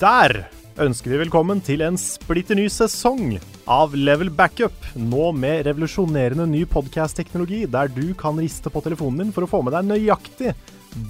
Der 0.00 0.46
ønsker 0.80 1.12
vi 1.12 1.18
velkommen 1.20 1.58
til 1.60 1.82
en 1.84 1.98
splitter 2.00 2.56
ny 2.56 2.64
sesong 2.72 3.34
av 3.68 3.92
Level 3.92 4.30
Backup. 4.32 4.72
Nå 4.96 5.26
med 5.36 5.66
revolusjonerende 5.66 6.46
ny 6.48 6.62
podcast-teknologi 6.64 7.66
der 7.68 7.90
du 7.92 8.14
kan 8.16 8.40
riste 8.40 8.72
på 8.72 8.80
telefonen 8.86 9.26
din 9.26 9.34
for 9.36 9.44
å 9.44 9.50
få 9.50 9.60
med 9.66 9.76
deg 9.76 9.90
nøyaktig 9.90 10.54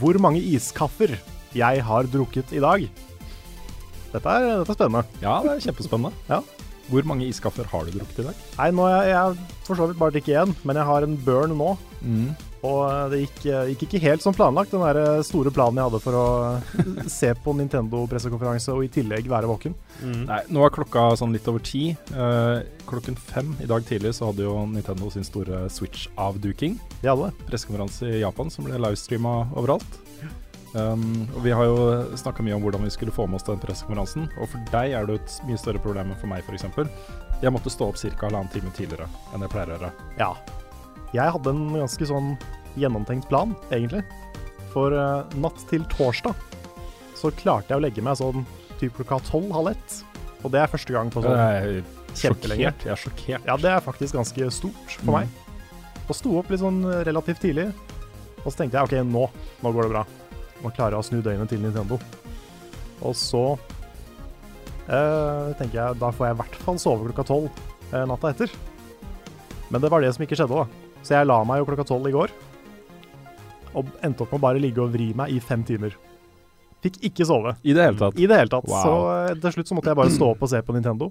hvor 0.01 0.19
mange 0.19 0.43
iskaffer 0.43 1.15
jeg 1.55 1.87
har 1.87 2.11
drukket 2.11 2.51
i 2.57 2.65
dag. 2.65 2.89
Dette 4.11 4.27
er, 4.27 4.49
dette 4.59 4.75
er 4.75 4.81
spennende. 4.81 5.07
Ja, 5.23 5.39
det 5.47 5.55
er 5.55 5.65
kjempespennende. 5.69 6.27
Ja. 6.27 6.43
Hvor 6.91 7.07
mange 7.07 7.31
iskaffer 7.31 7.71
har 7.71 7.87
du 7.87 7.95
drukket 7.95 8.25
i 8.25 8.29
dag? 8.33 8.45
Nei, 8.59 8.71
nå 8.75 8.91
er 8.91 8.97
jeg, 8.97 9.15
jeg 9.15 9.67
for 9.71 9.79
så 9.79 9.87
vidt 9.87 10.03
bare 10.03 10.19
drikker 10.19 10.43
én, 10.43 10.59
men 10.67 10.83
jeg 10.83 10.91
har 10.91 11.07
en 11.07 11.19
burn 11.31 11.55
nå. 11.63 11.77
Og 12.67 13.13
det 13.13 13.23
gikk, 13.23 13.39
gikk 13.71 13.85
ikke 13.87 14.03
helt 14.05 14.25
som 14.25 14.37
planlagt, 14.37 14.75
den 14.75 14.85
der 14.85 15.23
store 15.25 15.53
planen 15.55 15.81
jeg 15.81 15.89
hadde 15.89 16.01
for 16.05 16.19
å 16.19 16.27
se 17.21 17.31
på 17.41 17.55
Nintendo-pressekonferanse 17.57 18.75
og 18.75 18.85
i 18.85 18.91
tillegg 18.93 19.31
være 19.33 19.49
våken. 19.49 19.77
Nei, 20.05 20.43
nå 20.53 20.67
er 20.67 20.75
klokka 20.75 21.07
sånn 21.21 21.33
litt 21.37 21.49
over 21.49 21.65
ti. 21.65 21.91
Eh, 22.13 22.61
klokken 22.91 23.17
fem 23.17 23.55
i 23.65 23.69
dag 23.71 23.87
tidlig 23.89 24.13
så 24.19 24.29
hadde 24.29 24.45
jo 24.45 24.59
Nintendo 24.69 25.09
sin 25.15 25.25
store 25.25 25.65
Switch-avduking. 25.73 26.77
De 27.01 27.09
hadde 27.09 27.31
det. 27.31 27.49
Pressekonferanse 27.49 28.13
i 28.13 28.23
Japan 28.25 28.53
som 28.53 28.69
ble 28.69 28.81
livestreama 28.81 29.39
overalt. 29.55 30.01
Um, 30.71 31.27
og 31.35 31.43
Vi 31.43 31.51
har 31.51 31.67
jo 31.67 31.79
snakka 32.15 32.45
mye 32.47 32.55
om 32.55 32.63
hvordan 32.63 32.85
vi 32.87 32.93
skulle 32.95 33.15
få 33.15 33.27
med 33.27 33.41
oss 33.41 33.49
den 33.49 33.63
pressekonferansen. 33.63 34.29
Og 34.39 34.53
for 34.53 34.71
deg 34.71 34.95
er 34.95 35.09
det 35.09 35.19
et 35.19 35.37
mye 35.49 35.59
større 35.59 35.83
problem 35.83 36.13
enn 36.13 36.21
for 36.21 36.31
meg, 36.31 36.47
f.eks. 36.47 36.69
Jeg 37.41 37.55
måtte 37.55 37.73
stå 37.73 37.89
opp 37.91 37.99
ca. 37.99 38.13
halvannen 38.27 38.53
time 38.53 38.73
tidligere 38.77 39.09
enn 39.33 39.47
jeg 39.47 39.55
pleier 39.55 39.73
å 39.73 39.79
gjøre. 39.79 39.95
Ja. 40.21 40.35
Jeg 41.17 41.33
hadde 41.35 41.51
en 41.55 41.65
ganske 41.75 42.07
sånn 42.07 42.35
gjennomtenkt 42.79 43.27
plan, 43.31 43.55
egentlig. 43.75 44.05
For 44.71 44.95
uh, 44.95 45.25
natt 45.43 45.59
til 45.71 45.83
torsdag 45.91 46.37
så 47.19 47.33
klarte 47.37 47.73
jeg 47.75 47.81
å 47.81 47.83
legge 47.85 48.03
meg 48.07 48.17
sånn 48.21 48.45
typ 48.81 48.95
klokka 48.97 49.19
tolv-halv 49.27 49.73
ett. 49.75 49.97
Og 50.45 50.53
det 50.55 50.61
er 50.63 50.71
første 50.73 50.95
gang 50.95 51.11
på 51.13 51.21
sånn 51.25 51.83
kjempelenge. 52.17 52.71
Jeg 52.87 52.93
er 52.95 53.01
sjokkert. 53.03 53.45
Ja, 53.51 53.57
det 53.61 53.73
er 53.75 53.83
faktisk 53.85 54.17
ganske 54.17 54.47
stort 54.55 54.95
for 54.95 55.11
Mm. 55.11 55.19
meg. 55.19 55.29
Og 56.09 56.17
sto 56.17 56.33
opp 56.39 56.49
litt 56.51 56.63
sånn 56.63 56.81
relativt 57.05 57.43
tidlig. 57.43 57.67
Og 58.45 58.49
så 58.53 58.63
tenkte 58.63 58.79
jeg 58.79 58.87
OK, 58.89 58.95
nå, 59.11 59.27
nå 59.63 59.73
går 59.75 59.83
det 59.83 59.91
bra. 59.93 60.05
Nå 60.63 60.71
klarer 60.73 60.97
jeg 60.97 61.03
å 61.03 61.09
snu 61.11 61.21
døgnet 61.23 61.49
til 61.53 61.61
Nintendo. 61.61 61.99
Og 63.03 63.15
så 63.17 63.59
eh, 64.89 65.53
tenker 65.59 65.77
jeg 65.77 65.99
da 66.01 66.11
får 66.15 66.31
jeg 66.31 66.37
i 66.37 66.41
hvert 66.41 66.59
fall 66.65 66.81
sove 66.83 67.09
klokka 67.11 67.27
tolv 67.29 67.51
eh, 67.93 68.07
natta 68.09 68.33
etter. 68.33 68.55
Men 69.71 69.81
det 69.85 69.91
var 69.93 70.01
det 70.03 70.15
som 70.17 70.25
ikke 70.25 70.39
skjedde, 70.41 70.57
da. 70.65 70.90
Så 71.03 71.17
jeg 71.17 71.29
la 71.29 71.41
meg 71.49 71.63
jo 71.63 71.69
klokka 71.71 71.87
tolv 71.89 72.09
i 72.11 72.15
går. 72.15 72.33
Og 73.79 73.91
endte 74.05 74.25
opp 74.25 74.33
med 74.35 74.41
å 74.41 74.45
bare 74.49 74.63
ligge 74.63 74.83
og 74.83 74.93
vri 74.95 75.11
meg 75.17 75.33
i 75.35 75.41
fem 75.43 75.63
timer. 75.67 75.95
Fikk 76.81 76.97
ikke 77.11 77.27
sove. 77.29 77.53
I 77.61 77.75
det 77.77 77.85
hele 77.85 77.99
tatt. 78.01 78.17
I 78.17 78.27
det 78.31 78.37
hele 78.41 78.51
tatt. 78.53 78.67
Wow. 78.69 78.83
Så 78.83 78.93
eh, 79.13 79.35
til 79.43 79.55
slutt 79.59 79.71
så 79.71 79.77
måtte 79.77 79.93
jeg 79.93 79.99
bare 80.01 80.13
stå 80.15 80.31
opp 80.33 80.45
og 80.47 80.51
se 80.51 80.61
på 80.65 80.75
Nintendo. 80.77 81.11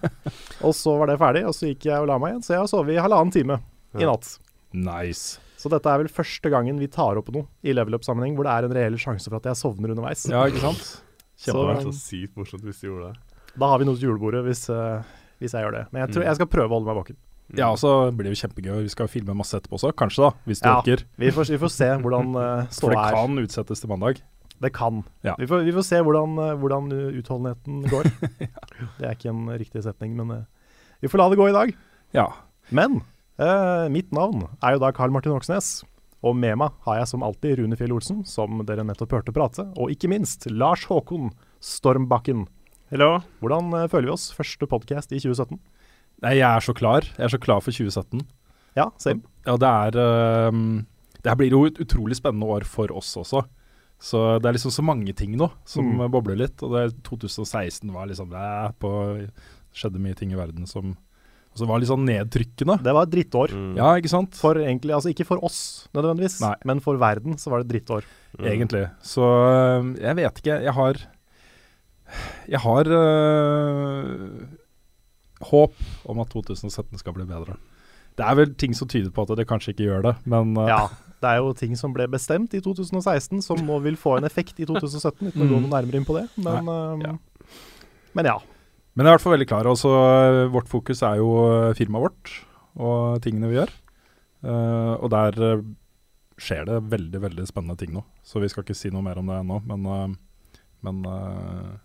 og 0.66 0.74
så 0.74 0.96
var 0.98 1.12
det 1.12 1.18
ferdig, 1.22 1.44
og 1.46 1.54
så 1.54 1.70
gikk 1.70 1.86
jeg 1.92 2.02
og 2.02 2.08
la 2.10 2.16
meg 2.22 2.34
igjen. 2.34 2.42
Så 2.46 2.56
jeg 2.56 2.62
har 2.64 2.70
sovet 2.70 2.96
i 2.96 3.02
halvannen 3.02 3.34
time 3.34 3.60
i 3.96 4.08
natt. 4.08 4.32
Nice. 4.74 5.38
Så 5.56 5.70
dette 5.72 5.88
er 5.88 6.02
vel 6.02 6.10
første 6.12 6.50
gangen 6.52 6.80
vi 6.82 6.88
tar 6.92 7.18
opp 7.20 7.30
noe 7.32 7.46
i 7.64 7.72
level 7.74 7.96
up-sammenheng 7.96 8.34
hvor 8.36 8.46
det 8.46 8.52
er 8.56 8.66
en 8.66 8.74
reell 8.76 8.98
sjanse 9.00 9.30
for 9.30 9.38
at 9.38 9.46
jeg 9.48 9.58
sovner 9.62 9.94
underveis. 9.94 10.26
Ja, 10.30 10.42
ikke 10.50 10.64
sant? 10.66 10.82
Kjempevært 11.46 11.86
Så- 11.86 11.94
sykt 12.00 12.36
morsomt 12.38 12.66
hvis 12.66 12.82
du 12.82 12.90
gjorde 12.90 13.12
det. 13.12 13.38
Da 13.56 13.70
har 13.70 13.80
vi 13.80 13.86
noe 13.88 13.96
til 13.96 14.10
julebordet 14.10 14.42
hvis, 14.44 14.66
uh, 14.68 15.06
hvis 15.40 15.54
jeg 15.56 15.64
gjør 15.64 15.78
det. 15.78 15.84
Men 15.94 16.02
jeg, 16.04 16.12
tror, 16.12 16.26
jeg 16.28 16.38
skal 16.40 16.50
prøve 16.52 16.68
å 16.68 16.76
holde 16.76 16.90
meg 16.90 16.98
våken. 16.98 17.18
Ja, 17.54 17.68
og 17.70 17.78
så 17.78 18.10
blir 18.10 18.26
det 18.26 18.34
jo 18.34 18.40
kjempegøy. 18.42 18.80
Vi 18.88 18.90
skal 18.90 19.10
filme 19.10 19.34
masse 19.38 19.54
etterpå 19.54 19.78
også, 19.78 19.92
kanskje, 19.94 20.24
da, 20.26 20.30
hvis 20.48 20.62
du 20.62 20.66
Ja. 20.66 20.78
orker. 20.80 21.04
Vi 21.20 21.30
får, 21.30 21.50
vi 21.54 21.58
får 21.62 21.70
se 21.70 21.90
hvordan 22.02 22.32
uh, 22.40 22.64
For 22.66 22.72
ståa 22.80 22.90
det 22.90 23.02
er. 23.04 23.14
kan 23.14 23.38
utsettes 23.44 23.80
til 23.84 23.92
mandag. 23.92 24.22
Det 24.58 24.72
kan. 24.72 25.04
Ja. 25.22 25.34
Vi, 25.38 25.46
får, 25.46 25.62
vi 25.68 25.72
får 25.76 25.84
se 25.84 26.00
hvordan, 26.00 26.38
eh, 26.40 26.54
hvordan 26.56 26.86
utholdenheten 27.20 27.82
går. 27.92 28.08
Det 28.98 29.04
er 29.04 29.12
ikke 29.12 29.28
en 29.28 29.50
riktig 29.52 29.82
setning, 29.84 30.16
men 30.16 30.30
uh, 30.32 30.44
vi 31.04 31.08
får 31.12 31.20
la 31.20 31.28
det 31.28 31.36
gå 31.36 31.48
i 31.50 31.54
dag. 31.54 31.74
Ja. 32.16 32.26
Men 32.72 33.02
uh, 33.38 33.86
mitt 33.92 34.10
navn 34.16 34.46
er 34.64 34.74
jo 34.74 34.80
da 34.80 34.90
Karl 34.96 35.12
Martin 35.12 35.36
Oksnes. 35.36 35.84
Og 36.24 36.34
med 36.34 36.56
meg 36.58 36.72
har 36.86 36.96
jeg 37.02 37.10
som 37.12 37.22
alltid 37.22 37.60
Rune 37.60 37.76
Fjell 37.76 37.92
Olsen, 37.92 38.24
som 38.26 38.64
dere 38.66 38.82
nettopp 38.82 39.12
hørte 39.12 39.34
prate. 39.36 39.68
Og 39.76 39.92
ikke 39.92 40.08
minst 40.10 40.48
Lars 40.50 40.86
Håkon 40.88 41.30
Stormbakken. 41.60 42.46
Hello. 42.90 43.20
Hvordan 43.44 43.68
uh, 43.76 43.86
føler 43.92 44.08
vi 44.08 44.14
oss? 44.16 44.30
Første 44.34 44.66
podkast 44.66 45.12
i 45.12 45.20
2017. 45.20 45.60
Nei, 46.24 46.34
jeg 46.38 46.46
er 46.48 46.64
så 46.64 46.72
klar. 46.76 47.04
Jeg 47.16 47.24
er 47.26 47.32
så 47.34 47.40
klar 47.42 47.60
for 47.60 47.70
2017. 47.76 48.22
Ja, 48.76 48.90
same. 49.00 49.22
Ja, 49.46 49.56
det 49.60 49.68
er 49.68 50.48
um, 50.50 50.86
Det 51.22 51.30
her 51.32 51.36
blir 51.40 51.50
jo 51.52 51.64
et 51.68 51.78
utrolig 51.82 52.16
spennende 52.18 52.46
år 52.48 52.64
for 52.68 52.92
oss 52.96 53.14
også. 53.16 53.44
Så 54.00 54.20
det 54.42 54.48
er 54.50 54.56
liksom 54.58 54.72
så 54.74 54.82
mange 54.84 55.14
ting 55.16 55.36
nå 55.40 55.48
som 55.64 55.86
Mm. 55.96 56.10
bobler 56.12 56.36
litt. 56.36 56.60
Og 56.62 56.72
det 56.76 57.02
2016 57.02 57.92
var 57.92 58.06
liksom 58.10 58.28
det 58.30 58.78
på 58.80 58.90
Skjedde 59.76 60.00
mye 60.00 60.14
ting 60.16 60.32
i 60.32 60.36
verden 60.38 60.66
som 60.68 60.94
altså 61.52 61.66
var 61.68 61.80
litt 61.80 61.88
sånn 61.88 62.04
nedtrykkende. 62.04 62.78
Det 62.84 62.92
var 62.92 63.04
et 63.06 63.12
drittår. 63.14 63.52
Ja, 63.76 63.94
ikke 63.96 64.08
sant? 64.12 64.36
For 64.36 64.54
egentlig, 64.60 64.92
altså 64.92 65.08
ikke 65.12 65.24
for 65.28 65.40
oss 65.44 65.88
nødvendigvis, 65.96 66.38
Nei. 66.44 66.54
men 66.68 66.80
for 66.84 66.96
verden 67.00 67.36
så 67.40 67.48
var 67.52 67.62
det 67.62 67.66
et 67.68 67.74
drittår. 67.74 68.04
Egentlig. 68.40 68.82
Så 69.04 69.24
jeg 70.00 70.16
vet 70.16 70.40
ikke. 70.42 70.58
Jeg 70.64 70.72
har 70.76 70.94
Jeg 72.48 72.60
har 72.60 72.84
øh, 72.86 74.46
håp 75.40 75.74
om 76.08 76.20
at 76.22 76.30
2017 76.32 76.98
skal 76.98 77.12
bli 77.16 77.26
bedre. 77.28 77.56
Det 78.16 78.24
er 78.24 78.34
vel 78.38 78.54
ting 78.56 78.72
som 78.74 78.88
tyder 78.88 79.10
på 79.12 79.26
at 79.26 79.36
det 79.36 79.44
kanskje 79.48 79.74
ikke 79.74 79.84
gjør 79.90 80.02
det, 80.06 80.14
men 80.24 80.56
uh, 80.56 80.64
Ja, 80.70 80.88
det 81.20 81.28
er 81.28 81.36
jo 81.42 81.52
ting 81.56 81.76
som 81.76 81.92
ble 81.92 82.06
bestemt 82.08 82.54
i 82.56 82.60
2016 82.64 83.42
som 83.44 83.60
nå 83.60 83.78
vil 83.84 83.96
få 84.00 84.16
en 84.18 84.24
effekt 84.24 84.58
i 84.60 84.66
2017, 84.68 85.28
uten 85.28 85.42
å 85.42 85.48
gå 85.48 85.56
Mm. 85.58 85.66
noe 85.66 85.72
nærmere 85.74 86.00
inn 86.00 86.06
på 86.08 86.16
det. 86.16 86.26
Men, 86.36 86.68
um, 86.68 87.00
ja. 87.04 87.14
men 88.16 88.24
ja. 88.30 88.38
Men 88.96 89.04
jeg 89.04 89.10
er 89.10 89.12
i 89.12 89.16
hvert 89.18 89.24
fall 89.26 89.36
veldig 89.36 89.48
klar. 89.48 89.68
Også, 89.68 89.90
øh, 89.92 90.52
vårt 90.54 90.68
fokus 90.72 91.02
er 91.04 91.18
jo 91.20 91.28
øh, 91.44 91.74
firmaet 91.76 92.06
vårt 92.06 92.30
og 92.80 93.20
tingene 93.24 93.50
vi 93.50 93.58
gjør. 93.58 93.72
Uh, 94.46 94.94
og 95.02 95.10
der 95.12 95.62
skjer 96.40 96.64
det 96.68 96.90
veldig 96.92 97.20
veldig 97.20 97.46
spennende 97.48 97.76
ting 97.76 97.92
nå. 97.92 98.02
Så 98.24 98.40
vi 98.40 98.48
skal 98.48 98.64
ikke 98.64 98.76
si 98.76 98.88
noe 98.92 99.04
mer 99.04 99.18
om 99.20 99.26
det 99.28 99.36
ennå, 99.40 99.60
men, 99.68 99.84
uh, 99.84 100.56
men 100.84 101.04
uh, 101.04 101.76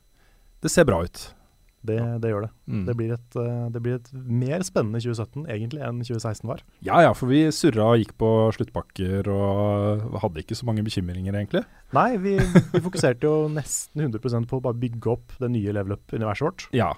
det 0.63 0.71
ser 0.71 0.87
bra 0.87 1.01
ut. 1.03 1.33
Det, 1.81 1.97
det 2.21 2.29
gjør 2.29 2.45
det. 2.45 2.49
Mm. 2.69 2.81
Det, 2.85 2.95
blir 2.97 3.13
et, 3.15 3.37
uh, 3.37 3.67
det 3.73 3.81
blir 3.81 3.95
et 3.97 4.09
mer 4.13 4.65
spennende 4.65 5.01
2017 5.01 5.47
egentlig 5.49 5.81
enn 5.85 6.01
2016 6.05 6.49
var. 6.49 6.61
Ja 6.85 6.99
ja, 7.01 7.13
for 7.17 7.31
vi 7.31 7.43
surra 7.55 7.87
og 7.93 8.01
gikk 8.03 8.13
på 8.21 8.29
sluttbakker 8.57 9.29
og 9.33 10.19
hadde 10.21 10.43
ikke 10.43 10.57
så 10.59 10.67
mange 10.69 10.85
bekymringer, 10.85 11.33
egentlig. 11.33 11.63
Nei, 11.97 12.09
vi, 12.21 12.35
vi 12.73 12.83
fokuserte 12.85 13.25
jo 13.25 13.49
nesten 13.51 14.05
100% 14.05 14.49
på 14.49 14.61
å 14.61 14.65
bare 14.67 14.79
bygge 14.81 15.15
opp 15.15 15.37
det 15.41 15.49
nye 15.55 15.73
level 15.73 15.97
up-universet 15.97 16.47
vårt. 16.47 16.67
Ja. 16.77 16.93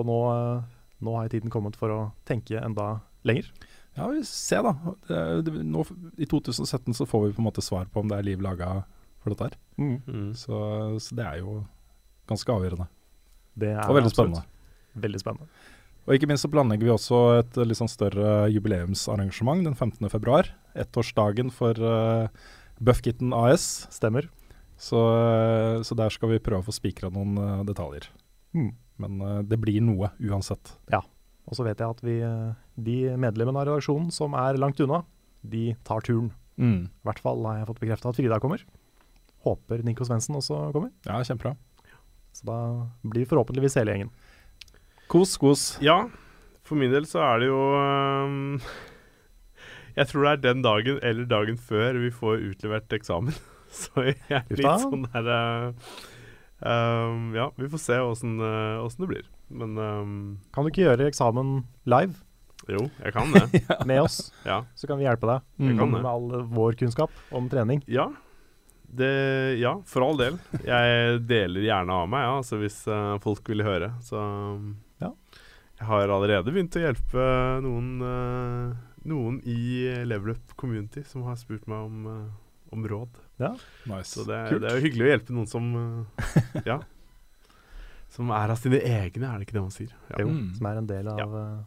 Og 0.00 0.08
nå, 0.08 0.18
uh, 0.32 0.64
nå 1.04 1.18
har 1.20 1.32
tiden 1.32 1.52
kommet 1.52 1.76
for 1.76 1.92
å 1.92 2.00
tenke 2.28 2.60
enda 2.62 2.96
lenger. 3.28 3.52
Ja, 3.96 4.08
vi 4.12 4.24
ser 4.28 4.64
da. 4.64 4.74
Det, 5.08 5.22
det, 5.46 5.60
nå, 5.64 5.84
I 6.20 6.28
2017 6.28 6.96
så 6.96 7.08
får 7.08 7.28
vi 7.28 7.36
på 7.36 7.44
en 7.44 7.48
måte 7.48 7.64
svar 7.64 7.88
på 7.92 8.00
om 8.00 8.08
det 8.08 8.18
er 8.18 8.28
liv 8.28 8.42
laga 8.44 8.82
for 9.22 9.32
dette 9.32 9.48
her. 9.48 9.56
Mm. 9.80 10.34
Så, 10.36 10.58
så 11.00 11.16
det 11.16 11.24
er 11.24 11.40
jo 11.40 11.62
ganske 12.28 12.52
avgjørende. 12.52 12.88
Det 13.56 13.72
er 13.72 13.82
Og 13.86 13.98
veldig 13.98 14.12
absolutt 14.12 14.36
spennende. 14.36 15.02
Veldig 15.06 15.22
spennende. 15.22 15.48
Og 16.06 16.14
ikke 16.14 16.28
minst 16.30 16.46
så 16.46 16.52
planlegger 16.52 16.86
vi 16.86 16.94
også 16.94 17.20
et 17.40 17.58
litt 17.66 17.80
sånn 17.80 17.90
større 17.90 18.46
jubileumsarrangement 18.54 19.66
den 19.66 19.74
15. 19.74 20.06
februar. 20.12 20.52
Ettårsdagen 20.78 21.50
for 21.50 21.80
uh, 21.82 22.28
Buffkitten 22.78 23.34
AS. 23.34 23.88
Stemmer. 23.90 24.28
Så, 24.78 25.00
uh, 25.00 25.82
så 25.82 25.98
der 25.98 26.14
skal 26.14 26.30
vi 26.30 26.42
prøve 26.44 26.62
å 26.62 26.68
få 26.68 26.76
spikra 26.76 27.10
noen 27.10 27.34
uh, 27.40 27.64
detaljer. 27.66 28.06
Mm. 28.54 28.70
Men 29.02 29.18
uh, 29.24 29.42
det 29.42 29.58
blir 29.58 29.82
noe 29.82 30.12
uansett. 30.22 30.76
Ja. 30.94 31.02
Og 31.46 31.58
så 31.58 31.66
vet 31.66 31.78
jeg 31.80 31.94
at 31.94 32.02
vi, 32.02 32.16
eh, 32.26 32.54
de 32.74 32.96
medlemmene 33.22 33.60
av 33.60 33.68
redaksjonen 33.68 34.10
som 34.14 34.34
er 34.38 34.58
langt 34.58 34.80
unna, 34.82 35.04
de 35.46 35.76
tar 35.86 36.02
turen. 36.06 36.32
Mm. 36.58 36.88
I 36.88 37.06
hvert 37.06 37.22
fall 37.22 37.44
har 37.46 37.60
jeg 37.60 37.68
fått 37.70 37.82
bekrefta 37.84 38.10
at 38.10 38.18
Frida 38.18 38.40
kommer. 38.42 38.64
Håper 39.46 39.84
Nico 39.86 40.06
Svendsen 40.08 40.38
også 40.38 40.72
kommer. 40.74 40.90
Ja, 41.06 41.20
kjempebra. 41.22 41.54
Så 42.36 42.46
da 42.48 42.58
blir 43.08 43.28
forhåpentligvis 43.28 43.78
hele 43.80 43.94
gjengen. 43.94 44.10
Kos, 45.08 45.36
kos. 45.40 45.64
Ja, 45.84 46.02
for 46.66 46.78
min 46.80 46.92
del 46.92 47.06
så 47.08 47.22
er 47.24 47.40
det 47.44 47.48
jo 47.48 47.60
um, 47.78 48.56
Jeg 49.96 50.10
tror 50.10 50.26
det 50.26 50.32
er 50.34 50.42
den 50.48 50.64
dagen 50.66 50.98
eller 51.06 51.28
dagen 51.30 51.56
før 51.56 52.00
vi 52.02 52.10
får 52.12 52.42
utlevert 52.50 52.92
eksamen. 52.98 53.36
Så 53.76 54.04
jeg 54.08 54.18
er 54.30 54.44
litt 54.56 54.82
sånn 54.84 55.08
der 55.10 55.26
øhm, 56.62 57.24
Ja, 57.36 57.48
vi 57.58 57.66
får 57.72 57.80
se 57.82 57.96
åssen 58.00 58.36
øh, 58.40 58.86
det 59.00 59.08
blir. 59.10 59.26
Men 59.50 59.74
um, 59.76 60.14
Kan 60.54 60.64
du 60.64 60.70
ikke 60.70 60.86
gjøre 60.86 61.08
eksamen 61.10 61.58
live 61.84 62.14
jo, 62.66 62.86
jeg 62.98 63.12
kan 63.14 63.30
det. 63.30 63.60
med 63.90 64.00
oss, 64.02 64.32
Ja. 64.46 64.64
så 64.74 64.88
kan 64.90 64.98
vi 64.98 65.04
hjelpe 65.06 65.28
deg. 65.28 65.44
Mm. 65.60 65.76
kan 65.78 65.92
det. 65.92 66.00
med 66.02 66.08
all 66.10 66.46
vår 66.56 66.74
kunnskap 66.80 67.12
om 67.30 67.46
trening. 67.52 67.82
Ja, 67.86 68.08
det, 68.88 69.58
ja, 69.60 69.74
for 69.86 70.02
all 70.06 70.16
del. 70.16 70.38
Jeg 70.64 71.20
deler 71.26 71.60
gjerne 71.66 71.92
av 71.92 72.08
meg, 72.08 72.22
ja, 72.26 72.34
altså 72.38 72.58
hvis 72.60 72.78
uh, 72.88 73.18
folk 73.24 73.46
vil 73.50 73.62
høre. 73.66 73.92
Så 74.04 74.16
Ja. 75.02 75.10
jeg 75.78 75.86
har 75.88 76.08
allerede 76.08 76.52
begynt 76.54 76.76
å 76.78 76.82
hjelpe 76.86 77.26
noen, 77.62 77.88
uh, 78.00 78.74
noen 79.04 79.40
i 79.44 79.92
Level 80.06 80.30
Up 80.36 80.56
Community 80.56 81.02
som 81.04 81.22
har 81.28 81.36
spurt 81.36 81.66
meg 81.66 81.78
om, 81.78 82.06
uh, 82.06 82.72
om 82.72 82.86
råd. 82.88 83.08
Nice. 83.86 84.14
Så 84.16 84.24
det, 84.26 84.60
det 84.62 84.70
er 84.70 84.78
jo 84.78 84.84
hyggelig 84.86 85.04
å 85.06 85.10
hjelpe 85.14 85.32
noen 85.36 85.46
som 85.50 85.72
Ja. 86.64 86.80
Som 88.16 88.30
er 88.32 88.48
av 88.48 88.56
sine 88.56 88.78
egne, 88.80 89.26
er 89.28 89.40
det 89.40 89.44
ikke 89.48 89.56
det 89.58 89.60
man 89.66 89.72
sier? 89.74 89.90
Ja. 90.08 90.20
Jo, 90.22 90.28
Mm. 90.30 90.54
Som 90.56 90.66
er 90.70 90.76
en 90.78 90.86
del 90.88 91.08
av 91.10 91.18
Ja. 91.18 91.64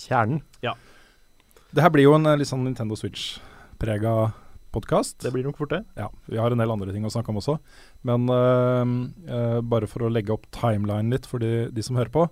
kjernen. 0.00 0.38
Det 1.74 1.82
her 1.82 1.90
blir 1.90 2.04
jo 2.06 2.14
en 2.14 2.22
litt 2.38 2.48
sånn 2.48 2.62
Nintendo 2.64 2.94
Switch-prega 2.96 4.32
podkast. 4.74 5.20
Det 5.22 5.32
blir 5.34 5.46
nok 5.46 5.60
fort 5.60 5.72
det. 5.72 5.82
Ja, 5.98 6.10
vi 6.26 6.40
har 6.40 6.52
en 6.52 6.60
del 6.60 6.72
andre 6.74 6.94
ting 6.94 7.06
å 7.06 7.12
snakke 7.12 7.30
om 7.32 7.38
også. 7.40 7.56
Men 8.06 8.26
uh, 8.30 8.82
uh, 9.30 9.60
bare 9.62 9.88
for 9.90 10.04
å 10.04 10.10
legge 10.12 10.34
opp 10.34 10.48
timeline 10.54 11.14
litt 11.14 11.28
for 11.30 11.42
de, 11.42 11.68
de 11.74 11.84
som 11.84 11.98
hører 11.98 12.12
på, 12.14 12.26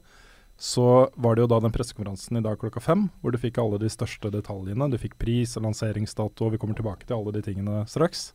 så 0.62 0.86
var 1.18 1.34
det 1.34 1.42
jo 1.42 1.50
da 1.50 1.58
den 1.64 1.74
pressekonferansen 1.74 2.38
i 2.38 2.42
dag 2.44 2.58
klokka 2.60 2.82
fem, 2.84 3.06
hvor 3.22 3.34
du 3.34 3.38
fikk 3.40 3.58
alle 3.58 3.80
de 3.82 3.90
største 3.90 4.30
detaljene. 4.34 4.90
Du 4.92 4.98
fikk 5.00 5.16
pris 5.22 5.56
og 5.58 5.66
lanseringsdato, 5.66 6.50
vi 6.52 6.60
kommer 6.60 6.78
tilbake 6.78 7.08
til 7.08 7.16
alle 7.16 7.34
de 7.34 7.42
tingene 7.46 7.82
straks. 7.90 8.30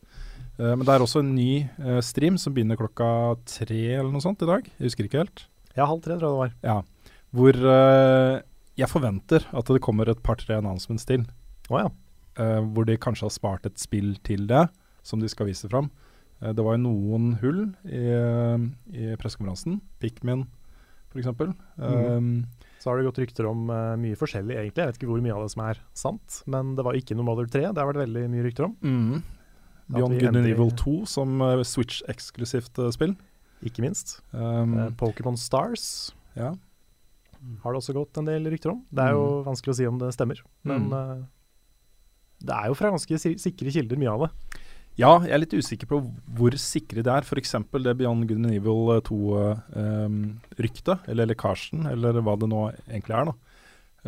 Uh, 0.58 0.74
men 0.74 0.84
det 0.84 0.96
er 0.96 1.04
også 1.04 1.22
en 1.24 1.32
ny 1.36 1.52
stream 2.04 2.40
som 2.40 2.56
begynner 2.56 2.80
klokka 2.80 3.36
tre 3.48 3.84
eller 4.00 4.10
noe 4.12 4.24
sånt 4.24 4.44
i 4.44 4.50
dag. 4.50 4.66
Jeg 4.76 4.90
husker 4.90 5.08
ikke 5.08 5.22
helt. 5.22 5.46
Ja, 5.76 5.86
halv 5.86 6.02
tre 6.04 6.18
tror 6.18 6.26
jeg 6.26 6.34
det 6.34 6.42
var. 6.42 6.58
Ja. 6.66 7.14
Hvor 7.38 7.62
jeg 8.78 8.88
forventer 8.88 9.44
at 9.52 9.70
det 9.70 9.82
kommer 9.84 10.08
et 10.08 10.20
par-tre 10.24 10.56
announcements 10.58 11.06
til. 11.08 11.26
Oh, 11.68 11.80
ja. 11.80 11.90
Eh, 12.38 12.60
hvor 12.72 12.86
de 12.88 12.96
kanskje 13.00 13.26
har 13.28 13.34
spart 13.34 13.66
et 13.68 13.78
spill 13.82 14.14
til 14.26 14.46
det, 14.50 14.66
som 15.06 15.20
de 15.22 15.28
skal 15.30 15.48
vise 15.50 15.68
fram. 15.70 15.90
Eh, 16.40 16.52
det 16.54 16.64
var 16.64 16.76
jo 16.78 16.84
noen 16.86 17.32
hull 17.42 17.64
i, 17.84 18.04
i 18.94 19.10
pressekonferansen. 19.20 19.80
Pikmin, 20.02 20.46
f.eks. 21.12 21.30
Um, 21.78 22.46
Så 22.78 22.90
har 22.90 22.98
det 23.00 23.08
gått 23.08 23.18
rykter 23.24 23.48
om 23.50 23.66
uh, 23.72 23.96
mye 23.98 24.18
forskjellig, 24.18 24.54
egentlig. 24.54 24.84
Jeg 24.84 24.92
vet 24.92 25.00
ikke 25.00 25.10
hvor 25.10 25.22
mye 25.24 25.34
av 25.34 25.46
det 25.46 25.52
som 25.54 25.64
er 25.66 25.80
sant, 25.98 26.42
men 26.46 26.74
det 26.78 26.84
var 26.86 26.98
ikke 26.98 27.16
noe 27.18 27.26
Mother 27.26 27.48
3. 27.50 27.64
Det 27.72 27.80
har 27.82 27.88
vært 27.90 28.04
veldig 28.04 28.26
mye 28.34 28.46
rykter 28.46 28.68
om. 28.70 28.78
mm. 28.84 29.34
Beyond 29.88 30.18
Good 30.20 30.36
and 30.36 30.44
Evil 30.44 30.68
2 30.76 30.92
som 31.08 31.38
uh, 31.40 31.62
Switch-eksklusivt 31.64 32.76
uh, 32.84 32.90
spill. 32.92 33.14
Ikke 33.64 33.80
minst. 33.80 34.18
Um, 34.36 34.74
Pokémon 35.00 35.38
Stars 35.40 36.12
ja. 36.36 36.50
har 37.62 37.72
det 37.72 37.80
også 37.80 37.94
gått 37.96 38.20
en 38.20 38.28
del 38.28 38.44
rykter 38.52 38.74
om. 38.74 38.82
Det 38.92 39.06
er 39.06 39.16
jo 39.16 39.24
vanskelig 39.48 39.72
å 39.72 39.78
si 39.80 39.86
om 39.88 39.96
det 39.98 40.12
stemmer, 40.14 40.44
men 40.68 40.86
Mm. 40.92 41.24
Eh, 42.40 42.46
det 42.46 42.54
er 42.54 42.70
jo 42.70 42.78
fra 42.78 42.92
ganske 42.94 43.20
sikre 43.42 43.74
kilder, 43.74 43.98
mye 44.00 44.14
av 44.14 44.26
det. 44.26 44.30
ja, 44.98 45.12
jeg 45.26 45.34
er 45.34 45.42
litt 45.42 45.54
usikker 45.58 45.90
på 45.90 46.00
hvor 46.38 46.54
sikre 46.58 47.02
det 47.06 47.12
er. 47.12 47.26
F.eks. 47.26 47.54
det 47.84 47.98
Beyond 47.98 48.28
Good 48.28 48.44
and 48.44 48.54
Evil 48.54 49.02
2-ryktet, 49.08 51.06
eller 51.10 51.30
lekkasjen, 51.30 51.86
eller 51.90 52.20
hva 52.22 52.34
det 52.38 52.48
nå 52.50 52.64
egentlig 52.88 53.18
er. 53.18 53.32
da. 53.32 53.36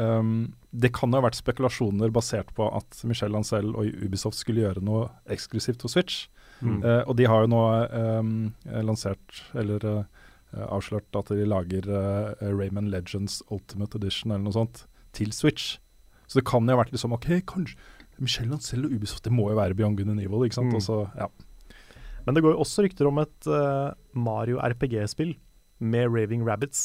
Um, 0.00 0.53
det 0.71 0.93
kan 0.94 1.11
jo 1.11 1.19
ha 1.19 1.27
vært 1.27 1.38
spekulasjoner 1.41 2.12
basert 2.15 2.53
på 2.55 2.69
at 2.73 3.03
Michel 3.09 3.35
Ancel 3.37 3.73
og 3.75 3.88
Ubisoft 4.00 4.38
skulle 4.38 4.62
gjøre 4.62 4.82
noe 4.87 5.09
eksklusivt 5.31 5.82
hos 5.82 5.97
Switch. 5.97 6.21
Mm. 6.61 6.81
Uh, 6.85 7.03
og 7.09 7.17
de 7.19 7.27
har 7.29 7.44
jo 7.44 7.50
nå 7.50 7.62
um, 7.91 8.35
lansert, 8.87 9.43
eller 9.59 9.85
uh, 9.87 10.03
avslørt, 10.71 11.09
at 11.17 11.32
de 11.35 11.47
lager 11.49 11.88
uh, 11.91 12.35
Rayman 12.41 12.91
Legends 12.93 13.41
Ultimate 13.50 13.99
Edition 13.99 14.31
eller 14.31 14.47
noe 14.47 14.56
sånt 14.56 14.85
til 15.17 15.35
Switch. 15.35 15.79
Så 16.31 16.38
det 16.38 16.47
kan 16.47 16.69
jo 16.69 16.77
ha 16.77 16.85
vært 16.85 16.94
liksom 16.94 17.17
OK, 17.17 17.32
kanskje 17.50 17.79
Michel 18.20 18.52
Ancel 18.52 18.84
og 18.87 18.93
Ubisoft, 18.93 19.25
det 19.25 19.32
må 19.32 19.49
jo 19.50 19.56
være 19.58 19.76
Beyond 19.78 19.96
Good 19.99 20.11
and 20.12 20.20
Evil, 20.22 20.44
ikke 20.46 20.58
sant? 20.58 20.72
Mm. 20.72 20.78
Også, 20.81 20.99
ja. 21.17 21.28
Men 22.26 22.37
det 22.37 22.43
går 22.44 22.52
jo 22.55 22.61
også 22.62 22.84
rykter 22.84 23.08
om 23.08 23.19
et 23.22 23.49
uh, 23.49 23.93
Mario 24.12 24.61
RPG-spill 24.61 25.34
med 25.81 26.11
Raving 26.12 26.44
Rabbits. 26.46 26.82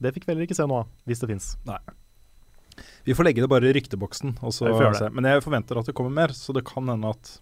Det 0.00 0.14
fikk 0.14 0.24
vi 0.26 0.32
heller 0.32 0.46
ikke 0.46 0.56
se 0.56 0.66
nå 0.70 0.78
av, 0.82 0.88
hvis 1.10 1.20
det 1.20 1.28
fins. 1.28 1.50
Vi 3.04 3.16
får 3.16 3.26
legge 3.26 3.42
det 3.44 3.50
bare 3.50 3.68
i 3.68 3.74
rykteboksen. 3.76 4.38
Og 4.46 4.54
så 4.54 4.68
Ja, 4.68 4.72
vi 4.72 4.78
får 4.78 4.86
gjøre 4.86 5.02
se. 5.02 5.10
Men 5.18 5.28
jeg 5.28 5.44
forventer 5.44 5.80
at 5.80 5.90
det 5.90 5.94
kommer 5.98 6.14
mer, 6.14 6.32
så 6.36 6.54
det 6.56 6.64
kan 6.68 6.88
hende 6.88 7.10
at 7.12 7.32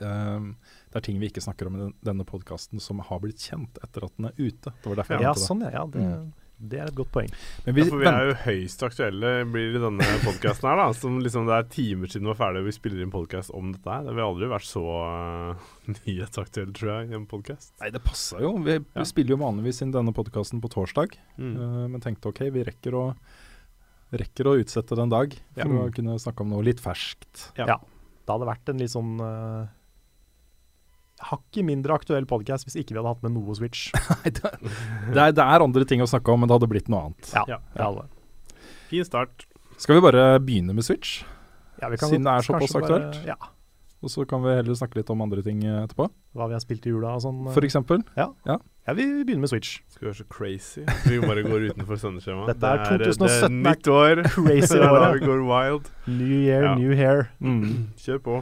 um, 0.00 0.50
det 0.88 1.00
er 1.00 1.04
ting 1.04 1.20
vi 1.20 1.28
ikke 1.30 1.44
snakker 1.44 1.68
om 1.70 1.78
i 1.78 1.88
denne 2.06 2.26
podkasten 2.26 2.80
som 2.82 3.02
har 3.04 3.22
blitt 3.22 3.44
kjent 3.44 3.78
etter 3.84 4.08
at 4.08 4.14
den 4.16 4.30
er 4.30 4.36
ute. 4.38 4.72
Det 4.72 4.90
var 4.90 5.02
derfor 5.02 5.18
jeg 5.18 5.26
Ja, 5.28 5.34
sånn 5.38 5.64
ja. 5.66 5.72
ja 5.76 5.86
det, 5.86 6.04
Mm. 6.08 6.28
Det 6.60 6.80
er 6.82 6.88
et 6.90 6.94
godt 6.98 7.12
poeng. 7.14 7.28
Men 7.66 7.74
vi, 7.76 7.82
Ja, 7.84 7.88
for 7.92 8.00
vi 8.02 8.06
er 8.10 8.24
jo 8.28 8.34
høyst 8.42 8.82
aktuelle 8.82 9.30
blir 9.46 9.68
det 9.72 9.78
i 9.78 9.82
denne 9.84 10.06
podkasten 10.26 10.66
her, 10.68 10.76
da. 10.80 10.86
Som 10.98 11.20
liksom 11.22 11.46
det 11.46 11.54
er 11.54 11.68
timer 11.70 12.10
siden 12.10 12.26
vi 12.26 12.32
var 12.32 12.40
ferdig 12.40 12.62
og 12.64 12.66
vi 12.66 12.74
spiller 12.74 13.02
inn 13.04 13.12
podkast 13.14 13.52
om 13.54 13.70
dette 13.76 13.86
her. 13.92 14.02
Det 14.08 14.16
har 14.18 14.26
aldri 14.26 14.48
vært 14.50 14.66
så 14.66 14.82
uh, 14.98 15.68
nyhetsaktuelle, 16.04 16.74
tror 16.74 16.90
jeg, 16.96 17.10
i 17.12 17.18
en 17.20 17.28
podkast. 17.30 17.74
Nei, 17.82 17.92
det 17.94 18.02
passa 18.02 18.40
jo. 18.42 18.56
Vi, 18.66 18.74
Ja. 18.80 18.82
vi 19.02 19.06
spiller 19.12 19.36
jo 19.36 19.40
vanligvis 19.44 19.82
inn 19.86 19.94
denne 19.94 20.14
podkasten 20.16 20.60
på 20.64 20.70
torsdag, 20.74 21.14
Mm. 21.38 21.54
uh, 21.54 21.86
men 21.94 22.00
tenkte 22.02 22.32
ok, 22.32 22.40
vi 22.50 22.64
rekker 22.66 22.96
å, 22.98 23.04
rekker 24.18 24.48
å 24.50 24.56
utsette 24.58 24.96
det 24.98 25.04
en 25.06 25.12
dag 25.14 25.34
for 25.54 25.62
Ja. 25.78 25.86
å 25.86 25.94
kunne 25.94 26.18
snakke 26.18 26.40
om 26.42 26.50
noe 26.50 26.64
litt 26.66 26.80
ferskt. 26.82 27.52
Ja. 27.56 27.66
Ja. 27.74 27.78
Det 28.26 28.34
hadde 28.34 28.48
vært 28.50 28.68
en 28.68 28.78
litt 28.82 28.90
sånn 28.92 29.14
uh, 29.22 29.68
hakket 31.30 31.64
mindre 31.66 31.94
aktuell 31.98 32.26
podkast 32.30 32.66
hvis 32.68 32.76
ikke 32.80 32.94
vi 32.94 33.00
hadde 33.00 33.12
hatt 33.14 33.22
med 33.26 33.34
noe 33.34 33.54
Switch. 33.58 33.88
Det, 34.24 35.18
er, 35.18 35.32
det 35.32 35.42
er 35.44 35.64
andre 35.64 35.84
ting 35.88 36.02
å 36.04 36.08
snakke 36.08 36.30
om, 36.32 36.40
men 36.44 36.48
det 36.50 36.56
hadde 36.58 36.68
blitt 36.70 36.88
noe 36.92 37.08
annet. 37.08 37.30
Ja, 37.34 37.44
Ja. 37.48 37.58
det 37.74 37.82
hadde 37.84 38.06
det. 38.06 38.64
Fin 38.88 39.04
start. 39.04 39.46
Skal 39.78 39.98
vi 39.98 40.04
bare 40.04 40.38
begynne 40.40 40.74
med 40.74 40.84
Switch? 40.86 41.22
Ja, 41.82 41.88
vi 41.92 41.96
Siden 42.00 42.24
det 42.26 42.32
er 42.38 42.42
såpass 42.46 42.74
aktuelt? 42.74 43.14
bare-. 43.14 43.26
Ja, 43.26 43.36
Og 44.02 44.10
så 44.10 44.22
kan 44.30 44.42
vi 44.44 44.52
heller 44.54 44.74
snakke 44.78 44.94
litt 45.00 45.08
om 45.10 45.20
andre 45.22 45.42
ting 45.42 45.62
eh, 45.66 45.82
etterpå. 45.84 46.06
Hva 46.38 46.46
vi 46.46 46.54
har 46.54 46.62
spilt 46.62 46.84
i 46.86 46.90
jula 46.92 47.16
og 47.18 47.22
sånn. 47.24 47.40
uh, 47.48 47.52
For 47.54 47.66
eksempel. 47.66 48.02
ja, 48.16 48.28
vi 48.94 49.06
begynner 49.26 49.42
med 49.42 49.50
Switch. 49.50 49.80
Skal 49.90 50.06
vi 50.06 50.10
være 50.12 50.18
så 50.20 50.26
crazy? 50.30 50.84
Vi 51.10 51.18
bare 51.22 51.42
går 51.42 51.66
utenfor 51.72 51.98
sendeskjemaet. 51.98 52.52
Dette 52.54 52.70
er 52.70 52.84
2017 52.94 53.18
Det 53.18 53.42
er 53.42 53.56
nytt 53.58 53.90
år. 53.90 54.22
Crazy 54.36 54.78
år. 54.78 54.84
er 54.84 54.86
da 54.86 55.00
året. 55.02 55.18
vi 55.20 55.26
går 55.26 55.42
wild. 55.50 55.90
New 56.06 56.30
year, 56.38 56.62
Ja. 56.68 56.74
new 56.78 56.94
hair. 56.96 57.28
Kjør 57.98 58.22
på. 58.22 58.38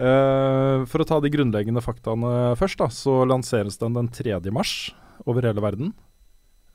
Eh, 0.00 0.84
for 0.88 1.02
å 1.02 1.08
ta 1.08 1.18
de 1.20 1.30
grunnleggende 1.32 1.82
faktaene 1.84 2.54
først, 2.58 2.80
da, 2.80 2.88
så 2.88 3.20
lanseres 3.28 3.76
den 3.80 3.98
den 3.98 4.08
3. 4.08 4.38
mars 4.54 4.94
over 5.28 5.44
hele 5.44 5.60
verden. 5.60 5.92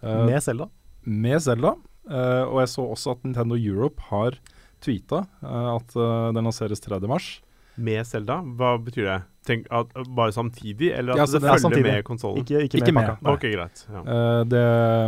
Uh, 0.03 0.25
Med 0.27 0.44
Selda. 0.44 0.70
med 1.05 1.41
Zelda. 1.41 1.74
Uh, 2.05 2.46
og 2.46 2.60
jeg 2.62 2.70
så 2.75 2.84
også 2.94 3.15
at 3.15 3.24
Nintendo 3.25 3.58
Europe 3.58 4.03
har 4.12 4.38
tweeta 4.84 5.24
at 5.41 5.96
den 5.96 6.46
lanseres 6.46 6.84
3. 6.84 7.00
mars. 7.10 7.39
Med 7.75 8.05
Selda, 8.08 8.38
hva 8.55 8.75
betyr 8.79 9.08
det? 9.08 9.22
Tenk 9.46 9.65
at, 9.74 9.91
Bare 10.15 10.34
samtidig, 10.34 10.91
eller 10.96 11.13
at 11.15 11.22
Ja, 11.22 11.25
så 11.27 11.38
det 11.38 11.41
det 11.44 11.50
er 11.50 11.53
følger 11.53 11.65
samtidig. 11.65 11.91
med 11.91 12.05
konsollen? 12.08 12.44
Ikke, 12.44 12.62
ikke, 12.65 12.77
Ikke 12.82 12.94
med 12.94 13.10
med. 13.22 13.34
Ok, 13.34 13.46
greit. 13.51 13.86
Ja. 13.91 14.01
Eh, 14.01 14.44
det, 14.50 14.63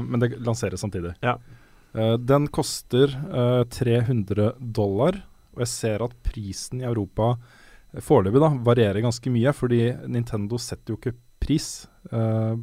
men 0.08 0.20
det 0.20 0.32
lanseres 0.46 0.84
samtidig. 0.84 1.14
Ja. 1.24 1.38
Eh, 1.96 2.18
den 2.18 2.48
koster 2.48 3.08
eh, 3.08 3.64
300 3.64 4.54
dollar, 4.60 5.24
og 5.56 5.64
jeg 5.64 5.68
ser 5.68 6.04
at 6.06 6.14
prisen 6.24 6.82
i 6.82 6.86
Europa 6.86 7.38
foreløpig 8.04 8.42
da, 8.44 8.50
varierer 8.66 9.04
ganske 9.06 9.32
mye, 9.34 9.54
fordi 9.56 9.82
Nintendo 10.10 10.60
setter 10.62 10.94
jo 10.94 11.00
ikke 11.00 11.16
pris 11.42 11.88
uh, 12.12 12.58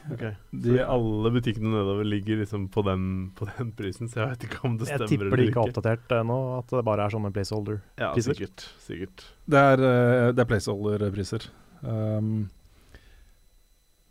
De, 0.65 0.79
alle 0.81 1.33
butikkene 1.35 1.75
nedover 1.75 2.09
ligger 2.09 2.41
liksom 2.41 2.67
på 2.73 2.85
den, 2.87 3.05
på 3.37 3.49
den 3.51 3.75
prisen, 3.77 4.11
så 4.11 4.23
jeg 4.23 4.33
vet 4.33 4.49
ikke 4.49 4.65
om 4.69 4.79
det 4.81 4.89
stemmer. 4.89 5.05
Jeg 5.07 5.13
tipper 5.13 5.43
de 5.43 5.47
ikke 5.51 5.61
har 5.61 5.75
oppdatert 5.75 6.17
ennå, 6.23 6.41
at 6.57 6.73
det 6.73 6.83
bare 6.89 7.07
er 7.07 7.15
sånne 7.15 7.35
placeholder. 7.37 7.79
Ja, 8.01 8.11
sikkert. 8.17 8.67
sikkert. 8.87 9.29
Det 9.53 9.69
er, 9.75 9.87
eh, 9.91 10.33
det 10.33 10.45
er 10.45 10.51
placeholder-priser. 10.55 11.49
Um, 11.83 12.51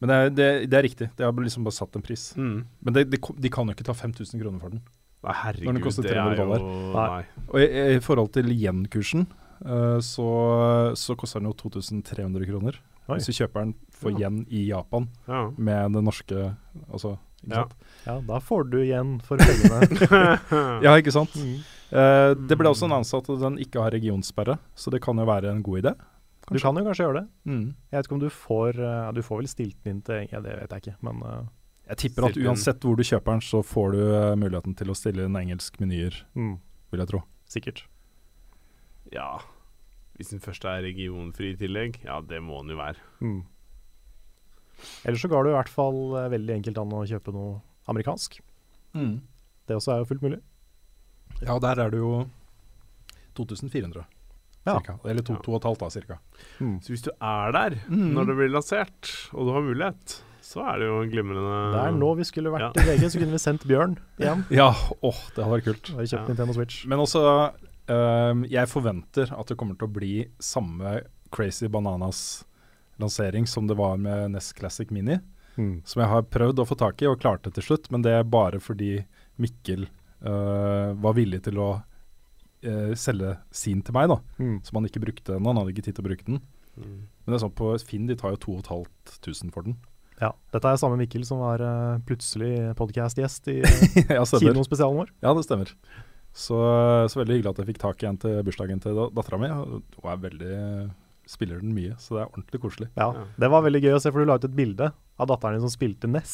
men 0.01 0.09
det 0.09 0.15
er, 0.15 0.31
det, 0.33 0.49
det 0.71 0.77
er 0.79 0.85
riktig. 0.85 1.11
De 1.17 1.25
har 1.25 1.45
liksom 1.45 1.65
bare 1.65 1.77
satt 1.77 1.97
en 1.97 2.05
pris. 2.05 2.31
Mm. 2.37 2.57
Men 2.85 2.95
det, 2.95 3.05
de, 3.11 3.19
de 3.21 3.53
kan 3.53 3.69
jo 3.69 3.75
ikke 3.75 3.85
ta 3.85 3.93
5000 3.97 4.41
kroner 4.41 4.61
for 4.61 4.73
den. 4.73 4.81
Nei, 5.21 5.33
herregud, 5.37 6.01
det 6.01 6.15
er 6.17 6.39
jo. 6.39 6.57
Nei. 6.95 7.21
Og 7.51 7.57
i, 7.61 7.67
i 7.97 7.99
forhold 8.01 8.31
til 8.33 8.49
yen-kursen, 8.49 9.27
eh, 9.29 9.40
så, 10.01 10.27
så 10.97 11.15
koster 11.15 11.39
den 11.39 11.49
jo 11.51 11.53
2300 11.59 12.45
kroner. 12.49 12.79
Oi. 13.09 13.17
Hvis 13.17 13.27
du 13.29 13.33
kjøper 13.35 13.65
den 13.65 13.73
for 13.91 14.11
Ja. 14.11 14.27
yen 14.29 14.45
i 14.49 14.63
Japan 14.69 15.09
Ja. 15.27 15.49
med 15.57 15.93
det 15.93 16.03
norske 16.03 16.55
Altså, 16.91 17.17
ikke 17.43 17.49
Ja. 17.51 17.61
sant? 17.63 17.73
Ja, 18.05 18.15
da 18.21 18.39
får 18.39 18.69
du 18.71 18.77
igjen 18.81 19.19
for 19.21 19.37
pengene. 19.37 19.81
Ja, 20.85 20.95
ikke 20.97 21.11
sant? 21.11 21.33
Mm. 21.35 21.59
Eh, 21.91 22.33
det 22.47 22.57
ble 22.57 22.69
også 22.71 22.87
annonset 22.87 23.27
at 23.29 23.39
den 23.41 23.57
ikke 23.59 23.81
har 23.83 23.91
regionsperre, 23.91 24.57
så 24.75 24.89
det 24.91 25.01
kan 25.01 25.17
jo 25.17 25.25
være 25.25 25.51
en 25.51 25.61
god 25.61 25.81
idé. 25.83 25.93
Du 26.51 26.57
kan 26.59 26.75
jo 26.75 26.83
kanskje 26.83 27.05
gjøre 27.05 27.19
det. 27.21 27.27
Mm. 27.45 27.65
Jeg 27.91 27.97
vet 27.97 28.05
ikke 28.07 28.15
om 28.17 28.19
du 28.19 28.29
får 28.29 28.79
uh, 28.79 29.11
Du 29.13 29.21
får 29.21 29.37
vel 29.41 29.47
stilt 29.47 29.77
den 29.83 29.97
inn 29.97 30.01
til 30.01 30.27
Ja, 30.31 30.39
det 30.41 30.55
vet 30.59 30.69
jeg 30.73 30.81
ikke, 30.81 30.95
men 31.05 31.21
uh, 31.23 31.45
Jeg 31.87 31.97
tipper 31.97 32.25
at 32.29 32.35
uansett 32.37 32.79
hvor 32.81 32.95
du 32.97 33.03
kjøper 33.03 33.31
den, 33.37 33.41
så 33.45 33.61
får 33.63 33.91
du 33.93 33.99
uh, 34.01 34.35
muligheten 34.35 34.75
til 34.75 34.89
å 34.91 34.95
stille 34.97 35.25
inn 35.27 35.35
engelsk 35.37 35.77
menyer, 35.79 36.23
mm, 36.35 36.57
vil 36.91 36.99
jeg 37.03 37.07
tro. 37.11 37.21
sikkert. 37.47 37.83
ja. 39.11 39.39
Hvis 40.17 40.29
den 40.33 40.39
første 40.43 40.67
er 40.69 40.83
regionfri 40.85 41.53
i 41.53 41.57
tillegg, 41.57 42.01
ja, 42.05 42.19
det 42.21 42.41
må 42.43 42.59
den 42.61 42.75
jo 42.75 42.77
være. 42.81 42.95
Mm. 43.21 43.41
Ellers 45.05 45.21
så 45.21 45.29
går 45.31 45.43
det 45.45 45.51
i 45.53 45.57
hvert 45.57 45.69
fall 45.71 45.99
eh, 46.19 46.29
veldig 46.33 46.55
enkelt 46.59 46.79
an 46.81 46.93
å 46.97 47.03
kjøpe 47.09 47.33
noe 47.35 47.59
amerikansk. 47.91 48.39
Det 48.93 49.75
også 49.77 49.93
er 49.93 50.01
jo 50.01 50.07
fullt 50.09 50.23
mulig. 50.25 50.39
Ja, 51.45 51.57
der 51.63 51.79
er 51.85 51.89
det 51.93 52.01
jo 52.01 52.25
2400, 53.37 54.03
Ja. 54.65 54.75
cirka. 54.77 54.99
Eller 55.05 55.21
to, 55.25 55.33
Ja. 55.33 55.39
to 55.41 55.53
og 55.53 55.61
et 55.61 55.63
halvt, 55.69 55.79
da, 55.79 55.89
cirka. 55.89 56.17
Mm. 56.59 56.79
Så 56.83 56.89
hvis 56.93 57.01
du 57.03 57.11
er 57.21 57.51
der 57.51 57.77
Mm. 57.89 58.13
når 58.13 58.25
det 58.27 58.35
blir 58.37 58.49
lansert, 58.51 59.29
og 59.33 59.47
du 59.47 59.53
har 59.53 59.61
mulighet, 59.61 60.21
så 60.41 60.61
er 60.67 60.79
det 60.79 60.87
jo 60.87 61.01
en 61.01 61.09
glimrende 61.09 61.73
Det 61.73 61.81
er 61.87 61.91
nå 61.97 62.15
vi 62.17 62.23
skulle 62.23 62.51
vært 62.51 62.75
Ja. 62.75 62.83
i 62.83 62.85
VG, 62.97 63.05
så 63.09 63.19
kunne 63.19 63.31
vi 63.31 63.37
sendt 63.37 63.65
Bjørn 63.65 63.97
igjen. 64.19 64.45
Ja, 64.51 64.71
åh, 65.01 65.19
det 65.35 65.43
hadde 65.45 65.61
vært 65.61 65.63
kult. 65.65 65.89
Og 65.95 66.03
kjøpt 66.05 66.11
Ja. 66.11 66.27
Nintendo 66.27 66.53
Switch. 66.53 66.85
Men 66.85 66.99
også, 66.99 67.53
jeg 68.51 68.69
forventer 68.71 69.31
at 69.35 69.49
det 69.49 69.57
kommer 69.59 69.75
til 69.75 69.89
å 69.89 69.93
bli 69.95 70.13
samme 70.41 71.01
Crazy 71.31 71.67
Bananas-lansering 71.71 73.47
som 73.47 73.67
det 73.67 73.77
var 73.79 73.97
med 74.01 74.31
Nest 74.35 74.53
Classic 74.57 74.89
Mini. 74.89 75.17
Mm. 75.55 75.81
Som 75.85 76.03
jeg 76.03 76.11
har 76.11 76.27
prøvd 76.31 76.61
å 76.61 76.67
få 76.67 76.77
tak 76.79 77.01
i 77.03 77.09
og 77.09 77.19
klarte 77.21 77.51
til 77.53 77.65
slutt, 77.65 77.89
men 77.91 78.03
det 78.05 78.13
er 78.15 78.27
bare 78.27 78.61
fordi 78.63 79.01
Mikkel 79.41 79.87
uh, 80.23 80.91
var 81.01 81.15
villig 81.17 81.41
til 81.47 81.59
å 81.61 81.69
uh, 81.81 82.91
selge 82.97 83.35
sin 83.55 83.83
til 83.85 83.95
meg, 83.97 84.11
da. 84.11 84.19
Mm. 84.39 84.59
Som 84.67 84.79
han 84.79 84.89
ikke 84.89 85.03
brukte 85.03 85.37
ennå, 85.37 85.51
han 85.51 85.61
hadde 85.61 85.75
ikke 85.75 85.87
tid 85.89 85.97
til 85.97 86.05
å 86.05 86.09
bruke 86.09 86.27
den. 86.27 86.43
Mm. 86.77 86.99
Men 87.07 87.33
det 87.33 87.39
er 87.39 87.45
sånn 87.45 87.57
på 87.57 87.71
Finn, 87.87 88.07
de 88.09 88.17
tar 88.19 88.35
jo 88.35 88.43
2500 88.61 89.55
for 89.55 89.67
den. 89.67 89.79
Ja. 90.21 90.35
Dette 90.53 90.69
er 90.69 90.77
samme 90.77 90.99
Mikkel 90.99 91.25
som 91.25 91.41
var 91.41 91.63
uh, 91.65 91.99
plutselig 92.07 92.53
podcast-gjest 92.79 93.51
i 93.51 93.59
uh, 93.65 94.23
kinospesialen 94.37 95.01
vår. 95.01 95.13
Ja, 95.25 95.33
det 95.35 95.47
stemmer. 95.47 95.73
Så, 96.33 96.55
så 97.11 97.19
veldig 97.19 97.35
hyggelig 97.41 97.51
at 97.51 97.57
jeg 97.59 97.67
fikk 97.73 97.81
tak 97.83 98.03
i 98.03 98.07
en 98.07 98.17
til 98.17 98.41
bursdagen 98.47 98.79
til 98.81 98.95
da- 98.95 99.09
dattera 99.17 99.37
mi. 99.41 99.49
Hun 99.51 100.11
er 100.11 100.17
veldig 100.29 100.57
spiller 101.31 101.59
den 101.61 101.71
mye, 101.75 101.93
så 102.01 102.15
det 102.17 102.21
er 102.23 102.31
ordentlig 102.33 102.59
koselig. 102.59 102.87
Ja. 102.97 103.05
Det 103.39 103.47
var 103.53 103.61
veldig 103.63 103.79
gøy 103.83 103.93
å 103.95 103.99
se, 104.03 104.11
for 104.11 104.19
du 104.19 104.27
la 104.27 104.35
ut 104.39 104.43
et 104.47 104.55
bilde 104.55 104.87
av 105.21 105.27
datteren 105.29 105.55
din 105.55 105.63
som 105.63 105.71
spilte 105.71 106.09
NES. 106.09 106.31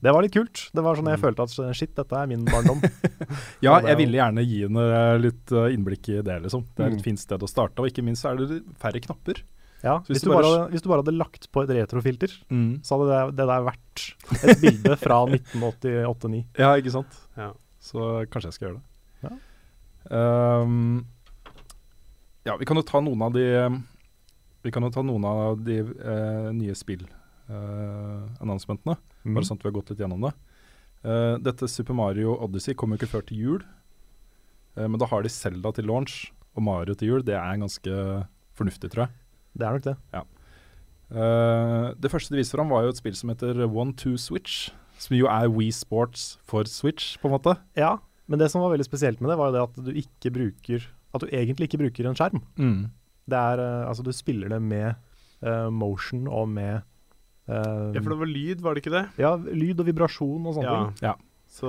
Det 0.00 0.12
var 0.14 0.22
litt 0.24 0.32
kult. 0.32 0.68
Det 0.72 0.80
var 0.84 0.96
sånn 0.96 1.10
jeg 1.10 1.18
Mm. 1.18 1.24
følte 1.24 1.42
at 1.42 1.76
shit, 1.76 1.94
dette 1.96 2.12
er 2.16 2.26
min 2.30 2.44
barndom. 2.46 2.80
Ja, 3.66 3.80
jeg 3.80 3.96
ville 3.98 4.16
gjerne 4.20 4.44
gi 4.46 4.62
henne 4.64 4.84
eh, 4.88 5.18
litt 5.20 5.52
eh, 5.52 5.72
innblikk 5.74 6.08
i 6.14 6.22
det, 6.22 6.38
liksom. 6.46 6.64
Det 6.76 6.84
er 6.84 6.92
et 6.92 7.00
Mm. 7.00 7.02
fint 7.04 7.18
sted 7.20 7.40
å 7.42 7.48
starte, 7.50 7.80
og 7.82 7.88
ikke 7.90 8.04
minst 8.04 8.22
så 8.24 8.30
er 8.32 8.40
det 8.46 8.62
færre 8.80 9.00
knapper. 9.04 9.42
Ja, 9.82 9.98
hvis 10.06 10.20
hvis, 10.20 10.22
du 10.22 10.30
bare 10.30 10.68
hvis 10.70 10.82
du 10.84 10.88
bare 10.88 11.02
hadde 11.02 11.16
lagt 11.18 11.50
på 11.52 11.64
et 11.64 11.72
retrofilter, 11.74 12.30
så 12.86 12.96
hadde 12.96 13.08
det, 13.10 13.36
det 13.36 13.46
der 13.50 13.66
vært 13.66 14.14
et 14.46 14.60
bilde 14.62 14.96
fra 14.96 15.26
1988-9. 15.34 16.44
Ja, 16.56 16.72
ikke 16.78 16.92
sant? 16.94 17.12
Ja. 17.36 17.52
Så 17.82 18.24
kanskje 18.30 18.48
jeg 18.52 18.54
skal 18.54 18.68
gjøre 18.68 18.78
det. 18.78 18.86
Ja. 20.10 20.62
Ehm, 20.62 21.04
ja, 22.46 22.56
vi 22.58 22.66
kan 22.66 22.76
jo 22.78 22.82
ta 22.86 23.00
noen 23.00 23.22
av 23.22 23.32
de 23.36 23.46
Vi 24.62 24.70
kan 24.74 24.82
jo 24.82 24.90
ta 24.94 25.02
noen 25.02 25.24
av 25.26 25.62
de 25.62 25.78
eh, 25.82 26.52
nye 26.54 26.74
spill-announcementene. 26.78 28.96
Mm. 29.24 29.34
Bare 29.34 29.44
sånn 29.46 29.58
at 29.58 29.64
vi 29.64 29.70
har 29.70 29.78
gått 29.78 29.90
litt 29.90 30.02
gjennom 30.02 30.22
det. 30.22 30.32
Uh, 31.02 31.34
dette 31.42 31.66
Super 31.66 31.94
Mario 31.98 32.30
Odyssey 32.46 32.74
kommer 32.78 32.94
jo 32.94 33.00
ikke 33.02 33.14
før 33.16 33.24
til 33.26 33.38
jul. 33.42 33.62
Uh, 34.78 34.86
men 34.86 34.98
da 35.02 35.06
har 35.10 35.20
de 35.26 35.34
Zelda 35.34 35.74
til 35.74 35.90
launch 35.90 36.14
og 36.54 36.62
Mario 36.62 36.94
til 36.94 37.10
jul. 37.10 37.26
Det 37.26 37.34
er 37.34 37.58
ganske 37.58 37.90
fornuftig, 38.54 38.94
tror 38.94 39.08
jeg. 39.08 39.12
Det 39.58 39.66
er 39.66 39.74
nok 39.76 39.88
det. 39.88 39.96
Eh, 41.12 41.88
det 42.00 42.10
første 42.10 42.32
de 42.32 42.40
viste 42.40 42.56
fram, 42.56 42.70
var 42.72 42.86
jo 42.86 42.92
et 42.92 43.00
spill 43.00 43.16
som 43.16 43.32
heter 43.32 43.66
One 43.66 43.92
Two 43.96 44.16
Switch. 44.16 44.70
Som 44.98 45.16
jo 45.16 45.28
er 45.28 45.50
We 45.50 45.68
Sports 45.74 46.38
for 46.46 46.68
Switch, 46.68 47.18
på 47.20 47.28
en 47.28 47.34
måte. 47.34 47.56
Ja, 47.76 47.96
men 48.32 48.40
det 48.40 48.48
som 48.48 48.62
var 48.64 48.72
veldig 48.72 48.86
spesielt 48.88 49.20
med 49.20 49.28
det, 49.28 49.36
var 49.36 49.50
jo 49.50 49.56
det 49.58 49.62
at 49.68 49.80
du 49.84 49.90
ikke 50.00 50.30
bruker 50.32 50.86
At 51.12 51.20
du 51.20 51.28
egentlig 51.28 51.68
ikke 51.68 51.82
bruker 51.82 52.06
en 52.08 52.16
skjerm. 52.16 52.40
Det 53.28 53.36
er 53.38 53.60
eh, 53.60 53.82
Altså, 53.90 54.04
du 54.06 54.08
spiller 54.16 54.48
det 54.54 54.60
med 54.64 54.94
uh, 55.44 55.68
motion 55.68 56.24
og 56.32 56.48
med 56.48 56.78
uh, 57.50 57.92
ja, 57.92 58.00
for 58.00 58.14
det 58.14 58.18
var 58.22 58.30
lyd, 58.30 58.62
var 58.64 58.74
det 58.74 58.82
ikke 58.84 58.94
det? 58.94 59.04
ja, 59.20 59.34
lyd 59.36 59.82
og 59.82 59.90
vibrasjon 59.90 60.46
og 60.48 60.56
sånne 60.56 60.72
Ja. 60.72 60.78
ting. 60.80 61.04
Ja. 61.04 61.14
Så 61.52 61.68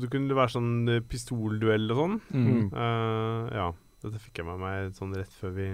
du 0.00 0.06
kunne 0.08 0.32
være 0.32 0.54
sånn 0.54 1.02
pistolduell 1.10 1.90
og 1.92 1.98
sånn. 2.00 2.16
Mm. 2.32 2.70
Uh, 2.72 3.44
ja. 3.52 3.68
Dette 4.00 4.22
fikk 4.22 4.40
jeg 4.40 4.46
med 4.48 4.62
meg 4.62 4.94
sånn 4.96 5.12
rett 5.18 5.34
før 5.36 5.52
vi 5.58 5.66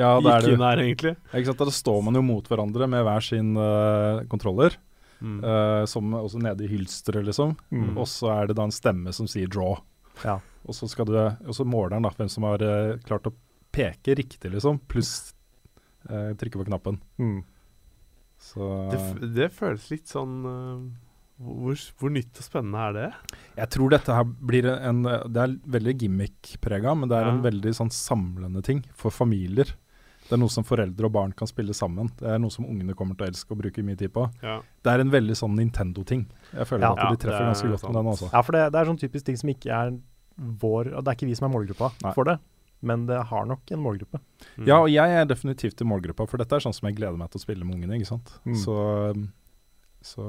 Ja, 0.00 0.14
det 0.24 0.38
gikk 0.38 0.54
inn 0.54 0.64
her, 0.64 0.80
egentlig. 0.80 1.12
Ja, 1.28 1.34
ikke 1.36 1.50
sant? 1.50 1.60
Da 1.68 1.74
står 1.76 2.00
man 2.06 2.16
jo 2.16 2.22
mot 2.24 2.48
hverandre 2.48 2.88
med 2.88 3.04
hver 3.04 3.20
sin 3.26 3.52
kontroller, 4.32 4.78
Mm. 5.22 5.38
eh, 5.46 5.84
som 5.86 6.14
også 6.18 6.40
nede 6.42 6.64
i 6.66 6.70
hylsteret, 6.72 7.24
liksom. 7.28 7.54
Mm. 7.70 7.92
Og 7.96 8.08
så 8.10 8.32
er 8.34 8.50
det 8.50 8.56
da 8.58 8.66
en 8.66 8.74
stemme 8.74 9.12
som 9.14 9.28
sier 9.30 9.46
'draw'. 9.46 9.78
Ja. 10.24 10.40
Og 10.66 10.74
så 10.74 10.88
skal 10.90 11.06
du, 11.06 11.16
og 11.16 11.54
så 11.54 11.64
måler 11.66 11.96
den 11.96 12.02
da 12.06 12.10
hvem 12.10 12.28
som 12.30 12.44
har 12.46 12.62
uh, 12.62 12.98
klart 13.06 13.26
å 13.26 13.32
peke 13.72 14.14
riktig, 14.18 14.50
liksom, 14.52 14.78
pluss 14.90 15.32
uh, 16.10 16.34
trykke 16.38 16.60
på 16.60 16.66
knappen. 16.68 17.00
Mm. 17.18 17.40
Så 18.42 18.90
det, 18.90 19.00
det 19.34 19.48
føles 19.54 19.88
litt 19.90 20.10
sånn 20.10 20.42
hvor, 21.42 21.78
hvor 21.98 22.10
nytt 22.10 22.38
og 22.38 22.44
spennende 22.44 22.78
er 22.88 22.96
det? 22.96 23.08
jeg 23.56 23.70
tror 23.74 23.92
dette 23.94 24.14
her 24.14 24.24
blir 24.24 24.66
en 24.66 25.02
Det 25.02 25.42
er 25.42 25.54
veldig 25.74 25.94
gimmick-prega, 26.00 26.94
men 26.98 27.08
det 27.10 27.18
er 27.18 27.28
Ja. 27.28 27.32
en 27.36 27.42
veldig 27.42 27.72
sånn 27.78 27.90
samlende 27.94 28.62
ting 28.62 28.82
for 28.94 29.10
familier. 29.14 29.74
Det 30.32 30.38
er 30.38 30.40
noe 30.40 30.52
som 30.54 30.64
foreldre 30.64 31.04
og 31.04 31.12
barn 31.12 31.32
kan 31.36 31.48
spille 31.50 31.74
sammen. 31.76 32.08
Det 32.16 32.24
er 32.32 32.38
noe 32.40 32.48
som 32.54 32.64
ungene 32.64 32.94
kommer 32.96 33.18
til 33.18 33.26
å 33.26 33.28
elske 33.28 33.52
og 33.52 33.58
bruke 33.60 33.82
mye 33.84 33.98
tid 34.00 34.08
på. 34.14 34.22
Ja. 34.40 34.54
Det 34.80 34.94
er 34.94 35.02
en 35.04 35.10
veldig 35.12 35.34
sånn 35.36 35.58
Nintendo-ting. 35.58 36.22
Jeg 36.54 36.66
føler 36.70 36.86
Ja. 36.88 36.92
at 36.96 37.12
de 37.12 37.20
treffer 37.20 37.42
er 37.44 37.50
ganske 37.52 37.68
godt 37.68 37.82
sant. 37.84 37.92
med 37.92 38.00
den 38.00 38.12
også. 38.14 38.30
Ja, 38.32 38.40
for 38.46 38.56
det, 38.56 38.62
det 38.72 38.80
er 38.80 38.88
sånn 38.88 39.00
typisk 39.02 39.26
ting 39.28 39.36
som 39.36 39.50
ikke 39.52 39.68
er 39.76 39.92
vår 40.62 40.84
Det 40.96 41.04
er 41.12 41.18
ikke 41.18 41.28
vi 41.28 41.34
som 41.36 41.50
er 41.50 41.52
målgruppa 41.52 41.90
Nei. 42.02 42.12
for 42.16 42.24
det, 42.24 42.38
men 42.80 43.04
det 43.06 43.18
har 43.28 43.44
nok 43.44 43.70
en 43.76 43.82
målgruppe. 43.84 44.18
Mm. 44.56 44.66
Ja, 44.66 44.78
og 44.80 44.88
jeg 44.88 45.10
er 45.20 45.28
definitivt 45.28 45.84
i 45.84 45.84
målgruppa, 45.84 46.26
for 46.26 46.38
dette 46.40 46.56
er 46.56 46.64
sånn 46.64 46.72
som 46.74 46.88
jeg 46.88 46.96
gleder 46.96 47.18
meg 47.20 47.28
til 47.30 47.38
å 47.38 47.44
spille 47.44 47.64
med 47.68 47.76
ungene. 47.76 48.00
ikke 48.00 48.08
sant? 48.08 48.32
Mm. 48.48 48.56
Så, 48.64 48.76
så 50.00 50.24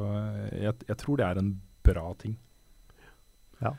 jeg, 0.51 0.75
jeg 0.91 0.97
tror 0.99 1.17
det 1.17 1.25
er 1.31 1.39
en 1.39 1.53
bra 1.87 2.13
ting. 2.19 2.35
Ja. 3.63 3.71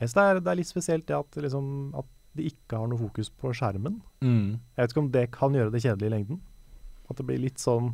Jeg 0.00 0.08
synes 0.08 0.14
det, 0.16 0.22
er, 0.24 0.40
det 0.40 0.50
er 0.50 0.56
litt 0.58 0.66
spesielt 0.72 1.06
det 1.06 1.14
at, 1.14 1.36
liksom, 1.44 1.66
at 2.00 2.06
de 2.34 2.46
ikke 2.48 2.78
har 2.80 2.88
noe 2.88 2.98
fokus 2.98 3.28
på 3.30 3.50
skjermen. 3.52 4.00
Jeg 4.22 4.58
vet 4.78 4.92
ikke 4.94 5.02
om 5.02 5.10
det 5.12 5.24
kan 5.34 5.52
gjøre 5.56 5.72
det 5.74 5.82
kjedelig 5.84 6.06
i 6.08 6.12
lengden. 6.14 6.40
At 7.10 7.18
det 7.18 7.26
blir 7.28 7.38
litt 7.42 7.58
sånn 7.60 7.90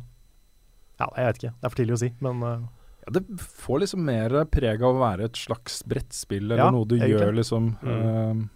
Ja, 0.99 1.07
jeg 1.17 1.25
vet 1.25 1.39
ikke. 1.41 1.53
Det 1.59 1.65
er 1.65 1.69
for 1.73 1.79
tidlig 1.81 1.95
å 1.97 1.99
si, 2.03 2.09
men 2.23 2.43
uh, 2.43 2.67
Ja, 3.05 3.11
det 3.17 3.23
får 3.41 3.79
liksom 3.83 4.03
mer 4.07 4.37
preg 4.51 4.81
av 4.83 4.95
å 4.95 5.01
være 5.01 5.27
et 5.29 5.39
slags 5.39 5.81
brettspill, 5.87 6.45
eller 6.51 6.63
Ja, 6.63 6.69
noe 6.71 6.85
du 6.87 6.95
egentlig. 6.95 7.19
gjør 7.19 7.35
liksom 7.39 7.69
Mm. 7.83 7.99
Uh, 7.99 8.47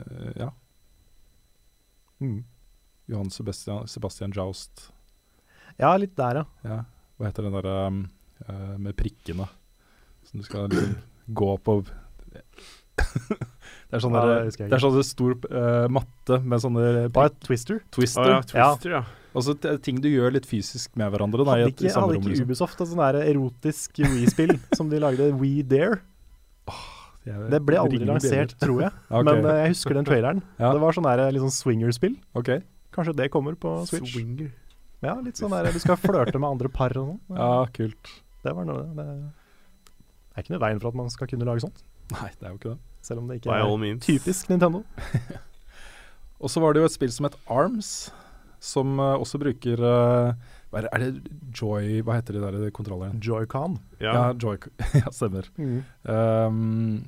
uh, 0.00 0.32
Ja. 0.44 0.50
mm. 2.20 2.44
Johan 3.08 3.30
Sebastian, 3.30 3.86
Sebastian 3.88 4.32
Joust. 4.36 4.90
Ja, 5.78 5.94
litt 5.96 6.16
der, 6.18 6.42
ja. 6.42 6.44
Ja. 6.64 6.78
Hva 7.16 7.30
heter 7.30 7.46
den 7.46 7.54
derre 7.56 7.76
um, 7.88 8.02
med 8.82 8.96
prikkene? 8.98 9.46
Som 10.28 10.40
du 10.40 10.44
skal 10.44 10.68
liksom 10.68 10.96
gå 11.32 11.54
på 11.64 11.78
Det 13.88 13.96
er 13.96 14.02
sånn 14.04 14.16
Ja, 14.18 14.24
det 14.44 14.66
det 14.68 14.74
er 14.76 14.82
sånn 14.82 14.98
stor 15.06 15.36
uh, 15.48 15.86
matte 15.92 16.36
med 16.44 16.60
sånne 16.60 17.06
Bare 17.14 17.32
Twister. 17.40 17.78
twister. 17.94 18.20
Å 18.20 18.34
ja, 18.34 18.42
Twister, 18.44 18.96
ja. 18.98 19.02
Og 19.36 19.44
så 19.46 19.54
ting 19.84 20.00
du 20.02 20.08
gjør 20.10 20.34
litt 20.34 20.48
fysisk 20.48 20.96
med 20.98 21.12
hverandre. 21.14 21.44
Da, 21.46 21.56
i, 21.56 21.64
Hadde 21.64 21.72
et, 21.72 21.82
i 21.82 21.88
ikke, 21.88 21.94
hadde 21.94 22.16
rom, 22.16 22.22
ikke 22.22 22.32
liksom. 22.34 22.48
Ubisoft 22.50 22.82
et 22.82 22.90
sånn 22.90 23.02
der 23.02 23.18
erotisk 23.22 24.00
Wii-spill 24.02 24.54
som 24.78 24.92
de 24.92 25.00
lagde, 25.00 25.30
We 25.40 25.62
Dare? 25.68 26.00
Oh, 26.68 26.86
Det 27.24 27.60
ble 27.64 27.80
aldri 27.80 28.02
lansert, 28.08 28.56
tror 28.60 28.84
jeg. 28.86 28.92
okay. 29.08 29.24
Men 29.30 29.44
uh, 29.46 29.54
jeg 29.62 29.74
husker 29.76 30.00
den 30.00 30.08
traileren. 30.08 30.44
Ja. 30.62 30.72
Det 30.74 30.84
var 30.84 30.96
sånn 30.96 31.08
der 31.08 31.24
litt 31.32 31.44
sånn 31.44 31.54
swingerspill. 31.54 32.16
Ok, 32.38 32.58
Kanskje 32.92 33.14
det 33.14 33.28
kommer 33.30 33.54
på 33.60 33.76
Switch. 33.86 34.16
Swinger. 34.16 34.50
Ja, 35.04 35.14
litt 35.22 35.38
sånn 35.38 35.52
der 35.54 35.68
du 35.70 35.78
skal 35.78 35.96
flørte 36.00 36.40
med 36.40 36.48
andre 36.48 36.70
par 36.72 36.96
og 36.98 37.12
sånn. 37.14 37.38
ja, 37.38 37.52
kult. 37.72 38.16
Det 38.42 38.54
var 38.54 38.66
noe 38.66 38.84
Det 38.96 39.06
er 40.38 40.46
ikke 40.46 40.54
noe 40.56 40.62
veien 40.64 40.80
for 40.82 40.92
at 40.92 40.98
man 40.98 41.10
skal 41.12 41.28
kunne 41.30 41.46
lage 41.48 41.64
sånt. 41.64 41.82
Nei, 42.14 42.30
det 42.38 42.46
er 42.46 42.54
jo 42.54 42.60
ikke 42.60 42.72
det. 42.74 42.78
Selv 43.04 43.22
om 43.22 43.28
det 43.28 43.40
ikke 43.40 43.50
By 43.50 43.58
er 43.58 44.00
typisk 44.04 44.48
Nintendo. 44.52 44.82
Og 46.42 46.50
så 46.52 46.60
var 46.62 46.74
det 46.74 46.82
jo 46.84 46.88
et 46.88 46.94
spill 46.94 47.10
som 47.12 47.26
het 47.26 47.36
Arms, 47.50 47.90
som 48.62 48.98
uh, 49.02 49.16
også 49.18 49.40
bruker 49.42 49.80
uh, 49.82 50.32
hva 50.70 50.80
er, 50.82 50.86
det, 50.86 50.90
er 50.92 51.04
det 51.04 51.36
Joy 51.56 52.02
Hva 52.04 52.18
heter 52.18 52.36
de 52.36 52.42
der 52.42 52.72
kontrollerne? 52.76 53.20
Joy-Con. 53.24 53.78
Ja, 54.02 54.12
Ja. 54.12 54.24
Joy 54.36 54.58
Ja, 55.00 55.10
stemmer. 55.14 55.48
Um, 56.04 57.06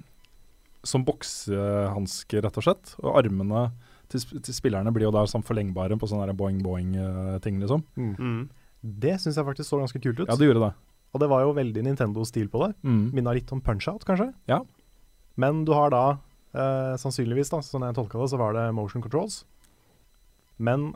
som 0.86 1.04
boksehansker, 1.04 2.40
rett 2.46 2.56
og 2.56 2.64
slett. 2.64 2.94
Og 3.04 3.18
armene 3.20 3.66
til, 4.10 4.22
sp- 4.22 4.40
til 4.46 4.56
spillerne 4.56 4.92
blir 4.94 5.06
jo 5.08 5.12
da 5.14 5.26
sånn 5.28 5.44
forlengbare 5.46 5.98
på 6.00 6.08
sånne 6.08 6.30
der 6.30 6.38
boing-boing-ting, 6.38 7.60
liksom. 7.60 7.84
Mm. 8.00 8.48
Det 8.80 9.18
syns 9.20 9.36
jeg 9.36 9.46
faktisk 9.46 9.68
så 9.68 9.82
ganske 9.82 10.00
kult 10.00 10.22
ut. 10.22 10.26
Ja, 10.30 10.38
det 10.40 10.48
gjorde 10.48 10.64
det. 10.70 10.72
Og 11.14 11.20
det 11.20 11.28
var 11.30 11.42
jo 11.42 11.52
veldig 11.56 11.82
Nintendo-stil 11.88 12.48
på 12.52 12.60
det. 12.66 12.74
Mm. 12.86 13.10
Minna 13.16 13.32
litt 13.34 13.50
om 13.52 13.60
Punch-Out, 13.60 14.04
kanskje. 14.06 14.28
Ja. 14.46 14.60
Men 15.40 15.64
du 15.66 15.72
har 15.74 15.90
da, 15.90 16.02
eh, 16.54 16.94
sannsynligvis, 17.02 17.50
da, 17.50 17.58
sånn 17.66 17.82
jeg 17.82 17.96
tolka 17.96 18.18
det, 18.20 18.28
så 18.30 18.38
var 18.38 18.52
det 18.54 18.68
motion 18.74 19.02
controls. 19.02 19.44
Men 20.58 20.92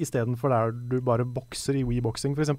istedenfor 0.00 0.48
der 0.52 0.72
du 0.90 1.00
bare 1.00 1.24
bokser 1.24 1.76
i 1.78 1.84
Wii-boksing, 1.84 2.34
f.eks., 2.36 2.52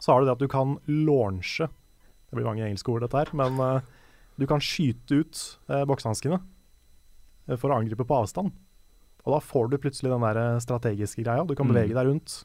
så 0.00 0.12
har 0.14 0.20
du 0.20 0.26
det 0.30 0.32
at 0.32 0.40
du 0.40 0.48
kan 0.48 0.78
launche 0.88 1.66
Det 1.68 2.36
blir 2.38 2.46
mange 2.46 2.62
engelske 2.64 2.88
ord, 2.88 3.02
dette 3.02 3.18
her, 3.18 3.28
men 3.34 3.58
eh, 3.60 3.80
du 4.38 4.46
kan 4.46 4.60
skyte 4.62 5.18
ut 5.24 5.40
eh, 5.68 5.82
boksehanskene 5.84 6.38
eh, 7.48 7.56
for 7.58 7.70
å 7.74 7.80
angripe 7.80 8.06
på 8.06 8.20
avstand. 8.22 8.52
Og 9.26 9.34
da 9.34 9.40
får 9.42 9.68
du 9.72 9.76
plutselig 9.82 10.12
den 10.14 10.22
der 10.22 10.38
eh, 10.38 10.60
strategiske 10.62 11.24
greia. 11.26 11.42
Du 11.44 11.56
kan 11.58 11.66
Mm. 11.66 11.74
bevege 11.74 11.96
deg 11.98 12.06
rundt. 12.06 12.44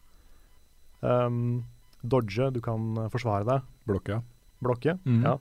Um, 1.06 1.66
dodge, 2.12 2.52
du 2.56 2.62
kan 2.62 2.96
eh, 3.04 3.10
forsvare 3.14 3.46
deg. 3.48 3.62
Blokke. 3.90 4.22
Blokke. 4.66 4.96
Mm. 5.06 5.22
Ja, 5.28 5.34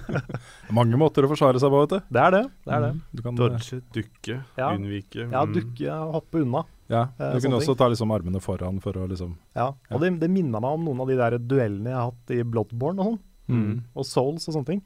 Mange 0.78 0.98
måter 1.00 1.26
å 1.26 1.30
forsvare 1.30 1.60
seg 1.62 1.70
på, 1.72 1.80
vet 1.84 1.92
du. 1.94 1.98
det 2.16 2.22
er 2.24 2.34
det. 2.34 2.42
det, 2.64 2.72
er 2.74 2.82
det. 2.86 2.90
Mm. 2.96 3.00
Du 3.12 3.22
kan, 3.24 3.36
Dodge, 3.38 3.78
dukke, 3.94 4.38
Ja. 4.58 4.70
unnvike. 4.74 5.26
Ja, 5.30 5.42
mm. 5.44 5.52
dukke, 5.54 5.98
hoppe 6.16 6.42
unna. 6.42 6.64
ja, 6.88 7.02
eh, 7.18 7.18
du 7.18 7.24
eh, 7.24 7.40
kunne 7.42 7.42
ting. 7.42 7.58
også 7.60 7.76
ta 7.78 7.88
liksom 7.92 8.12
armene 8.14 8.40
foran 8.40 8.80
for 8.80 8.96
å 8.96 9.06
liksom 9.10 9.34
Ja, 9.56 9.68
og 9.92 10.00
det, 10.02 10.14
det 10.22 10.30
minna 10.32 10.60
meg 10.64 10.78
om 10.78 10.84
noen 10.88 11.02
av 11.04 11.10
de 11.12 11.16
der 11.20 11.36
duellene 11.38 11.92
jeg 11.92 11.98
har 12.00 12.08
hatt 12.10 12.32
i 12.34 12.42
Bloodborne 12.44 13.00
og 13.04 13.10
sånn, 13.12 13.24
Mm. 13.48 13.78
og 13.96 14.04
Souls 14.04 14.44
og 14.48 14.52
sånne 14.58 14.66
ting. 14.68 14.80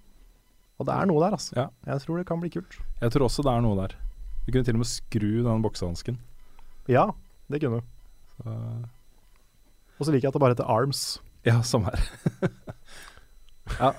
Og 0.78 0.86
det 0.86 0.94
er 0.94 1.06
noe 1.10 1.18
der, 1.18 1.34
altså. 1.34 1.54
Ja. 1.58 1.64
Jeg 1.86 2.02
tror 2.04 2.18
det 2.20 2.26
kan 2.28 2.38
bli 2.42 2.50
kult. 2.54 2.76
Jeg 3.00 3.10
tror 3.10 3.24
også 3.26 3.42
det 3.42 3.50
er 3.50 3.60
noe 3.64 3.74
der. 3.80 3.96
Du 4.46 4.52
kunne 4.52 4.62
til 4.66 4.74
og 4.76 4.82
med 4.84 4.86
skru 4.90 5.42
den 5.42 5.62
boksehansken. 5.64 6.18
Ja, 6.90 7.08
det 7.50 7.58
kunne 7.62 7.80
du. 7.80 7.86
Så- 8.42 8.84
Og 10.02 10.08
så 10.08 10.14
liker 10.14 10.26
jeg 10.26 10.32
at 10.32 10.34
det 10.34 10.42
bare 10.42 10.56
heter 10.56 10.66
Arms. 10.66 11.02
Ja, 11.46 11.60
samme 11.62 11.92
her. 11.92 12.50
ja. 13.82 13.92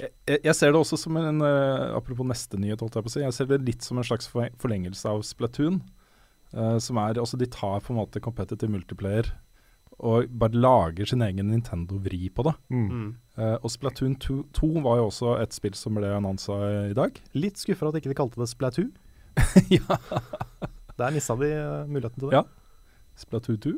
Jeg, 0.00 0.40
jeg 0.46 0.54
ser 0.56 0.72
det 0.72 0.80
også 0.80 0.96
som 0.96 1.18
en 1.20 1.42
eh, 1.44 1.90
Apropos 1.92 2.24
neste 2.24 2.56
nyhet, 2.56 2.80
holdt 2.80 2.96
jeg 2.96 3.04
på 3.04 3.10
å 3.10 3.12
si. 3.12 3.20
Jeg 3.20 3.36
ser 3.36 3.50
det 3.50 3.60
litt 3.66 3.84
som 3.84 4.00
en 4.00 4.06
slags 4.06 4.30
forlengelse 4.32 5.12
av 5.12 5.20
Splatoon. 5.28 5.82
Uh, 6.56 6.80
som 6.82 6.98
er 6.98 7.20
Altså, 7.20 7.36
de 7.38 7.46
tar 7.46 7.84
på 7.84 7.92
en 7.92 8.00
måte 8.00 8.22
competitive 8.24 8.72
multiplayer 8.72 9.28
og 10.00 10.30
bare 10.40 10.56
lager 10.56 11.04
sin 11.04 11.20
egen 11.20 11.50
Nintendo-vri 11.52 12.30
på 12.32 12.46
det. 12.46 12.54
Mm. 12.72 13.10
Uh, 13.36 13.58
og 13.60 13.68
Splatoon 13.68 14.14
2, 14.16 14.38
2 14.56 14.70
var 14.80 14.96
jo 14.96 15.10
også 15.10 15.34
et 15.42 15.52
spill 15.52 15.76
som 15.76 15.98
ble 15.98 16.08
annonsa 16.16 16.56
i 16.88 16.96
dag. 16.96 17.20
Litt 17.36 17.60
skuffa 17.60 17.90
at 17.90 18.00
ikke 18.00 18.14
de 18.14 18.16
kalte 18.16 18.40
det 18.40 18.48
Splatoon. 18.48 18.88
ja. 19.76 20.00
Der 20.96 21.12
mista 21.12 21.36
de 21.36 21.52
muligheten 21.92 22.16
til 22.16 22.30
det. 22.30 22.40
Ja. 22.40 22.46
Splatoon 23.20 23.60
2. 23.60 23.76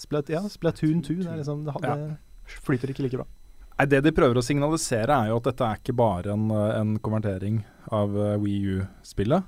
Splat, 0.00 0.30
ja, 0.32 0.40
Splatoon 0.48 1.02
2. 1.04 1.14
Det, 1.20 1.28
er 1.28 1.40
liksom, 1.42 1.64
det, 1.66 1.74
Ja. 1.84 1.94
det 1.96 2.60
flyter 2.64 2.90
ikke 2.94 3.04
like 3.04 3.20
bra. 3.20 3.26
Nei, 3.78 3.86
Det 3.86 4.02
de 4.04 4.12
prøver 4.16 4.36
å 4.40 4.44
signalisere, 4.44 5.12
er 5.12 5.28
jo 5.30 5.36
at 5.40 5.46
dette 5.50 5.64
er 5.66 5.78
ikke 5.80 5.94
bare 5.96 6.32
en, 6.34 6.50
eh, 6.50 6.72
en 6.80 6.94
konvertering 7.04 7.62
av 7.92 8.12
uh, 8.16 8.36
Wii 8.40 8.78
U-spillet. 8.80 9.44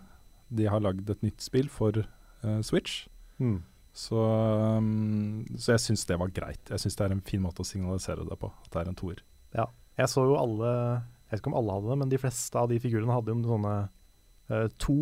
De 0.53 0.69
har 0.69 0.81
lagd 0.85 1.09
et 1.13 1.23
nytt 1.25 1.41
spill 1.45 1.69
for 1.73 1.93
uh, 2.45 2.61
Switch. 2.65 3.07
Så, 3.93 4.17
um, 4.79 5.43
så 5.61 5.75
jeg 5.75 5.83
syns 5.85 6.05
det 6.09 6.17
var 6.21 6.31
greit. 6.33 6.63
Jeg 6.71 6.81
syns 6.81 6.97
det 6.97 7.05
er 7.05 7.13
en 7.17 7.21
fin 7.27 7.43
måte 7.45 7.61
å 7.61 7.67
signalisere 7.69 8.25
det 8.25 8.39
på. 8.41 8.49
At 8.65 8.71
det 8.73 8.81
er 8.85 8.89
en 8.93 8.97
toer. 8.97 9.21
Ja. 9.57 9.67
Jeg 10.01 10.09
så 10.09 10.23
jo 10.25 10.39
alle 10.41 10.71
Jeg 11.29 11.37
vet 11.37 11.41
ikke 11.43 11.51
om 11.53 11.59
alle 11.61 11.75
hadde 11.77 11.91
det, 11.93 11.99
men 12.01 12.09
de 12.13 12.21
fleste 12.21 12.57
av 12.61 12.69
de 12.71 12.79
figurene 12.81 13.13
hadde 13.13 13.33
jo 13.33 13.41
sånne 13.45 13.75
uh, 14.53 14.69
to 14.81 14.97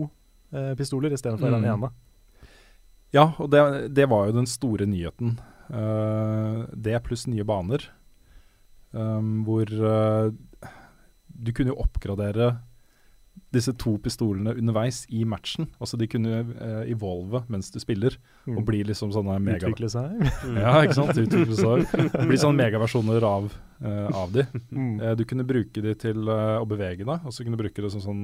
eh, 0.54 0.72
pistoler 0.78 1.10
istedenfor 1.14 1.50
Mm. 1.50 1.56
den 1.62 1.70
ene. 1.72 1.90
Ja, 3.14 3.33
og 3.38 3.51
det, 3.51 3.62
det 3.96 4.07
var 4.11 4.29
jo 4.29 4.37
den 4.38 4.49
store 4.51 4.87
nyheten. 4.87 5.38
Uh, 5.70 6.66
det 6.75 6.99
pluss 7.07 7.27
nye 7.31 7.46
baner. 7.46 7.85
Um, 8.90 9.42
hvor 9.46 9.70
uh, 9.70 10.31
du 11.31 11.53
kunne 11.55 11.73
jo 11.73 11.81
oppgradere 11.83 12.57
disse 13.55 13.73
to 13.79 13.96
pistolene 14.03 14.53
underveis 14.55 15.03
i 15.11 15.25
matchen. 15.27 15.68
Altså 15.83 15.99
de 15.99 16.07
kunne 16.11 16.42
uh, 16.53 16.83
evolve 16.90 17.42
mens 17.51 17.70
du 17.75 17.81
spiller, 17.83 18.14
og 18.51 18.62
bli 18.66 18.83
liksom 18.87 19.12
sånne 19.14 19.38
mega... 19.42 19.66
Utvikle 19.66 19.90
seg. 19.90 20.23
Ja, 20.61 20.77
ikke 20.85 20.99
sant? 20.99 21.18
Utvikle 21.18 21.59
seg. 21.59 22.11
Bli 22.31 22.38
sånne 22.40 22.62
megaversjoner 22.62 23.27
av, 23.27 23.51
uh, 23.83 24.09
av 24.23 24.35
de. 24.37 24.46
Mm. 24.70 24.94
Uh, 25.03 25.12
du 25.18 25.25
kunne 25.27 25.46
bruke 25.49 25.83
de 25.83 25.96
til 25.99 26.31
uh, 26.31 26.61
å 26.61 26.68
bevege 26.70 27.07
deg, 27.07 27.27
og 27.27 27.35
så 27.35 27.46
kunne 27.46 27.59
du 27.59 27.64
bruke 27.64 27.87
det 27.87 27.92
som 27.94 28.05
sånn 28.05 28.23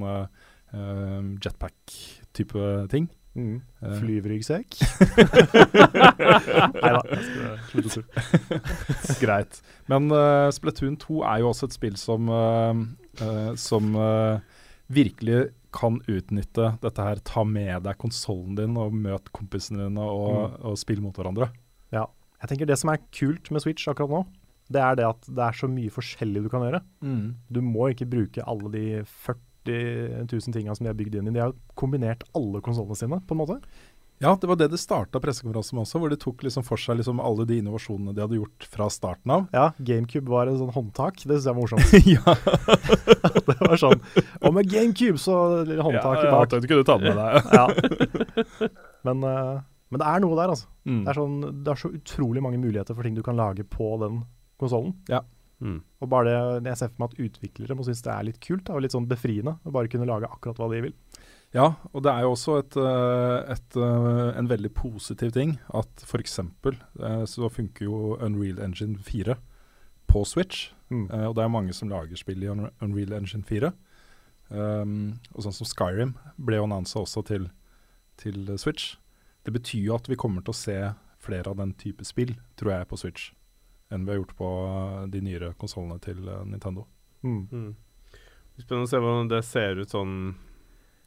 jetpack-type 1.42 2.62
ting. 2.92 3.06
Mm. 3.36 3.60
Eh, 3.82 3.96
Flyvryggsekk. 4.00 4.78
Nei 6.80 6.92
da, 6.96 7.02
slutte 7.68 7.90
å 7.90 7.92
tulle. 7.92 8.62
Greit. 9.22 9.60
Men 9.92 10.08
uh, 10.12 10.48
Splatoon 10.54 10.96
2 11.02 11.20
er 11.28 11.42
jo 11.42 11.50
også 11.52 11.68
et 11.68 11.76
spill 11.76 11.98
som, 12.00 12.30
uh, 12.32 12.72
uh, 13.20 13.52
som 13.60 13.92
virkelig 14.86 15.50
kan 15.76 16.00
utnytte 16.08 16.72
dette 16.80 17.04
her. 17.04 17.20
Ta 17.26 17.44
med 17.44 17.84
deg 17.84 18.00
konsollen 18.00 18.56
din 18.56 18.78
og 18.80 18.96
møt 18.96 19.28
kompisene 19.36 19.90
dine 19.90 20.08
og, 20.08 20.56
og 20.64 20.80
spill 20.80 21.04
mot 21.04 21.16
hverandre. 21.16 21.50
Ja. 21.92 22.06
Jeg 22.40 22.52
tenker 22.52 22.68
Det 22.68 22.76
som 22.80 22.92
er 22.92 23.04
kult 23.16 23.48
med 23.52 23.64
Switch 23.64 23.88
akkurat 23.88 24.12
nå, 24.12 24.18
det 24.72 24.80
er 24.82 24.96
det 24.98 25.06
at 25.08 25.28
det 25.28 25.42
er 25.44 25.56
så 25.56 25.68
mye 25.70 25.92
forskjellig 25.92 26.42
du 26.44 26.48
kan 26.52 26.64
gjøre. 26.66 26.80
Du 27.52 27.60
må 27.64 27.90
ikke 27.92 28.08
bruke 28.10 28.44
alle 28.44 28.72
de 28.72 28.86
40 29.04 29.45
000 29.68 30.54
tinga 30.54 30.74
som 30.76 30.86
de 30.86 30.92
har 30.92 30.98
bygd 30.98 31.18
inn 31.18 31.28
i. 31.30 31.34
De 31.36 31.42
har 31.42 31.54
kombinert 31.74 32.24
alle 32.36 32.62
konsollene 32.64 32.98
sine, 32.98 33.20
på 33.26 33.36
en 33.36 33.42
måte. 33.42 33.60
Ja, 34.18 34.32
det 34.40 34.48
var 34.48 34.56
det 34.56 34.70
det 34.72 34.78
starta 34.80 35.20
pressekonferansen 35.20 35.76
med 35.76 35.82
også, 35.84 35.98
hvor 36.00 36.12
de 36.12 36.16
tok 36.16 36.44
liksom 36.46 36.64
for 36.64 36.80
seg 36.80 36.96
liksom 37.00 37.18
alle 37.20 37.44
de 37.48 37.58
innovasjonene 37.60 38.14
de 38.16 38.22
hadde 38.24 38.38
gjort 38.38 38.66
fra 38.72 38.88
starten 38.92 39.32
av. 39.34 39.44
Ja, 39.52 39.66
GameCube 39.76 40.32
var 40.32 40.48
et 40.48 40.56
sånn 40.56 40.72
håndtak. 40.72 41.20
Det 41.20 41.36
syns 41.36 41.48
jeg 41.50 41.52
var 41.52 41.60
morsomt. 41.60 41.92
ja, 42.14 42.36
det 43.50 43.58
var 43.60 43.82
sånn 43.82 44.00
Og 44.40 44.56
med 44.56 44.72
GameCube, 44.72 45.20
så 45.20 45.36
håndtaket 45.68 46.28
ja, 46.30 46.32
bak. 46.32 46.56
Ja, 46.56 46.62
du 46.62 46.70
kunne 46.70 46.88
ta 46.88 46.96
med 47.02 47.20
deg. 47.20 47.34
Ja. 47.56 47.66
Men, 49.06 49.22
eh, 49.28 49.60
men 49.92 50.00
det 50.00 50.08
er 50.08 50.24
noe 50.24 50.38
der, 50.38 50.54
altså. 50.54 50.70
Mm. 50.88 51.02
Det, 51.04 51.12
er 51.12 51.20
sånn, 51.20 51.36
det 51.66 51.72
er 51.72 51.80
så 51.84 51.92
utrolig 51.92 52.42
mange 52.44 52.60
muligheter 52.62 52.96
for 52.96 53.06
ting 53.06 53.16
du 53.18 53.24
kan 53.26 53.36
lage 53.38 53.68
på 53.68 53.92
den 54.00 54.22
konsollen. 54.60 54.96
Mm. 55.62 55.78
Og 56.04 56.10
bare 56.12 56.60
det 56.60 56.72
jeg 56.74 56.80
ser 56.82 56.92
for 56.92 57.02
meg 57.02 57.14
at 57.14 57.24
utviklere 57.26 57.76
må 57.78 57.86
synes 57.86 58.04
det 58.04 58.12
er 58.12 58.28
litt 58.28 58.42
kult, 58.44 58.66
da, 58.66 58.76
og 58.76 58.84
litt 58.84 58.96
sånn 58.96 59.08
befriende 59.08 59.56
å 59.64 59.72
bare 59.72 59.90
kunne 59.92 60.08
lage 60.08 60.28
akkurat 60.28 60.60
hva 60.60 60.68
de 60.72 60.82
vil. 60.88 60.94
Ja, 61.54 61.70
og 61.94 62.02
det 62.04 62.12
er 62.12 62.26
jo 62.26 62.34
også 62.34 62.58
et, 62.60 62.76
eh, 62.76 63.52
et, 63.54 63.76
eh, 63.80 64.30
en 64.36 64.50
veldig 64.50 64.72
positiv 64.76 65.32
ting 65.32 65.56
at 65.72 66.04
f.eks. 66.04 66.40
Uh, 66.42 67.24
så 67.24 67.48
funker 67.48 67.86
jo 67.86 68.16
Unreal 68.20 68.60
Engine 68.60 68.98
4 69.00 69.38
på 70.06 70.24
Switch. 70.24 70.72
Mm. 70.90 71.10
Eh, 71.10 71.26
og 71.26 71.34
det 71.36 71.44
er 71.44 71.52
mange 71.52 71.74
som 71.74 71.90
lager 71.90 72.18
spill 72.18 72.44
i 72.44 72.50
Unreal 72.50 73.16
Engine 73.18 73.44
4. 73.46 73.72
Um, 74.48 75.16
og 75.34 75.42
sånn 75.42 75.56
som 75.56 75.66
Skyrim 75.66 76.12
ble 76.38 76.60
jo 76.60 76.66
annonsa 76.68 77.00
også 77.00 77.24
til, 77.26 77.48
til 78.20 78.44
eh, 78.46 78.60
Switch. 78.62 78.94
Det 79.46 79.54
betyr 79.54 79.88
jo 79.88 79.96
at 79.96 80.10
vi 80.10 80.18
kommer 80.18 80.44
til 80.44 80.54
å 80.54 80.58
se 80.58 80.76
flere 81.22 81.50
av 81.50 81.58
den 81.58 81.74
type 81.78 82.06
spill, 82.06 82.36
tror 82.58 82.76
jeg, 82.76 82.88
på 82.90 83.00
Switch. 83.00 83.32
Enn 83.94 84.04
vi 84.06 84.12
har 84.14 84.18
gjort 84.20 84.34
på 84.38 84.48
eh, 84.66 85.06
de 85.12 85.20
nyere 85.22 85.52
konsollene 85.60 86.00
til 86.02 86.26
eh, 86.28 86.42
Nintendo. 86.48 86.86
Mm. 87.22 87.42
Mm. 87.52 87.70
Spennende 88.58 88.86
å 88.88 88.90
se 88.90 88.98
hvordan 89.02 89.28
det 89.30 89.42
ser 89.46 89.78
ut 89.82 89.92
sånn 89.92 90.14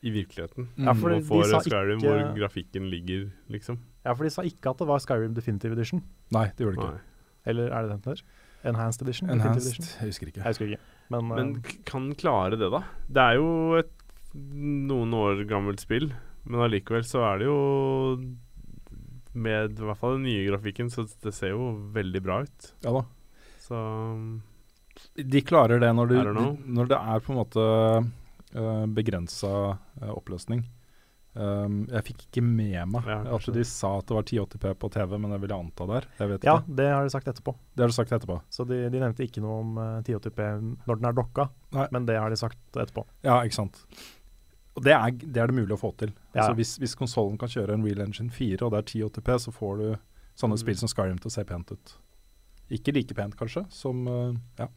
i 0.05 0.11
virkeligheten. 0.15 0.69
Ja, 0.79 0.93
for 0.95 1.11
Nå 1.11 1.19
de 1.19 1.47
sa 1.49 1.59
Skyrim 1.65 1.99
ikke- 1.99 2.07
hvor 2.07 2.35
grafikken 2.37 2.85
ligger, 2.89 3.31
liksom. 3.51 3.79
Ja, 4.05 4.13
for 4.13 4.23
de 4.23 4.29
sa 4.31 4.43
ikke 4.47 4.71
at 4.71 4.77
det 4.77 4.87
var 4.87 4.99
Skyrim 5.03 5.33
Definitive 5.35 5.73
Edition. 5.75 6.03
Nei, 6.31 6.45
det 6.55 6.63
gjorde 6.63 6.77
det 6.77 6.85
ikke. 6.85 6.93
Nei. 6.93 7.01
Eller 7.51 7.71
er 7.73 7.81
det 7.83 7.89
den 7.97 8.05
der? 8.05 8.21
Enhanced 8.69 9.01
Edition? 9.01 9.27
Definitive 9.27 9.49
Enhanced, 9.49 9.73
Edition? 9.73 9.99
jeg 9.99 10.07
husker 10.13 10.27
ikke. 10.31 10.39
Jeg 10.43 10.45
husker 10.53 10.65
ikke. 10.69 10.79
Men, 11.09 11.27
Men 11.27 11.51
eh, 11.57 11.75
kan 11.85 12.13
klare 12.15 12.57
det, 12.59 12.71
da? 12.71 12.83
Det 13.09 13.17
er 13.25 13.35
jo 13.41 13.75
et 13.79 13.91
noen 14.35 15.11
år 15.17 15.43
gammelt 15.49 15.81
spill, 15.81 16.11
men 16.45 16.61
allikevel 16.61 17.03
så 17.03 17.23
er 17.33 17.39
det 17.39 17.47
jo 17.49 17.59
Med 19.33 19.77
i 19.77 19.85
hvert 19.85 19.99
fall 19.99 20.17
den 20.17 20.25
nye 20.25 20.47
grafikken, 20.47 20.89
så 20.93 21.05
det 21.23 21.33
ser 21.37 21.53
jo 21.53 21.73
veldig 21.93 22.21
bra 22.25 22.41
ut. 22.45 22.71
Ja 22.85 22.95
da. 22.95 23.03
Så 23.61 23.79
De 25.15 25.41
klarer 25.45 25.79
det 25.79 25.91
når, 25.93 26.09
du, 26.09 26.41
når 26.65 26.89
det 26.89 26.97
er 26.97 27.21
på 27.23 27.33
en 27.33 27.39
måte 27.43 27.65
uh, 28.57 28.85
begrensa 28.89 29.53
oppløsning. 30.09 30.65
Um, 31.39 31.83
jeg 31.87 32.07
fikk 32.07 32.23
ikke 32.25 32.41
med 32.41 32.89
meg 32.89 33.05
Ja, 33.05 33.19
at 33.37 33.45
de 33.53 33.63
sa 33.67 33.91
at 33.99 34.07
det 34.09 34.15
var 34.17 34.25
1080P 34.25 34.71
på 34.81 34.89
TV, 34.91 35.13
men 35.21 35.31
det 35.31 35.37
vil 35.43 35.53
jeg 35.53 35.61
anta 35.61 35.85
der. 35.87 36.07
Jeg 36.17 36.31
vet 36.31 36.47
ja, 36.47 36.55
ikke. 36.57 36.77
det 36.79 36.87
har 36.89 37.05
de 37.05 37.13
sagt 37.13 37.29
etterpå. 37.31 37.53
Det 37.75 37.85
har 37.85 37.91
de 37.93 37.95
sagt 37.95 38.15
etterpå. 38.17 38.39
Så 38.51 38.65
de, 38.67 38.79
de 38.89 39.01
nevnte 39.03 39.23
ikke 39.27 39.43
noe 39.45 39.59
om 39.61 39.77
uh, 39.77 39.99
1080p 40.01 40.47
når 40.89 40.99
den 40.99 41.09
er 41.11 41.19
dokka, 41.19 41.45
Nei. 41.77 41.85
men 41.95 42.09
det 42.09 42.17
har 42.17 42.33
de 42.33 42.39
sagt 42.39 42.59
etterpå. 42.73 43.05
Ja, 43.27 43.37
ikke 43.45 43.59
sant. 43.59 43.83
Og 44.79 44.85
det 44.87 44.93
er, 44.95 45.11
det 45.19 45.43
er 45.43 45.51
det 45.51 45.57
mulig 45.59 45.75
å 45.75 45.81
få 45.81 45.91
til. 45.99 46.13
Ja. 46.31 46.45
Altså 46.47 46.55
Hvis, 46.55 46.73
hvis 46.79 46.95
konsollen 46.95 47.35
kan 47.41 47.51
kjøre 47.51 47.75
en 47.75 47.83
Real 47.83 48.05
Engine 48.07 48.31
4, 48.31 48.63
og 48.63 48.71
det 48.71 48.79
er 48.79 48.91
1080P, 49.03 49.35
så 49.43 49.51
får 49.51 49.81
du 49.83 49.87
sånne 50.39 50.55
Mm. 50.55 50.61
spill 50.63 50.77
som 50.79 50.87
Skyrim 50.91 51.17
til 51.19 51.27
å 51.27 51.33
se 51.35 51.43
pent 51.43 51.73
ut. 51.75 51.97
Ikke 52.71 52.93
like 52.95 53.15
pent, 53.17 53.35
kanskje, 53.35 53.65
som 53.73 54.05
uh, 54.07 54.31
Ja. 54.61 54.69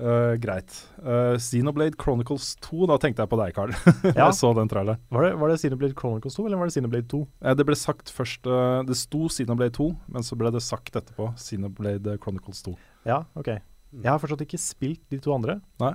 Uh, 0.00 0.32
greit. 0.40 0.72
Uh, 1.04 1.36
Xenoblade 1.36 1.98
Chronicles 2.00 2.54
2, 2.64 2.86
da 2.88 2.96
tenkte 3.02 3.20
jeg 3.20 3.28
på 3.28 3.36
deg, 3.36 3.52
Carl. 3.52 3.72
Ja. 4.16 4.30
jeg 4.30 4.36
så 4.38 4.54
den 4.56 4.70
traileren. 4.70 4.98
Var 5.12 5.26
det, 5.26 5.32
var 5.42 5.50
det 5.52 5.58
Xenoblade 5.60 5.96
Chronicles 5.98 6.38
2, 6.38 6.46
eller 6.48 6.56
var 6.62 6.70
det 6.70 6.74
Xenoblade 6.78 7.08
2? 7.12 7.20
Eh, 7.44 7.56
det 7.58 7.66
ble 7.68 7.76
sagt 7.76 8.08
først 8.14 8.48
uh, 8.48 8.80
Det 8.88 8.96
sto 8.96 9.26
Xenoblade 9.28 9.74
2, 9.76 9.88
men 10.14 10.24
så 10.24 10.38
ble 10.40 10.50
det 10.54 10.62
sagt 10.64 10.96
etterpå 10.96 11.28
Xenoblade 11.36 12.16
Chronicles 12.24 12.62
2. 12.64 12.74
Ja, 13.10 13.20
ok. 13.36 13.52
Jeg 13.92 14.08
har 14.08 14.22
fortsatt 14.22 14.46
ikke 14.46 14.62
spilt 14.62 15.02
de 15.12 15.20
to 15.20 15.34
andre. 15.36 15.58
Nei. 15.82 15.92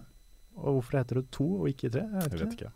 Og 0.59 0.77
hvorfor 0.77 0.99
heter 1.01 1.23
det 1.23 1.29
to 1.33 1.47
og 1.63 1.71
ikke 1.71 1.89
tre? 1.91 2.05
Jeg 2.05 2.27
vet, 2.27 2.35
Jeg 2.37 2.43
vet 2.45 2.57
ikke. 2.59 2.73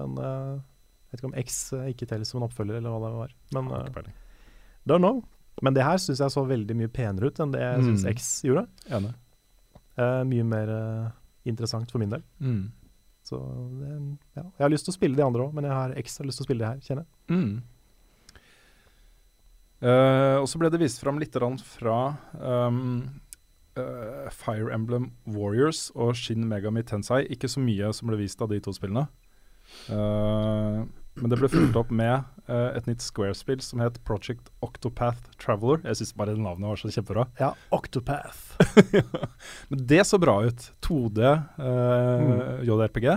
Men 0.00 0.18
eh, 0.18 0.52
jeg 0.56 1.14
vet 1.14 1.22
ikke 1.22 1.30
om 1.30 1.38
X 1.42 1.56
eh, 1.76 1.88
ikke 1.92 2.08
teller 2.10 2.28
som 2.28 2.40
en 2.40 2.48
oppfølger, 2.48 2.78
eller 2.80 2.94
hva 2.94 3.08
det 3.08 3.16
var. 3.20 3.34
Men 3.56 3.72
Har 3.72 3.88
uh, 3.88 4.12
don't 4.88 5.04
know. 5.04 5.22
Men 5.62 5.76
det 5.76 5.84
her 5.84 5.98
syns 6.00 6.22
jeg 6.24 6.32
så 6.34 6.44
veldig 6.48 6.76
mye 6.78 6.90
penere 6.92 7.28
ut 7.28 7.42
enn 7.42 7.52
det 7.52 7.60
jeg 7.60 7.82
syns 7.88 8.06
Mm. 8.06 8.12
X 8.14 8.30
gjorde. 8.48 8.66
Enig. 8.88 9.12
Uh, 10.00 10.22
mye 10.24 10.46
mer 10.48 10.70
uh, 10.72 11.10
interessant 11.44 11.90
for 11.92 12.00
min 12.00 12.14
del. 12.14 12.22
Mm. 12.40 12.70
Så 13.22 13.38
det, 13.78 13.90
ja. 14.34 14.42
Jeg 14.42 14.64
har 14.64 14.72
lyst 14.72 14.88
til 14.88 14.94
å 14.94 14.96
spille 14.96 15.18
de 15.18 15.24
andre 15.24 15.44
òg, 15.44 15.52
men 15.54 15.68
jeg 15.68 15.76
har 15.76 15.94
X 16.00 16.18
har 16.18 16.26
lyst 16.26 16.40
til 16.40 16.46
å 16.46 16.48
spille 16.48 16.64
de 16.64 16.70
her, 16.70 16.80
kjenner 16.82 17.04
jeg. 17.04 17.36
Mm. 17.36 17.52
Uh, 19.82 20.38
og 20.38 20.46
så 20.50 20.60
ble 20.62 20.70
det 20.70 20.78
vist 20.78 21.00
fram 21.02 21.18
litt 21.18 21.34
fra 21.34 21.96
um, 22.38 23.20
eh, 23.74 24.28
Fire 24.30 24.70
Emblem 24.70 25.10
Warriors 25.26 25.90
og 25.94 26.14
Shin 26.14 26.46
Megami 26.48 26.84
Tensei. 26.86 27.24
Ikke 27.26 27.50
så 27.50 27.60
mye 27.62 27.90
som 27.92 28.08
ble 28.10 28.20
vist 28.20 28.40
av 28.42 28.52
de 28.52 28.60
to 28.62 28.72
spillene. 28.72 29.08
Eh, 29.92 30.82
men 31.20 31.28
det 31.28 31.36
ble 31.36 31.48
fulgt 31.52 31.76
opp 31.76 31.90
med 31.92 32.24
uh, 32.48 32.70
et 32.72 32.86
nytt 32.88 33.02
Square-spill 33.04 33.60
som 33.60 33.82
het 33.84 33.98
Project 34.08 34.48
Octopath 34.64 35.26
Traveler. 35.42 35.82
Jeg 35.84 35.98
syns 36.00 36.14
bare 36.16 36.36
navnet 36.38 36.70
var 36.70 36.80
så 36.80 36.88
kjempebra. 36.94 37.26
Ja, 37.40 37.50
Octopath. 37.74 38.54
Men 39.68 39.82
det 39.90 40.06
så 40.08 40.16
bra 40.22 40.38
ut. 40.46 40.70
2D 40.86 41.20
uh, 41.20 41.42
Mm. 41.62 42.64
JRPG. 42.64 43.08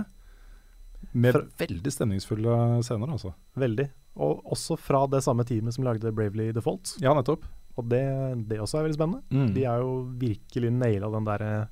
Med 1.16 1.32
fra, 1.32 1.46
veldig 1.62 1.92
stemningsfulle 1.92 2.56
scener, 2.84 3.14
altså. 3.16 3.32
Veldig. 3.56 3.86
Og 4.20 4.44
også 4.52 4.76
fra 4.80 5.06
det 5.12 5.22
samme 5.24 5.44
teamet 5.48 5.76
som 5.76 5.86
lagde 5.86 6.12
Bravely 6.12 6.50
Default. 6.56 6.98
Ja, 7.00 7.14
nettopp. 7.16 7.46
Og 7.76 7.88
det, 7.88 8.02
det 8.48 8.60
også 8.60 8.80
er 8.80 8.86
veldig 8.86 8.96
spennende. 8.98 9.22
Mm. 9.32 9.48
De 9.56 9.64
er 9.68 9.80
jo 9.84 9.96
virkelig 10.20 10.70
naila 10.72 11.10
den 11.12 11.26
der 11.28 11.44
eh, 11.44 11.66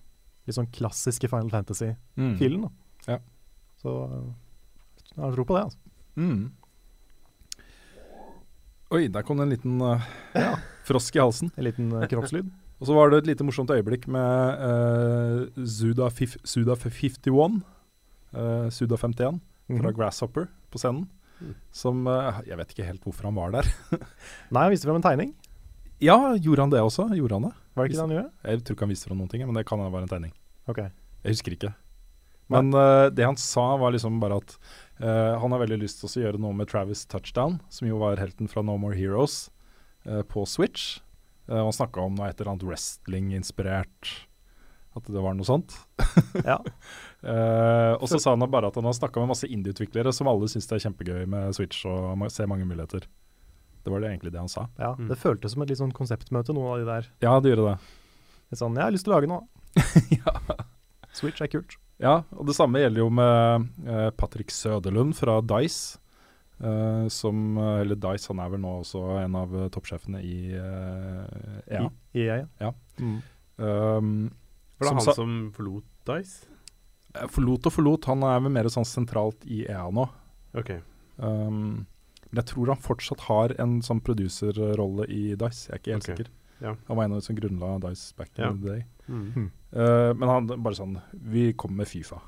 litt 0.44 0.56
sånn 0.58 0.68
klassiske 0.72 1.30
Final 1.32 1.52
Fantasy-filen. 1.52 2.66
Mm. 2.66 3.06
Ja. 3.08 3.18
Så 3.80 3.94
eh, 4.08 4.26
jeg 5.14 5.22
har 5.24 5.34
tro 5.36 5.46
på 5.48 5.56
det, 5.56 5.64
altså. 5.70 5.78
Mm. 6.14 6.44
Oi, 8.94 9.06
der 9.10 9.24
kom 9.26 9.40
det 9.40 9.46
en 9.48 9.54
liten 9.54 9.80
eh, 9.82 10.52
frosk 10.86 11.16
i 11.16 11.22
halsen. 11.22 11.50
En 11.56 11.66
liten 11.66 11.88
uh, 11.94 12.04
kroppslyd. 12.10 12.50
Og 12.82 12.88
så 12.90 12.94
var 12.96 13.10
det 13.10 13.22
et 13.22 13.30
lite 13.32 13.46
morsomt 13.46 13.70
øyeblikk 13.72 14.06
med 14.12 14.60
uh, 14.60 15.64
Suda, 15.64 16.10
fif 16.12 16.36
Suda 16.44 16.76
51, 16.76 17.62
uh, 18.34 18.68
Suda 18.74 18.98
51 19.00 19.40
fra. 19.70 19.92
Grasshopper 19.96 20.48
på 20.70 20.80
scenen. 20.82 21.06
Mm. 21.40 21.54
Som 21.74 22.06
eh, 22.06 22.42
Jeg 22.48 22.58
vet 22.60 22.74
ikke 22.74 22.86
helt 22.86 23.06
hvorfor 23.06 23.28
han 23.28 23.38
var 23.38 23.54
der. 23.54 23.68
Nei, 24.54 24.66
han 24.66 24.72
viste 24.72 24.88
frem 24.88 25.00
en 25.00 25.06
tegning. 25.06 25.32
ja, 26.02 26.16
gjorde 26.36 26.66
han 26.66 26.74
det 26.74 26.82
også? 26.82 27.08
Gjorde 27.16 27.38
han 27.38 27.48
det? 27.48 27.54
Var 27.74 27.82
det 27.82 27.90
ikke 27.90 27.98
det 27.98 28.04
han 28.04 28.14
gjorde? 28.16 28.32
Jeg 28.44 28.60
tror 28.62 28.76
ikke 28.76 28.86
han 28.86 28.92
viste 28.94 29.08
fram 29.08 29.22
noen 29.22 29.32
ting, 29.32 29.46
men 29.46 29.58
det 29.58 29.64
kan 29.66 29.82
være 29.82 30.04
en 30.06 30.12
tegning. 30.12 30.34
Ok. 30.70 30.84
Jeg 31.24 31.34
husker 31.34 31.56
ikke. 31.56 31.72
Men 32.52 32.70
uh, 32.76 33.08
det 33.08 33.24
han 33.24 33.38
sa, 33.40 33.64
var 33.80 33.94
liksom 33.94 34.20
bare 34.22 34.38
at 34.42 34.54
eh, 35.00 35.32
han 35.40 35.52
har 35.54 35.62
veldig 35.64 35.80
lyst 35.82 36.02
til 36.02 36.10
å 36.10 36.24
gjøre 36.26 36.40
noe 36.42 36.54
med 36.56 36.68
Travis 36.70 37.06
Touchdown, 37.10 37.60
som 37.72 37.88
jo 37.88 37.98
var 38.02 38.20
helten 38.22 38.50
fra 38.50 38.62
No 38.62 38.76
More 38.80 38.96
Heroes, 38.98 39.48
uh, 40.06 40.22
på 40.22 40.44
Switch. 40.46 41.00
Uh, 41.48 41.62
han 41.64 41.72
snakka 41.74 42.04
om 42.04 42.14
noe 42.18 42.28
et 42.30 42.40
eller 42.40 42.54
annet 42.54 42.66
wrestling-inspirert. 42.68 44.14
At 44.94 45.08
det 45.10 45.18
var 45.24 45.34
noe 45.34 45.46
sånt. 45.48 45.74
Ja. 46.44 46.60
Eh, 47.24 47.92
og 47.96 48.02
så 48.04 48.18
sa 48.20 48.34
han 48.34 48.44
bare 48.52 48.68
at 48.68 48.74
han 48.76 48.84
har 48.84 48.92
snakka 48.92 49.16
med 49.22 49.30
masse 49.30 49.48
indie-utviklere 49.48 50.10
som 50.12 50.28
alle 50.28 50.44
syns 50.52 50.66
det 50.68 50.74
er 50.76 50.82
kjempegøy 50.84 51.22
med 51.32 51.54
Switch 51.56 51.86
og 51.88 52.10
ma- 52.20 52.28
ser 52.28 52.50
mange 52.50 52.66
muligheter. 52.68 53.06
Det 53.80 53.88
var 53.88 54.02
det 54.04 54.10
egentlig 54.10 54.34
det 54.34 54.42
han 54.42 54.50
sa. 54.52 54.66
ja. 54.76 54.90
Mm. 54.98 55.06
Det 55.08 55.16
føltes 55.22 55.54
som 55.54 55.64
et 55.64 55.72
litt 55.72 55.80
sånn 55.80 55.94
konseptmøte, 55.96 56.52
noen 56.52 56.74
av 56.74 56.82
de 56.82 56.84
der. 56.90 57.08
Ja, 57.24 57.32
det 57.40 57.54
gjorde 57.54 57.70
det. 57.70 57.78
Litt 58.52 58.60
sånn, 58.60 58.76
jeg 58.76 58.84
har 58.84 58.92
lyst 58.92 59.08
til 59.08 59.14
å 59.14 59.16
lage 59.16 59.30
noe. 59.32 59.48
ja. 60.18 60.36
Switch 61.16 61.40
er 61.40 61.48
kult. 61.48 61.78
Ja, 62.02 62.22
og 62.34 62.46
det 62.48 62.56
samme 62.56 62.80
gjelder 62.82 63.04
jo 63.04 63.10
med 63.14 63.68
eh, 63.86 64.08
Patrick 64.18 64.50
Søderlund 64.50 65.14
fra 65.14 65.36
Dice. 65.46 65.98
eh, 66.60 67.06
som, 67.08 67.56
eh, 67.58 67.80
eller 67.84 67.94
Dice, 68.02 68.28
han 68.32 68.40
er 68.42 68.50
vel 68.50 68.60
nå 68.64 68.72
også 68.82 69.02
en 69.22 69.36
av 69.38 69.54
eh, 69.54 69.68
toppsjefene 69.74 70.20
i 70.22 70.54
eh, 70.58 71.76
EA. 71.78 71.84
I 72.14 72.24
EA, 72.26 72.36
ja. 72.42 72.46
Ja. 72.60 72.72
Mm. 72.98 73.22
Um, 73.56 74.10
Var 74.78 74.84
det 74.84 74.88
Som 74.88 74.96
han 74.98 75.04
sa- 75.06 75.14
som 75.14 75.52
forlot 75.54 75.84
Dice? 76.10 76.46
eh, 77.14 77.26
forlot 77.30 77.66
og 77.66 77.72
forlot, 77.72 78.04
han 78.10 78.22
er 78.26 78.40
vel 78.40 78.50
mer 78.50 78.64
sånn 78.74 78.84
sentralt 78.88 79.44
i 79.46 79.64
EA 79.68 79.86
nå. 79.94 80.08
OK. 80.58 80.70
Um, 81.18 81.86
men 82.30 82.40
jeg 82.42 82.46
tror 82.50 82.66
han 82.74 82.82
fortsatt 82.82 83.20
har 83.28 83.54
en 83.62 83.76
sånn 83.86 84.00
produserrolle 84.02 85.06
i 85.08 85.36
Dice, 85.38 85.68
jeg 85.70 85.74
er 85.76 85.78
ikke 85.78 85.92
helt 85.94 86.02
okay. 86.08 86.16
sikker. 86.16 86.30
Ja. 86.64 86.74
Han 86.88 86.98
var 86.98 87.04
en 87.06 87.14
av 87.14 87.20
de 87.20 87.26
som 87.26 87.36
grunnla 87.38 87.74
Dice 87.84 88.14
back 88.18 88.32
Ja. 88.40 88.50
in 88.50 88.60
the 88.62 88.68
day. 88.68 88.84
Mm. 89.08 89.50
Uh, 89.74 90.10
men 90.16 90.28
han 90.30 90.46
bare 90.48 90.76
sånn 90.78 90.96
Vi 91.12 91.52
kommer 91.52 91.82
med 91.82 91.90
Fifa 91.90 92.22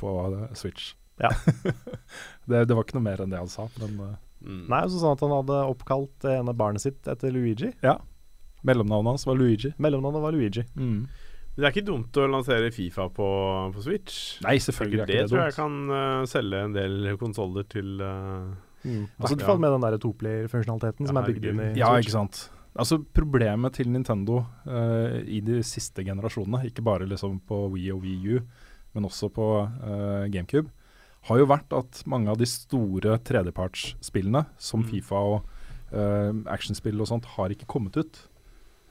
på 0.00 0.12
eh, 0.32 0.54
Switch. 0.58 0.94
Ja. 1.20 1.30
det, 2.50 2.64
det 2.66 2.74
var 2.74 2.82
ikke 2.82 2.96
noe 2.98 3.04
mer 3.06 3.20
enn 3.22 3.30
det 3.30 3.38
han 3.38 3.50
sa, 3.52 3.68
men 3.82 3.98
uh, 4.00 4.12
Mm. 4.42 4.64
Nei, 4.66 4.80
så 4.90 4.98
sånn 4.98 5.12
at 5.14 5.20
han 5.22 5.30
hadde 5.36 5.58
oppkalt 5.70 6.10
det 6.24 6.32
ene 6.40 6.50
barnet 6.58 6.82
sitt 6.82 7.06
etter 7.06 7.30
Luigi. 7.30 7.68
ja. 7.84 8.00
Mellomnavnet 8.66 9.12
hans 9.16 9.24
var 9.26 9.34
Luigi. 9.38 9.72
Mellomnavnet 9.78 10.22
var 10.22 10.34
Luigi. 10.34 10.64
Mm. 10.74 11.06
Men 11.06 11.56
det 11.62 11.64
er 11.68 11.72
ikke 11.76 11.86
dumt 11.86 12.18
å 12.18 12.26
lansere 12.30 12.72
Fifa 12.74 13.08
på, 13.10 13.28
på 13.74 13.82
Switch. 13.82 14.18
Nei, 14.42 14.56
selvfølgelig 14.62 15.00
er 15.02 15.06
det, 15.06 15.14
ikke 15.14 15.22
det 15.22 15.32
tror 15.32 15.44
jeg 15.44 15.56
kan 15.56 15.78
uh, 15.90 16.26
selge 16.30 16.60
en 16.66 16.74
del 16.76 17.08
konsoller 17.22 17.66
til 17.70 18.02
uh, 18.02 18.52
Mm. 18.82 19.04
Altså, 19.14 19.36
I 19.36 19.38
hvert 19.38 19.46
fall 19.46 19.60
med 19.62 19.70
den 19.76 19.84
der 19.84 19.94
toplayer-funksjonaliteten 20.02 21.06
som 21.06 21.18
er 21.20 21.26
bygd 21.28 21.44
inn 21.46 21.60
i 21.60 21.66
Switch. 21.68 21.78
Ja, 21.78 21.90
ikke 22.02 22.14
sant. 22.16 22.40
Altså 22.72 22.98
Problemet 23.04 23.76
til 23.76 23.90
Nintendo 23.92 24.42
uh, 24.64 25.18
i 25.28 25.42
de 25.44 25.60
siste 25.66 26.04
generasjonene, 26.06 26.64
ikke 26.70 26.84
bare 26.84 27.08
liksom 27.08 27.40
på 27.48 27.66
Wii 27.74 27.90
og 27.92 28.04
Wii 28.06 28.36
U, 28.36 28.38
men 28.96 29.08
også 29.08 29.28
på 29.32 29.48
uh, 29.66 30.24
GameCube, 30.32 30.72
har 31.28 31.38
jo 31.38 31.48
vært 31.50 31.74
at 31.76 32.02
mange 32.10 32.32
av 32.32 32.40
de 32.40 32.48
store 32.48 33.18
tredjepartsspillene, 33.22 34.46
som 34.58 34.82
Mm. 34.82 34.88
Fifa 34.88 35.20
og 35.20 35.44
uh, 35.92 36.32
actionspill 36.50 37.00
og 37.00 37.10
sånt, 37.12 37.28
har 37.36 37.52
ikke 37.52 37.68
kommet 37.70 37.96
ut 37.96 38.28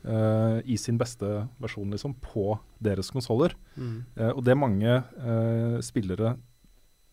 i 0.02 0.74
sin 0.82 0.98
beste 0.98 1.28
versjon 1.62 1.92
liksom, 1.94 2.16
på 2.26 2.56
deres 2.82 3.12
konsoller. 3.14 3.54
Eh, 3.78 4.32
og 4.32 4.40
det 4.42 4.56
mange 4.58 4.96
spillere 5.86 6.32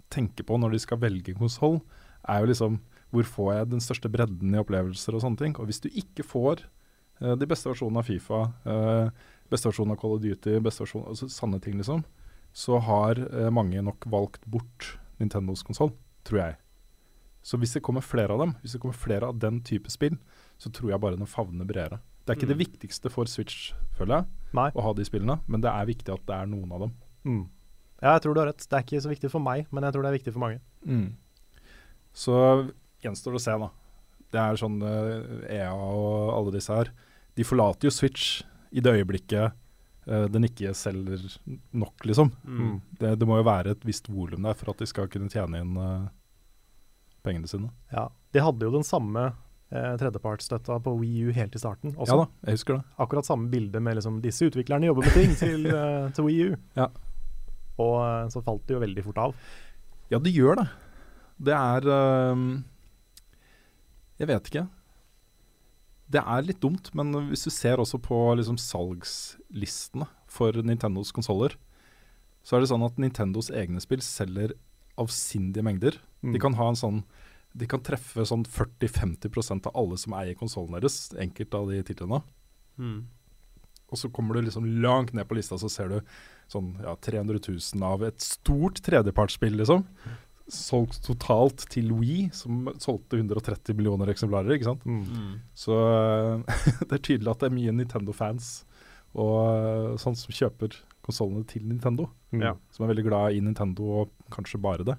tenker 0.09 0.47
på 0.49 0.57
når 0.57 0.73
de 0.73 0.81
skal 0.81 1.03
velge 1.03 1.35
konsoll, 1.37 1.83
er 2.25 2.41
jo 2.41 2.49
liksom 2.49 2.79
hvor 3.11 3.25
får 3.25 3.51
jeg 3.55 3.71
den 3.73 3.81
største 3.81 4.11
bredden 4.13 4.55
i 4.55 4.61
opplevelser 4.61 5.17
og 5.17 5.23
sånne 5.25 5.41
ting. 5.41 5.57
Og 5.59 5.67
hvis 5.71 5.81
du 5.81 5.89
ikke 5.89 6.25
får 6.27 6.65
uh, 7.23 7.35
de 7.41 7.47
beste 7.49 7.71
versjonene 7.71 8.03
av 8.03 8.09
Fifa, 8.09 8.41
uh, 8.69 9.11
beste 9.49 9.71
versjonen 9.71 9.95
av 9.95 10.01
Call 10.03 10.17
of 10.19 10.23
Duty, 10.23 10.59
beste 10.61 10.85
versjon, 10.85 11.07
altså 11.09 11.29
sanne 11.33 11.61
ting 11.65 11.79
liksom, 11.81 12.05
så 12.53 12.79
har 12.85 13.21
uh, 13.33 13.49
mange 13.55 13.81
nok 13.85 14.05
valgt 14.13 14.45
bort 14.47 14.99
Nintendos 15.19 15.65
konsoll, 15.67 15.95
tror 16.29 16.43
jeg. 16.43 16.59
Så 17.43 17.57
hvis 17.59 17.73
det 17.75 17.83
kommer 17.87 18.05
flere 18.05 18.35
av 18.35 18.43
dem, 18.43 18.53
hvis 18.61 18.75
det 18.77 18.81
kommer 18.83 18.99
flere 18.99 19.29
av 19.33 19.39
den 19.41 19.63
type 19.65 19.89
spill, 19.91 20.19
så 20.61 20.71
tror 20.75 20.93
jeg 20.93 21.01
bare 21.01 21.17
den 21.17 21.27
favner 21.31 21.65
bredere. 21.67 22.01
Det 22.27 22.35
er 22.35 22.37
ikke 22.37 22.49
Mm. 22.51 22.59
det 22.59 22.67
viktigste 22.67 23.11
for 23.11 23.25
Switch, 23.25 23.73
føler 23.97 24.19
jeg, 24.19 24.27
Nei. 24.53 24.71
å 24.77 24.83
ha 24.85 24.93
de 24.93 25.05
spillene, 25.07 25.39
men 25.49 25.63
det 25.65 25.71
er 25.71 25.87
viktig 25.89 26.13
at 26.13 26.27
det 26.29 26.35
er 26.37 26.47
noen 26.51 26.73
av 26.77 26.81
dem. 26.85 26.93
Mm. 27.25 27.49
Ja, 28.03 28.13
jeg 28.19 28.23
tror 28.23 28.35
du 28.35 28.41
har 28.43 28.51
rett. 28.51 28.67
Det 28.69 28.77
er 28.77 28.85
ikke 28.85 29.01
så 29.01 29.09
viktig 29.09 29.31
for 29.33 29.41
meg, 29.41 29.67
men 29.73 29.83
jeg 29.83 29.95
tror 29.95 30.03
det 30.05 30.11
er 30.13 30.19
viktig 30.19 30.33
for 30.35 30.45
mange. 30.45 30.61
Så 32.13 32.35
gjenstår 33.05 33.39
å 33.39 33.43
se, 33.43 33.55
da. 33.65 33.71
Det 34.29 34.43
er 34.43 34.61
sånn 34.61 34.77
eh, 34.85 35.57
EA 35.61 35.73
og 35.73 36.35
alle 36.35 36.55
disse 36.59 36.75
her. 36.75 36.93
De 37.39 37.47
forlater 37.47 37.89
jo 37.89 37.95
Switch 37.95 38.43
i 38.75 38.83
det 38.85 38.93
øyeblikket 38.99 39.55
uh, 40.11 40.27
den 40.29 40.45
ikke 40.49 40.75
selger 40.77 41.23
nok, 41.73 42.05
liksom. 42.05 42.33
Mm. 42.45 42.75
Det, 43.01 43.15
det 43.21 43.29
må 43.29 43.39
jo 43.39 43.47
være 43.47 43.73
et 43.73 43.87
visst 43.89 44.11
volum 44.13 44.45
der 44.45 44.59
for 44.59 44.75
at 44.75 44.83
de 44.83 44.89
skal 44.91 45.09
kunne 45.13 45.31
tjene 45.33 45.63
inn 45.63 45.79
uh, 45.79 46.11
pengene 47.25 47.49
sine. 47.49 47.71
Ja. 47.93 48.09
De 48.35 48.43
hadde 48.45 48.67
jo 48.67 48.75
den 48.75 48.87
samme 48.87 49.31
eh, 49.73 49.95
tredjepartsstøtta 50.01 50.79
på 50.85 50.95
Wii 51.01 51.29
U 51.29 51.35
helt 51.37 51.55
i 51.57 51.61
starten. 51.61 51.95
Også. 51.97 52.11
Ja 52.13 52.19
da, 52.23 52.27
jeg 52.47 52.59
husker 52.59 52.79
det. 52.79 52.97
Akkurat 53.05 53.29
samme 53.29 53.51
bilde 53.53 53.83
med 53.85 53.99
liksom 53.99 54.21
disse 54.25 54.49
utviklerne 54.49 54.91
jobber 54.91 55.09
med 55.09 55.17
ting 55.17 55.37
til, 55.39 55.69
eh, 55.79 56.11
til 56.17 56.29
Wii 56.29 56.49
U. 56.49 56.59
Ja. 56.79 56.91
Og 57.79 58.33
så 58.35 58.43
falt 58.43 58.67
det 58.67 58.75
jo 58.75 58.83
veldig 58.83 59.07
fort 59.07 59.23
av. 59.29 59.39
Ja, 60.11 60.19
det 60.23 60.33
gjør 60.35 60.59
det. 60.59 60.67
Det 61.49 61.55
er 61.55 61.85
ehm, 61.95 62.47
Jeg 64.19 64.31
vet 64.31 64.51
ikke. 64.51 64.67
Det 66.09 66.23
er 66.23 66.47
litt 66.47 66.61
dumt, 66.65 66.89
men 66.97 67.13
hvis 67.29 67.45
du 67.45 67.51
ser 67.53 67.81
også 67.81 68.01
på 68.01 68.17
liksom 68.39 68.57
salgslistene 68.61 70.09
for 70.31 70.57
Nintendos 70.65 71.13
konsoller, 71.15 71.55
så 72.43 72.57
er 72.57 72.65
det 72.65 72.71
sånn 72.71 72.87
at 72.87 72.97
Nintendos 73.01 73.51
egne 73.53 73.83
spill 73.85 74.01
selger 74.05 74.55
avsindige 74.99 75.65
mengder. 75.67 75.99
Mm. 76.25 76.33
De 76.35 76.41
kan 76.43 76.57
ha 76.59 76.71
en 76.73 76.79
sånn 76.79 77.03
De 77.59 77.67
kan 77.67 77.81
treffe 77.83 78.23
sånn 78.29 78.43
40-50% 78.45 79.67
av 79.71 79.77
alle 79.79 79.97
som 79.99 80.13
eier 80.15 80.37
konsollen 80.39 80.77
deres, 80.77 81.09
enkelte 81.19 81.59
av 81.59 81.71
de 81.73 81.79
titlene. 81.83 82.21
Mm. 82.79 82.99
Og 83.89 83.99
så 83.99 84.11
kommer 84.13 84.37
du 84.37 84.45
liksom 84.45 84.67
langt 84.85 85.15
ned 85.17 85.27
på 85.27 85.39
lista, 85.39 85.57
så 85.59 85.71
ser 85.73 85.89
du 85.91 85.97
sånn 86.53 86.75
ja, 86.85 86.93
300 86.95 87.41
000 87.41 87.87
av 87.89 88.05
et 88.07 88.21
stort 88.23 88.83
tredjepartsspill, 88.85 89.57
liksom. 89.59 89.87
Solgt 90.49 91.03
totalt 91.05 91.67
til 91.73 91.91
Wii, 91.93 92.31
som 92.33 92.71
solgte 92.81 93.19
130 93.21 93.77
millioner 93.77 94.09
eksemplarer, 94.13 94.55
ikke 94.57 94.71
sant. 94.71 94.85
Mm. 94.89 95.41
Så 95.53 95.77
eh, 95.77 96.63
det 96.89 96.95
er 96.99 97.03
tydelig 97.05 97.33
at 97.35 97.43
det 97.45 97.51
er 97.51 97.57
mye 97.59 97.75
Nintendo-fans 97.77 98.53
og 99.19 99.37
eh, 99.53 99.97
sånn 100.01 100.17
som 100.17 100.33
kjøper 100.33 100.79
konsollene 101.05 101.45
til 101.49 101.65
Nintendo. 101.69 102.09
Mm. 102.33 102.43
Ja. 102.45 102.55
Som 102.73 102.85
er 102.87 102.93
veldig 102.95 103.07
glad 103.09 103.37
i 103.37 103.43
Nintendo 103.45 103.91
og 104.03 104.13
kanskje 104.35 104.61
bare 104.61 104.85
det. 104.89 104.97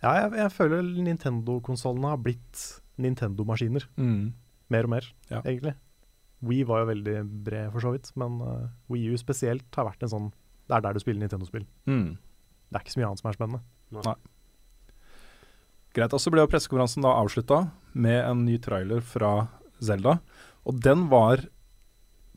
Ja, 0.00 0.14
jeg, 0.16 0.30
jeg 0.38 0.52
føler 0.54 0.86
Nintendo-konsollene 1.04 2.14
har 2.14 2.20
blitt 2.24 2.60
Nintendo-maskiner. 3.04 3.84
Mer 4.72 4.86
og 4.86 4.92
mer, 4.94 5.08
Ja. 5.28 5.42
egentlig. 5.44 5.74
Wii 6.40 6.62
var 6.64 6.80
jo 6.80 6.86
veldig 6.88 7.16
bred, 7.44 7.66
for 7.74 7.84
så 7.84 7.90
vidt, 7.92 8.08
men 8.16 8.38
uh, 8.40 8.62
Wii 8.88 9.10
U 9.12 9.18
spesielt 9.20 9.68
har 9.76 9.84
vært 9.90 10.06
en 10.06 10.12
sånn 10.14 10.28
Det 10.70 10.72
er 10.78 10.84
der 10.86 10.96
du 10.96 11.00
spiller 11.02 11.20
Nintendo-spill. 11.20 11.66
Mm. 11.90 12.14
Det 12.70 12.78
er 12.78 12.84
ikke 12.84 12.94
så 12.94 13.00
mye 13.02 13.08
annet 13.10 13.22
som 13.24 13.30
er 13.32 13.38
spennende. 13.38 13.62
Greit, 15.96 16.12
og 16.14 16.20
så 16.22 16.30
ble 16.30 16.44
jo 16.44 16.50
pressekonferansen 16.52 17.02
da 17.02 17.16
avslutta 17.18 17.64
med 17.98 18.20
en 18.22 18.44
ny 18.46 18.58
trailer 18.62 19.00
fra 19.02 19.48
Zelda. 19.82 20.20
Og 20.68 20.78
den 20.84 21.08
var 21.10 21.42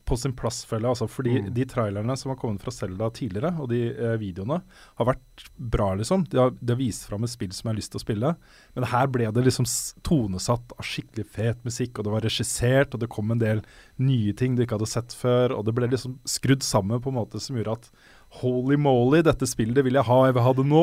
på 0.04 0.18
sin 0.20 0.34
plass, 0.36 0.58
føler 0.68 0.84
jeg. 0.84 0.90
Altså, 0.90 1.06
fordi 1.08 1.34
Mm. 1.40 1.54
de 1.54 1.64
trailerne 1.64 2.14
som 2.18 2.28
har 2.30 2.36
kommet 2.36 2.60
fra 2.60 2.70
Zelda 2.70 3.08
tidligere, 3.10 3.54
og 3.58 3.70
de 3.70 3.88
eh, 3.88 4.18
videoene, 4.20 4.60
har 4.98 5.06
vært 5.06 5.44
bra, 5.56 5.94
liksom. 5.96 6.26
De 6.28 6.36
har, 6.36 6.50
de 6.50 6.72
har 6.74 6.76
vist 6.78 7.06
fram 7.08 7.22
et 7.24 7.30
spill 7.30 7.52
som 7.52 7.68
jeg 7.70 7.74
har 7.74 7.78
lyst 7.80 7.90
til 7.92 8.00
å 8.00 8.04
spille. 8.04 8.36
Men 8.74 8.84
her 8.84 9.06
ble 9.06 9.30
det 9.32 9.44
liksom 9.46 9.64
tonesatt 10.02 10.72
av 10.76 10.84
skikkelig 10.84 11.24
fet 11.26 11.64
musikk, 11.64 11.96
og 11.98 12.04
det 12.04 12.12
var 12.12 12.20
regissert, 12.26 12.92
og 12.92 13.00
det 13.00 13.08
kom 13.08 13.30
en 13.30 13.38
del 13.38 13.62
nye 13.98 14.34
ting 14.34 14.56
du 14.56 14.62
ikke 14.66 14.76
hadde 14.76 14.92
sett 14.92 15.14
før, 15.14 15.56
og 15.56 15.64
det 15.64 15.74
ble 15.74 15.88
liksom 15.88 16.18
skrudd 16.26 16.62
sammen 16.62 17.00
på 17.00 17.08
en 17.08 17.14
måte 17.22 17.40
som 17.40 17.56
gjorde 17.56 17.78
at 17.78 17.90
holy 18.40 18.76
moly, 18.80 19.20
dette 19.26 19.46
spillet 19.46 19.84
vil 19.86 19.94
jeg 19.98 20.06
ha, 20.08 20.16
jeg 20.28 20.34
vil 20.36 20.44
ha 20.46 20.52
det 20.58 20.64
nå. 20.66 20.82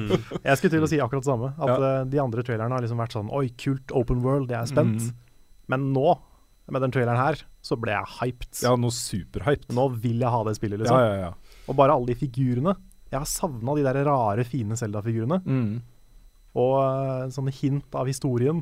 Jeg 0.46 0.56
skulle 0.58 0.72
til 0.74 0.84
å 0.84 0.88
si 0.90 0.98
akkurat 1.00 1.22
det 1.24 1.30
samme. 1.30 1.52
At 1.56 1.70
Ja. 1.72 1.76
eh, 2.00 2.04
de 2.12 2.20
andre 2.22 2.44
trailerne 2.46 2.76
har 2.76 2.84
liksom 2.84 3.00
vært 3.00 3.14
sånn 3.16 3.30
Oi, 3.36 3.46
kult 3.60 3.94
open 3.96 4.20
world, 4.24 4.50
jeg 4.52 4.60
er 4.60 4.68
spent. 4.70 5.06
Mm. 5.08 5.14
Men 5.72 5.86
nå, 5.94 6.16
med 6.70 6.82
den 6.84 6.92
traileren 6.94 7.18
her, 7.18 7.40
så 7.64 7.76
ble 7.80 7.92
jeg 7.96 8.12
hyped. 8.20 8.60
Ja, 8.62 8.74
nå 8.78 8.90
superhyped. 8.94 9.72
Nå 9.74 9.88
vil 10.02 10.20
jeg 10.22 10.30
ha 10.34 10.42
det 10.46 10.54
spillet, 10.58 10.82
liksom. 10.82 10.98
Ja, 11.00 11.14
ja, 11.14 11.30
ja. 11.30 11.62
Og 11.70 11.76
bare 11.78 11.94
alle 11.96 12.12
de 12.12 12.18
figurene. 12.20 12.76
Jeg 13.10 13.18
har 13.18 13.26
savna 13.26 13.74
de 13.74 13.82
der 13.86 14.04
rare, 14.06 14.44
fine 14.46 14.76
Zelda-figurene. 14.78 15.40
Mm. 15.44 15.80
Og 16.60 16.74
uh, 16.78 17.28
sånne 17.30 17.52
hint 17.54 17.94
av 17.98 18.06
historien 18.10 18.60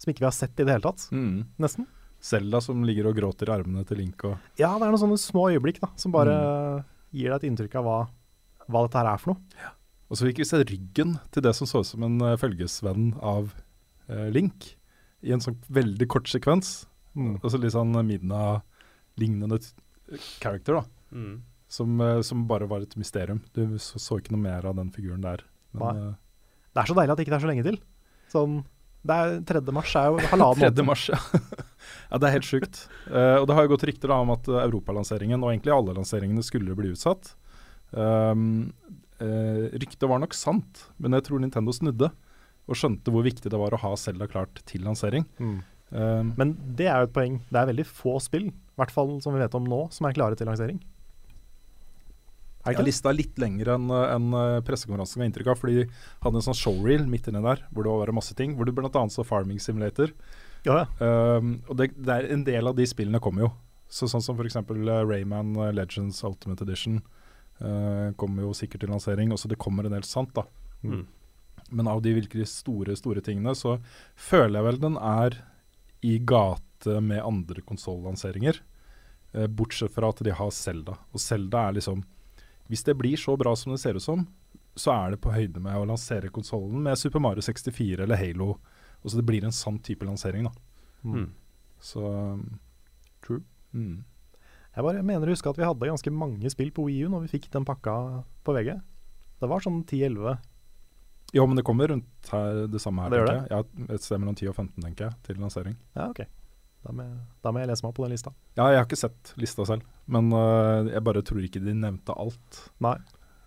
som 0.00 0.12
ikke 0.12 0.24
vi 0.24 0.28
har 0.28 0.36
sett 0.36 0.58
i 0.60 0.64
det 0.66 0.74
hele 0.76 0.84
tatt. 0.84 1.06
Mm. 1.12 1.46
Nesten. 1.62 1.86
Selda 2.20 2.60
som 2.64 2.82
ligger 2.84 3.08
og 3.10 3.16
gråter 3.16 3.48
i 3.48 3.54
armene 3.54 3.84
til 3.86 4.00
Link 4.00 4.24
og 4.24 4.36
Ja, 4.58 4.70
det 4.80 4.86
er 4.86 4.92
noen 4.92 5.02
sånne 5.02 5.18
små 5.20 5.46
øyeblikk 5.52 5.78
da, 5.82 5.90
som 6.00 6.12
bare 6.14 6.32
gir 7.14 7.30
deg 7.32 7.36
et 7.42 7.48
inntrykk 7.50 7.76
av 7.80 7.84
hva, 7.86 7.98
hva 8.70 8.82
dette 8.86 8.98
her 9.00 9.10
er 9.12 9.20
for 9.22 9.34
noe. 9.34 9.70
Og 10.10 10.18
så 10.18 10.26
fikk 10.28 10.38
vi 10.42 10.46
se 10.46 10.60
ryggen 10.62 11.16
til 11.34 11.42
det 11.42 11.52
som 11.58 11.66
så 11.66 11.80
ut 11.82 11.88
som 11.88 12.04
en 12.06 12.20
uh, 12.22 12.36
følgesvenn 12.38 13.14
av 13.26 13.48
uh, 14.10 14.28
Link, 14.30 14.72
i 15.26 15.32
en 15.34 15.42
sånn 15.42 15.56
veldig 15.74 16.06
kort 16.12 16.28
sekvens. 16.30 16.84
Mm. 17.18 17.38
Altså 17.42 17.58
litt 17.58 17.74
sånn 17.74 17.90
Midna-lignende 18.06 19.58
t- 19.64 20.20
character, 20.38 20.78
da. 20.78 20.84
Mm. 21.16 21.42
Som, 21.68 21.96
uh, 22.00 22.20
som 22.22 22.44
bare 22.46 22.68
var 22.70 22.84
et 22.86 22.94
mysterium. 23.00 23.40
Du 23.56 23.78
så, 23.82 23.98
så 23.98 24.20
ikke 24.20 24.36
noe 24.36 24.44
mer 24.44 24.66
av 24.70 24.76
den 24.78 24.92
figuren 24.94 25.24
der. 25.24 25.42
Men, 25.74 25.82
Nei. 25.82 26.06
eh, 26.12 26.14
Det 26.76 26.82
er 26.84 26.90
så 26.92 26.96
deilig 27.00 27.14
at 27.14 27.18
det 27.18 27.26
ikke 27.26 27.34
er 27.40 27.42
så 27.46 27.50
lenge 27.50 27.66
til. 27.66 27.80
Sånn, 28.30 28.60
det 29.06 29.16
er 29.16 29.34
3. 29.48 29.62
mars 29.74 29.96
er 29.98 30.12
jo 30.12 30.22
halvannen 30.30 30.76
3. 30.78 30.86
mars, 30.92 31.08
ja. 31.10 31.18
ja. 32.10 32.18
Det 32.20 32.28
er 32.28 32.36
helt 32.36 32.48
sjukt. 32.48 32.82
Uh, 33.08 33.40
og 33.40 33.48
det 33.48 33.56
har 33.56 33.66
jo 33.66 33.72
gått 33.74 33.86
rykter 33.90 34.12
da 34.12 34.20
om 34.24 34.32
at 34.34 34.48
eh, 34.50 34.62
europalanseringen, 34.64 35.42
og 35.42 35.52
egentlig 35.52 35.74
alle 35.74 35.96
lanseringene, 35.96 36.44
skulle 36.46 36.76
bli 36.78 36.92
utsatt. 36.94 37.34
Um, 37.92 38.72
uh, 39.22 39.66
ryktet 39.76 40.08
var 40.10 40.20
nok 40.22 40.36
sant, 40.36 40.86
men 41.02 41.16
jeg 41.16 41.28
tror 41.28 41.42
Nintendo 41.42 41.74
snudde. 41.74 42.10
Og 42.66 42.78
skjønte 42.78 43.12
hvor 43.14 43.22
viktig 43.22 43.50
det 43.52 43.60
var 43.60 43.74
å 43.76 43.78
ha 43.78 43.92
Selda 44.00 44.26
klart 44.30 44.58
til 44.66 44.82
lansering. 44.82 45.26
Mm. 45.38 45.58
Um, 45.94 46.32
Men 46.34 46.56
det 46.78 46.88
er 46.90 47.04
jo 47.04 47.10
et 47.10 47.14
poeng. 47.14 47.38
Det 47.46 47.60
er 47.60 47.70
veldig 47.70 47.86
få 47.86 48.16
spill, 48.22 48.50
i 48.50 48.80
hvert 48.80 48.94
fall 48.94 49.16
som 49.22 49.36
vi 49.36 49.42
vet 49.44 49.54
om 49.54 49.68
nå, 49.70 49.84
som 49.94 50.08
er 50.08 50.16
klare 50.16 50.38
til 50.38 50.50
lansering. 50.50 50.80
Er 52.66 52.74
ikke 52.74 52.82
ja, 52.82 52.88
lista 52.88 53.12
litt 53.14 53.36
lengre 53.38 53.76
enn 53.78 53.92
en 53.94 54.32
pressekonferansen 54.66 55.22
ga 55.22 55.28
inntrykk 55.28 55.52
av, 55.52 55.60
fordi 55.60 55.76
de 55.78 55.84
hadde 56.24 56.40
en 56.40 56.46
sånn 56.48 56.58
showreel 56.58 57.04
midt 57.06 57.28
inni 57.30 57.42
der, 57.44 57.62
hvor 57.70 57.86
det 57.86 57.92
var 57.94 58.10
masse 58.16 58.34
ting. 58.34 58.56
Hvor 58.58 58.66
du 58.66 58.74
bl.a. 58.74 58.90
så 59.12 59.22
Farming 59.26 59.62
Simulator. 59.62 60.10
Ja, 60.66 60.82
ja. 60.82 61.36
Um, 61.38 61.60
og 61.70 61.78
det, 61.78 61.92
det 61.94 62.12
er 62.12 62.28
en 62.34 62.44
del 62.46 62.66
av 62.66 62.76
de 62.76 62.86
spillene 62.88 63.22
kommer 63.22 63.46
jo. 63.46 63.50
Så 63.88 64.08
sånn 64.10 64.24
som 64.24 64.38
f.eks. 64.38 64.58
Uh, 64.66 65.02
Rayman 65.06 65.54
uh, 65.58 65.70
Legends 65.74 66.22
Ultimate 66.26 66.66
Edition 66.66 66.98
uh, 67.60 68.10
kommer 68.18 68.48
jo 68.48 68.54
sikkert 68.56 68.82
til 68.82 68.90
lansering. 68.90 69.34
Også 69.34 69.50
det 69.50 69.60
kommer 69.62 69.86
en 69.86 69.94
del 69.94 70.06
sant, 70.06 70.34
da. 70.34 70.46
Mm. 70.82 71.04
Men 71.70 71.90
av 71.90 72.02
de 72.02 72.14
virkelig 72.18 72.48
store, 72.50 72.96
store 72.98 73.22
tingene, 73.24 73.54
så 73.58 73.78
føler 74.18 74.58
jeg 74.58 74.68
vel 74.68 74.80
den 74.82 74.98
er 74.98 75.38
i 76.06 76.16
gate 76.18 76.98
med 77.02 77.22
andre 77.22 77.62
konsollanseringer. 77.66 78.58
Uh, 79.36 79.46
bortsett 79.46 79.94
fra 79.94 80.10
at 80.10 80.24
de 80.26 80.34
har 80.34 80.50
Zelda. 80.54 80.98
Og 81.14 81.22
Zelda 81.22 81.68
er 81.68 81.78
liksom 81.78 82.04
Hvis 82.66 82.82
det 82.82 82.96
blir 82.98 83.14
så 83.14 83.36
bra 83.38 83.52
som 83.54 83.70
det 83.70 83.78
ser 83.78 83.94
ut 83.94 84.02
som, 84.02 84.24
så 84.74 84.90
er 84.90 85.12
det 85.14 85.22
på 85.22 85.30
høyde 85.30 85.60
med 85.62 85.78
å 85.78 85.86
lansere 85.86 86.32
konsollen 86.34 86.82
med 86.82 86.98
Super 86.98 87.22
Mario 87.22 87.44
64 87.46 88.02
eller 88.02 88.18
Halo. 88.18 88.56
Og 89.06 89.12
så 89.12 89.20
det 89.20 89.26
blir 89.28 89.44
en 89.46 89.54
sann 89.54 89.78
type 89.86 90.02
lansering, 90.02 90.48
da. 90.48 90.52
Mm. 91.06 91.28
Så 91.78 92.02
um, 92.02 92.58
True. 93.22 93.44
Mm. 93.70 94.02
Jeg 94.74 94.84
bare 94.84 95.04
mener 95.06 95.30
å 95.30 95.32
huske 95.32 95.48
at 95.48 95.60
vi 95.60 95.64
hadde 95.64 95.88
ganske 95.88 96.12
mange 96.12 96.50
spill 96.52 96.72
på 96.74 96.88
Wii 96.88 97.06
U 97.06 97.12
når 97.12 97.24
vi 97.24 97.36
fikk 97.36 97.46
den 97.54 97.64
pakka 97.68 97.94
på 98.44 98.54
VG. 98.56 98.74
Det 99.40 99.48
var 99.48 99.62
sånn 99.62 99.84
10-11. 99.84 100.40
Jo, 101.36 101.46
men 101.46 101.58
det 101.58 101.64
kommer 101.66 101.88
rundt 101.92 102.32
her, 102.32 102.66
det 102.70 102.82
samme 102.82 103.04
her. 103.04 103.14
Det 103.14 103.20
gjør 103.20 103.30
det? 103.30 103.38
jeg. 103.38 103.52
Ja, 103.54 103.94
et 103.94 104.04
sted 104.04 104.20
mellom 104.22 104.36
10 104.36 104.50
og 104.50 104.58
15, 104.58 104.74
tenker 104.82 105.06
jeg, 105.06 105.18
til 105.28 105.40
lansering. 105.42 105.78
Ja, 105.94 106.10
ok. 106.10 106.26
Da 106.86 106.92
må, 106.94 107.06
jeg, 107.06 107.16
da 107.42 107.52
må 107.54 107.62
jeg 107.62 107.70
lese 107.70 107.86
meg 107.86 107.90
opp 107.90 107.98
på 107.98 108.04
den 108.06 108.14
lista. 108.14 108.34
Ja, 108.58 108.68
jeg 108.72 108.80
har 108.82 108.86
ikke 108.86 109.00
sett 109.00 109.32
lista 109.40 109.66
selv, 109.70 109.86
men 110.10 110.28
uh, 110.34 110.86
jeg 110.90 111.02
bare 111.06 111.24
tror 111.26 111.46
ikke 111.46 111.62
de 111.62 111.74
nevnte 111.78 112.14
alt. 112.14 112.60
Nei. 112.84 112.98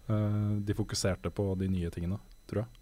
Uh, 0.10 0.58
de 0.66 0.76
fokuserte 0.76 1.32
på 1.36 1.52
de 1.60 1.70
nye 1.72 1.92
tingene, 1.94 2.20
tror 2.50 2.66
jeg. 2.66 2.80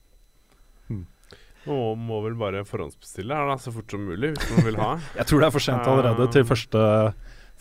Nå 1.68 1.78
må 2.00 2.22
vel 2.26 2.36
bare 2.40 2.64
forhåndsbestille 2.68 3.36
her 3.36 3.50
da, 3.52 3.58
så 3.62 3.74
fort 3.76 3.92
som 3.92 4.04
mulig, 4.08 4.34
hvis 4.36 4.52
man 4.56 4.66
vil 4.70 4.80
ha. 4.82 4.92
Jeg 5.20 5.28
tror 5.30 5.44
det 5.44 5.48
er 5.50 5.56
for 5.58 5.66
sent 5.68 5.88
allerede 5.92 6.28
til 6.34 6.46
første, 6.48 6.84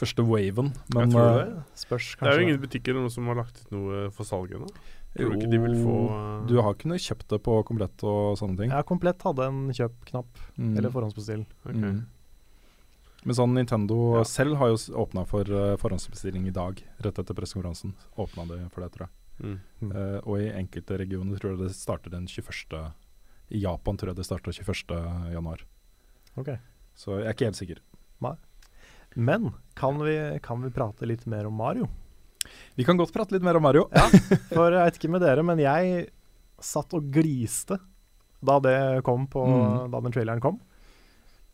første 0.01 0.23
waven, 0.29 0.73
men 0.95 1.01
jeg 1.07 1.13
tror 1.17 1.27
øh, 1.27 1.41
det. 1.41 1.65
Spørs 1.83 2.13
Det 2.21 2.29
er 2.31 2.39
jo 2.41 2.47
ingen 2.47 2.61
butikker 2.63 2.93
eller 2.95 3.07
noe 3.09 3.15
som 3.17 3.27
har 3.33 3.41
lagt 3.43 3.63
ut 3.65 3.75
noe 3.75 4.05
for 4.15 4.29
salg 4.29 4.53
ennå. 4.57 4.69
Tror 5.17 5.25
jo, 5.25 5.31
du 5.33 5.39
ikke 5.41 5.49
de 5.55 5.59
vil 5.63 5.77
få 5.81 5.95
uh, 6.13 6.43
Du 6.49 6.59
har 6.61 6.75
kunnet 6.77 7.01
kjøpt 7.01 7.31
det 7.33 7.39
på 7.47 7.55
komplett 7.65 8.03
og 8.05 8.35
sånne 8.37 8.59
ting. 8.61 8.75
Ja, 8.75 8.83
Komplett 8.85 9.23
hadde 9.25 9.47
en 9.49 9.63
kjøp-knapp, 9.73 10.43
Mm. 10.59 10.75
eller 10.77 10.93
forhåndsbestill. 10.93 11.47
Okay. 11.65 11.77
Mm. 11.81 12.03
Men 13.27 13.35
sånn 13.35 13.55
Nintendo 13.57 13.97
Ja. 14.19 14.25
selv 14.29 14.57
har 14.61 14.69
jo 14.75 14.77
åpna 15.03 15.25
for 15.27 15.49
uh, 15.49 15.77
forhåndsbestilling 15.81 16.45
i 16.47 16.53
dag, 16.55 16.83
rett 17.03 17.19
etter 17.19 17.35
pressekonferansen. 17.35 17.95
Åpna 18.21 18.45
det 18.53 18.61
for 18.71 18.85
det, 18.85 18.93
tror 18.95 19.09
jeg. 19.09 19.15
Mm. 19.41 19.57
Mm. 19.83 19.91
Uh, 19.97 20.19
og 20.29 20.37
i 20.41 20.53
enkelte 20.53 20.97
regioner 21.01 21.41
tror 21.41 21.57
jeg 21.57 21.65
det 21.65 21.73
starter 21.75 22.13
den 22.13 22.29
21. 22.29 22.93
I 23.49 23.63
Japan 23.63 23.99
tror 23.99 24.11
jeg 24.13 24.19
det 24.19 24.27
starta 24.27 24.53
21. 24.53 24.97
januar. 25.33 25.63
Ok. 26.37 26.51
Så 26.97 27.21
jeg 27.21 27.29
er 27.29 27.37
ikke 27.37 27.51
helt 27.51 27.61
sikker. 27.61 27.83
Men 29.17 29.55
kan 29.75 29.97
vi, 30.05 30.17
kan 30.45 30.61
vi 30.61 30.71
prate 30.71 31.09
litt 31.09 31.25
mer 31.27 31.47
om 31.49 31.57
Mario? 31.57 31.89
Vi 32.77 32.85
kan 32.85 32.99
godt 33.01 33.15
prate 33.15 33.33
litt 33.33 33.45
mer 33.47 33.57
om 33.57 33.65
Mario. 33.65 33.87
ja, 33.97 34.05
For 34.53 34.75
jeg 34.75 34.83
vet 34.83 34.99
ikke 35.01 35.13
med 35.15 35.25
dere, 35.25 35.45
men 35.47 35.61
jeg 35.63 36.11
satt 36.63 36.93
og 36.97 37.09
gliste 37.13 37.79
da 38.45 38.59
det 38.63 38.77
kom 39.07 39.25
på 39.33 39.43
Mm. 39.47 39.91
Da 39.91 40.01
den 40.05 40.13
traileren 40.13 40.43
kom. 40.45 40.61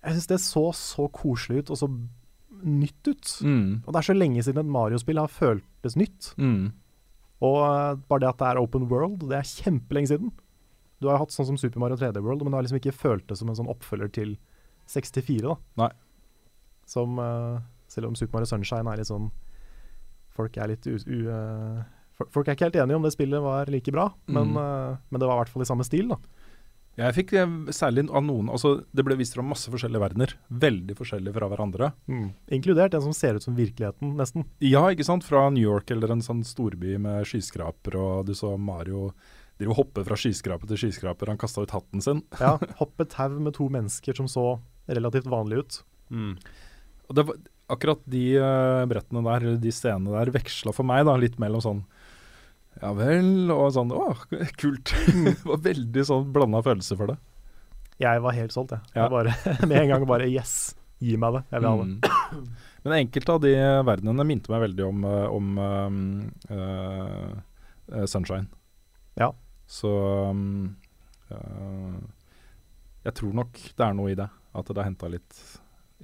Jeg 0.02 0.16
syns 0.16 0.31
det 0.33 0.40
så 0.42 0.64
så 0.74 1.07
koselig 1.14 1.62
ut, 1.62 1.70
og 1.70 1.78
så 1.78 1.88
nytt 2.62 3.07
ut. 3.07 3.31
Mm. 3.46 3.83
Og 3.87 3.92
det 3.92 4.00
er 4.00 4.09
så 4.11 4.16
lenge 4.16 4.42
siden 4.42 4.64
et 4.66 4.72
Mario-spill 4.74 5.20
har 5.22 5.31
føltes 5.31 5.96
nytt. 5.96 6.33
Mm. 6.37 6.72
Og 7.42 8.02
bare 8.11 8.22
det 8.22 8.28
at 8.33 8.42
det 8.42 8.48
er 8.50 8.61
open 8.61 8.88
world, 8.90 9.22
det 9.31 9.38
er 9.38 9.46
kjempelenge 9.46 10.11
siden. 10.11 10.35
Du 11.03 11.09
har 11.11 11.19
jo 11.19 11.25
hatt 11.27 11.35
sånn 11.35 11.49
som 11.51 11.59
Super 11.61 11.83
Mario 11.83 11.99
3D 12.01 12.23
World, 12.23 12.45
men 12.47 12.55
det 12.55 12.61
har 12.61 12.67
liksom 12.69 12.79
ikke 12.81 12.95
føltes 12.97 13.43
som 13.43 13.51
en 13.51 13.59
sånn 13.59 13.71
oppfølger 13.73 14.12
til 14.15 14.37
64, 14.93 15.43
da. 15.45 15.57
Nei. 15.83 15.91
Som 16.88 17.19
uh, 17.23 17.59
Selv 17.93 18.09
om 18.11 18.17
Super 18.19 18.38
Mario 18.38 18.51
Sunshine 18.51 18.88
er 18.91 18.99
litt 19.03 19.11
sånn 19.11 19.29
Folk 20.33 20.57
er 20.59 20.73
litt 20.73 20.87
u... 20.88 20.97
u 20.97 21.19
uh, 21.29 21.83
folk 22.33 22.47
er 22.47 22.55
ikke 22.55 22.69
helt 22.69 22.77
enige 22.79 22.97
om 22.97 23.03
det 23.05 23.11
spillet 23.15 23.43
var 23.43 23.67
like 23.73 23.91
bra, 23.93 24.05
men, 24.31 24.53
Mm. 24.53 24.59
eh, 24.62 24.97
men 25.11 25.21
det 25.21 25.27
var 25.27 25.35
i 25.35 25.41
hvert 25.43 25.51
fall 25.51 25.62
i 25.65 25.67
samme 25.67 25.83
stil, 25.85 26.12
da. 26.12 26.19
Jeg 27.01 27.15
fikk 27.17 27.33
eh, 27.41 27.55
særlig 27.75 28.05
av 28.15 28.23
noen 28.23 28.51
Altså, 28.53 28.85
det 28.95 29.03
ble 29.09 29.17
vist 29.19 29.35
fra 29.35 29.43
masse 29.43 29.67
forskjellige 29.73 29.99
verdener. 30.05 30.35
Veldig 30.53 30.95
forskjellige 31.01 31.35
fra 31.35 31.49
hverandre. 31.51 31.88
Inkludert 32.53 32.95
en 32.95 33.03
som 33.09 33.17
ser 33.17 33.35
ut 33.41 33.43
som 33.43 33.57
virkeligheten, 33.59 34.12
nesten. 34.21 34.45
Ja, 34.61 34.85
ikke 34.93 35.09
sant? 35.09 35.25
Fra 35.27 35.49
New 35.51 35.65
York 35.65 35.91
eller 35.91 36.12
en 36.15 36.23
sånn 36.23 36.45
storby 36.47 36.95
med 37.01 37.27
skyskraper, 37.27 37.97
og 37.99 38.27
du 38.29 38.35
så 38.38 38.55
Mario 38.61 39.11
drive 39.62 39.75
og 39.75 39.79
hoppe 39.79 40.05
fra 40.07 40.18
skyskraper 40.18 40.68
til 40.70 40.81
skyskraper. 40.85 41.31
Han 41.31 41.40
kasta 41.40 41.62
ut 41.64 41.75
hatten 41.75 42.03
sin. 42.05 42.22
Ja, 42.42 42.57
Hoppe 42.81 43.07
tau 43.09 43.38
med 43.38 43.55
to 43.57 43.68
mennesker 43.72 44.18
som 44.18 44.29
så 44.31 44.46
relativt 44.90 45.31
vanlig 45.31 45.62
ut. 45.62 45.81
Mm. 46.12 46.37
Og 47.09 47.16
det 47.16 47.27
var, 47.29 47.40
akkurat 47.72 48.03
de 48.11 48.25
uh, 48.42 48.85
brettene 48.90 49.22
der, 49.25 49.46
eller 49.46 49.61
de 49.62 49.72
scenene 49.75 50.14
der, 50.18 50.33
veksla 50.35 50.75
for 50.75 50.88
meg 50.88 51.07
da 51.09 51.16
litt 51.20 51.38
mellom 51.40 51.62
sånn 51.64 51.83
Ja 52.83 52.92
vel, 52.96 53.51
og 53.53 53.70
sånn 53.77 53.92
Å, 53.94 54.11
kult. 54.61 54.94
det 55.29 55.38
var 55.46 55.62
veldig 55.64 56.07
sånn 56.09 56.31
blanda 56.35 56.62
følelser 56.64 56.98
for 57.01 57.12
det. 57.12 57.18
Jeg 58.03 58.22
var 58.25 58.35
helt 58.35 58.55
solgt, 58.55 58.75
jeg. 58.75 58.94
Ja. 58.96 59.07
jeg 59.07 59.12
bare, 59.12 59.35
med 59.70 59.79
en 59.85 59.92
gang 59.94 60.07
bare 60.09 60.29
Yes, 60.31 60.75
gi 61.03 61.16
meg 61.20 61.38
det. 61.38 61.44
Jeg 61.53 61.62
vil 61.62 61.70
ha 61.70 61.81
det. 61.83 61.88
Mm. 61.92 62.46
Men 62.83 62.96
enkelte 62.98 63.37
av 63.37 63.42
de 63.44 63.53
verdenene 63.87 64.27
minte 64.27 64.51
meg 64.51 64.64
veldig 64.64 64.85
om, 64.88 65.05
eh, 65.07 65.27
om 65.31 65.51
um, 65.62 66.01
uh, 66.51 67.29
eh, 67.92 68.07
Sunshine. 68.11 68.48
Ja. 69.20 69.31
Så 69.66 69.88
um, 70.31 70.77
uh, 71.31 72.01
jeg 73.05 73.14
tror 73.18 73.33
nok 73.35 73.53
det 73.53 73.87
er 73.87 73.94
noe 73.94 74.11
i 74.12 74.14
det. 74.18 74.29
At 74.55 74.66
det 74.68 74.79
er 74.79 74.85
henta 74.90 75.09
litt 75.09 75.38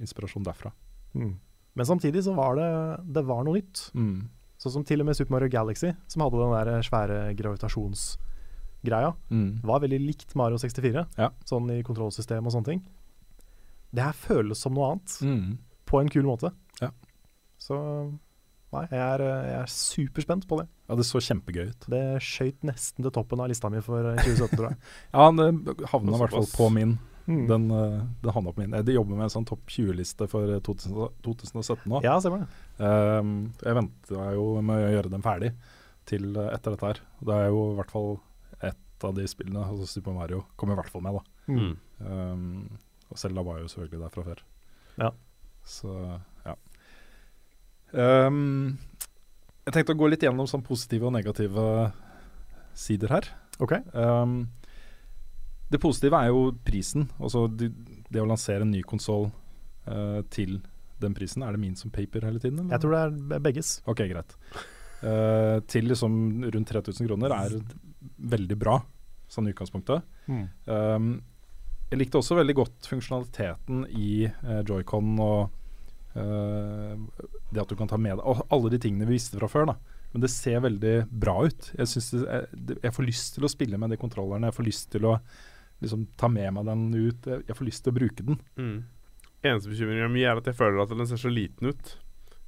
inspirasjon 0.01 0.43
derfra. 0.47 0.71
Mm. 1.13 1.35
Men 1.75 1.85
samtidig 1.85 2.23
så 2.25 2.33
var 2.35 2.55
det, 2.57 2.69
det 3.13 3.23
var 3.27 3.43
noe 3.45 3.59
nytt. 3.59 3.91
Mm. 3.93 4.27
Sånn 4.59 4.73
som 4.73 4.83
til 4.83 4.99
og 4.99 5.05
med 5.07 5.15
Super 5.15 5.31
Mario 5.37 5.49
Galaxy, 5.53 5.93
som 6.11 6.21
hadde 6.25 6.39
den 6.41 6.55
der 6.57 6.81
svære 6.83 7.19
gravitasjonsgreia, 7.39 9.13
Mm. 9.29 9.61
var 9.63 9.79
veldig 9.79 9.99
likt 10.01 10.35
Mario 10.35 10.57
64, 10.57 11.05
Ja. 11.17 11.29
sånn 11.45 11.69
i 11.71 11.83
kontrollsystem 11.83 12.45
og 12.45 12.51
sånne 12.51 12.65
ting. 12.65 12.81
Det 13.93 14.03
her 14.03 14.13
føles 14.13 14.57
som 14.57 14.73
noe 14.73 14.91
annet, 14.91 15.19
Mm. 15.21 15.57
på 15.85 16.01
en 16.01 16.09
kul 16.09 16.23
måte. 16.23 16.51
Ja. 16.81 16.89
Så 17.59 18.17
nei, 18.75 18.83
jeg 18.91 19.01
er, 19.01 19.23
jeg 19.23 19.59
er 19.59 19.71
superspent 19.73 20.47
på 20.49 20.59
det. 20.61 20.65
Ja, 20.89 20.97
det 20.99 21.05
så 21.07 21.21
kjempegøy 21.23 21.69
ut. 21.71 21.87
Det 21.91 22.01
skøyt 22.25 22.65
nesten 22.67 23.05
til 23.05 23.13
toppen 23.13 23.41
av 23.43 23.49
lista 23.51 23.71
mi 23.73 23.81
for 23.85 24.11
2017, 24.21 24.55
tror 24.55 24.71
jeg. 24.71 24.81
Ja, 25.15 25.29
det 25.33 25.87
havna 25.91 26.17
i 26.17 26.21
hvert 26.23 26.35
fall 26.37 26.51
på 26.53 26.69
min. 26.73 26.97
Mm. 27.29 27.43
Den, 27.49 27.71
eh, 27.71 27.97
den 28.23 28.33
havna 28.33 28.53
på 28.53 28.63
min. 28.63 28.77
De 28.85 28.95
jobber 28.95 29.13
med 29.17 29.27
en 29.27 29.33
sånn 29.33 29.45
topp 29.45 29.69
20-liste 29.69 30.25
for 30.31 30.55
2000, 30.65 30.95
2017 31.25 31.85
nå. 31.91 32.01
Ja, 32.05 32.15
stemmer 32.21 32.45
det. 32.45 32.49
Um, 32.81 33.35
jeg 33.61 33.77
venta 33.77 34.31
jo 34.33 34.47
med 34.65 34.87
å 34.87 34.93
gjøre 34.95 35.13
den 35.13 35.25
ferdig 35.25 35.51
til 36.09 36.31
eh, 36.33 36.49
etter 36.55 36.73
dette 36.73 36.89
her. 36.89 37.01
Det 37.21 37.35
er 37.35 37.51
jo 37.53 37.67
i 37.71 37.77
hvert 37.77 37.93
fall 37.93 38.15
ett 38.65 39.05
av 39.05 39.13
de 39.17 39.27
spillene, 39.29 39.61
altså 39.61 39.85
Super 39.89 40.17
Mario, 40.17 40.41
kommer 40.57 40.73
i 40.73 40.81
hvert 40.81 40.93
fall 40.93 41.05
med, 41.05 41.19
da. 41.19 41.53
Mm. 41.53 41.75
Um, 42.01 42.79
og 43.09 43.21
Selda 43.21 43.45
var 43.45 43.61
jo 43.61 43.69
selvfølgelig 43.69 44.03
der 44.07 44.15
fra 44.15 44.25
før. 44.25 44.43
Ja. 44.97 45.13
Så. 45.69 45.93
Um, 47.91 48.77
jeg 49.65 49.75
tenkte 49.75 49.95
å 49.95 49.99
gå 49.99 50.09
litt 50.09 50.23
gjennom 50.25 50.49
sånn 50.49 50.65
positive 50.65 51.09
og 51.09 51.15
negative 51.15 51.67
sider 52.77 53.13
her. 53.13 53.29
OK. 53.59 53.75
Um, 53.93 54.41
det 55.69 55.81
positive 55.81 56.17
er 56.17 56.31
jo 56.31 56.49
prisen. 56.65 57.09
Altså 57.19 57.45
det, 57.51 57.71
det 58.09 58.21
å 58.21 58.27
lansere 58.29 58.65
en 58.65 58.73
ny 58.73 58.81
konsoll 58.87 59.29
til 60.29 60.59
den 61.01 61.15
prisen. 61.17 61.43
Er 61.43 61.55
det 61.55 61.61
min 61.61 61.77
som 61.79 61.91
paper 61.93 62.27
hele 62.27 62.41
tiden? 62.41 62.59
Eller? 62.59 62.75
Jeg 62.75 62.83
tror 62.83 62.93
det 62.93 63.37
er 63.37 63.43
begges. 63.45 63.71
Ok, 63.89 64.03
greit. 64.11 64.35
Uh, 64.99 65.59
til 65.71 65.87
liksom 65.87 66.13
rundt 66.51 66.73
3000 66.73 67.07
kroner 67.07 67.33
er 67.37 67.55
veldig 68.33 68.57
bra, 68.59 68.79
sånn 69.31 69.47
i 69.47 69.53
utgangspunktet. 69.53 70.03
Um, 70.67 71.13
jeg 71.89 72.01
likte 72.03 72.19
også 72.19 72.37
veldig 72.37 72.55
godt 72.59 72.89
funksjonaliteten 72.91 73.85
i 73.95 74.27
uh, 74.27 74.59
Joy-Con 74.67 75.15
og 75.23 75.55
det 76.13 77.61
at 77.61 77.69
du 77.69 77.77
kan 77.77 77.89
ta 77.89 77.97
med 78.01 78.17
deg 78.17 78.25
og 78.25 78.41
alle 78.49 78.71
de 78.73 78.79
tingene 78.81 79.05
vi 79.05 79.17
visste 79.17 79.37
fra 79.37 79.49
før. 79.51 79.67
da 79.69 79.75
Men 80.13 80.23
det 80.23 80.31
ser 80.33 80.63
veldig 80.65 80.95
bra 81.09 81.35
ut. 81.45 81.71
Jeg, 81.77 81.87
det, 82.53 82.79
jeg 82.81 82.95
får 82.95 83.05
lyst 83.05 83.37
til 83.37 83.45
å 83.45 83.51
spille 83.51 83.77
med 83.77 83.89
de 83.93 84.01
kontrollerne. 84.01 84.49
Jeg 84.49 84.57
får 84.57 84.67
lyst 84.67 84.89
til 84.95 85.05
å 85.05 85.19
liksom 85.83 86.01
ta 86.19 86.27
med 86.31 86.53
meg 86.55 86.63
den 86.67 86.83
ut. 86.95 87.25
Jeg, 87.25 87.39
jeg 87.47 87.57
får 87.57 87.69
lyst 87.69 87.83
til 87.85 87.93
å 87.93 87.99
bruke 87.99 88.23
den. 88.25 88.37
Mm. 88.57 88.79
Eneste 89.39 89.71
bekymringen 89.71 90.11
min 90.11 90.25
er 90.27 90.39
at 90.39 90.47
jeg 90.49 90.59
føler 90.59 90.77
at 90.83 90.91
den 90.91 91.07
ser 91.07 91.21
så 91.21 91.31
liten 91.31 91.65
ut. 91.71 91.85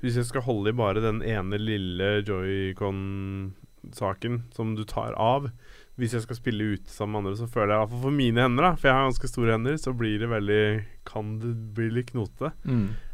Hvis 0.01 0.17
jeg 0.17 0.25
skal 0.31 0.47
holde 0.47 0.69
i 0.71 0.79
bare 0.79 1.03
den 1.03 1.19
ene 1.21 1.57
lille 1.61 2.07
joycon-saken 2.25 4.33
som 4.55 4.75
du 4.75 4.83
tar 4.89 5.11
av 5.13 5.49
Hvis 5.99 6.13
jeg 6.15 6.23
skal 6.23 6.37
spille 6.39 6.65
ute 6.73 6.89
sammen 6.89 7.17
med 7.17 7.19
andre, 7.31 7.37
så 7.41 7.49
føler 7.51 7.73
jeg 7.73 7.77
i 7.77 7.81
hvert 7.83 7.91
fall 7.91 8.01
for 8.07 8.15
mine 8.15 8.41
hender, 8.41 8.63
da 8.63 8.69
for 8.79 8.87
jeg 8.87 8.95
har 8.95 9.09
ganske 9.09 9.27
store 9.29 9.51
hender, 9.57 9.75
så 9.77 9.91
blir 9.93 10.19
det 10.23 10.29
veldig 10.31 10.61
Kan 11.05 11.33
det 11.41 11.51
bli 11.75 11.89
litt 11.91 12.11
knotete. 12.13 12.53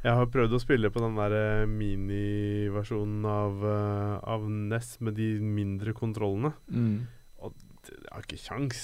Jeg 0.04 0.14
har 0.14 0.26
prøvd 0.32 0.54
å 0.54 0.60
spille 0.62 0.92
på 0.94 1.02
den 1.02 1.16
der 1.18 1.34
eh, 1.34 1.66
miniversjonen 1.66 3.26
av, 3.26 3.64
uh, 3.66 4.20
av 4.30 4.46
NES 4.50 5.00
med 5.02 5.18
de 5.18 5.40
mindre 5.42 5.94
kontrollene. 5.98 6.54
Og 7.42 7.54
Jeg 7.88 8.12
har 8.12 8.22
ikke 8.28 8.40
kjangs. 8.46 8.82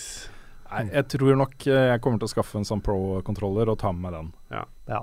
Nei, 0.72 0.86
jeg 0.90 1.06
tror 1.14 1.36
nok 1.38 1.68
eh, 1.70 1.90
jeg 1.92 2.02
kommer 2.02 2.18
til 2.24 2.30
å 2.30 2.34
skaffe 2.34 2.58
en 2.58 2.66
sånn 2.66 2.82
pro-kontroller 2.82 3.70
og 3.70 3.78
ta 3.84 3.92
med 3.94 4.02
meg 4.08 4.14
den. 4.18 4.30
Ja. 4.56 4.64
ja. 4.90 5.02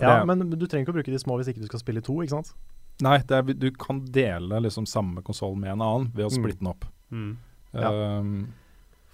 ja, 0.00 0.24
men 0.28 0.46
du 0.52 0.66
trenger 0.66 0.84
ikke 0.86 0.94
å 0.94 0.98
bruke 1.00 1.10
de 1.12 1.18
små 1.18 1.36
hvis 1.40 1.50
ikke 1.50 1.64
du 1.64 1.66
skal 1.72 1.82
spille 1.82 2.02
to, 2.04 2.14
ikke 2.22 2.36
sant? 2.38 2.52
Nei, 3.02 3.16
det 3.26 3.34
er, 3.40 3.42
du 3.56 3.70
kan 3.80 4.02
dele 4.12 4.60
liksom 4.62 4.86
samme 4.86 5.24
konsoll 5.26 5.56
med 5.58 5.72
en 5.74 5.82
annen 5.82 6.10
ved 6.14 6.26
å 6.28 6.30
Mm. 6.30 6.36
splitte 6.38 6.60
den 6.62 6.70
opp. 6.70 6.84
Mm. 7.10 7.36
Ja. 7.74 7.90
Um, 8.20 8.32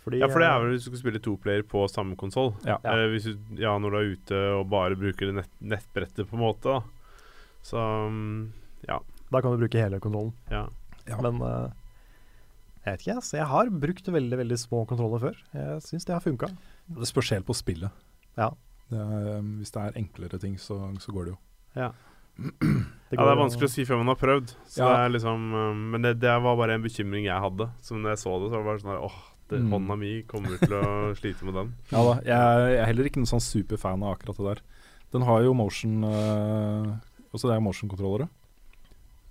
Fordi, 0.05 0.21
Ja, 0.23 0.29
for 0.31 0.41
det 0.41 0.49
er 0.49 0.55
eh, 0.55 0.63
vel 0.63 0.75
hvis 0.75 0.87
du 0.87 0.91
skal 0.93 1.03
spille 1.03 1.23
toplayer 1.23 1.65
på 1.67 1.83
samme 1.91 2.17
konsoll. 2.17 2.53
Ja. 2.69 2.79
Uh, 2.85 3.17
ja, 3.59 3.75
når 3.83 3.91
du 3.91 3.99
er 3.99 4.13
ute 4.15 4.43
og 4.59 4.69
bare 4.73 4.99
bruker 4.99 5.31
det 5.31 5.41
nett, 5.41 5.53
nettbrettet, 5.61 6.29
på 6.29 6.39
en 6.39 6.45
måte. 6.45 6.77
da 6.77 7.27
Så 7.67 7.81
um, 8.07 8.53
ja. 8.87 9.01
Da 9.33 9.43
kan 9.43 9.53
du 9.53 9.65
bruke 9.65 9.83
hele 9.83 10.01
kontrollen. 10.03 10.35
ja. 10.53 10.69
Ja. 11.07 11.21
Men 11.23 11.39
uh, 11.39 11.71
jeg 12.83 12.97
vet 12.97 13.03
ikke, 13.05 13.15
altså. 13.21 13.37
Jeg 13.39 13.47
har 13.51 13.69
brukt 13.71 14.09
veldig 14.11 14.39
veldig 14.41 14.57
små 14.59 14.85
kontroller 14.91 15.23
før. 15.23 15.39
Jeg 15.55 15.83
syns 15.87 16.07
det 16.07 16.15
har 16.15 16.23
funka. 16.23 16.49
det 16.87 17.07
spørs 17.07 17.31
helt 17.35 17.47
på 17.47 17.55
spillet. 17.55 17.91
Ja. 18.39 18.51
Det 18.91 18.99
er, 18.99 19.39
um, 19.39 19.57
hvis 19.61 19.71
det 19.75 19.83
er 19.83 19.99
enklere 19.99 20.39
ting, 20.43 20.55
så, 20.59 20.79
så 21.03 21.15
går 21.15 21.29
det 21.29 21.35
jo. 21.35 21.39
ja. 21.79 21.91
Det 22.37 23.15
ja, 23.17 23.23
det 23.23 23.33
er 23.33 23.39
vanskelig 23.39 23.69
å 23.69 23.73
si 23.73 23.85
før 23.87 24.01
man 24.03 24.11
har 24.11 24.19
prøvd. 24.21 24.51
Så 24.67 24.83
Ja. 24.83 24.89
det 24.91 24.99
er 25.07 25.13
liksom 25.15 25.45
um, 25.55 25.91
Men 25.93 26.03
det, 26.03 26.19
det 26.21 26.33
var 26.43 26.57
bare 26.59 26.75
en 26.75 26.83
bekymring 26.83 27.25
jeg 27.25 27.41
hadde. 27.41 27.69
Så 27.81 27.95
når 27.97 28.13
jeg 28.17 28.19
så 28.25 28.33
det, 28.43 28.51
så 28.51 28.59
var 28.59 28.63
det 28.63 28.67
bare 28.67 28.83
sånn 28.83 28.93
her 28.97 29.05
Åh, 29.07 29.19
det, 29.49 29.61
Mm. 29.63 29.71
hånda 29.71 29.97
mi 29.97 30.23
kommer 30.27 30.59
til 30.59 30.75
å 30.75 31.15
slite 31.21 31.45
med 31.47 31.55
den. 31.55 31.69
Ja 31.93 32.03
da, 32.03 32.15
jeg, 32.27 32.73
jeg 32.75 32.81
er 32.83 32.87
heller 32.91 33.05
ikke 33.09 33.21
noen 33.23 33.31
sånn 33.31 33.45
superfan 33.47 34.03
av 34.03 34.17
akkurat 34.17 34.37
det 34.37 34.49
der. 34.49 34.61
Den 35.15 35.23
har 35.23 35.43
jo 35.47 35.55
motion 35.55 36.03
uh, 36.05 36.97
Også 37.33 37.47
det 37.49 37.55
er 37.55 37.63
motion-kontrollere. 37.63 38.27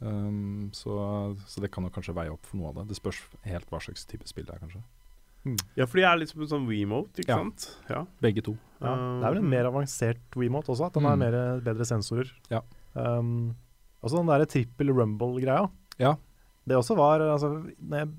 Um, 0.02 0.70
så, 0.76 1.36
så 1.48 1.62
det 1.64 1.70
kan 1.72 1.84
jo 1.88 1.92
kanskje 1.94 2.14
veie 2.16 2.32
opp 2.34 2.46
for 2.48 2.60
noe 2.60 2.70
av 2.72 2.80
det. 2.80 2.90
Det 2.92 2.98
spørs 3.00 3.20
helt 3.48 3.68
hva 3.72 3.80
slags 3.84 4.06
type 4.10 4.28
spill 4.28 4.46
det 4.48 4.56
er, 4.56 4.64
kanskje. 4.64 4.84
Ja, 5.78 5.86
for 5.86 6.00
de 6.00 6.06
er 6.10 6.18
litt 6.18 6.32
som 6.32 6.42
en 6.42 6.50
sånn 6.50 6.66
WeMote, 6.68 7.22
ikke 7.22 7.30
Ja. 7.36 7.38
sant? 7.38 7.68
Ja. 7.90 8.00
Begge 8.24 8.42
to. 8.44 8.56
Ja, 8.82 8.96
det 8.96 9.28
er 9.28 9.36
vel 9.36 9.44
en 9.44 9.50
mer 9.52 9.68
avansert 9.70 10.18
WeMote 10.36 10.72
også, 10.74 10.88
at 10.88 10.94
den 10.98 11.04
har 11.06 11.16
Mm. 11.20 11.62
bedre 11.64 11.86
sensorer. 11.86 12.32
Ja. 12.50 12.62
Um, 12.96 13.56
også 14.06 14.22
den 14.22 14.30
derre 14.30 14.48
trippel 14.50 14.92
rumble-greia. 14.96 15.68
Ja. 16.02 16.16
Det 16.66 16.78
også 16.78 16.98
var 16.98 17.22
altså, 17.22 17.52
Når 17.80 18.02
jeg 18.02 18.10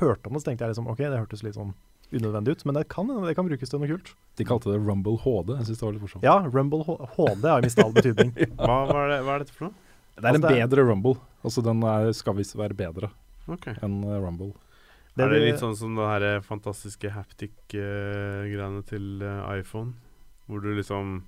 hørte 0.00 0.28
om 0.28 0.34
det, 0.36 0.42
så 0.42 0.48
tenkte 0.50 0.64
jeg 0.66 0.74
liksom 0.74 0.88
OK, 0.90 1.00
det 1.02 1.18
hørtes 1.20 1.44
litt 1.44 1.56
sånn 1.58 1.74
unødvendig 2.12 2.56
ut, 2.56 2.64
men 2.68 2.76
det 2.76 2.82
kan, 2.92 3.08
det 3.24 3.32
kan 3.36 3.46
brukes 3.48 3.70
til 3.72 3.80
noe 3.80 3.88
kult. 3.88 4.10
De 4.36 4.44
kalte 4.48 4.68
det 4.72 4.80
Rumble 4.80 5.16
HD. 5.22 5.54
Jeg 5.58 5.68
syns 5.70 5.80
det 5.80 5.86
var 5.86 5.94
litt 5.96 6.04
morsomt. 6.04 6.26
Ja, 6.26 6.34
Rumble 6.44 6.84
H 6.84 6.96
HD 7.16 7.46
har 7.48 7.64
mista 7.64 7.86
all 7.86 7.94
betydning. 7.96 8.34
Hva, 8.60 8.76
hva, 8.88 8.98
er 9.04 9.14
det, 9.14 9.20
hva 9.24 9.36
er 9.36 9.44
dette 9.44 9.56
for 9.56 9.68
noe? 9.68 9.76
Det 10.12 10.20
er 10.20 10.28
en 10.28 10.36
Altså, 10.36 10.42
det 10.44 10.50
er- 10.52 10.66
bedre 10.68 10.84
Rumble. 10.90 11.14
Altså 11.42 11.64
Den 11.64 11.80
er, 11.88 12.10
skal 12.14 12.36
visst 12.36 12.54
være 12.54 12.76
bedre 12.78 13.08
Ok 13.50 13.64
enn 13.72 13.94
uh, 14.04 14.18
Rumble. 14.22 14.52
Det 15.16 15.24
er 15.24 15.32
det 15.32 15.40
litt 15.42 15.60
sånn 15.60 15.74
som 15.76 15.96
det 15.98 16.04
her 16.08 16.24
eh, 16.24 16.44
fantastiske 16.46 17.10
haptic-greiene 17.12 18.80
til 18.88 19.24
eh, 19.26 19.58
iPhone? 19.58 19.92
Hvor 20.48 20.62
du 20.64 20.70
liksom 20.76 21.18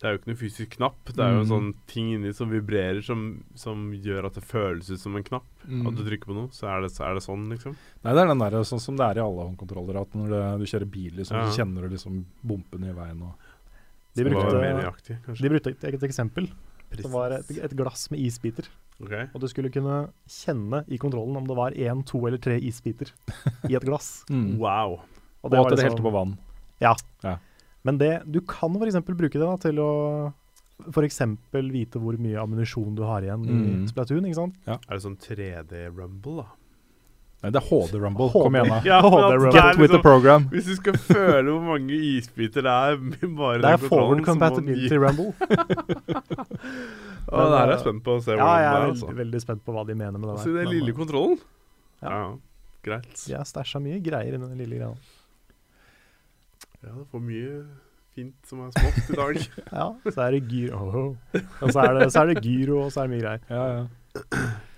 Det 0.00 0.08
er 0.08 0.12
jo 0.14 0.18
ikke 0.18 0.30
noe 0.32 0.36
fysisk 0.40 0.70
knapp. 0.76 0.96
Det 1.06 1.18
er 1.22 1.30
jo 1.32 1.40
en 1.40 1.46
Mm. 1.46 1.52
sånn 1.54 1.74
ting 1.86 2.08
inni 2.12 2.32
som 2.34 2.50
vibrerer, 2.50 3.00
som, 3.02 3.44
som 3.54 3.92
gjør 3.92 4.26
at 4.26 4.34
det 4.34 4.42
føles 4.44 4.90
ut 4.90 4.98
som 5.00 5.14
en 5.16 5.22
knapp. 5.22 5.46
Mm. 5.68 5.86
At 5.86 5.94
du 5.96 6.02
trykker 6.04 6.26
på 6.28 6.34
noe, 6.34 6.48
så 6.52 6.66
er 6.68 6.82
det, 6.82 6.90
så 6.92 7.04
er 7.08 7.14
det 7.14 7.22
sånn, 7.22 7.48
liksom. 7.48 7.76
Nei, 8.04 8.12
det 8.12 8.20
er 8.24 8.26
den 8.26 8.38
der, 8.42 8.50
sånn 8.68 8.80
som 8.82 8.96
det 8.98 9.06
er 9.06 9.20
i 9.22 9.24
alle 9.24 9.46
håndkontroller, 9.48 10.00
at 10.02 10.12
når 10.18 10.28
det, 10.34 10.42
du 10.60 10.66
kjører 10.66 10.90
bil, 10.90 11.12
liksom, 11.16 11.36
Ja. 11.38 11.44
så 11.48 11.56
kjenner 11.62 11.82
du 11.88 11.94
liksom 11.94 12.24
bumpene 12.44 12.90
i 12.90 12.92
veien. 12.92 13.22
Og, 13.22 13.34
De 14.16 14.22
Det 14.22 14.30
brukte, 14.32 14.60
mer 14.60 14.76
nøyaktig, 14.82 15.16
de 15.40 15.48
brukte 15.48 15.70
et, 15.70 15.84
et 15.94 16.02
eksempel. 16.02 16.48
Det 16.94 17.10
var 17.10 17.32
et, 17.32 17.50
et 17.50 17.72
glass 17.74 18.08
med 18.10 18.20
isbiter. 18.20 18.68
Okay. 19.02 19.26
Og 19.34 19.40
du 19.40 19.48
skulle 19.48 19.72
kunne 19.72 20.10
kjenne 20.28 20.84
i 20.86 20.98
kontrollen 20.98 21.36
om 21.36 21.44
det 21.48 21.56
var 21.56 21.72
én, 21.72 22.04
to 22.06 22.20
eller 22.26 22.38
tre 22.38 22.54
isbiter 22.60 23.10
i 23.68 23.74
et 23.74 23.82
glass. 23.82 24.24
Mm. 24.30 24.58
Wow. 24.58 25.00
Og 25.42 25.50
Og 25.50 25.52
at 25.54 25.58
var 25.58 25.70
det 25.70 25.78
liksom- 25.78 25.90
helte 25.90 26.02
på 26.02 26.12
vann. 26.12 26.38
Ja. 26.80 26.94
Ja. 27.24 27.38
Men 27.84 27.98
det, 28.00 28.22
du 28.30 28.40
kan 28.40 28.74
f.eks. 28.80 28.96
bruke 29.04 29.32
det 29.36 29.44
da, 29.44 29.56
til 29.60 29.76
å 29.84 30.32
f.eks. 30.90 31.20
vite 31.52 32.00
hvor 32.02 32.16
mye 32.18 32.40
ammunisjon 32.40 32.94
du 32.96 33.02
har 33.06 33.22
igjen 33.22 33.44
Mm. 33.44 33.84
i 33.84 33.88
Splatoon. 33.92 34.24
ikke 34.26 34.34
sant? 34.40 34.54
Er 34.66 34.78
det 34.90 35.02
sånn 35.04 35.16
3D 35.20 35.88
Rumble, 35.94 36.42
da? 36.42 36.46
Nei, 37.44 37.50
det 37.52 37.60
er 37.60 37.66
HD 37.68 37.98
Rumble. 38.00 38.30
HD. 38.32 38.40
Kom 38.46 38.54
igjen, 38.56 38.68
da. 38.72 38.80
Ja, 38.88 39.02
HD 39.04 39.34
Rumble. 39.36 39.50
det 39.52 39.52
Get 39.52 39.76
with 39.76 39.90
the 39.92 39.98
liksom- 39.98 40.02
program. 40.02 40.48
Hvis 40.48 40.64
du 40.64 40.74
skal 40.76 40.94
føle 40.96 41.44
hvor 41.52 41.60
mange 41.66 41.92
isbiter 41.92 42.62
det 42.64 42.72
er 42.72 42.96
bare 43.36 43.58
Det 43.60 43.72
er 43.74 43.88
forward 43.88 44.24
compatibility 44.24 44.96
rumble. 44.96 45.34
Og 47.34 47.40
det 47.40 47.58
her 47.58 47.66
er 47.66 47.70
jeg 47.74 47.80
spent 47.84 48.02
på 48.04 48.14
å 48.18 48.22
se 48.22 48.34
Ja, 48.36 48.44
hvordan 48.44 48.60
jeg 48.60 48.64
det 48.64 48.68
er 48.68 48.74
er. 48.74 48.84
veldig, 48.84 48.94
Altså. 48.94 49.16
veldig 49.20 49.40
spent 49.44 49.62
på 49.64 49.72
hva 49.76 49.84
de 49.86 49.94
mener 49.94 50.18
med 50.18 50.28
det 50.28 50.34
der. 50.36 50.42
Så 50.44 50.52
den 50.54 50.64
Men, 50.64 50.72
lille 50.74 50.90
eh, 50.92 50.96
kontrollen? 50.98 51.38
Ja. 52.02 52.08
Ja, 52.10 52.36
greit. 52.84 53.14
De 53.26 53.34
har 53.34 53.44
stæsja 53.48 53.80
mye 53.80 54.00
greier 54.04 54.34
inni 54.36 54.48
den 54.48 54.58
lille 54.58 54.76
greia. 54.80 54.94
Ja, 56.84 56.92
det 56.98 57.06
får 57.10 57.22
mye 57.24 57.56
fint 58.14 58.46
som 58.48 58.60
er 58.64 58.70
smått 58.76 59.10
i 59.10 59.18
dag. 59.18 59.40
Ja, 59.80 59.88
så 60.06 60.24
er 60.26 60.36
det 60.36 60.44
gyro 60.52 60.84
oh, 61.00 61.42
Og 61.64 61.72
så 61.72 61.82
er 61.82 61.98
det, 61.98 62.06
så 62.14 62.22
er 62.22 62.32
det 62.32 62.44
gyro, 62.44 62.84
og 62.84 62.94
så 62.94 63.02
er 63.02 63.08
det 63.08 63.16
mye 63.16 63.24
greier. 63.24 63.44
Ja, 63.50 63.64
ja. 63.74 64.46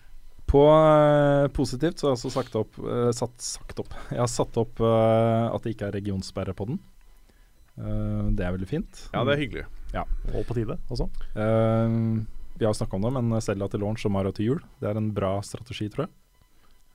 På 0.46 0.62
uh, 0.70 1.48
positivt 1.50 1.98
så 1.98 2.06
har 2.06 2.12
jeg 2.14 2.20
også 2.20 2.30
sagt 2.36 2.54
opp, 2.56 2.76
uh, 2.78 3.10
satt, 3.16 3.34
sagt 3.42 3.80
opp 3.82 3.96
Jeg 4.12 4.20
har 4.22 4.30
satt 4.30 4.54
opp 4.62 4.78
uh, 4.78 5.50
at 5.50 5.66
det 5.66 5.74
ikke 5.74 5.88
er 5.88 5.96
regionsperre 5.98 6.54
på 6.56 6.68
den. 6.70 6.78
Eh, 7.76 8.28
det 8.32 8.40
er 8.40 8.54
veldig 8.54 8.68
fint. 8.70 9.00
Ja, 9.12 9.20
det 9.26 9.34
er 9.34 9.40
hyggelig. 9.42 9.64
Og 10.32 10.46
på 10.48 10.54
tide 10.56 10.78
også. 10.88 11.10
Vi 12.56 12.64
har 12.64 12.72
snakka 12.72 12.96
om 12.96 13.04
det, 13.04 13.10
men 13.18 13.42
Selda 13.44 13.68
til 13.68 13.82
launch 13.84 14.06
og 14.08 14.14
Mara 14.14 14.32
til 14.32 14.46
jul, 14.48 14.62
det 14.80 14.88
er 14.88 14.96
en 14.96 15.10
bra 15.12 15.34
strategi, 15.44 15.90
tror 15.92 16.06
jeg. 16.06 16.14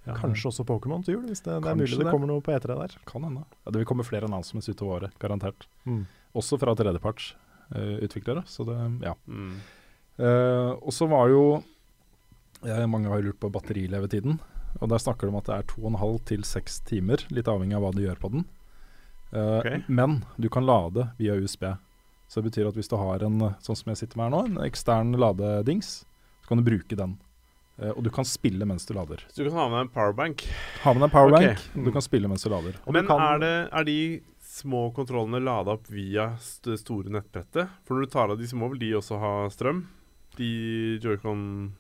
Ja, 0.08 0.16
Kanskje 0.18 0.49
også 0.49 0.66
Pokémon 0.66 1.04
til 1.06 1.20
jul, 1.20 1.26
hvis 1.30 1.43
det, 1.45 1.60
det 1.62 1.70
er 1.70 1.78
mulig 1.78 1.93
det 1.93 2.06
det. 2.08 2.14
kommer 2.14 2.30
noe 2.30 2.41
på 2.41 2.54
E3 2.56 2.74
der. 2.80 2.95
Kan 3.10 3.28
hende. 3.28 3.43
Ja, 3.66 3.74
det 3.74 3.84
vil 3.84 3.89
komme 3.89 4.06
flere 4.08 4.26
announcements 4.26 4.70
utover 4.72 4.95
året, 4.97 5.20
garantert. 5.22 5.68
Mm. 5.86 6.08
Også 6.38 6.58
fra 6.58 6.74
tredjepartsutviklere, 6.80 8.43
så 8.49 8.66
det 8.66 8.80
Ja. 9.06 9.14
Mm. 9.28 9.60
Uh, 10.22 10.74
og 10.82 10.91
så 10.93 11.08
var 11.10 11.30
jo 11.32 11.43
ja, 12.62 12.86
Mange 12.86 13.10
har 13.10 13.22
lurt 13.26 13.39
på 13.41 13.49
batterilevetiden. 13.49 14.39
Og 14.80 14.89
der 14.89 15.02
snakker 15.02 15.28
de 15.28 15.34
om 15.34 15.39
at 15.39 15.47
det 15.49 15.56
er 15.56 15.70
2,5 15.70 16.20
til 16.30 16.43
6 16.45 16.80
timer, 16.88 17.24
litt 17.34 17.49
avhengig 17.49 17.76
av 17.78 17.86
hva 17.86 17.93
du 17.95 18.04
gjør 18.04 18.20
på 18.22 18.30
den. 18.36 18.45
Uh, 19.34 19.60
okay. 19.60 19.82
Men 19.88 20.22
du 20.38 20.49
kan 20.49 20.66
lade 20.66 21.10
via 21.18 21.34
USB. 21.36 21.66
Så 22.28 22.39
det 22.39 22.52
betyr 22.52 22.70
at 22.70 22.78
hvis 22.78 22.88
du 22.88 22.95
har 22.95 23.24
en 23.26 23.41
eh, 23.43 23.56
sånn 23.60 23.76
som 23.76 23.89
jeg 23.91 23.99
sitter 23.99 24.20
med 24.20 24.30
her 24.30 24.32
nå, 24.32 24.38
en 24.47 24.62
ekstern 24.64 25.10
ladedings, 25.20 26.06
så 26.43 26.47
kan 26.47 26.62
du 26.62 26.64
bruke 26.64 26.95
den. 26.95 27.18
Eh, 27.80 27.89
og 27.95 28.03
du 28.03 28.09
kan 28.13 28.26
spille 28.28 28.65
mens 28.67 28.86
du 28.86 28.93
lader. 28.93 29.24
Så 29.32 29.43
du 29.43 29.49
kan 29.49 29.57
ha 29.59 29.69
med 29.69 29.78
deg 29.80 29.88
en 29.88 29.93
powerbank. 29.95 30.43
Ha 30.84 30.93
med 30.93 31.01
deg 31.01 31.07
en 31.09 31.15
powerbank, 31.15 31.47
okay. 31.51 31.80
og 31.80 31.86
du 31.88 31.91
kan 31.95 32.01
spille 32.05 32.28
mens 32.32 32.43
du 32.43 32.49
lader. 32.49 32.76
Og 32.86 32.93
du 32.93 32.97
Men 32.99 33.07
kan- 33.07 33.22
er, 33.22 33.39
det, 33.39 33.53
er 33.72 33.84
de 33.88 33.99
små 34.51 34.93
kontrollene 34.93 35.39
lada 35.43 35.72
opp 35.78 35.88
via 35.89 36.38
det 36.63 36.80
store 36.82 37.09
nettbrettet? 37.09 37.69
For 37.86 37.95
når 37.95 38.05
du 38.05 38.11
tar 38.11 38.30
av 38.34 38.38
de, 38.38 38.47
så 38.49 38.55
må 38.59 38.69
vel 38.74 38.80
de 38.80 38.91
også 38.99 39.19
ha 39.19 39.34
strøm? 39.49 39.86
De 40.38 40.99
Joycon 41.03 41.74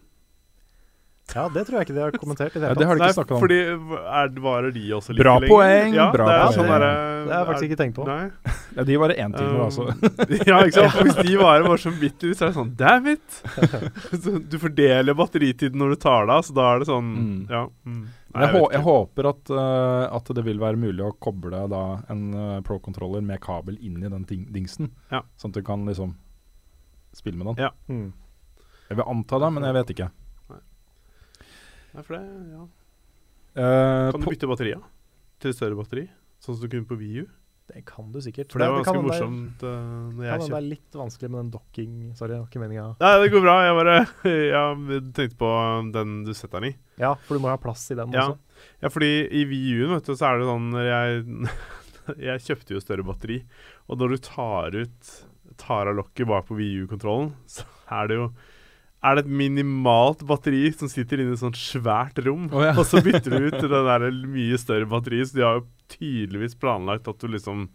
Ja, 1.31 1.45
det 1.47 1.61
tror 1.67 1.77
jeg 1.79 1.85
ikke 1.87 1.95
de 1.95 2.01
har 2.03 2.11
kommentert 2.19 2.55
i 2.55 2.59
det 2.59 2.67
Ja, 2.71 2.75
det 2.75 2.85
har 2.89 2.97
de 2.99 3.03
ikke 3.05 3.15
snakket 3.15 3.35
om. 3.37 3.41
fordi 3.43 3.57
er, 3.63 4.31
varer 4.43 4.73
de 4.75 4.81
også 4.97 5.13
like 5.15 5.23
Bra 5.23 5.35
lenge? 5.39 5.51
poeng, 5.53 5.93
Ja, 5.95 6.07
bra 6.11 6.25
det 6.27 6.33
er 6.35 6.41
poeng. 6.41 6.55
Sånn 6.57 6.67
Det 6.71 7.31
har 7.31 7.37
jeg 7.39 7.47
faktisk 7.51 7.67
ikke 7.69 7.79
tenkt 7.81 7.95
på. 7.99 8.07
Nei. 8.09 8.25
Ja, 8.77 8.83
de 8.87 8.95
varer 9.01 9.17
én 9.19 9.33
time, 9.35 9.51
Um, 9.51 9.61
altså. 9.65 9.83
ja, 10.47 10.59
ikke 10.63 10.75
sant? 10.79 10.99
Hvis 11.07 11.17
de 11.27 11.35
varer 11.39 11.65
bare 11.67 11.81
så 11.83 11.91
vidt 11.91 12.23
ut, 12.23 12.35
så 12.39 12.45
er 12.45 12.51
det 12.51 12.55
sånn 12.55 12.69
Damn 12.79 13.07
it! 13.11 13.41
Du 14.51 14.57
fordeler 14.61 15.15
batteritiden 15.19 15.79
når 15.81 15.95
du 15.95 15.99
tar 16.03 16.27
det 16.29 16.37
av, 16.39 16.45
så 16.47 16.55
da 16.55 16.67
er 16.75 16.79
det 16.83 16.87
sånn 16.91 17.09
Mm. 17.11 17.37
Ja. 17.51 17.65
Mm. 17.85 18.01
Nei, 18.31 18.45
Jeg, 18.47 18.61
jeg 18.71 18.81
håper 18.85 19.27
at, 19.27 19.49
uh, 19.51 20.15
at 20.15 20.29
det 20.37 20.43
vil 20.45 20.59
være 20.61 20.79
mulig 20.79 21.03
å 21.03 21.11
koble 21.19 21.65
da 21.67 21.81
en 22.13 22.21
uh, 22.31 22.61
pro-controller 22.63 23.19
med 23.27 23.41
kabel 23.43 23.75
inn 23.83 23.97
i 23.99 24.07
den 24.11 24.23
ting, 24.29 24.45
dingsen, 24.55 24.87
Ja. 25.11 25.19
sånn 25.35 25.51
at 25.51 25.59
du 25.59 25.63
kan 25.67 25.83
liksom 25.85 26.13
spille 27.13 27.35
med 27.35 27.49
den. 27.51 27.65
Ja. 27.65 27.71
Mm. 27.91 28.13
Jeg 28.87 28.97
vil 29.01 29.09
anta 29.11 29.39
det, 29.43 29.49
men 29.51 29.67
jeg 29.67 29.75
vet 29.81 29.91
ikke. 29.97 30.09
Nei, 31.91 32.03
for 32.07 32.15
det, 32.15 32.23
ja. 32.55 32.65
Uh, 33.51 34.11
Kan 34.13 34.23
du 34.23 34.29
bytte 34.31 34.47
batteria 34.47 34.79
til 35.43 35.53
større 35.55 35.75
batteri? 35.75 36.05
Sånn 36.41 36.55
som 36.55 36.63
du 36.63 36.71
kunne 36.71 36.87
på 36.87 36.97
VU? 36.99 37.25
Det 37.71 37.83
kan 37.87 38.07
du 38.11 38.19
sikkert. 38.23 38.51
For 38.51 38.59
det 38.59 38.67
var 38.67 38.81
ganske 38.83 39.01
morsomt 39.05 39.61
uh, 39.63 39.71
når 39.71 40.15
Kan 40.17 40.23
jeg 40.25 40.31
hende 40.33 40.47
det 40.51 40.57
er 40.57 40.65
litt 40.67 40.97
vanskelig 40.99 41.29
med 41.31 41.39
den 41.39 41.51
docking 41.53 41.91
Sorry, 42.19 42.33
det 42.33 42.39
var 42.41 42.47
ikke 42.49 42.61
meninga. 42.63 42.85
Nei, 42.99 43.11
det 43.21 43.29
går 43.31 43.43
bra. 43.45 43.57
Jeg 43.63 43.77
bare 43.79 43.97
jeg 44.51 45.03
tenkte 45.19 45.39
på 45.39 45.51
den 45.95 46.15
du 46.27 46.31
setter 46.35 46.59
den 46.63 46.71
i. 46.71 46.73
Ja, 46.99 47.13
for 47.27 47.37
du 47.37 47.43
må 47.43 47.51
ha 47.51 47.59
plass 47.61 47.85
i 47.93 47.99
den 47.99 48.15
Ja. 48.15 48.25
også. 48.31 48.65
Ja, 48.83 48.91
fordi 48.91 49.11
i 49.39 49.43
VU-en, 49.49 49.95
vet 49.95 50.09
du, 50.09 50.15
så 50.19 50.31
er 50.31 50.41
det 50.41 50.49
sånn 50.51 50.71
jeg 50.85 51.51
Jeg 52.31 52.43
kjøpte 52.47 52.73
jo 52.75 52.81
større 52.81 53.05
batteri, 53.05 53.37
og 53.87 53.99
når 54.01 54.15
du 54.15 54.23
tar 54.25 54.79
ut 54.81 55.11
Tar 55.61 55.89
av 55.91 55.97
lokket 55.97 56.25
bak 56.29 56.47
på 56.47 56.55
VU-kontrollen, 56.57 57.33
så 57.51 57.65
er 57.93 58.07
det 58.09 58.15
jo 58.17 58.29
er 59.03 59.15
det 59.17 59.23
et 59.25 59.31
minimalt 59.33 60.19
batteri 60.29 60.71
som 60.77 60.87
sitter 60.91 61.21
inne 61.23 61.33
i 61.33 61.37
et 61.37 61.41
sånt 61.41 61.57
svært 61.57 62.19
rom, 62.25 62.49
Oh, 62.53 62.61
ja. 62.61 62.73
og 62.77 62.85
så 62.85 63.01
bytter 63.01 63.33
du 63.33 63.47
ut 63.49 63.55
til 63.59 63.69
det 63.71 63.81
der 63.87 64.05
mye 64.29 64.57
større 64.61 64.85
batteriet. 64.85 65.31
Så 65.31 65.39
de 65.39 65.41
har 65.47 65.55
jo 65.59 65.65
tydeligvis 65.89 66.53
planlagt 66.61 67.07
at 67.09 67.17
du 67.17 67.27
liksom 67.33 67.67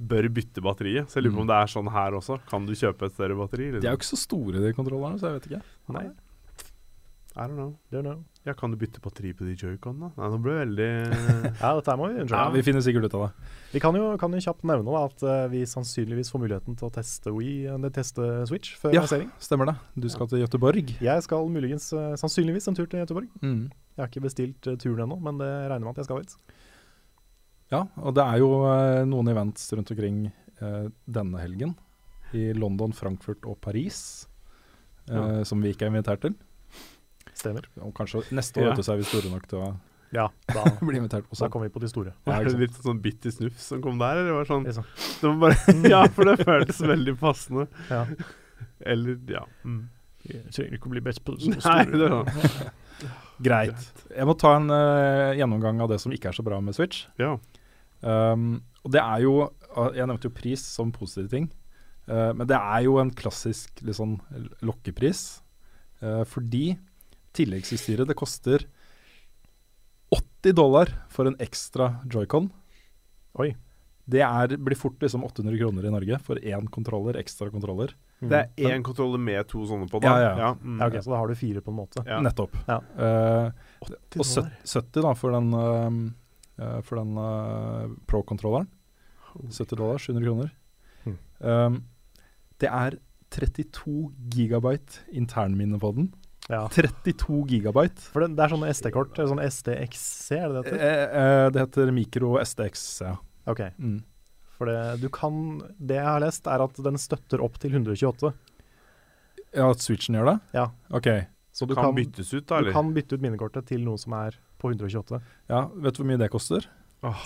bør 0.00 0.28
bytte 0.32 0.60
batteriet. 0.64 1.08
Så 1.08 1.16
jeg 1.20 1.24
lurer 1.24 1.36
på 1.36 1.40
Mm. 1.40 1.46
om 1.46 1.50
det 1.52 1.56
er 1.60 1.72
sånn 1.72 1.90
her 1.92 2.12
også. 2.16 2.38
Kan 2.48 2.66
du 2.66 2.72
kjøpe 2.72 3.04
et 3.08 3.12
større 3.16 3.36
batteri? 3.36 3.70
de 3.72 3.86
er 3.86 3.90
jo 3.92 3.96
ikke 4.00 4.12
så 4.16 4.20
store, 4.20 4.60
de 4.60 4.72
kontrollerne, 4.76 5.18
så 5.20 5.28
jeg 5.32 5.40
vet 5.40 5.48
ikke. 5.50 5.62
Nei. 5.96 6.06
I 7.36 7.44
don't 7.46 7.54
know. 7.54 7.76
Don't 7.92 8.02
know. 8.02 8.24
Ja, 8.44 8.54
Kan 8.58 8.72
du 8.72 8.76
bytte 8.80 8.98
batteri 9.00 9.30
på 9.36 9.44
de 9.46 9.52
joyconene? 9.54 10.08
Nei, 10.16 10.28
nå 10.32 10.38
ble 10.42 10.54
det 10.56 10.62
veldig 10.64 10.86
Ja, 11.60 11.68
dette 11.78 11.94
må 12.00 12.08
vi 12.10 12.24
Ja. 12.26 12.40
Vi 12.50 12.62
finner 12.66 12.82
sikkert 12.82 13.04
ut 13.06 13.14
av 13.14 13.22
det. 13.28 13.50
Vi 13.74 13.80
kan 13.84 13.94
jo, 13.94 14.16
kan 14.18 14.32
jo 14.34 14.40
kjapt 14.42 14.64
nevne 14.66 14.88
da, 14.90 15.02
at 15.06 15.22
eh, 15.22 15.44
vi 15.52 15.60
sannsynligvis 15.68 16.32
får 16.32 16.42
muligheten 16.42 16.74
til 16.80 16.88
å 16.88 16.92
teste 16.96 17.30
Wii, 17.36 17.68
eller 17.76 17.92
teste 17.94 18.26
Switch 18.50 18.74
før 18.80 18.96
Ja. 18.96 19.04
lansering. 19.04 19.30
Stemmer 19.38 19.70
det. 19.70 19.76
Du 19.94 20.08
skal 20.10 20.26
til 20.32 20.42
Gøteborg. 20.42 20.90
Jeg 21.00 21.22
skal 21.28 21.46
muligens, 21.54 21.92
eh, 21.94 22.16
sannsynligvis 22.18 22.66
en 22.72 22.74
tur 22.80 22.86
til 22.90 23.04
Gøteborg. 23.04 23.28
Mm. 23.44 23.70
Jeg 23.70 24.02
har 24.02 24.10
ikke 24.10 24.24
bestilt 24.26 24.62
turen 24.82 25.04
ennå, 25.06 25.20
men 25.22 25.38
det 25.38 25.50
regner 25.70 25.84
med 25.86 25.94
at 25.94 26.02
jeg 26.02 26.08
skal 26.10 26.24
dit. 26.24 26.34
Ja, 27.70 27.84
og 28.02 28.14
det 28.18 28.24
er 28.26 28.38
jo 28.42 28.50
noen 29.06 29.28
events 29.30 29.68
rundt 29.76 29.92
omkring 29.94 30.24
eh, 30.60 30.88
denne 31.06 31.38
helgen. 31.38 31.76
I 32.34 32.50
London, 32.58 32.92
Frankfurt 32.92 33.46
og 33.46 33.60
Paris. 33.62 34.26
eh, 35.10 35.42
Som 35.44 35.62
vi 35.62 35.70
ikke 35.74 35.86
er 35.86 35.92
invitert 35.94 36.20
til. 36.26 36.34
Stemmer. 37.40 37.68
Og 37.80 37.94
kanskje 37.96 38.22
neste 38.36 38.60
år 38.62 38.74
Ja. 38.74 38.82
så 38.84 38.94
er 38.94 39.00
vi 39.00 39.08
store 39.08 39.30
nok 39.32 39.46
til 39.50 39.62
å 39.64 39.70
Ja, 40.12 40.26
da, 40.54 40.64
bli 40.82 40.98
invitert 40.98 41.24
på 41.28 41.36
da 41.36 41.38
sånn. 41.44 41.52
kommer 41.54 41.68
vi 41.70 41.74
på 41.76 41.80
de 41.84 41.88
store. 41.92 42.12
Ja, 42.26 42.32
Var 42.34 42.44
det 42.50 42.58
litt 42.66 42.76
sånn 42.82 43.00
bitter 43.02 43.30
snufs 43.34 43.68
som 43.72 43.80
kom 43.84 43.98
der, 44.02 44.20
eller 44.20 44.32
var 44.40 44.44
det 44.44 44.50
sånn 44.52 44.66
Liksom. 44.66 44.90
det 45.20 45.30
var 45.30 45.38
bare, 45.46 45.90
Ja, 45.92 46.02
for 46.16 46.28
det 46.30 46.36
føltes 46.44 46.80
veldig 46.82 47.16
passende. 47.20 47.66
Ja. 47.88 48.04
Eller, 48.84 49.16
ja. 49.30 49.44
Mm. 49.64 49.88
Jeg 50.26 50.50
trenger 50.52 50.76
ikke 50.76 50.90
å 50.90 50.92
bli 50.92 51.00
best 51.00 51.22
på 51.24 51.32
Nei, 51.40 51.84
det 51.88 52.02
er 52.04 52.12
sånn. 52.12 52.72
Greit. 53.46 53.86
Jeg 54.12 54.26
må 54.28 54.34
ta 54.36 54.50
en 54.58 54.66
uh, 54.68 55.30
gjennomgang 55.38 55.78
av 55.80 55.88
det 55.88 55.96
som 56.02 56.12
ikke 56.12 56.28
er 56.28 56.36
så 56.36 56.44
bra 56.44 56.58
med 56.60 56.76
Switch. 56.76 57.06
Ja. 57.16 57.38
Um, 58.04 58.58
og 58.84 58.92
det 58.94 59.00
er 59.00 59.22
jo 59.24 59.32
uh, 59.46 59.90
Jeg 59.96 60.08
nevnte 60.08 60.28
jo 60.28 60.34
pris 60.36 60.60
som 60.76 60.92
positiv 60.92 61.30
ting. 61.32 61.46
Uh, 62.10 62.32
men 62.36 62.44
det 62.50 62.58
er 62.58 62.84
jo 62.84 62.98
en 63.00 63.12
klassisk 63.16 63.80
sånn 63.96 64.18
lokkepris. 64.66 65.22
Uh, 66.02 66.20
fordi 66.28 66.74
tilleggsutstyret 67.36 68.08
det 68.10 68.18
koster 68.18 68.66
80 70.10 70.56
dollar 70.56 70.90
for 71.12 71.30
en 71.30 71.36
ekstra 71.42 71.92
joycon. 72.10 72.50
Oi. 73.38 73.52
Det 74.10 74.22
er, 74.26 74.56
blir 74.58 74.78
fort 74.78 75.02
liksom 75.02 75.22
800 75.24 75.58
kroner 75.60 75.86
i 75.86 75.92
Norge 75.92 76.18
for 76.24 76.40
én 76.42 76.66
kontroller, 76.72 77.18
ekstra 77.20 77.50
kontroller. 77.52 77.92
Det 78.20 78.40
er 78.40 78.72
én 78.72 78.82
kontroller 78.84 79.20
med 79.22 79.46
to 79.48 79.62
sånne 79.68 79.86
på, 79.88 80.00
da. 80.02 80.14
Ja, 80.18 80.32
ja. 80.36 80.48
mm. 80.58 80.80
Ja, 80.80 80.88
ok, 80.88 80.96
Så 81.04 81.12
da 81.12 81.20
har 81.20 81.30
du 81.30 81.38
fire 81.38 81.62
på 81.64 81.72
en 81.72 81.78
måte. 81.78 82.02
Ja. 82.08 82.18
Nettopp. 82.24 82.56
Ja. 82.66 82.80
Uh, 82.98 83.84
og 83.84 84.26
70 84.26 85.04
da 85.06 85.14
for 85.16 85.36
den, 85.36 85.54
uh, 85.54 86.80
for 86.84 87.00
den 87.00 87.14
uh, 87.20 87.94
pro-kontrolleren. 88.10 88.68
70 89.46 89.78
dollar, 89.78 90.02
700 90.02 90.26
kroner. 90.26 90.50
Mm. 91.06 91.16
Um, 91.38 91.78
det 92.60 92.68
er 92.68 92.98
32 93.30 94.10
gigabyte 94.34 95.06
internminne 95.16 95.78
på 95.80 95.94
den. 95.96 96.10
Ja. 96.50 96.64
32 96.74 97.44
gigabyte. 97.46 98.02
For 98.10 98.24
det, 98.24 98.32
det 98.36 98.42
er 98.44 98.52
sånne 98.54 98.70
SD-kort, 98.74 99.14
eller 99.18 99.30
sånn 99.30 99.42
SDXC, 99.46 100.36
er 100.36 100.48
det 100.48 100.62
det 100.64 100.72
heter? 100.72 100.80
Eh, 100.86 101.18
eh, 101.22 101.48
det 101.54 101.62
heter 101.64 101.92
Micro 101.94 102.32
SDX, 102.42 102.86
ja. 103.06 103.16
Ok, 103.50 103.60
Mm. 103.78 104.00
for 104.58 104.66
det 104.68 105.00
du 105.00 105.08
kan 105.08 105.62
Det 105.80 105.96
jeg 105.96 106.04
har 106.04 106.20
lest, 106.20 106.46
er 106.46 106.60
at 106.62 106.74
den 106.84 106.98
støtter 107.00 107.40
opp 107.42 107.56
til 107.62 107.70
128. 107.72 108.32
Ja, 109.54 109.70
at 109.70 109.78
Switchen 109.82 110.14
gjør 110.18 110.26
det? 110.34 110.40
Ja. 110.54 110.66
Ok. 110.92 111.08
Så 111.52 111.66
Du 111.66 111.74
kan, 111.74 111.84
kan, 111.90 111.94
byttes 111.96 112.32
ut, 112.34 112.46
da, 112.46 112.60
du 112.62 112.72
kan 112.72 112.92
bytte 112.94 113.14
ut 113.18 113.22
minnekortet 113.24 113.66
til 113.66 113.80
noe 113.82 113.98
som 113.98 114.12
er 114.14 114.36
på 114.60 114.70
128. 114.70 115.18
Ja, 115.50 115.64
vet 115.74 115.94
du 115.96 116.02
hvor 116.02 116.06
mye 116.10 116.18
det 116.20 116.30
koster? 116.30 116.66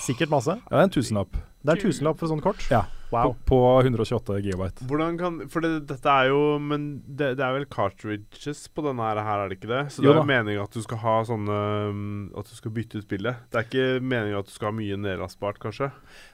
Sikkert 0.01 0.31
masse. 0.31 0.55
Ja, 0.71 0.71
det 0.71 0.79
er 0.79 0.87
en 0.87 0.95
tusenlapp. 0.95 1.33
Det 1.65 1.73
er 1.73 1.77
en 1.81 1.83
tusenlapp 1.91 2.19
for 2.21 2.31
sånt 2.31 2.43
kort. 2.45 2.63
Ja. 2.71 2.85
Wow. 3.15 3.35
På, 3.47 3.55
på 3.55 3.59
128 3.85 4.39
gigabyte. 4.43 4.87
Hvordan 4.91 5.19
kan 5.21 5.37
For 5.53 5.65
det, 5.65 5.85
dette 5.91 6.11
er 6.11 6.31
jo 6.33 6.57
Men 6.63 6.87
det, 7.07 7.35
det 7.39 7.45
er 7.47 7.55
vel 7.55 7.67
cartridges 7.71 8.65
på 8.75 8.85
denne 8.87 9.07
her, 9.07 9.21
er 9.23 9.51
det 9.51 9.61
ikke 9.61 9.71
det? 9.71 9.83
Så 9.95 10.03
Jo 10.03 10.11
det 10.11 10.17
er 10.17 10.21
jo 10.23 10.31
meningen 10.33 10.65
at 10.65 10.75
du 10.75 10.83
skal 10.83 11.01
ha 11.05 11.15
sånne 11.29 11.61
um, 11.93 12.03
At 12.39 12.51
du 12.51 12.57
skal 12.59 12.75
bytte 12.75 12.99
ut 12.99 13.07
spillet. 13.07 13.45
Det 13.53 13.61
er 13.61 13.69
ikke 13.69 13.87
meningen 14.03 14.41
at 14.41 14.51
du 14.51 14.55
skal 14.55 14.73
ha 14.73 14.77
mye 14.77 14.99
nedlastbart, 14.99 15.61
kanskje? 15.63 15.91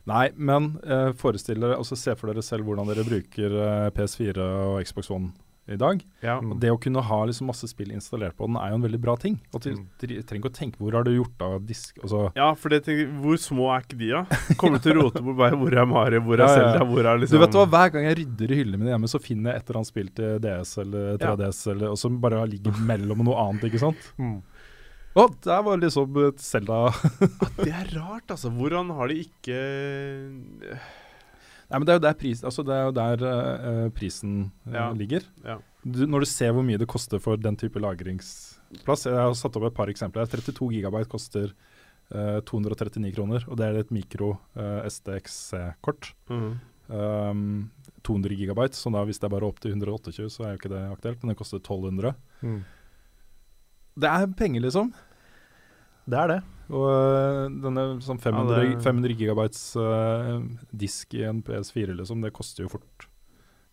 Nei, 0.09 0.31
men 0.37 0.73
eh, 0.85 1.11
forestill 1.19 1.61
dere, 1.61 1.77
altså 1.81 1.99
se 1.99 2.15
for 2.19 2.31
dere 2.31 2.45
selv 2.45 2.69
hvordan 2.69 2.89
dere 2.91 3.05
bruker 3.07 3.57
eh, 3.67 3.89
PS4 3.97 4.51
og 4.71 4.81
Xbox 4.87 5.11
One 5.13 5.33
i 5.69 5.77
dag. 5.79 6.01
Ja. 6.25 6.39
Og 6.41 6.59
Det 6.59 6.71
å 6.73 6.79
kunne 6.81 7.03
ha 7.05 7.19
liksom 7.29 7.47
masse 7.51 7.69
spill 7.71 7.91
installert 7.95 8.35
på 8.37 8.47
den 8.49 8.57
er 8.57 8.71
jo 8.73 8.79
en 8.81 8.83
veldig 8.87 9.01
bra 9.01 9.15
ting. 9.21 9.37
Du 9.53 9.59
Mm. 9.71 9.85
trenger 10.01 10.41
ikke 10.41 10.51
å 10.51 10.55
tenke 10.57 10.79
hvor 10.81 10.93
har 10.97 11.05
du 11.05 11.11
gjort 11.15 11.41
av 11.47 11.61
disk 11.67 11.99
altså, 12.03 12.33
Ja, 12.35 12.55
for 12.55 12.69
det 12.71 12.85
tenker, 12.85 13.07
hvor 13.21 13.37
små 13.39 13.69
er 13.77 13.85
ikke 13.85 13.99
de, 14.01 14.09
da? 14.11 14.25
Kommer 14.57 14.81
du 14.81 14.89
til 14.89 14.99
å 14.99 15.05
rote 15.05 15.23
bort 15.23 15.37
bare 15.37 15.57
hvor 15.61 15.73
er 15.77 15.87
Mario, 15.87 16.21
hvor 16.27 16.41
er 16.41 16.49
Selda, 16.49 16.73
ja, 16.75 16.81
ja. 16.81 16.89
Hvor 16.91 17.05
er 17.07 17.19
Du 17.19 17.25
liksom 17.27 17.41
vet 17.45 17.55
hva, 17.55 17.67
Hver 17.71 17.93
gang 17.93 18.05
jeg 18.09 18.17
rydder 18.25 18.51
i 18.51 18.59
hyllene 18.63 18.79
mine 18.83 18.91
hjemme, 18.97 19.09
så 19.13 19.21
finner 19.23 19.53
jeg 19.53 19.61
et 19.63 19.69
eller 19.71 19.79
annet 19.83 19.93
spill 19.93 20.09
til 20.17 20.39
DS 20.41 20.79
eller 20.83 21.19
3DS, 21.23 21.61
eller, 21.71 21.91
og 21.95 21.99
som 21.99 22.19
bare 22.21 22.43
ligger 22.51 22.73
mellom 22.91 23.23
noe 23.25 23.37
annet, 23.49 23.69
ikke 23.71 23.79
sant. 23.85 24.11
Mm. 24.19 24.41
Å, 25.19 25.25
der 25.43 25.63
var 25.67 25.77
liksom 25.83 26.13
Selda 26.39 26.39
Zelda 26.39 26.77
Det 27.65 27.73
er 27.75 27.89
rart, 27.99 28.31
altså. 28.31 28.51
Hvordan 28.55 28.93
har 28.95 29.09
de 29.11 29.17
ikke 29.25 29.57
Nei, 31.71 31.79
men 31.79 31.87
det 31.87 31.93
er 31.95 31.99
jo 32.01 32.05
der, 32.09 32.17
pris, 32.19 32.41
altså 32.45 32.65
det 32.67 32.75
er 32.75 32.87
jo 32.89 32.95
der 32.97 33.21
uh, 33.25 33.91
prisen 33.95 34.33
uh, 34.67 34.73
Ja. 34.75 34.87
ligger. 34.93 35.27
Ja. 35.45 35.59
Du, 35.85 36.03
når 36.07 36.25
du 36.25 36.29
ser 36.29 36.51
hvor 36.53 36.65
mye 36.67 36.79
det 36.83 36.89
koster 36.91 37.21
for 37.23 37.39
den 37.41 37.57
type 37.57 37.79
lagringsplass 37.81 39.07
Jeg 39.07 39.15
har 39.17 39.33
satt 39.39 39.57
opp 39.57 39.69
et 39.71 39.77
par 39.77 39.89
eksempler. 39.93 40.27
32 40.29 40.73
gigabyte 40.75 41.09
koster 41.09 41.53
uh, 42.13 42.41
239 42.45 43.15
kroner, 43.15 43.47
og 43.49 43.57
det 43.61 43.69
er 43.71 43.79
et 43.85 43.95
mikro 43.95 44.35
STXC-kort. 44.57 46.13
Mhm. 46.31 46.59
Um, 46.91 47.71
200 48.03 48.35
gigabyte, 48.35 48.75
så 48.75 48.91
da 48.91 49.05
hvis 49.07 49.21
det 49.21 49.29
er 49.29 49.35
bare 49.37 49.47
opp 49.47 49.61
til 49.63 49.71
128, 49.77 50.27
så 50.33 50.43
er 50.43 50.55
jo 50.55 50.59
ikke 50.59 50.73
det 50.73 50.81
aktuelt. 50.91 51.23
Men 51.23 51.31
det 51.35 51.39
koster 51.39 51.61
1200. 51.61 52.15
Mm. 52.43 52.63
Det 54.01 54.09
er 54.11 54.27
penger, 54.39 54.65
liksom. 54.65 54.91
Det 56.09 56.19
er 56.19 56.29
det. 56.29 56.39
Og 56.71 56.87
øh, 56.87 57.49
denne 57.65 57.85
sånn 58.05 58.21
500, 58.23 58.63
Ja, 58.63 58.75
det- 58.77 58.83
500 58.85 59.17
gigabytes 59.19 59.63
uh, 59.77 60.41
disk 60.73 61.15
i 61.19 61.25
en 61.27 61.43
PS4, 61.43 61.97
liksom, 61.99 62.23
det 62.23 62.33
koster 62.33 62.63
jo 62.65 62.69
fort 62.69 63.09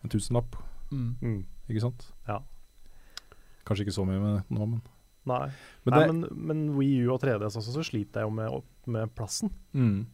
en 0.04 0.10
tusenlapp, 0.10 0.56
Mm. 0.90 1.44
ikke 1.68 1.80
sant? 1.84 2.06
Ja. 2.26 2.38
Kanskje 3.68 3.84
ikke 3.84 3.92
så 3.98 4.06
mye 4.08 4.20
med 4.22 4.44
nå, 4.50 4.66
men 4.66 4.82
Nei. 5.28 5.50
Men 5.84 5.92
Nei, 5.92 5.98
det, 6.06 6.14
men, 6.14 6.46
men 6.48 6.60
Wii 6.78 7.02
U 7.04 7.10
og 7.12 7.20
3DS 7.20 7.58
også, 7.60 7.74
så 7.74 7.82
sliter 7.84 8.22
jeg 8.22 8.30
jo 8.30 8.30
med, 8.32 8.62
med 8.86 9.10
plassen. 9.14 9.50
mm, 9.76 10.06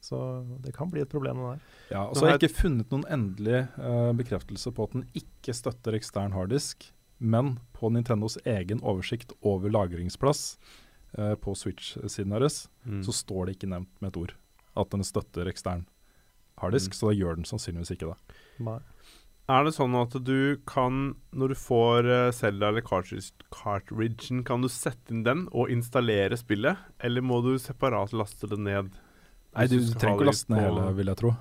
Så 0.00 0.16
det 0.64 0.72
kan 0.74 0.88
bli 0.90 1.02
et 1.02 1.10
problem, 1.12 1.36
det 1.36 1.50
der. 1.50 1.60
ja, 1.92 2.04
og 2.08 2.14
så 2.16 2.24
har 2.24 2.30
har 2.32 2.38
jeg 2.38 2.48
ikke 2.48 2.62
funnet 2.62 2.90
noen 2.94 3.04
endelig 3.12 3.68
uh, 3.76 4.12
bekreftelse 4.16 4.72
på 4.72 4.86
at 4.88 4.92
den 4.96 5.04
ikke 5.14 5.52
støtter 5.52 5.92
ekstern 5.98 6.32
harddisk, 6.32 6.88
men 7.20 7.58
på 7.76 7.90
Nintendos 7.92 8.38
egen 8.48 8.80
oversikt 8.80 9.34
over 9.42 9.68
lagringsplass 9.68 10.56
øh, 11.18 11.34
på 11.36 11.54
Switch-siden 11.56 12.30
deres, 12.36 12.68
Mm. 12.86 13.02
så 13.04 13.12
står 13.12 13.46
det 13.46 13.56
ikke 13.58 13.68
nevnt 13.70 13.90
med 14.00 14.10
et 14.12 14.16
ord 14.16 14.34
at 14.76 14.90
den 14.90 15.02
støtter 15.04 15.48
ekstern 15.50 15.86
harddisk, 16.60 16.90
Mm. 16.92 16.96
så 16.98 17.08
da 17.10 17.14
gjør 17.18 17.34
den 17.36 17.44
sannsynligvis 17.44 17.90
ikke 17.96 18.08
det. 18.12 18.36
Nei. 18.60 18.78
Er 19.50 19.64
det 19.64 19.72
sånn 19.74 19.94
at 20.00 20.12
du 20.22 20.56
kan, 20.66 21.16
når 21.34 21.48
du 21.48 21.54
får 21.54 22.30
Selda 22.32 22.68
eller 22.68 22.82
cartridge, 22.86 23.32
cartridgen, 23.50 24.44
kan 24.46 24.60
du 24.62 24.68
sette 24.68 25.10
inn 25.10 25.24
den 25.26 25.48
og 25.50 25.68
installere 25.74 26.36
spillet? 26.38 26.76
Eller 27.02 27.20
må 27.20 27.40
du 27.42 27.56
separat 27.58 28.12
laste 28.12 28.46
det 28.48 28.58
ned? 28.62 28.92
Nei, 29.56 29.66
du, 29.66 29.80
du 29.80 29.94
trenger 29.98 30.20
ikke 30.20 30.28
å 30.28 30.30
laste 30.30 30.50
ned 30.54 30.62
hele, 30.68 30.94
vil 30.94 31.10
jeg 31.10 31.16
tro. 31.18 31.32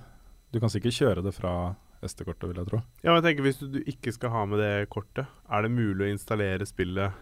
Du 0.51 0.59
kan 0.59 0.69
sikkert 0.73 0.97
kjøre 0.97 1.23
det 1.23 1.35
fra 1.37 1.53
SD-kortet, 2.01 2.47
vil 2.49 2.57
jeg 2.63 2.69
tro. 2.71 2.81
Ja, 3.03 3.11
men 3.13 3.19
jeg 3.21 3.27
tenker 3.37 3.43
Hvis 3.45 3.59
du, 3.61 3.67
du 3.77 3.79
ikke 3.85 4.11
skal 4.15 4.31
ha 4.33 4.45
med 4.49 4.57
det 4.63 4.89
kortet, 4.89 5.27
er 5.51 5.61
det 5.61 5.69
mulig 5.71 6.07
å 6.07 6.11
installere 6.15 6.65
spillet 6.65 7.13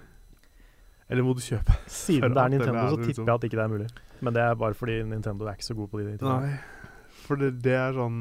Eller 1.10 1.24
må 1.24 1.34
du 1.38 1.42
kjøpe? 1.44 1.76
Siden 1.92 2.34
det 2.36 2.44
er 2.44 2.54
Nintendo, 2.54 2.80
er 2.84 2.90
så 2.92 2.98
tipper 3.00 3.12
liksom- 3.14 3.28
jeg 3.30 3.36
at 3.40 3.48
ikke 3.48 3.60
det 3.60 3.66
er 3.66 3.74
mulig. 3.74 3.90
Men 4.22 4.34
det 4.34 4.44
er 4.44 4.56
bare 4.60 4.76
fordi 4.78 4.96
Nintendo 5.08 5.46
er 5.48 5.56
ikke 5.58 5.68
så 5.70 5.76
god 5.78 5.92
på 5.92 6.00
de 6.02 6.08
tingene. 6.18 6.40
Nei. 6.48 6.58
For 7.28 7.40
det, 7.40 7.52
det 7.64 7.74
er 7.76 7.94
sånn 7.98 8.18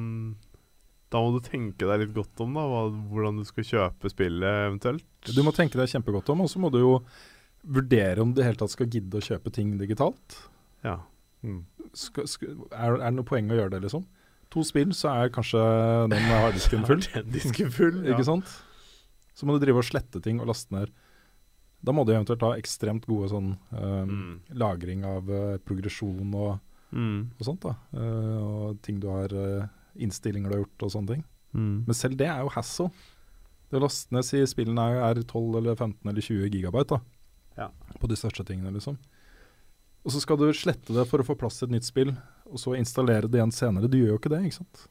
Da 1.12 1.20
må 1.22 1.30
du 1.36 1.40
tenke 1.46 1.86
deg 1.86 2.00
litt 2.02 2.14
godt 2.16 2.40
om 2.42 2.56
da 2.56 2.64
hva, 2.66 2.80
hvordan 3.12 3.36
du 3.38 3.44
skal 3.46 3.64
kjøpe 3.68 4.10
spillet 4.10 4.62
eventuelt. 4.66 5.06
Du 5.30 5.38
må 5.46 5.52
tenke 5.54 5.78
deg 5.78 5.88
kjempegodt 5.92 6.28
om, 6.34 6.42
og 6.42 6.50
så 6.50 6.58
må 6.58 6.70
du 6.74 6.80
jo 6.82 6.92
vurdere 7.66 8.22
om 8.22 8.32
du 8.32 8.40
i 8.40 8.42
det 8.42 8.48
hele 8.50 8.58
tatt 8.60 8.74
skal 8.74 8.90
gidde 8.90 9.18
å 9.20 9.22
kjøpe 9.22 9.52
ting 9.54 9.76
digitalt. 9.78 10.36
Ja. 10.84 10.96
Mm. 11.46 11.62
Skal, 11.96 12.26
skal, 12.30 12.56
er, 12.72 12.98
er 12.98 13.06
det 13.06 13.14
noe 13.20 13.28
poeng 13.28 13.48
å 13.50 13.58
gjøre 13.58 13.76
det, 13.76 13.84
liksom? 13.86 14.04
To 14.54 14.62
spill, 14.66 14.92
så 14.98 15.12
er 15.14 15.32
kanskje 15.34 15.62
den 16.12 16.28
harddisken 16.30 16.84
full. 16.90 17.02
Den 17.14 17.72
full. 17.74 18.02
ja. 18.02 18.12
Ikke 18.14 18.26
sant? 18.26 18.50
Så 19.36 19.46
må 19.46 19.56
du 19.56 19.62
drive 19.64 19.82
og 19.82 19.86
slette 19.86 20.22
ting 20.24 20.42
og 20.42 20.50
laste 20.50 20.74
ned. 20.74 20.92
Da 21.86 21.94
må 21.94 22.02
du 22.04 22.12
eventuelt 22.12 22.42
ha 22.42 22.52
ekstremt 22.58 23.06
gode 23.06 23.28
sånn 23.30 23.52
um, 23.70 24.10
Mm. 24.10 24.40
lagring 24.58 25.04
av 25.06 25.28
uh, 25.30 25.56
progresjon 25.62 26.32
og, 26.34 26.58
Mm. 26.92 27.30
og 27.38 27.44
sånt. 27.46 27.60
da. 27.62 27.74
Uh, 27.94 28.38
og 28.42 28.82
ting 28.82 28.98
du 29.02 29.06
har 29.10 29.30
uh, 29.32 29.66
innstillinger 29.96 30.50
du 30.50 30.56
har 30.56 30.64
gjort 30.64 30.82
og 30.86 30.90
sånne 30.96 31.14
ting. 31.14 31.24
Mm. 31.54 31.84
Men 31.86 31.94
selv 31.94 32.16
det 32.18 32.26
er 32.28 32.42
jo 32.42 32.50
hassle. 32.54 32.90
Det 33.70 33.80
lastende 33.82 33.82
laste 33.82 34.14
ned 34.14 34.24
si 34.28 34.42
spillene 34.46 34.82
er, 34.92 34.98
er 35.10 35.22
12 35.22 35.56
eller 35.58 35.74
15 35.78 36.10
eller 36.10 36.22
20 36.22 36.50
gigabyte 36.50 36.88
da. 36.96 37.00
Ja. 37.56 37.70
på 37.98 38.06
de 38.10 38.14
største 38.20 38.44
tingene, 38.44 38.70
liksom. 38.74 38.98
Og 40.04 40.12
så 40.12 40.20
skal 40.20 40.36
du 40.36 40.44
slette 40.52 40.92
det 40.94 41.06
for 41.08 41.18
å 41.18 41.24
få 41.26 41.34
plass 41.38 41.58
til 41.58 41.66
et 41.70 41.72
nytt 41.78 41.86
spill, 41.88 42.12
og 42.46 42.58
så 42.60 42.74
installere 42.76 43.26
det 43.30 43.40
igjen 43.40 43.50
senere. 43.54 43.88
Du 43.90 43.96
gjør 43.96 44.12
jo 44.12 44.18
ikke 44.20 44.30
det, 44.34 44.42
ikke 44.44 44.58
sant? 44.60 44.82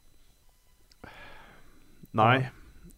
Nei. 2.16 2.48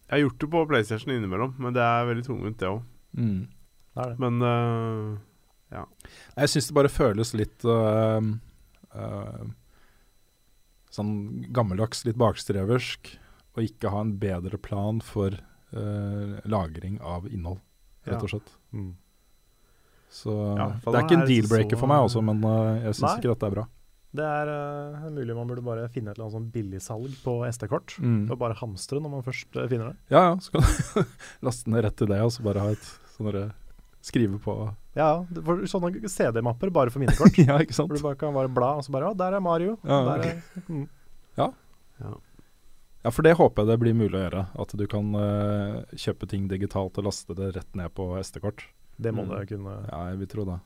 Jeg 0.09 0.15
har 0.15 0.23
gjort 0.23 0.39
det 0.41 0.49
på 0.49 0.63
PlayStation 0.71 1.13
innimellom, 1.13 1.53
men 1.61 1.75
det 1.75 1.83
er 1.85 2.07
veldig 2.09 2.25
tungvint, 2.25 2.57
det 2.59 2.67
òg. 2.71 2.81
Mm. 3.19 3.47
Det 3.93 4.09
det. 4.11 4.19
Men 4.19 4.41
øh, 4.41 5.83
Jeg 6.35 6.51
syns 6.53 6.69
det 6.69 6.77
bare 6.77 6.91
føles 6.91 7.33
litt 7.37 7.65
uh, 7.67 8.21
uh, 8.93 9.41
sånn 10.93 11.13
gammeldags, 11.55 12.05
litt 12.07 12.19
bakstreversk, 12.19 13.13
å 13.57 13.65
ikke 13.65 13.91
ha 13.93 14.05
en 14.05 14.17
bedre 14.21 14.57
plan 14.61 15.03
for 15.03 15.37
lagring 16.49 16.95
av 17.05 17.27
innhold, 17.29 17.59
rett 18.09 18.23
og 18.25 18.31
slett. 18.31 18.47
Mm. 18.73 18.95
Så 20.09 20.33
Ja, 20.57 20.71
det 20.81 20.95
er 20.95 21.03
ikke 21.03 21.17
en 21.19 21.21
det 21.27 21.29
deal-breaker 21.29 21.77
for 21.77 21.91
meg 21.91 22.07
også, 22.07 22.23
men 22.25 22.41
jeg 22.87 22.95
syns 22.97 23.19
ikke 23.19 23.35
dette 23.35 23.45
er 23.51 23.53
bra. 23.53 23.65
Det 24.17 24.25
er 24.25 24.49
uh, 24.49 25.05
mulig 25.13 25.35
man 25.37 25.51
burde 25.51 25.61
bare 25.61 25.85
finne 25.93 26.09
et 26.09 26.17
eller 26.17 26.25
annet 26.25 26.37
sånn 26.39 26.49
billigsalg 26.55 27.13
på 27.21 27.35
SD-kort. 27.51 27.93
Mm. 28.01 28.23
Og 28.31 28.39
bare 28.41 28.57
hamstre 28.57 28.97
når 28.97 29.13
man 29.13 29.27
først 29.27 29.53
finner 29.69 29.91
det. 29.91 29.99
Ja, 30.09 30.23
ja, 30.31 30.33
så 30.41 30.55
kan 30.55 30.65
du 30.65 31.13
laste 31.45 31.69
ned 31.69 31.85
rett 31.85 31.99
til 32.01 32.09
det, 32.09 32.17
og 32.25 32.33
så 32.33 32.47
bare 32.49 32.65
ha 32.65 32.73
et 32.73 32.89
sånn 33.13 33.29
skrive 34.01 34.39
på 34.39 34.53
Ja, 34.95 35.25
for 35.45 35.63
sånne 35.69 36.07
CD-mapper 36.09 36.71
bare 36.71 36.89
for 36.93 36.99
minnekort. 37.03 37.35
Ja, 37.47 37.57
ikke 37.59 37.73
sant? 37.75 37.89
Hvor 37.91 37.97
du 37.99 38.03
bare 38.03 38.15
kan 38.19 38.33
bare 38.33 38.49
bla, 38.51 38.75
og 38.79 38.83
så 38.85 38.91
bare 38.95 39.09
Ja, 39.11 39.13
der 39.13 39.37
er 39.37 39.43
Mario. 39.43 39.77
Ja, 39.83 39.99
der 40.07 40.25
er, 40.29 40.41
mm. 40.69 40.87
Ja, 43.03 43.11
for 43.15 43.23
det 43.23 43.31
håper 43.39 43.63
jeg 43.63 43.69
det 43.71 43.77
blir 43.79 43.95
mulig 43.95 44.17
å 44.19 44.23
gjøre. 44.25 44.41
At 44.59 44.73
du 44.75 44.83
kan 44.91 45.13
uh, 45.15 45.83
kjøpe 45.95 46.27
ting 46.27 46.49
digitalt 46.51 46.97
og 46.99 47.05
laste 47.07 47.35
det 47.37 47.53
rett 47.55 47.77
ned 47.79 47.93
på 47.95 48.09
SD-kort. 48.19 48.65
Det 48.99 49.13
må 49.15 49.23
Mm. 49.23 49.29
det 49.37 49.45
kunne 49.53 49.75
Ja, 49.87 49.99
jeg 50.09 50.17
vil 50.19 50.27
tro 50.27 50.43
det. 50.49 50.57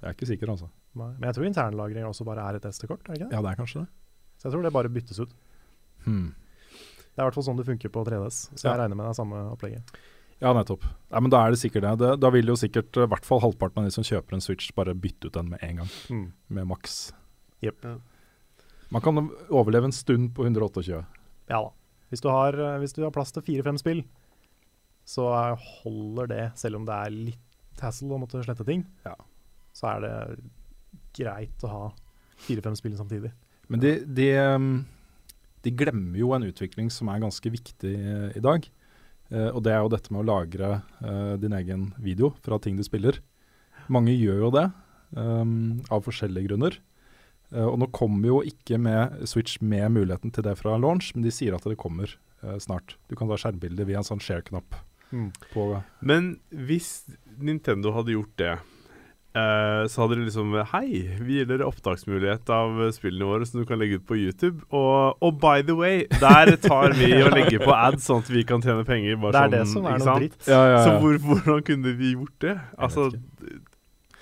Jeg 0.00 0.06
er 0.08 0.14
ikke 0.14 0.28
sikker, 0.30 0.52
altså. 0.54 0.68
Nei. 0.94 1.08
Men 1.18 1.26
jeg 1.28 1.34
tror 1.34 1.46
internlagring 1.48 2.06
også 2.06 2.24
bare 2.24 2.44
er 2.46 2.54
et 2.60 2.68
SD-kort. 2.70 3.02
er 3.08 3.12
det 3.14 3.18
ikke 3.20 3.28
det? 3.30 3.34
Ja, 3.34 3.42
det 3.42 3.50
er 3.50 3.58
kanskje 3.58 3.80
det. 3.82 3.88
Så 4.38 4.46
jeg 4.48 4.52
tror 4.54 4.62
det 4.62 4.72
bare 4.72 4.88
byttes 4.88 5.18
ut. 5.20 5.34
Hmm. 6.06 6.34
Det 6.70 7.18
er 7.18 7.22
i 7.22 7.26
hvert 7.26 7.34
fall 7.34 7.44
sånn 7.50 7.56
det 7.58 7.66
funker 7.66 7.90
på 7.90 8.04
3DS. 8.06 8.38
Så 8.54 8.64
Ja. 8.64 8.70
jeg 8.76 8.78
regner 8.84 8.96
med 8.96 9.04
det 9.06 9.10
er 9.10 9.18
samme 9.22 9.42
opplegget. 9.50 9.82
Ja, 10.40 10.52
nettopp. 10.56 10.84
Ja, 11.10 11.20
men 11.20 11.30
Da 11.30 11.42
er 11.46 11.50
det 11.52 11.58
sikkert 11.60 11.82
det. 11.84 11.98
det 12.00 12.20
da 12.20 12.30
vil 12.32 12.46
jo 12.48 12.54
sikkert 12.56 12.96
øh, 12.96 13.04
i 13.04 13.10
hvert 13.12 13.26
fall 13.28 13.40
halvparten 13.44 13.82
av 13.82 13.84
de 13.84 13.90
som 13.92 14.04
kjøper 14.06 14.34
en 14.38 14.40
Switch, 14.44 14.70
bare 14.76 14.94
bytte 14.94 15.26
ut 15.28 15.34
den 15.36 15.50
med 15.50 15.58
en 15.62 15.76
gang, 15.82 15.90
Mm. 16.08 16.32
med 16.48 16.66
maks. 16.66 17.12
Yep. 17.62 17.84
Ja. 17.84 17.96
Man 18.90 19.02
kan 19.02 19.30
overleve 19.50 19.84
en 19.84 19.92
stund 19.92 20.32
på 20.34 20.44
128. 20.48 21.04
Ja 21.50 21.60
da. 21.62 21.70
Hvis 22.10 22.22
du 22.24 22.28
har, 22.28 22.54
eh, 22.54 22.78
hvis 22.80 22.92
du 22.96 23.02
har 23.04 23.10
plass 23.12 23.30
til 23.32 23.42
fire-fem 23.42 23.76
spill, 23.78 24.00
så 25.06 25.28
eh, 25.52 25.56
holder 25.84 26.26
det, 26.28 26.52
selv 26.58 26.76
om 26.80 26.86
det 26.86 26.94
er 26.94 27.10
litt 27.10 27.80
hassle 27.80 28.08
å 28.10 28.18
måtte 28.18 28.42
slette 28.44 28.64
ting. 28.66 28.86
Ja. 29.04 29.14
Så 29.72 29.86
er 29.92 30.00
det 30.00 30.40
greit 31.14 31.62
å 31.62 31.68
ha 31.70 31.84
fire-fem 32.38 32.74
spill 32.76 32.96
samtidig. 32.96 33.30
Men 33.68 33.80
de, 33.80 33.92
de, 34.04 34.26
de 35.62 35.70
glemmer 35.70 36.18
jo 36.18 36.32
en 36.34 36.42
utvikling 36.48 36.90
som 36.90 37.08
er 37.12 37.20
ganske 37.22 37.50
viktig 37.52 37.92
eh, 37.94 38.36
i 38.36 38.40
dag. 38.42 38.66
Eh, 39.30 39.48
og 39.50 39.62
det 39.66 39.74
er 39.74 39.82
jo 39.84 39.92
dette 39.92 40.12
med 40.12 40.22
å 40.22 40.28
lagre 40.28 40.70
uh, 41.00 41.34
din 41.40 41.54
egen 41.56 41.90
video 42.02 42.32
fra 42.44 42.58
ting 42.62 42.78
du 42.78 42.84
spiller. 42.86 43.20
Mange 43.90 44.14
gjør 44.14 44.46
jo 44.46 44.52
det, 44.54 44.66
um, 45.16 45.80
av 45.90 46.04
forskjellige 46.06 46.50
grunner. 46.50 46.78
Uh, 47.50 47.66
og 47.70 47.80
nå 47.82 47.90
kommer 47.94 48.30
jo 48.30 48.42
ikke 48.46 48.78
med 48.82 49.22
Switch 49.30 49.58
med 49.62 49.90
muligheten 49.94 50.34
til 50.34 50.46
det 50.46 50.56
fra 50.60 50.76
launch, 50.78 51.12
men 51.14 51.26
de 51.26 51.34
sier 51.34 51.56
at 51.56 51.66
det 51.66 51.78
kommer 51.80 52.18
snart. 52.56 52.94
Du 53.10 53.12
kan 53.20 53.28
ta 53.28 53.36
skjermbilder 53.36 53.84
via 53.84 53.98
en 54.00 54.06
sånn 54.06 54.22
share-knapp 54.24 54.78
Mm. 55.10 55.30
Men 56.06 56.28
hvis 56.50 57.02
Nintendo 57.38 57.92
hadde 57.94 58.14
gjort 58.14 58.36
det, 58.38 58.52
eh, 59.34 59.82
så 59.90 60.02
hadde 60.02 60.16
de 60.18 60.24
liksom 60.26 60.52
Hei, 60.72 61.02
vi 61.20 61.36
gir 61.38 61.46
dere 61.50 61.66
opptaksmulighet 61.68 62.50
av 62.50 62.80
spillene 62.96 63.28
våre 63.28 63.46
som 63.46 63.60
du 63.60 63.66
kan 63.68 63.78
legge 63.80 64.00
ut 64.00 64.06
på 64.08 64.16
YouTube. 64.18 64.62
Og, 64.70 65.16
og 65.22 65.40
by 65.42 65.62
the 65.66 65.76
way, 65.78 66.06
der 66.20 66.56
tar 66.62 66.94
vi 66.98 67.12
og 67.22 67.32
legger 67.36 67.62
på 67.64 67.74
ads 67.76 68.06
sånn 68.10 68.24
at 68.24 68.30
vi 68.32 68.44
kan 68.48 68.62
tjene 68.64 68.84
penger. 68.88 69.16
Bare 69.22 69.32
Det 69.50 69.60
er 69.62 69.66
sånn, 69.66 69.66
det 69.66 69.72
som 69.74 69.86
er 69.86 69.98
noe 69.98 70.06
sant? 70.08 70.20
dritt. 70.24 70.48
Ja, 70.50 70.62
ja, 70.74 70.80
Så 70.86 70.96
hvor, 71.02 71.18
hvordan 71.28 71.62
kunne 71.70 71.96
vi 72.00 72.14
gjort 72.16 72.38
det? 72.46 72.56
Altså 72.78 73.10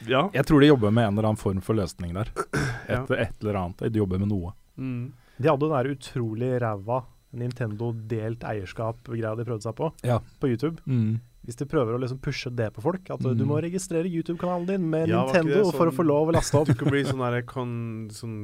Ja. 0.07 0.29
Jeg 0.33 0.47
tror 0.47 0.61
de 0.63 0.69
jobber 0.71 0.93
med 0.95 1.09
en 1.09 1.17
eller 1.19 1.27
annen 1.33 1.41
form 1.41 1.61
for 1.65 1.75
løsning 1.79 2.13
der. 2.15 2.29
Ja. 2.89 3.03
Et, 3.05 3.11
et 3.29 3.43
eller 3.43 3.57
annet. 3.61 3.83
De 3.93 3.99
jobber 4.01 4.21
med 4.23 4.31
noe. 4.31 4.53
Mm. 4.81 5.11
De 5.39 5.49
hadde 5.51 5.67
den 5.67 5.75
der 5.75 5.89
utrolig 5.93 6.53
ræva 6.63 7.03
Nintendo 7.37 7.91
delt 8.09 8.41
eierskap-greia 8.49 9.35
de 9.37 9.45
prøvde 9.45 9.67
seg 9.67 9.75
på, 9.77 9.91
Ja. 10.09 10.21
på 10.41 10.49
YouTube. 10.49 10.79
Hvis 11.49 11.57
de 11.57 11.65
prøver 11.65 11.97
å 11.97 11.99
liksom 12.03 12.19
pushe 12.21 12.51
det 12.53 12.67
på 12.77 12.83
folk, 12.85 13.07
at 13.09 13.23
mm. 13.25 13.31
du 13.33 13.45
Mm. 13.47 13.49
må 13.49 13.57
registrere 13.65 14.05
YouTube-kanalen 14.05 14.67
din 14.69 14.83
med 14.93 15.09
Ja, 15.09 15.23
Nintendo 15.25 15.63
sånn, 15.65 15.73
for 15.79 15.89
å 15.89 15.89
sånn- 15.89 15.97
få 15.97 16.05
lov 16.05 16.29
å 16.29 16.35
laste 16.37 16.59
opp. 16.61 16.69
Du 16.69 16.75
kan 16.77 16.93
bli 16.93 17.01
sånn 17.09 17.23
derre 17.25 17.41
con... 17.49 17.71
Sånn 18.13 18.37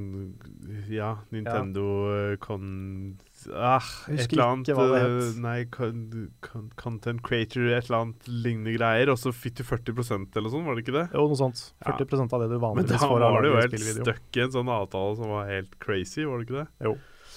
Ja, 0.89 1.19
Nintendo 1.31 1.85
ja. 2.33 2.37
con... 2.41 3.19
Ah, 3.53 3.85
et 4.09 4.33
eller 4.33 4.45
annet 4.47 4.73
eh. 4.73 5.39
Nei, 5.45 5.67
con, 5.69 6.31
con, 6.41 6.71
content 6.81 7.21
creator, 7.23 7.69
et 7.77 7.91
eller 7.91 8.07
annet 8.07 8.29
lignende 8.31 8.73
greier. 8.79 9.13
Og 9.13 9.21
så 9.21 9.35
fikk 9.37 9.61
du 9.61 9.65
40% 9.69 10.41
eller 10.41 10.49
sånn, 10.49 10.65
var 10.65 10.75
det 10.81 10.87
ikke 10.87 10.97
det? 10.97 11.07
Jo, 11.13 11.29
noe 11.29 11.37
sånt. 11.37 11.61
40% 11.85 12.33
av 12.33 12.41
det 12.41 12.49
du 12.55 12.57
vanligvis 12.57 12.95
da 12.97 13.05
får 13.05 13.21
av 13.21 13.37
var 13.37 13.45
det 13.45 13.51
jo 13.53 13.61
helt 13.61 13.75
spillvideo. 13.77 14.05
stuck 14.09 14.39
i 14.41 14.47
en 14.47 14.55
sånn 14.57 14.73
avtale 14.73 15.17
som 15.21 15.29
var 15.37 15.51
helt 15.53 15.77
crazy, 15.79 16.25
var 16.25 16.41
det 16.41 16.49
ikke 16.49 16.63
det? 16.65 16.97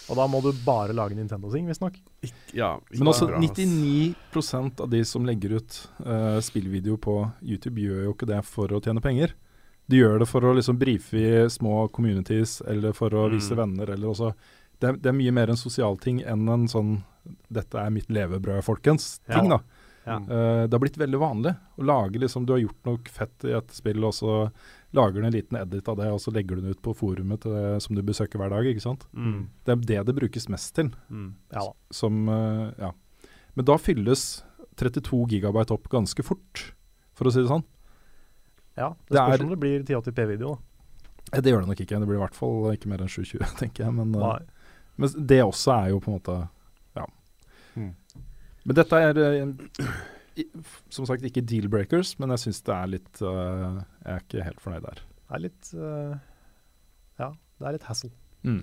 Og 0.10 0.16
da 0.16 0.26
må 0.32 0.40
du 0.42 0.52
bare 0.66 0.94
lage 0.96 1.16
Nintendo-ting, 1.18 1.66
visstnok. 1.68 1.98
Ja. 2.56 2.78
Men 2.96 3.08
også 3.12 3.28
99% 3.36 4.82
av 4.82 4.90
de 4.90 5.02
som 5.06 5.26
legger 5.28 5.58
ut 5.60 5.80
uh, 6.06 6.40
spillvideo 6.44 6.98
på 7.02 7.18
YouTube, 7.42 7.82
gjør 7.84 8.06
jo 8.08 8.14
ikke 8.16 8.30
det 8.30 8.42
for 8.48 8.72
å 8.76 8.82
tjene 8.84 9.04
penger. 9.04 9.34
De 9.88 10.00
gjør 10.02 10.20
det 10.24 10.28
for 10.30 10.44
å 10.48 10.54
liksom 10.58 10.80
brife 10.80 11.16
i 11.20 11.48
små 11.52 11.88
communities, 11.96 12.62
eller 12.68 12.96
for 12.96 13.10
å 13.16 13.28
vise 13.32 13.54
Mm. 13.56 13.58
venner, 13.64 13.92
eller 13.94 14.08
også 14.12 14.34
det, 14.80 14.90
er- 14.90 14.98
det 14.98 15.06
er 15.10 15.18
mye 15.18 15.32
mer 15.34 15.50
en 15.50 15.58
sosial 15.60 15.98
ting 15.98 16.22
enn 16.22 16.48
en 16.50 16.68
sånn 16.68 17.04
'dette 17.52 17.76
er 17.76 17.90
mitt 17.90 18.08
levebrød, 18.10 18.64
folkens'-ting, 18.64 19.50
Ja. 19.50 19.58
da. 19.58 19.60
Ja. 20.08 20.18
Uh, 20.20 20.68
det 20.68 20.72
har 20.72 20.80
blitt 20.80 20.98
veldig 20.98 21.20
vanlig 21.20 21.56
å 21.80 21.84
lage 21.84 22.16
liksom 22.20 22.46
Du 22.46 22.54
har 22.54 22.60
gjort 22.62 22.86
noe 22.86 22.98
fett 23.12 23.44
i 23.44 23.52
et 23.58 23.70
spill, 23.72 24.04
og 24.06 24.14
så 24.14 24.52
lager 24.94 25.22
du 25.22 25.26
en 25.28 25.34
liten 25.34 25.58
edit 25.60 25.88
av 25.90 25.98
det, 25.98 26.08
og 26.12 26.20
så 26.20 26.32
legger 26.34 26.56
du 26.56 26.62
den 26.62 26.72
ut 26.72 26.82
på 26.82 26.94
forumet 26.96 27.42
til 27.42 27.52
det, 27.52 27.82
som 27.84 27.96
du 27.96 28.02
besøker 28.02 28.40
hver 28.40 28.50
dag, 28.50 28.66
ikke 28.66 28.82
sant. 28.82 29.06
Mm. 29.14 29.50
Det 29.66 29.72
er 29.74 29.82
det 29.88 30.06
det 30.08 30.16
brukes 30.16 30.48
mest 30.50 30.74
til. 30.76 30.92
Mm. 31.12 31.34
Ja 31.52 31.60
da. 31.68 31.74
Som 31.92 32.28
eh, 32.30 32.72
Ja. 32.80 32.92
Men 33.56 33.66
da 33.66 33.76
fylles 33.78 34.44
32 34.78 35.26
gigabyte 35.28 35.72
opp 35.74 35.90
ganske 35.90 36.24
fort, 36.24 36.74
for 37.18 37.26
å 37.26 37.32
si 37.34 37.42
det 37.42 37.50
sånn. 37.50 37.64
Ja, 38.78 38.90
det 39.10 39.10
Det 39.10 39.18
spørs 39.18 39.40
er- 39.40 39.44
om 39.44 39.50
det 39.50 39.60
blir 39.60 39.84
1080p-video. 39.84 40.56
da. 40.56 41.38
Eh, 41.38 41.42
Det 41.42 41.52
gjør 41.52 41.60
det 41.62 41.68
nok 41.68 41.80
ikke. 41.82 42.00
Det 42.00 42.08
blir 42.08 42.16
i 42.20 42.26
hvert 42.26 42.36
fall 42.36 42.72
ikke 42.76 42.88
mer 42.88 42.98
enn 43.02 43.10
720, 43.10 43.40
tenker 43.60 43.84
jeg. 43.86 43.94
Men, 43.94 44.14
eh, 44.16 44.40
men 44.98 45.10
det 45.28 45.42
også 45.44 45.74
er 45.84 45.90
jo 45.90 46.00
på 46.00 46.08
en 46.14 46.20
måte 46.20 46.50
Ja. 46.96 47.06
Mm. 47.76 47.96
Men 48.66 48.76
dette 48.76 48.94
er 48.94 49.18
eh, 49.18 49.54
som 50.94 51.08
sagt 51.10 51.26
ikke 51.28 51.44
deal-breakers, 51.46 52.16
men 52.22 52.34
jeg 52.36 52.46
syns 52.46 52.62
det 52.68 52.74
er 52.76 52.92
litt 52.96 53.22
uh, 53.24 53.80
Jeg 54.06 54.14
er 54.14 54.24
ikke 54.24 54.46
helt 54.48 54.62
fornøyd 54.64 54.86
der. 54.88 55.02
Det 55.28 55.38
er 55.38 55.44
litt 55.48 55.72
uh, 55.76 56.14
Ja, 57.22 57.32
det 57.60 57.70
er 57.70 57.78
litt 57.78 57.88
hassle. 57.90 58.12
Mm. 58.48 58.62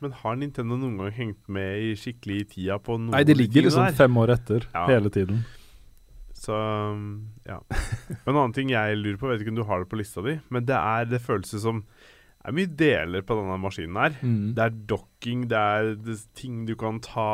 Men 0.00 0.12
har 0.22 0.36
Nintendo 0.40 0.76
noen 0.80 0.98
gang 1.00 1.14
hengt 1.16 1.48
med 1.52 1.80
i 1.90 1.94
skikkelig 1.98 2.36
i 2.42 2.44
tida 2.54 2.76
på 2.82 2.96
noen 2.98 3.14
Nei, 3.14 3.24
de 3.28 3.36
ligger 3.36 3.66
liksom 3.66 3.86
der? 3.88 3.96
fem 3.98 4.20
år 4.22 4.34
etter 4.36 4.66
Ja. 4.74 4.84
hele 4.88 5.10
tiden. 5.12 5.42
Så 6.40 6.56
ja. 7.44 7.58
Men 8.24 8.32
en 8.32 8.38
annen 8.38 8.54
ting 8.56 8.70
jeg 8.72 8.96
lurer 8.96 9.18
på, 9.20 9.28
vet 9.28 9.42
ikke 9.44 9.52
om 9.52 9.60
du 9.60 9.66
har 9.68 9.82
det 9.82 9.90
på 9.90 9.98
lista 10.00 10.22
di, 10.24 10.38
men 10.48 10.64
det 10.68 10.76
er 10.78 11.08
det 11.10 11.20
føles 11.20 11.52
som 11.60 11.82
det 12.40 12.48
er 12.48 12.54
mye 12.56 12.68
deler 12.72 13.24
på 13.28 13.36
denne 13.36 13.56
maskinen 13.60 13.96
her. 14.00 14.14
Mm. 14.24 14.52
Det 14.56 14.62
er 14.64 14.76
docking, 14.88 15.42
det 15.50 15.58
er 15.60 15.90
det, 16.00 16.14
er 16.14 16.22
ting 16.40 16.62
du 16.64 16.72
kan 16.80 16.96
ta 17.04 17.26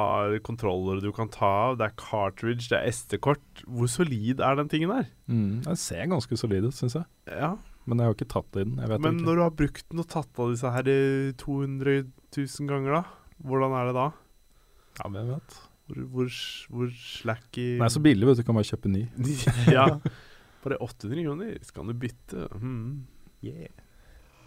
kontroller 0.43 0.99
du 1.05 1.13
kan 1.15 1.31
ta 1.31 1.51
av, 1.69 1.77
det 1.79 1.87
er 1.87 1.95
cartridge, 2.01 2.67
det 2.73 2.81
er 2.81 2.91
SD-kort. 2.91 3.63
Hvor 3.71 3.87
solid 3.93 4.43
er 4.43 4.59
den 4.59 4.73
tingen 4.73 4.91
her? 4.91 5.07
Mm. 5.31 5.63
Den 5.63 5.79
ser 5.79 6.11
ganske 6.11 6.41
solid 6.41 6.67
ut, 6.67 6.75
syns 6.75 6.99
jeg. 6.99 7.07
Ja, 7.31 7.53
Men 7.87 8.03
jeg 8.03 8.11
har 8.11 8.19
ikke 8.19 8.29
tatt 8.35 8.59
i 8.59 8.65
den. 8.65 8.75
Jeg 8.83 8.91
vet 8.91 9.05
Men 9.07 9.21
ikke. 9.21 9.29
når 9.29 9.39
du 9.39 9.45
har 9.45 9.55
brukt 9.63 9.87
den 9.93 10.03
og 10.03 10.11
tatt 10.11 10.43
av 10.43 10.51
disse 10.57 10.75
her 10.75 10.91
eh, 10.91 11.31
200 11.39 11.97
000 12.35 12.67
ganger, 12.75 12.99
da? 12.99 13.03
Hvordan 13.47 13.79
er 13.79 13.87
det 13.93 13.97
da? 14.01 14.11
Ja, 14.99 15.09
hvem 15.15 15.33
vet. 15.37 15.59
Hvor, 15.87 16.03
hvor, 16.17 16.37
hvor 16.75 16.91
slacky 16.99 17.77
Den 17.79 17.87
er 17.87 17.95
så 17.95 18.03
billig, 18.03 18.27
vet 18.27 18.43
du. 18.43 18.47
Kan 18.49 18.59
bare 18.59 18.67
kjøpe 18.67 18.91
ny. 18.91 19.07
ja. 19.79 19.87
Bare 20.67 20.83
800 20.83 21.23
kroner, 21.23 21.59
skal 21.63 21.87
du 21.87 21.95
bytte? 21.95 22.49
Mm. 22.59 23.05
Yeah. 23.47 23.71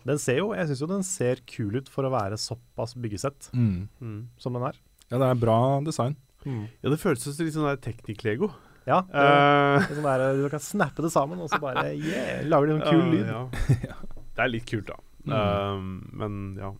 Den 0.07 0.19
ser 0.21 0.39
jo, 0.39 0.53
Jeg 0.55 0.69
syns 0.69 0.81
jo 0.83 0.87
den 0.87 1.03
ser 1.03 1.41
kul 1.49 1.75
ut 1.79 1.89
for 1.91 2.07
å 2.07 2.13
være 2.13 2.37
såpass 2.39 2.95
byggesett 2.95 3.51
Mm. 3.53 3.87
Mm, 4.01 4.27
som 4.37 4.53
den 4.53 4.63
er. 4.63 4.79
Ja, 5.09 5.17
det 5.17 5.27
er 5.27 5.39
bra 5.41 5.59
design. 5.83 6.15
Ja, 6.45 6.89
det 6.89 6.99
føles 7.01 7.23
som 7.23 7.45
litt 7.45 7.53
sånn 7.55 7.67
der 7.67 7.79
Teknikk-lego. 7.83 8.51
Ja, 8.87 9.01
det, 9.01 9.13
Eh, 9.13 9.79
det 9.83 9.91
er 9.91 9.97
sånn 9.99 10.07
der, 10.07 10.37
Du 10.39 10.49
kan 10.49 10.59
snappe 10.63 11.03
det 11.03 11.11
sammen, 11.11 11.39
og 11.39 11.49
så 11.51 11.59
bare 11.61 11.91
yeah, 11.97 12.43
lager 12.47 12.67
de 12.67 12.77
en 12.77 12.85
kul 12.87 13.01
uh, 13.01 13.11
lyd. 13.11 13.27
ja. 13.89 13.97
Det 14.35 14.45
er 14.45 14.53
litt 14.53 14.65
kult, 14.69 14.87
da. 14.87 14.97
Uh, 15.29 15.77
men 16.21 16.55
ja. 16.57 16.71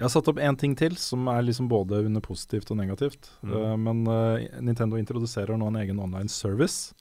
Jeg 0.00 0.06
har 0.06 0.12
satt 0.14 0.28
opp 0.32 0.40
én 0.40 0.56
ting 0.56 0.74
til, 0.74 0.96
som 0.96 1.28
er 1.28 1.42
liksom 1.44 1.68
både 1.68 2.02
under 2.06 2.22
positivt 2.24 2.70
og 2.72 2.78
negativt. 2.80 3.30
Mm. 3.44 3.52
Uh, 3.52 3.76
men 3.76 4.02
uh, 4.08 4.60
Nintendo 4.64 4.96
introduserer 4.96 5.56
nå 5.60 5.68
en 5.68 5.76
egen 5.82 6.00
online 6.00 6.28
service 6.32 6.94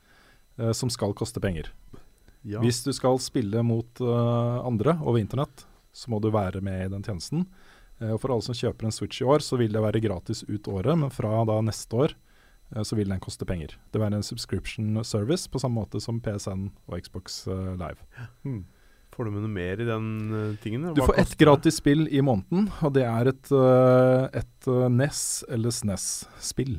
uh, 0.60 0.72
som 0.76 0.92
skal 0.92 1.16
koste 1.16 1.40
penger. 1.40 1.72
Ja. 2.48 2.62
Hvis 2.64 2.84
du 2.86 2.94
skal 2.96 3.20
spille 3.22 3.64
mot 3.66 4.02
uh, 4.04 4.64
andre 4.66 4.96
over 5.04 5.20
internett, 5.20 5.66
så 5.92 6.12
må 6.12 6.22
du 6.24 6.30
være 6.32 6.62
med 6.64 6.86
i 6.86 6.94
den 6.94 7.04
tjenesten. 7.04 7.46
Uh, 8.00 8.14
og 8.14 8.22
For 8.24 8.34
alle 8.34 8.46
som 8.46 8.58
kjøper 8.58 8.88
en 8.88 8.96
Switch 8.96 9.22
i 9.22 9.28
år, 9.28 9.44
så 9.44 9.60
vil 9.60 9.76
det 9.76 9.84
være 9.84 10.04
gratis 10.04 10.46
ut 10.48 10.70
året, 10.72 10.96
men 11.02 11.12
fra 11.14 11.44
da 11.50 11.60
neste 11.66 12.04
år 12.06 12.16
uh, 12.16 12.84
så 12.84 12.98
vil 13.00 13.12
den 13.12 13.24
koste 13.24 13.48
penger. 13.50 13.76
Det 13.92 14.00
vil 14.00 14.08
være 14.08 14.22
en 14.22 14.28
subscription 14.28 15.04
service 15.04 15.52
på 15.52 15.62
samme 15.62 15.82
måte 15.82 16.02
som 16.04 16.22
PSN 16.24 16.70
og 16.88 17.00
Xbox 17.04 17.42
Live. 17.50 18.00
Får 19.10 19.28
du 19.28 19.34
med 19.34 19.44
noe 19.44 19.52
mer 19.52 19.82
i 19.82 19.88
den 19.88 20.06
tingen? 20.64 20.86
Hva 20.86 20.96
Du 20.96 21.02
får 21.04 21.18
ett 21.26 21.34
gratis 21.42 21.82
spill 21.82 22.06
i 22.08 22.22
måneden, 22.24 22.70
og 22.86 22.94
det 22.96 23.04
er 23.04 23.34
et, 23.34 23.52
et 24.38 24.70
NES 24.96 25.24
eller 25.50 25.76
SNES-spill. 25.76 26.78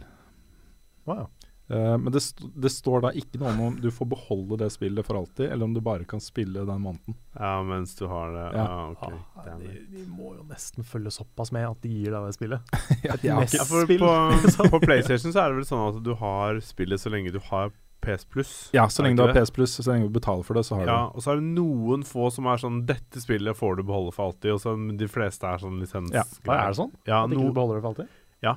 Wow. 1.11 1.27
Eh, 1.71 1.97
men 2.03 2.11
det, 2.13 2.19
st 2.25 2.49
det 2.59 2.71
står 2.75 3.05
da 3.05 3.11
ikke 3.15 3.39
noe 3.39 3.53
om 3.53 3.61
om 3.69 3.75
du 3.81 3.91
får 3.95 4.09
beholde 4.11 4.57
det 4.65 4.71
spillet 4.75 5.07
for 5.07 5.21
alltid, 5.21 5.53
eller 5.53 5.65
om 5.69 5.75
du 5.77 5.81
bare 5.81 6.05
kan 6.09 6.19
spille 6.21 6.65
den 6.67 6.81
måneden. 6.83 7.15
Ja, 7.39 7.63
mens 7.63 7.95
du 7.99 8.07
har 8.11 8.33
det. 8.35 8.47
Ja. 8.59 8.65
Ah, 8.67 8.89
ok. 8.91 9.13
Ah, 9.37 9.51
de, 9.61 9.69
de 9.93 10.07
må 10.11 10.33
jo 10.35 10.43
nesten 10.51 10.83
følge 10.85 11.13
såpass 11.15 11.53
med 11.55 11.69
at 11.69 11.79
de 11.85 11.93
gir 12.01 12.11
deg 12.17 12.27
det 12.27 12.35
spillet. 12.35 12.75
Ja, 13.07 13.15
de 13.23 13.29
ja, 13.31 13.65
for 13.69 13.87
spill. 13.87 14.03
på, 14.03 14.67
på 14.75 14.81
PlayStation 14.83 15.31
så 15.33 15.45
er 15.45 15.53
det 15.55 15.61
vel 15.63 15.69
sånn 15.71 15.87
at 15.93 16.03
du 16.05 16.11
har 16.19 16.59
spillet 16.65 17.01
så 17.01 17.13
lenge 17.15 17.31
du 17.33 17.39
har 17.53 17.71
PS 18.01 18.25
Plus. 18.33 18.51
ja, 18.73 18.87
så 18.89 19.05
lenge 19.05 19.19
du 19.21 19.27
har? 19.27 19.35
PS 19.37 19.51
Plus, 19.53 19.75
så 19.77 19.85
lenge 19.93 20.07
du 20.09 20.15
betaler 20.15 20.43
for 20.43 20.57
det, 20.57 20.63
så 20.65 20.79
har 20.81 20.87
Ja, 20.89 20.99
du 21.13 21.19
og 21.21 21.23
så 21.23 21.35
er 21.35 21.41
det 21.43 21.51
noen 21.53 22.03
få 22.09 22.31
som 22.33 22.47
er 22.49 22.57
sånn 22.63 22.79
Dette 22.89 23.21
spillet 23.21 23.55
får 23.59 23.77
du 23.77 23.83
beholde 23.85 24.11
for 24.17 24.31
alltid. 24.33 24.55
Og 24.57 24.63
så 24.63 24.73
de 24.97 25.09
fleste 25.13 25.45
er 25.47 25.61
sånn 25.61 25.77
lisens. 25.83 26.11
Ja. 26.17 26.25
Er 26.49 26.73
det 26.73 26.79
sånn? 26.81 26.91
Ja, 27.07 27.23
At 27.27 27.31
ikke 27.31 27.45
no, 27.45 27.51
du 27.53 27.59
beholder 27.61 27.77
det 27.79 27.85
for 27.85 27.93
alltid? 27.95 28.17
ja. 28.41 28.55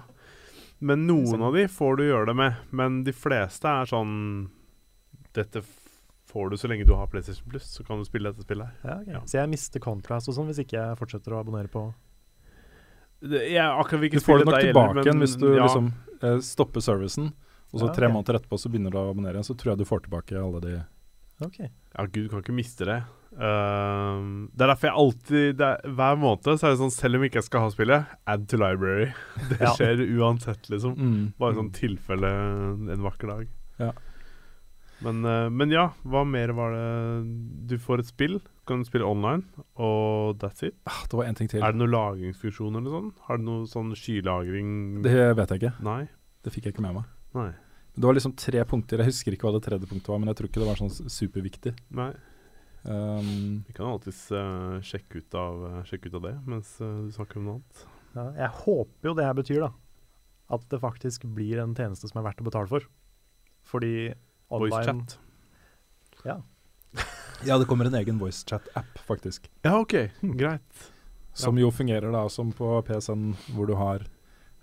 Men 0.84 1.06
noen 1.08 1.32
Sånn. 1.32 1.46
av 1.48 1.56
de 1.56 1.64
får 1.72 1.98
du 2.00 2.04
gjøre 2.08 2.28
det 2.32 2.36
med. 2.36 2.60
Men 2.76 3.04
de 3.08 3.14
fleste 3.16 3.72
er 3.72 3.90
sånn 3.90 4.14
Dette 5.34 5.64
får 6.34 6.50
du 6.50 6.58
så 6.58 6.70
lenge 6.70 6.86
du 6.86 6.94
har 6.98 7.08
PlayStation 7.08 7.50
Plus, 7.50 7.66
så 7.76 7.86
kan 7.86 8.02
du 8.02 8.06
spille 8.06 8.32
dette 8.32 8.46
spillet 8.46 8.68
her. 8.68 8.90
Ja, 8.90 8.98
okay. 9.02 9.14
Ja. 9.14 9.22
Så 9.30 9.38
jeg 9.38 9.52
mister 9.52 9.84
Contrast 9.84 10.32
og 10.32 10.38
sånn 10.38 10.50
hvis 10.50 10.64
ikke 10.64 10.80
jeg 10.80 11.00
fortsetter 11.00 11.36
å 11.36 11.42
abonnere 11.44 11.70
på 11.72 11.86
Det, 13.22 13.44
jeg 13.54 13.64
akkurat 13.64 14.18
Du 14.18 14.20
får 14.24 14.42
det 14.42 14.48
nok 14.50 14.60
tilbake 14.68 15.06
igjen 15.06 15.24
hvis 15.24 15.36
du 15.40 15.48
ja. 15.52 15.68
liksom 15.68 15.92
eh, 16.20 16.40
stopper 16.44 16.84
servicen, 16.84 17.32
og 17.72 17.84
så 17.84 17.92
tre 17.94 18.10
ok. 18.10 18.16
måneder 18.18 18.40
etterpå 18.42 18.60
så 18.60 18.72
begynner 18.74 18.94
du 18.94 19.00
å 19.00 19.06
abonnere 19.12 19.38
igjen, 19.38 19.48
så 19.48 19.56
tror 19.58 19.74
jeg 19.74 19.84
du 19.84 19.90
får 19.90 20.06
tilbake 20.08 20.40
alle 20.42 20.64
de 20.66 20.74
okay. 21.46 21.70
Ja, 21.94 22.08
gud, 22.08 22.26
du 22.26 22.34
kan 22.34 22.44
ikke 22.44 22.58
miste 22.58 22.90
det. 22.90 23.00
Ehm, 23.34 24.50
det 24.54 24.62
er 24.66 24.70
derfor 24.74 24.88
jeg 24.90 24.98
alltid 25.04 25.62
er, 25.66 25.78
Hver 25.98 26.18
måned 26.22 26.46
så 26.60 26.68
er 26.68 26.74
det 26.76 26.80
sånn 26.84 26.92
Selv 26.94 27.18
om 27.18 27.24
ikke 27.26 27.40
jeg 27.42 27.48
skal 27.48 27.64
ha 27.66 27.70
spillet, 27.74 28.12
add 28.30 28.48
to 28.52 28.60
library. 28.62 29.08
Det 29.50 29.60
Ja. 29.62 29.74
skjer 29.74 30.04
uansett, 30.20 30.70
liksom. 30.70 30.96
mm. 30.98 31.22
Bare 31.42 31.56
sånn 31.58 31.72
tilfelle 31.74 32.30
en 32.94 33.02
vakker 33.06 33.32
dag. 33.34 33.48
Ja. 33.82 33.92
Men, 35.04 35.24
uh, 35.26 35.50
men 35.52 35.72
ja, 35.74 35.90
hva 36.08 36.22
mer 36.24 36.54
var 36.56 36.72
det 36.72 37.68
Du 37.68 37.78
får 37.82 38.00
et 38.04 38.08
spill, 38.08 38.38
kan 38.70 38.80
du 38.84 38.88
spille 38.88 39.04
online, 39.04 39.44
og 39.76 40.38
that's 40.40 40.64
it. 40.64 40.76
ah, 40.88 41.02
Det 41.10 41.18
var 41.18 41.26
en 41.26 41.36
ting 41.36 41.50
til. 41.52 41.60
Er 41.62 41.74
det 41.74 41.82
noen 41.82 41.92
lagringsfunksjon 41.92 42.78
eller 42.78 42.94
sånn? 42.94 43.10
Har 43.28 43.38
det 43.42 43.44
noe 43.50 43.66
sånn 43.68 43.92
skylagring 44.00 45.02
Det 45.04 45.36
vet 45.36 45.50
jeg 45.50 45.60
ikke. 45.64 45.74
Nei? 45.84 46.08
Det 46.44 46.54
fikk 46.54 46.66
jeg 46.70 46.76
ikke 46.78 46.86
med 46.86 46.96
meg. 47.02 47.10
Nei. 47.36 47.50
Det 47.96 48.04
var 48.08 48.14
liksom 48.16 48.36
tre 48.38 48.64
punkter. 48.66 48.98
Jeg 49.04 49.12
husker 49.12 49.36
ikke 49.36 49.50
hva 49.50 49.58
det 49.60 49.66
tredje 49.68 49.90
punktet 49.90 50.08
var, 50.10 50.20
men 50.20 50.32
jeg 50.32 50.38
tror 50.40 50.48
ikke 50.50 50.62
det 50.64 50.70
var 50.72 50.80
sånn 50.80 51.10
superviktig. 51.12 51.74
Nei. 51.92 52.14
Um, 52.84 53.64
Vi 53.68 53.74
kan 53.78 53.88
alltids 53.88 54.26
uh, 54.36 54.80
sjekke, 54.84 55.22
ut 55.24 55.36
av, 55.40 55.62
uh, 55.64 55.82
sjekke 55.88 56.10
ut 56.12 56.18
av 56.20 56.26
det 56.26 56.34
mens 56.50 56.74
uh, 56.84 57.06
du 57.06 57.12
snakker 57.16 57.40
om 57.40 57.46
noe 57.48 57.56
annet. 57.62 57.84
Ja, 58.14 58.26
jeg 58.44 58.50
håper 58.64 59.10
jo 59.10 59.14
det 59.18 59.28
her 59.28 59.38
betyr, 59.38 59.62
da. 59.64 59.72
At 60.54 60.66
det 60.70 60.82
faktisk 60.84 61.24
blir 61.34 61.62
en 61.64 61.74
tjeneste 61.78 62.10
som 62.12 62.20
er 62.20 62.28
verdt 62.28 62.44
å 62.44 62.48
betale 62.50 62.70
for. 62.70 62.86
Fordi 63.66 63.94
Voice 64.52 64.68
online 64.76 65.06
chat. 65.06 65.20
Ja. 66.28 66.42
Ja, 67.44 67.58
det 67.60 67.66
kommer 67.68 67.90
en 67.90 67.96
egen 68.00 68.20
voicechat-app, 68.22 69.00
faktisk. 69.04 69.50
Ja, 69.66 69.74
OK. 69.82 69.94
Hm. 70.22 70.30
Greit. 70.40 70.84
Som 71.36 71.58
jo 71.60 71.72
fungerer 71.76 72.14
da 72.14 72.22
som 72.32 72.54
på 72.56 72.70
PC-en, 72.88 73.34
hvor 73.56 73.68
du 73.68 73.74
har 73.76 74.06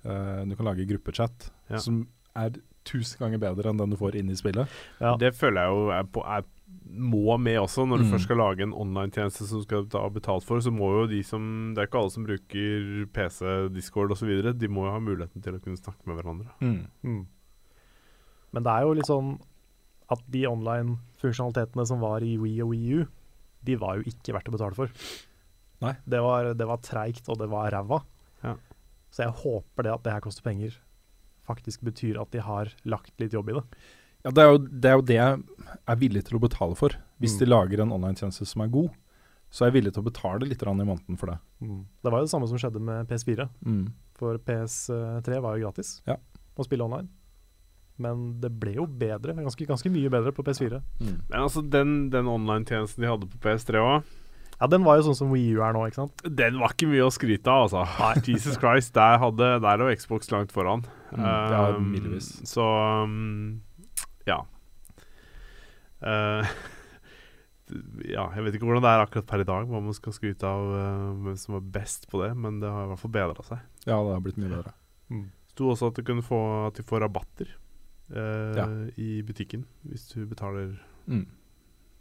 eh, 0.06 0.38
Du 0.48 0.54
kan 0.56 0.64
lage 0.70 0.86
gruppechat, 0.88 1.50
Ja. 1.68 1.76
som 1.82 2.06
er 2.32 2.54
tusen 2.88 3.18
ganger 3.20 3.42
bedre 3.42 3.68
enn 3.68 3.76
den 3.82 3.92
du 3.92 3.98
får 4.00 4.16
inn 4.16 4.30
i 4.32 4.38
spillet. 4.38 4.70
Ja. 5.00 5.12
Det 5.20 5.34
føler 5.36 5.66
jeg 5.66 5.74
jo 5.76 5.90
er 5.98 6.08
på, 6.14 6.24
er, 6.24 6.46
må 6.90 7.36
med 7.38 7.56
også. 7.60 7.84
Når 7.86 7.98
du 7.98 8.04
Mm. 8.04 8.10
først 8.12 8.24
skal 8.26 8.36
lage 8.36 8.62
en 8.62 8.72
online-tjeneste 8.74 9.46
som 9.46 9.58
du 9.60 9.64
skal 9.64 9.86
ha 10.00 10.08
betalt 10.10 10.44
for, 10.44 10.58
så 10.58 10.72
må 10.74 10.88
jo 11.00 11.06
de 11.06 11.22
som 11.22 11.72
Det 11.74 11.82
er 11.82 11.86
ikke 11.86 12.00
alle 12.00 12.10
som 12.10 12.24
bruker 12.26 13.06
PC, 13.12 13.68
Discord 13.72 14.10
osv. 14.10 14.52
De 14.58 14.68
må 14.68 14.84
jo 14.86 14.90
ha 14.90 14.98
muligheten 14.98 15.42
til 15.42 15.54
å 15.54 15.60
kunne 15.62 15.78
snakke 15.78 16.06
med 16.06 16.16
hverandre. 16.18 16.50
Mm. 16.60 17.26
Men 18.52 18.62
det 18.66 18.72
er 18.72 18.82
jo 18.82 18.92
litt 18.94 19.06
sånn 19.06 19.38
at 20.10 20.22
de 20.28 20.42
online-funksjonalitetene 20.50 21.86
som 21.86 22.00
var 22.02 22.20
i 22.26 22.36
Wii 22.36 22.60
og 22.64 22.70
Wii 22.72 22.94
U, 23.00 23.06
de 23.62 23.76
var 23.76 23.96
jo 24.00 24.02
ikke 24.10 24.34
verdt 24.34 24.48
å 24.50 24.56
betale 24.56 24.74
for. 24.74 24.90
Nei. 25.80 25.94
Det 26.08 26.20
var, 26.20 26.52
det 26.54 26.66
var 26.66 26.78
treigt, 26.78 27.28
og 27.28 27.38
det 27.38 27.48
var 27.48 27.70
ræva. 27.70 28.02
Ja. 28.42 28.56
Så 29.10 29.22
jeg 29.24 29.32
håper 29.44 29.82
det 29.86 29.92
at 29.94 30.02
det 30.02 30.12
her 30.12 30.20
koster 30.20 30.42
penger, 30.42 30.76
faktisk 31.46 31.82
betyr 31.86 32.18
at 32.20 32.30
de 32.32 32.40
har 32.40 32.68
lagt 32.84 33.12
litt 33.22 33.32
jobb 33.32 33.48
i 33.50 33.52
det. 33.60 33.64
Ja, 34.24 34.30
det 34.30 34.42
er, 34.42 34.50
jo, 34.52 34.58
det 34.58 34.90
er 34.90 34.96
jo 34.98 35.04
det 35.08 35.16
jeg 35.16 35.42
er 35.88 35.96
villig 35.96 36.24
til 36.28 36.36
å 36.38 36.42
betale 36.42 36.76
for. 36.76 36.90
Hvis 37.20 37.34
Mm. 37.36 37.38
de 37.38 37.46
lager 37.46 37.80
en 37.82 37.92
online-tjeneste 37.92 38.46
som 38.46 38.62
er 38.62 38.68
god, 38.68 38.90
så 39.50 39.64
er 39.64 39.70
jeg 39.70 39.82
villig 39.82 39.92
til 39.94 40.02
å 40.02 40.10
betale 40.10 40.46
litt 40.46 40.62
i 40.62 40.66
måneden 40.66 41.18
for 41.18 41.26
det. 41.26 41.38
Det 41.60 42.10
var 42.12 42.20
jo 42.20 42.26
det 42.26 42.30
samme 42.30 42.48
som 42.48 42.58
skjedde 42.58 42.80
med 42.80 43.08
PS4, 43.08 43.48
Mm. 43.64 43.92
for 44.14 44.38
PS3 44.38 45.40
var 45.40 45.56
jo 45.56 45.64
gratis 45.66 46.02
Ja. 46.06 46.16
å 46.56 46.64
spille 46.64 46.82
online. 46.84 47.08
Men 47.98 48.40
det 48.40 48.58
ble 48.58 48.74
jo 48.76 48.86
bedre, 48.86 49.34
ganske, 49.34 49.66
ganske 49.66 49.90
mye 49.92 50.08
bedre 50.08 50.32
på 50.32 50.42
PS4. 50.44 50.80
Mm. 51.00 51.20
Men 51.28 51.40
altså, 51.40 51.60
den, 51.68 52.08
den 52.10 52.26
online-tjenesten 52.26 53.00
de 53.00 53.06
hadde 53.08 53.26
på 53.28 53.38
PS3 53.38 53.76
òg, 53.80 54.04
Ja, 54.60 54.66
den 54.66 54.84
var 54.84 54.98
jo 54.98 55.04
sånn 55.08 55.16
som 55.16 55.30
Wii 55.30 55.54
U 55.56 55.62
er 55.62 55.72
nå, 55.72 55.86
ikke 55.88 55.94
sant? 55.94 56.12
den 56.36 56.58
var 56.60 56.68
ikke 56.74 56.86
mye 56.90 57.06
å 57.06 57.10
skryte 57.10 57.48
av, 57.48 57.70
altså. 57.70 57.86
Jesus 58.28 58.58
Christ, 58.58 58.92
der, 58.92 59.16
hadde, 59.18 59.60
der 59.62 59.78
lå 59.80 59.88
Xbox 59.96 60.28
langt 60.30 60.52
foran. 60.52 60.84
Mm, 61.16 61.24
ja, 61.24 61.76
Um, 61.76 61.94
ja, 61.94 62.18
Så 62.20 62.60
um, 63.04 63.62
ja. 64.26 64.40
Uh, 66.00 66.44
ja, 68.08 68.24
jeg 68.34 68.44
vet 68.46 68.56
ikke 68.56 68.66
hvordan 68.66 68.82
det 68.84 68.90
er 68.92 69.04
akkurat 69.04 69.28
per 69.30 69.42
i 69.44 69.48
dag, 69.48 69.66
hva 69.70 69.80
man 69.84 69.94
skal 69.96 70.14
skryte 70.16 70.48
av 70.48 70.70
uh, 70.72 71.22
hvem 71.24 71.36
som 71.38 71.56
var 71.58 71.66
best 71.76 72.08
på 72.10 72.22
det, 72.24 72.32
men 72.36 72.58
det 72.62 72.70
har 72.72 72.86
i 72.86 72.90
hvert 72.92 73.02
fall 73.04 73.14
bedra 73.14 73.44
seg. 73.46 73.60
Ja, 73.86 73.98
det 74.02 74.14
har 74.16 74.24
blitt 74.24 74.40
mye 74.40 74.52
bedre. 74.56 74.74
sto 75.50 75.70
også 75.72 75.90
at 75.90 75.96
du 75.98 76.04
kunne 76.06 76.22
få 76.22 76.38
At 76.68 76.76
du 76.78 76.84
får 76.86 77.00
rabatter 77.02 77.48
uh, 78.14 78.54
Ja. 78.56 78.66
i 78.96 79.20
butikken 79.26 79.66
hvis 79.86 80.08
du 80.14 80.24
betaler 80.26 80.78
Mm. 81.10 81.24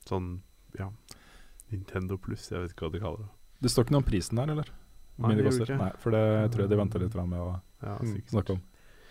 sånn 0.05 0.41
ja 0.77 0.89
Nintendo 1.71 2.17
pluss, 2.21 2.49
jeg 2.51 2.61
vet 2.61 2.73
ikke 2.73 2.85
hva 2.87 2.91
de 2.93 2.99
kaller 3.01 3.23
det. 3.23 3.29
Det 3.63 3.69
står 3.71 3.85
ikke 3.85 3.93
noe 3.95 4.01
om 4.03 4.07
prisen 4.09 4.37
der, 4.37 4.51
eller? 4.53 4.69
Nei, 5.19 5.31
det 5.35 5.43
det 5.45 5.51
gjør 5.53 5.65
ikke. 5.65 5.77
Nei, 5.79 5.91
for 6.01 6.11
det 6.13 6.21
tror 6.53 6.61
jeg 6.63 6.69
de 6.69 6.77
venter 6.79 6.99
litt 7.03 7.13
grann 7.13 7.29
med 7.29 7.39
å 7.39 7.49
Ja, 7.81 7.95
Mm. 8.03 8.21
snakke 8.27 8.51
om. 8.57 8.61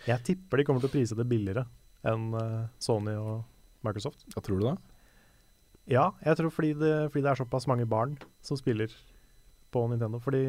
Jeg 0.06 0.22
tipper 0.24 0.56
de 0.58 0.64
kommer 0.64 0.80
til 0.80 0.88
å 0.90 0.92
prise 0.92 1.16
det 1.16 1.26
billigere 1.28 1.66
enn 2.06 2.30
eh, 2.38 2.68
Sony 2.82 3.14
og 3.18 3.42
Microsoft. 3.86 4.26
Ja, 4.34 4.42
tror 4.44 4.60
du 4.60 4.66
det? 4.68 4.76
Ja, 5.88 6.10
jeg 6.24 6.36
tror 6.36 6.52
fordi 6.52 6.74
det, 6.76 6.92
fordi 7.08 7.24
det 7.24 7.32
er 7.32 7.40
såpass 7.40 7.68
mange 7.70 7.88
barn 7.88 8.18
som 8.44 8.58
spiller 8.60 8.92
på 9.72 9.86
Nintendo. 9.88 10.20
Fordi 10.20 10.44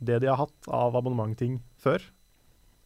det 0.00 0.20
de 0.22 0.30
har 0.30 0.38
hatt 0.40 0.70
av 0.72 0.96
abonnementting 0.96 1.58
før, 1.80 2.04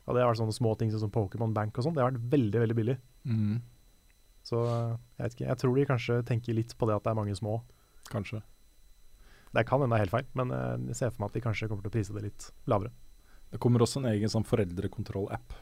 og 0.05 0.17
det 0.17 0.25
har 0.25 0.33
vært 0.33 0.41
sånne 0.43 0.57
små 0.57 0.75
ting 0.81 0.91
som 0.93 1.13
Pokémon 1.13 1.55
Bank 1.57 1.77
og 1.79 1.87
sånn, 1.87 1.95
det 1.97 2.03
har 2.03 2.13
vært 2.13 2.33
veldig, 2.33 2.65
veldig 2.65 2.79
billig. 2.79 2.97
Mm. 3.29 3.61
Så 4.45 4.61
jeg 4.65 5.23
vet 5.23 5.37
ikke, 5.37 5.47
jeg 5.49 5.61
tror 5.61 5.79
de 5.79 5.87
kanskje 5.89 6.19
tenker 6.29 6.57
litt 6.57 6.75
på 6.77 6.89
det 6.89 6.99
at 6.99 7.07
det 7.07 7.13
er 7.15 7.21
mange 7.21 7.37
små. 7.39 7.61
Kanskje. 8.11 8.43
Det 9.55 9.63
kan 9.69 9.81
hende 9.81 9.95
det 9.95 10.01
er 10.01 10.05
helt 10.09 10.17
feil, 10.17 10.27
men 10.37 10.51
eh, 10.53 10.91
jeg 10.91 10.99
ser 10.99 11.15
for 11.15 11.23
meg 11.23 11.31
at 11.31 11.39
de 11.39 11.45
kanskje 11.45 11.71
kommer 11.71 11.87
til 11.87 11.93
å 11.93 11.95
prise 11.95 12.17
det 12.17 12.25
litt 12.27 12.49
lavere. 12.69 12.91
Det 13.55 13.61
kommer 13.63 13.85
også 13.85 14.03
en 14.03 14.11
egen 14.11 14.33
sånn 14.33 14.47
foreldrekontroll-app 14.49 15.55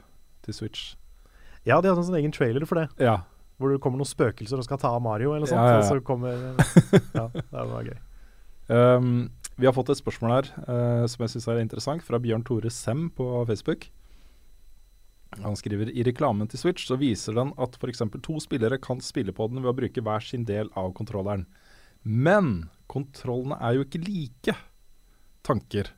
til 0.46 0.56
Switch. 0.56 0.94
Ja, 1.68 1.80
de 1.80 1.90
hadde 1.90 2.00
en 2.02 2.08
sånn 2.08 2.18
egen 2.18 2.34
trailer 2.34 2.66
for 2.66 2.80
det, 2.80 2.88
Ja. 3.02 3.20
hvor 3.60 3.70
det 3.70 3.80
kommer 3.82 4.00
noen 4.00 4.10
spøkelser 4.10 4.58
og 4.58 4.66
skal 4.66 4.80
ta 4.82 4.90
av 4.96 5.02
Mario 5.04 5.34
eller 5.36 5.46
sånt. 5.46 5.62
Ja, 5.62 5.78
ja, 5.78 5.86
så 5.86 6.00
kommer 6.02 6.34
Ja, 7.18 7.28
det 7.30 7.66
var 7.70 7.86
gøy. 7.86 7.98
Um, 8.72 9.30
vi 9.58 9.66
har 9.68 9.74
fått 9.76 9.90
et 9.92 10.00
spørsmål 10.00 10.32
her 10.32 10.48
uh, 10.66 11.06
som 11.10 11.22
jeg 11.22 11.34
syns 11.34 11.48
er 11.50 11.60
interessant, 11.62 12.02
fra 12.02 12.18
Bjørn 12.22 12.44
Tore 12.46 12.70
Sem 12.72 13.08
på 13.14 13.26
Facebook. 13.46 13.88
Han 15.40 15.56
skriver 15.56 15.88
i 15.88 16.04
reklamen 16.04 16.48
til 16.50 16.60
Switch 16.60 16.84
så 16.88 16.98
viser 17.00 17.36
den 17.38 17.54
at 17.60 17.78
f.eks. 17.80 18.02
to 18.20 18.36
spillere 18.42 18.76
kan 18.82 19.00
spille 19.00 19.32
på 19.32 19.46
den 19.48 19.62
ved 19.62 19.70
å 19.72 19.76
bruke 19.78 20.04
hver 20.04 20.24
sin 20.24 20.44
del 20.48 20.68
av 20.76 20.92
kontrolleren. 20.98 21.46
Men 22.02 22.68
kontrollene 22.92 23.56
er 23.62 23.78
jo 23.78 23.86
ikke 23.86 24.02
like 24.02 24.56
tanker. 25.46 25.88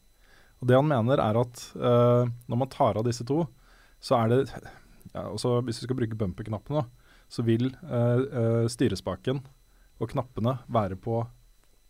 Og 0.61 0.69
Det 0.71 0.77
han 0.79 0.87
mener 0.89 1.19
er 1.19 1.41
at 1.41 1.65
uh, 1.75 2.31
når 2.47 2.61
man 2.61 2.71
tar 2.73 3.01
av 3.01 3.07
disse 3.09 3.27
to, 3.27 3.43
så 4.05 4.21
er 4.23 4.31
det 4.31 4.43
ja, 5.15 5.27
også 5.31 5.61
Hvis 5.65 5.81
vi 5.83 5.87
skal 5.89 5.97
bruke 5.97 6.19
bumperknappen, 6.19 6.85
så 7.31 7.45
vil 7.47 7.71
eh, 7.83 8.25
eh, 8.41 8.65
styrespaken 8.71 9.41
og 10.03 10.11
knappene 10.11 10.59
være 10.69 10.97
på 11.01 11.23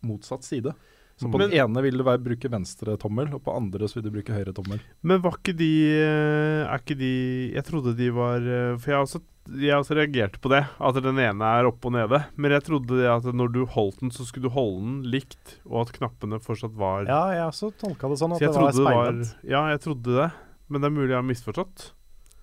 motsatt 0.05 0.43
side. 0.45 0.73
Så 1.17 1.29
på 1.31 1.39
Men- 1.39 1.49
den 1.49 1.59
ene 1.59 1.81
vil 1.81 1.95
du 1.97 2.03
være, 2.03 2.19
bruke 2.19 2.49
venstre 2.51 2.97
tommel, 2.99 3.29
og 3.33 3.41
på 3.45 3.53
andre 3.55 3.87
så 3.87 3.95
vil 3.95 4.03
du 4.03 4.11
bruke 4.11 4.33
høyre 4.35 4.53
tommel. 4.53 4.81
Men 5.01 5.21
var 5.23 5.37
ikke 5.39 5.55
de 5.55 5.69
eh, 5.95 6.65
Er 6.67 6.77
ikke 6.81 6.97
de 6.99 7.53
Jeg 7.55 7.63
trodde 7.63 7.95
de 7.95 8.09
var 8.11 8.35
eh, 8.43 8.75
For 8.77 8.91
jeg 8.91 8.97
har 8.99 9.05
også, 9.05 9.21
jeg 9.55 9.77
også 9.79 9.95
reagerte 9.95 10.41
på 10.43 10.49
det, 10.51 10.65
at 10.77 10.99
den 11.01 11.15
ene 11.17 11.41
er 11.55 11.69
oppe 11.69 11.87
og 11.87 11.93
nede. 11.95 12.19
Men 12.35 12.51
jeg 12.51 12.65
trodde 12.67 12.99
det 12.99 13.07
at 13.07 13.23
når 13.33 13.53
du 13.53 13.65
holdt 13.65 14.01
den, 14.01 14.11
så 14.11 14.25
skulle 14.27 14.49
du 14.49 14.53
holde 14.53 14.81
den 14.83 15.03
likt, 15.15 15.59
og 15.65 15.87
at 15.87 15.95
knappene 15.95 16.39
fortsatt 16.43 16.75
var 16.75 17.07
Ja, 17.07 17.21
jeg 17.31 17.47
også 17.47 17.71
tolka 17.79 18.09
det 18.11 18.19
sånn 18.19 18.35
at 18.35 18.39
Så 18.43 18.51
det 18.51 18.53
var 18.53 18.71
speilet 18.71 18.75
det 18.75 18.83
var 18.83 19.05
speilvendt. 19.07 19.35
Ja, 19.55 19.65
jeg 19.71 19.81
trodde 19.87 20.19
det. 20.19 20.31
Men 20.67 20.81
det 20.81 20.87
er 20.91 20.95
mulig 20.99 21.09
jeg 21.13 21.21
har 21.21 21.29
misforstått. 21.31 21.91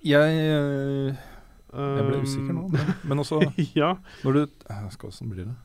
Jeg, 0.02 0.38
eh, 0.50 1.20
jeg 1.72 2.06
ble 2.08 2.22
usikker 2.24 2.56
nå, 2.56 2.64
men, 2.72 2.94
men 3.06 3.22
også 3.22 3.38
ja. 3.80 3.94
når 4.26 4.38
du 4.38 4.40
eh, 4.42 4.88
skal, 4.94 5.12
Hvordan 5.12 5.30
blir 5.34 5.50
det? 5.50 5.58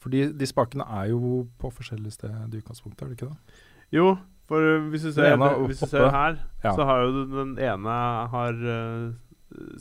Fordi 0.00 0.20
de 0.32 0.48
spakene 0.48 0.86
er 0.96 1.10
jo 1.10 1.42
på 1.60 1.72
forskjellige 1.76 2.14
steder 2.16 2.46
i 2.46 2.60
utgangspunktet, 2.62 3.02
er 3.04 3.10
det 3.10 3.18
ikke 3.18 3.32
det? 3.32 3.64
Jo, 3.92 4.14
for 4.48 4.64
uh, 4.64 4.86
hvis 4.88 5.02
du 5.04 5.10
ser, 5.12 5.34
ene 5.34 5.50
er 5.50 5.66
hvis 5.66 5.82
du 5.82 5.90
ser 5.90 6.06
her, 6.14 6.38
Ja. 6.64 6.72
så 6.72 6.86
har 6.88 7.02
jo 7.04 7.26
den 7.34 7.52
ene 7.60 7.96
har 8.32 8.62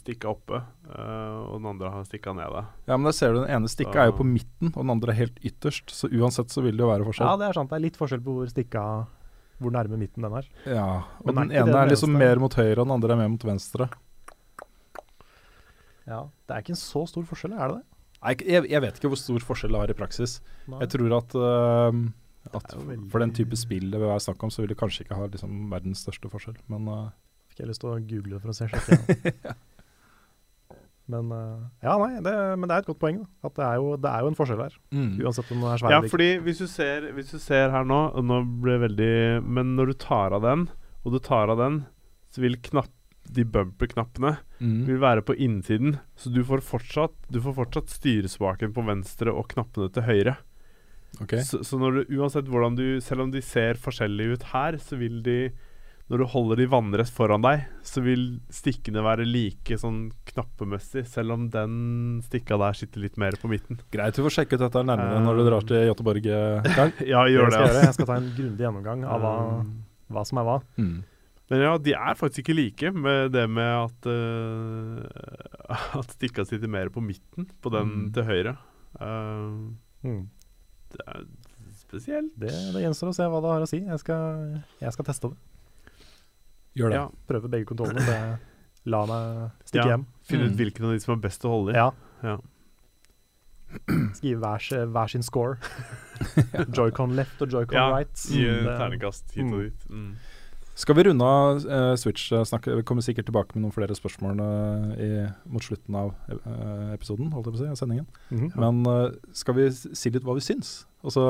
stikka 0.02 0.32
oppe, 0.34 0.60
og 0.90 1.60
den 1.62 1.68
andre 1.70 1.92
har 1.94 2.04
stikka 2.08 2.34
nede. 2.34 2.66
Ja, 2.90 2.98
men 2.98 3.06
der 3.06 3.14
ser 3.16 3.36
du 3.36 3.44
den 3.44 3.54
ene 3.54 3.70
stikka 3.70 4.02
er 4.02 4.10
jo 4.10 4.16
på 4.18 4.26
midten, 4.26 4.74
og 4.74 4.82
den 4.82 4.92
andre 4.96 5.14
er 5.14 5.20
helt 5.22 5.38
ytterst. 5.46 5.94
Så 5.94 6.10
uansett 6.10 6.50
så 6.50 6.64
vil 6.66 6.74
det 6.74 6.84
jo 6.84 6.90
være 6.90 7.06
forskjell. 7.06 7.30
Ja, 7.30 7.38
det 7.38 7.48
er 7.52 7.60
sant. 7.60 7.70
Det 7.70 7.78
er 7.78 7.86
litt 7.86 8.00
forskjell 8.02 8.24
på 8.26 8.34
hvor 8.40 8.50
stikka 8.50 8.84
Hvor 9.60 9.74
nærme 9.76 9.98
midten 10.00 10.24
den 10.24 10.36
er. 10.40 10.46
Ja, 10.66 10.86
og 11.20 11.32
er 11.32 11.36
den 11.36 11.52
ene 11.52 11.76
er 11.82 11.90
liksom 11.92 12.14
eneste? 12.14 12.22
mer 12.24 12.40
mot 12.40 12.54
høyre, 12.56 12.78
og 12.80 12.86
den 12.88 12.94
andre 12.96 13.12
er 13.16 13.20
mer 13.20 13.32
mot 13.34 13.44
venstre. 13.44 13.90
Ja, 16.10 16.24
Det 16.48 16.56
er 16.56 16.64
ikke 16.64 16.74
en 16.74 16.80
så 16.82 17.04
stor 17.10 17.26
forskjell, 17.28 17.54
er 17.54 17.68
det 17.74 17.80
det? 17.80 17.86
Nei, 18.20 18.34
jeg, 18.52 18.66
jeg 18.72 18.82
vet 18.84 18.98
ikke 19.00 19.12
hvor 19.14 19.20
stor 19.22 19.44
forskjell 19.46 19.76
det 19.76 19.80
har 19.84 19.92
i 19.94 19.98
praksis. 20.00 20.40
Nei. 20.68 20.80
Jeg 20.84 20.92
tror 20.96 21.14
at, 21.20 21.36
uh, 21.40 22.00
at 22.56 22.74
veldig- 22.76 23.10
for 23.14 23.24
den 23.24 23.32
type 23.38 23.56
spill 23.60 23.92
det 23.92 24.00
vil 24.02 24.10
være 24.10 24.24
snakk 24.26 24.44
om, 24.44 24.52
så 24.52 24.64
vil 24.64 24.72
det 24.74 24.80
kanskje 24.80 25.06
ikke 25.06 25.16
ha 25.20 25.28
liksom 25.30 25.70
verdens 25.72 26.02
største 26.06 26.32
forskjell. 26.32 26.58
Men 26.72 26.88
uh... 26.92 27.10
Fikk 27.52 27.64
jeg 27.64 27.72
lyst 27.72 27.84
til 27.84 27.92
å 27.94 28.00
google 28.00 28.36
det 28.36 28.42
for 28.44 28.52
å 28.52 28.58
se. 28.58 28.68
sjekke 28.72 28.98
igjen. 29.20 29.56
Men 31.10 31.32
eh, 31.34 31.62
ja, 31.88 31.96
nei, 31.98 32.20
det, 32.22 32.34
men 32.60 32.70
det 32.70 32.76
er 32.76 32.84
et 32.84 32.90
godt 32.92 33.00
poeng. 33.02 33.20
Da. 33.24 33.50
At 33.50 33.56
det 33.58 33.66
er, 33.66 33.80
jo, 33.82 33.96
det 33.98 34.12
er 34.12 34.22
jo 34.26 34.30
en 34.30 34.38
forskjell 34.38 34.62
her. 34.62 34.76
mm. 34.94 35.08
Uansett 35.26 35.52
om 35.56 35.64
den 35.64 35.72
er 35.72 35.82
svær 35.82 35.96
Ja, 35.96 36.02
fordi 36.12 36.28
hvis 36.46 36.62
du 36.62 36.68
ser, 36.70 37.08
hvis 37.18 37.32
du 37.34 37.40
ser 37.42 37.74
her 37.74 37.88
nå 37.90 37.98
Nå 38.22 38.38
veldig 38.86 39.10
Men 39.46 39.76
når 39.80 39.92
du 39.94 39.98
tar 40.06 40.36
av 40.38 40.44
den, 40.46 40.68
og 41.04 41.16
du 41.16 41.20
tar 41.26 41.50
av 41.50 41.58
den, 41.62 41.80
så 42.30 42.44
vil 42.46 42.60
knapp, 42.70 42.92
de 43.30 43.44
bumper-knappene 43.46 44.38
Mm. 44.60 44.82
vil 44.90 44.98
være 45.00 45.22
på 45.24 45.32
innsiden. 45.40 45.94
Så 46.20 46.28
du 46.36 46.42
får 46.44 46.60
fortsatt 46.68 47.14
Du 47.32 47.38
får 47.40 47.54
fortsatt 47.56 47.88
styrespaken 47.94 48.74
på 48.76 48.84
venstre 48.84 49.32
og 49.32 49.48
knappene 49.54 49.88
til 49.96 50.04
høyre. 50.04 50.34
Okay. 51.22 51.40
Så, 51.48 51.62
så 51.64 51.80
du, 51.80 52.04
uansett 52.20 52.50
hvordan 52.52 52.76
du 52.76 53.00
Selv 53.02 53.22
om 53.24 53.32
de 53.32 53.42
ser 53.42 53.80
forskjellige 53.80 54.34
ut 54.36 54.44
her, 54.52 54.78
så 54.84 55.00
vil 55.00 55.22
de 55.24 55.38
Når 56.10 56.18
du 56.18 56.26
holder 56.32 56.58
de 56.58 56.66
vannrett 56.72 57.10
foran 57.14 57.44
deg, 57.46 57.68
så 57.86 58.02
vil 58.02 58.40
stikkene 58.50 59.04
være 59.06 59.28
like 59.30 59.76
sånn 59.78 60.08
knappemessig, 60.32 61.04
selv 61.06 61.36
om 61.36 61.44
den 61.54 61.76
stikka 62.26 62.58
der 62.58 62.74
sitter 62.80 63.04
litt 63.04 63.20
mer 63.22 63.38
på 63.38 63.52
midten. 63.52 63.78
Greit, 63.94 64.18
vi 64.18 64.26
får 64.26 64.34
sjekke 64.40 64.58
ut 64.58 64.64
dette 64.64 64.82
nærmere 64.90 65.20
når 65.22 65.38
du 65.38 65.44
drar 65.46 65.68
til 65.70 65.86
Göteborg. 65.92 66.26
ja, 67.14 67.22
gjør 67.30 67.54
Det 67.54 67.54
Jeg 67.54 67.54
skal 67.54 67.68
det. 67.70 67.76
jeg, 67.78 67.86
jeg 67.86 67.94
skal 68.00 68.10
ta 68.10 68.18
en 68.18 68.32
grundig 68.40 68.66
gjennomgang 68.66 69.06
av 69.06 69.22
hva, 69.22 69.36
Um, 69.60 69.70
hva 70.10 70.24
som 70.26 70.42
er 70.42 70.48
hva. 70.50 70.58
Mm. 70.82 70.96
Men 71.50 71.62
ja, 71.66 71.76
de 71.82 71.94
er 71.98 72.18
faktisk 72.18 72.42
ikke 72.44 72.56
like 72.58 72.92
med 72.94 73.32
det 73.34 73.46
med 73.50 73.70
at 73.70 74.10
uh, 74.10 75.78
At 76.02 76.16
stikka 76.18 76.46
sitter 76.50 76.70
mer 76.70 76.90
på 76.94 77.02
midten, 77.06 77.48
på 77.62 77.70
den 77.74 77.94
Mm. 77.94 78.10
til 78.18 78.24
høyre. 78.32 78.56
Uh, 78.98 79.70
Mm. 80.02 80.26
det 80.94 81.06
er 81.06 81.24
spesielt. 81.76 82.34
Det, 82.40 82.50
det 82.74 82.82
gjenstår 82.86 83.10
å 83.12 83.16
se 83.18 83.26
hva 83.30 83.42
det 83.44 83.50
har 83.54 83.62
å 83.66 83.70
si. 83.70 83.80
Jeg 83.86 84.00
skal, 84.02 84.62
jeg 84.82 84.94
skal 84.96 85.06
teste 85.10 85.30
det. 85.34 85.38
Gjør 86.80 86.90
det. 86.94 87.00
Ja, 87.02 87.08
Prøve 87.30 87.50
begge 87.52 87.66
kontrollene. 87.70 88.06
Det, 88.10 88.40
la 88.90 89.02
meg 89.06 89.52
stikke 89.68 89.84
Ja. 89.86 89.90
hjem. 89.98 90.06
Finne 90.30 90.48
Mm. 90.48 90.54
ut 90.54 90.58
hvilken 90.64 90.86
av 90.88 90.92
de 90.96 91.00
som 91.04 91.14
er 91.18 91.22
best 91.28 91.44
å 91.46 91.52
holde 91.52 91.74
i. 91.76 91.76
Ja. 91.76 91.92
Ja. 92.24 92.38
Skrive 94.18 94.40
hver, 94.42 94.86
hver 94.90 95.08
sin 95.12 95.24
score. 95.24 95.58
Joycon 96.76 97.14
left 97.18 97.42
og 97.46 97.52
joycon 97.54 97.78
Ja, 97.78 97.90
right. 97.94 98.16
Gi 98.32 98.46
Mm, 98.48 98.66
ternekast 98.80 99.36
hit 99.36 99.46
og 99.46 99.52
Mm. 99.54 99.64
dit. 99.68 99.90
Mm. 99.90 100.16
Skal 100.80 100.96
vi 100.96 101.04
runde 101.04 101.26
av 101.28 101.58
uh, 101.68 101.96
Switch? 102.00 102.30
Snakke, 102.32 102.74
Vi 102.78 102.84
kommer 102.88 103.04
sikkert 103.04 103.26
tilbake 103.28 103.54
med 103.56 103.66
noen 103.66 103.74
flere 103.76 103.92
spørsmål 103.98 104.40
uh, 104.40 104.94
i, 104.96 105.10
mot 105.52 105.62
slutten 105.62 105.94
av 106.00 106.14
uh, 106.32 106.94
episoden, 106.96 107.32
holdt 107.36 107.46
jeg 107.50 107.54
på 107.54 107.60
å 107.60 107.64
si, 107.66 107.68
av 107.68 107.76
sendingen. 107.82 108.08
Mhm. 108.32 108.54
Men 108.56 108.86
eh, 108.88 109.12
skal 109.36 109.56
vi 109.60 109.70
si 109.72 110.10
litt 110.10 110.24
hva 110.24 110.38
vi 110.40 110.46
syns? 110.46 110.86
Altså 111.04 111.26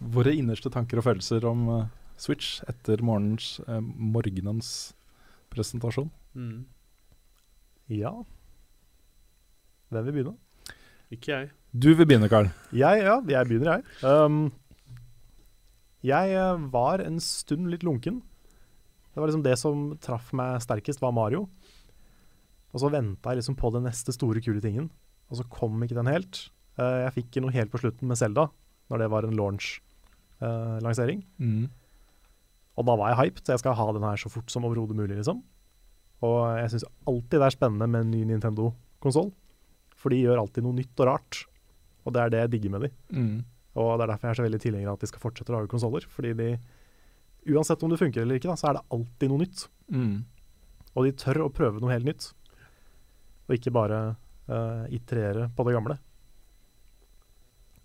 våre 0.00 0.32
innerste 0.38 0.70
tanker 0.70 0.98
og 0.98 1.04
følelser 1.04 1.44
om 1.50 1.66
eh, 1.80 1.84
Switch 2.20 2.60
etter 2.70 3.02
morgenens, 3.02 3.58
eh, 3.66 3.80
morgenens 3.80 4.94
presentasjon. 5.50 6.10
Mm. 6.34 6.64
Ja. 7.92 8.12
Hvem 9.90 10.06
vil 10.08 10.16
begynne? 10.18 10.36
Ikke 11.14 11.32
jeg. 11.32 11.50
Du 11.74 11.90
vil 11.92 12.06
begynne, 12.06 12.30
Carl. 12.30 12.50
Jeg, 12.72 13.02
ja, 13.04 13.18
jeg 13.28 13.48
begynner, 13.50 13.78
jeg. 13.78 13.84
Um, 14.06 14.52
jeg 16.04 16.34
eh, 16.36 16.64
var 16.72 17.02
en 17.04 17.20
stund 17.22 17.70
litt 17.72 17.84
lunken. 17.86 18.22
Det 19.14 19.22
var 19.22 19.30
liksom 19.30 19.44
det 19.46 19.54
som 19.60 19.86
traff 20.02 20.32
meg 20.34 20.58
sterkest, 20.62 21.02
var 21.02 21.14
Mario. 21.14 21.46
Og 22.74 22.82
så 22.82 22.90
venta 22.90 23.30
jeg 23.30 23.42
liksom 23.42 23.58
på 23.58 23.70
den 23.74 23.86
neste 23.86 24.14
store, 24.14 24.42
kule 24.42 24.62
tingen, 24.62 24.88
og 25.30 25.38
så 25.38 25.46
kom 25.50 25.78
ikke 25.84 25.98
den 25.98 26.10
helt. 26.10 26.48
Uh, 26.78 27.04
jeg 27.04 27.14
fikk 27.20 27.38
noe 27.42 27.54
helt 27.54 27.70
på 27.70 27.78
slutten 27.82 28.10
med 28.10 28.18
Selda, 28.18 28.48
når 28.90 29.04
det 29.04 29.10
var 29.12 29.26
en 29.26 29.38
launch-lansering. 29.38 31.22
Og 32.74 32.86
da 32.88 32.96
var 32.98 33.12
jeg 33.12 33.20
hyped, 33.20 33.48
jeg 33.52 33.62
skal 33.62 33.76
ha 33.78 33.86
den 33.94 34.06
her 34.06 34.20
så 34.20 34.30
fort 34.32 34.50
som 34.50 34.66
overhodet 34.66 34.96
mulig, 34.98 35.16
liksom. 35.18 35.42
Og 36.24 36.38
jeg 36.58 36.72
syns 36.72 36.86
alltid 37.10 37.38
det 37.38 37.46
er 37.46 37.54
spennende 37.54 37.88
med 37.90 38.06
en 38.06 38.12
ny 38.14 38.22
Nintendo-konsoll, 38.30 39.30
for 39.94 40.14
de 40.14 40.22
gjør 40.24 40.40
alltid 40.42 40.66
noe 40.66 40.78
nytt 40.78 41.02
og 41.02 41.10
rart. 41.10 41.44
Og 42.04 42.14
det 42.14 42.22
er 42.22 42.32
det 42.32 42.40
jeg 42.42 42.52
digger 42.56 42.74
med 42.74 42.86
de. 42.86 42.90
Og 43.74 43.90
det 43.98 44.04
er 44.04 44.10
derfor 44.12 44.26
jeg 44.28 44.34
er 44.34 44.38
så 44.38 44.46
veldig 44.46 44.62
tilhenger 44.62 44.90
av 44.90 44.98
at 44.98 45.04
de 45.04 45.10
skal 45.10 45.22
fortsette 45.22 45.52
å 45.52 45.56
lage 45.56 45.70
konsoller. 45.72 46.06
Fordi 46.10 46.32
de, 46.38 46.48
uansett 47.54 47.82
om 47.82 47.92
det 47.92 48.00
funker 48.00 48.22
eller 48.22 48.38
ikke, 48.38 48.50
da, 48.50 48.58
så 48.60 48.70
er 48.70 48.78
det 48.78 48.84
alltid 48.96 49.32
noe 49.32 49.42
nytt. 49.42 49.64
Og 50.94 51.06
de 51.06 51.14
tør 51.18 51.44
å 51.46 51.52
prøve 51.54 51.82
noe 51.82 51.94
helt 51.94 52.06
nytt. 52.06 52.28
Og 53.48 53.56
ikke 53.56 53.72
bare 53.74 54.00
uh, 54.50 54.84
iterere 54.94 55.48
på 55.56 55.66
det 55.66 55.74
gamle. 55.76 55.96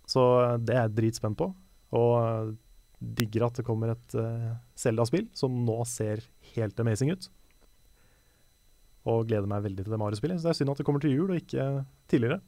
Så 0.10 0.24
eh, 0.42 0.56
det 0.66 0.74
er 0.74 0.88
jeg 0.88 0.96
dritspent 0.98 1.38
på. 1.38 1.52
Og 1.98 2.14
eh, 2.18 2.54
digger 3.00 3.46
at 3.48 3.56
det 3.60 3.66
kommer 3.68 3.94
et 3.94 4.16
uh, 4.20 4.56
Zelda-spill 4.76 5.28
som 5.38 5.54
nå 5.66 5.78
ser 5.88 6.20
helt 6.56 6.80
amazing 6.84 7.12
ut. 7.14 7.30
Og 9.10 9.26
gleder 9.30 9.48
meg 9.50 9.64
veldig 9.64 9.86
til 9.86 9.94
det 9.96 10.00
Mario-spillet. 10.02 10.40
Så 10.42 10.50
det 10.50 10.54
er 10.54 10.58
synd 10.60 10.74
at 10.74 10.82
det 10.82 10.86
kommer 10.88 11.02
til 11.04 11.14
jul 11.16 11.32
og 11.32 11.40
ikke 11.40 11.68
tidligere. 12.12 12.42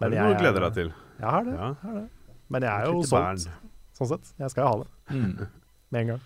Har 0.00 0.08
Men 0.08 0.10
du 0.12 0.16
noe 0.16 0.28
å 0.28 0.34
er- 0.34 0.40
glede 0.42 0.60
deg 0.64 0.74
til? 0.76 0.92
Jeg 1.20 1.30
har 1.30 1.44
det. 1.44 1.54
Ja. 1.56 1.70
Har 1.82 1.94
det. 2.00 2.08
Men 2.50 2.62
jeg 2.66 2.70
er 2.70 2.84
jo 2.92 3.00
solgt, 3.06 3.48
sånn 3.96 4.08
sett. 4.12 4.32
Jeg 4.38 4.50
skal 4.50 4.64
jo 4.64 4.68
ha 4.68 4.76
det 4.84 4.90
Mm. 5.10 5.48
med 5.90 6.00
en 6.00 6.06
gang. 6.14 6.20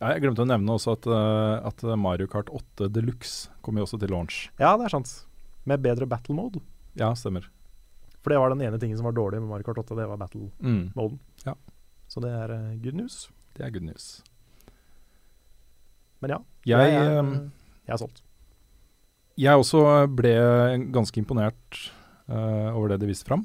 Ja, 0.00 0.08
jeg 0.12 0.22
glemte 0.22 0.44
å 0.44 0.48
nevne 0.48 0.68
også 0.76 0.92
at, 0.92 1.06
uh, 1.08 1.66
at 1.66 1.82
Mario 1.98 2.26
Kart 2.28 2.48
8 2.52 2.88
Deluxe 2.92 3.48
kommer 3.64 3.80
jo 3.80 3.86
også 3.86 3.98
til 4.00 4.10
launch. 4.12 4.50
Ja, 4.60 4.76
det 4.76 4.86
er 4.86 4.94
sant. 4.96 5.24
Med 5.64 5.80
bedre 5.82 6.06
battle 6.06 6.34
mode. 6.36 6.60
Ja, 6.94 7.12
stemmer. 7.14 7.48
For 8.22 8.30
det 8.30 8.38
var 8.38 8.50
den 8.50 8.60
ene 8.66 8.78
tingen 8.78 8.96
som 8.98 9.04
var 9.08 9.12
dårlig 9.16 9.40
med 9.40 9.48
Mario 9.48 9.64
Kart 9.64 9.78
8, 9.78 9.96
det 9.96 10.06
var 10.08 10.16
battle 10.18 10.50
Mm. 10.60 10.92
Ja. 11.46 11.54
Så 12.10 12.22
det 12.24 12.32
er 12.34 12.54
eh, 12.54 12.76
good 12.82 12.98
news. 12.98 13.26
Det 13.56 13.66
er 13.66 13.72
good 13.74 13.86
news. 13.86 14.20
Men 16.22 16.36
ja, 16.36 16.38
Jeg, 16.66 16.94
er, 16.96 17.10
eh, 17.20 17.32
jeg 17.86 17.94
er 17.96 18.00
solgt. 18.00 18.22
Jeg 19.36 19.60
også 19.60 19.82
ble 20.16 20.32
ganske 20.94 21.20
imponert 21.20 21.80
uh, 22.32 22.72
over 22.72 22.94
det 22.94 23.02
de 23.02 23.10
viste 23.10 23.28
fram. 23.28 23.42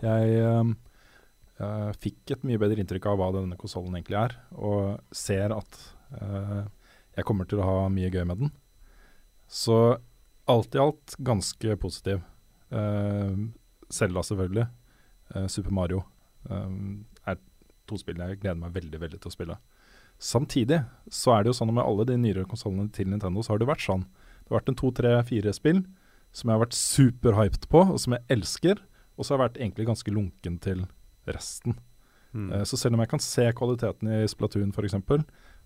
Jeg 0.00 0.38
eh, 0.40 0.70
eh, 1.60 1.90
fikk 2.00 2.32
et 2.32 2.46
mye 2.48 2.58
bedre 2.58 2.80
inntrykk 2.80 3.10
av 3.10 3.18
hva 3.20 3.28
denne 3.36 3.58
konsollen 3.60 3.92
egentlig 3.98 4.16
er, 4.22 4.38
og 4.56 4.96
ser 5.14 5.52
at 5.52 5.76
uh, 6.16 6.64
jeg 7.12 7.28
kommer 7.28 7.46
til 7.46 7.60
å 7.60 7.68
ha 7.68 7.90
mye 7.92 8.08
gøy 8.08 8.24
med 8.24 8.40
den. 8.40 8.54
Så 9.52 9.98
alt 10.48 10.74
i 10.74 10.80
alt 10.80 11.14
ganske 11.20 11.76
positiv. 11.78 12.24
Uh, 12.72 13.52
Selda 13.92 14.24
selvfølgelig. 14.24 14.66
Eh, 15.34 15.46
Super 15.46 15.70
Mario 15.70 16.02
eh, 16.50 16.56
er 16.56 17.11
to 17.88 17.98
spill 18.00 18.20
jeg 18.22 18.40
gleder 18.42 18.60
meg 18.60 18.74
veldig 18.76 19.00
veldig 19.02 19.20
til 19.22 19.30
å 19.30 19.34
spille. 19.34 19.56
Samtidig 20.22 20.82
så 21.10 21.34
er 21.34 21.42
det 21.42 21.52
jo 21.52 21.56
sånn 21.58 21.72
at 21.72 21.78
med 21.80 21.86
alle 21.86 22.06
de 22.06 22.18
nyere 22.20 22.46
konsollene 22.48 22.92
til 22.94 23.10
Nintendo, 23.10 23.42
så 23.42 23.54
har 23.54 23.62
det 23.62 23.70
vært 23.70 23.84
sånn. 23.84 24.04
Det 24.42 24.52
har 24.52 24.60
vært 24.60 24.72
en 24.72 24.78
to, 24.78 24.90
tre, 24.94 25.14
fire 25.26 25.54
spill 25.56 25.82
som 26.32 26.48
jeg 26.48 26.56
har 26.56 26.64
vært 26.64 26.78
superhyped 26.78 27.68
på, 27.72 27.84
og 27.92 27.98
som 28.00 28.16
jeg 28.16 28.24
elsker. 28.32 28.80
Og 29.16 29.24
så 29.24 29.32
har 29.32 29.38
jeg 29.38 29.44
vært 29.46 29.58
egentlig 29.60 29.88
ganske 29.90 30.14
lunken 30.14 30.58
til 30.64 30.84
resten. 31.28 31.76
Mm. 32.32 32.48
Uh, 32.52 32.62
så 32.68 32.78
selv 32.80 32.96
om 32.96 33.02
jeg 33.04 33.12
kan 33.12 33.22
se 33.22 33.44
kvaliteten 33.56 34.12
i 34.14 34.22
Splatoon 34.30 34.72
f.eks., 34.72 34.96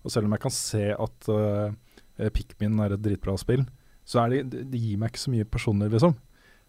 og 0.05 0.13
selv 0.13 0.27
om 0.27 0.35
jeg 0.35 0.43
kan 0.43 0.53
se 0.53 0.83
at 0.93 1.29
uh, 1.31 2.29
Pikmin 2.33 2.79
er 2.83 2.95
et 2.95 3.03
dritbra 3.03 3.37
spill, 3.39 3.63
så 4.07 4.23
er 4.23 4.33
det, 4.33 4.41
det, 4.51 4.65
det 4.73 4.81
gir 4.81 4.99
meg 4.99 5.11
ikke 5.11 5.23
så 5.25 5.33
mye 5.33 5.47
personlig, 5.51 5.89
liksom. 5.93 6.13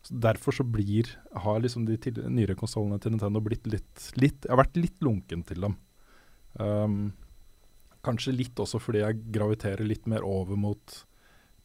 Så 0.06 0.14
derfor 0.14 0.54
så 0.54 0.64
blir, 0.64 1.10
har 1.34 1.60
liksom 1.60 1.84
de 1.88 1.96
til, 2.00 2.20
nyere 2.30 2.56
konsollene 2.58 3.00
til 3.02 3.12
Nintendo 3.12 3.42
blitt 3.44 3.66
litt, 3.66 4.10
litt 4.16 4.46
Jeg 4.46 4.52
har 4.54 4.60
vært 4.62 4.78
litt 4.78 5.02
lunken 5.04 5.42
til 5.46 5.64
dem. 5.66 5.74
Um, 6.58 7.00
kanskje 8.06 8.36
litt 8.36 8.58
også 8.62 8.80
fordi 8.80 9.02
jeg 9.02 9.22
graviterer 9.34 9.84
litt 9.84 10.06
mer 10.10 10.24
over 10.26 10.58
mot 10.58 11.00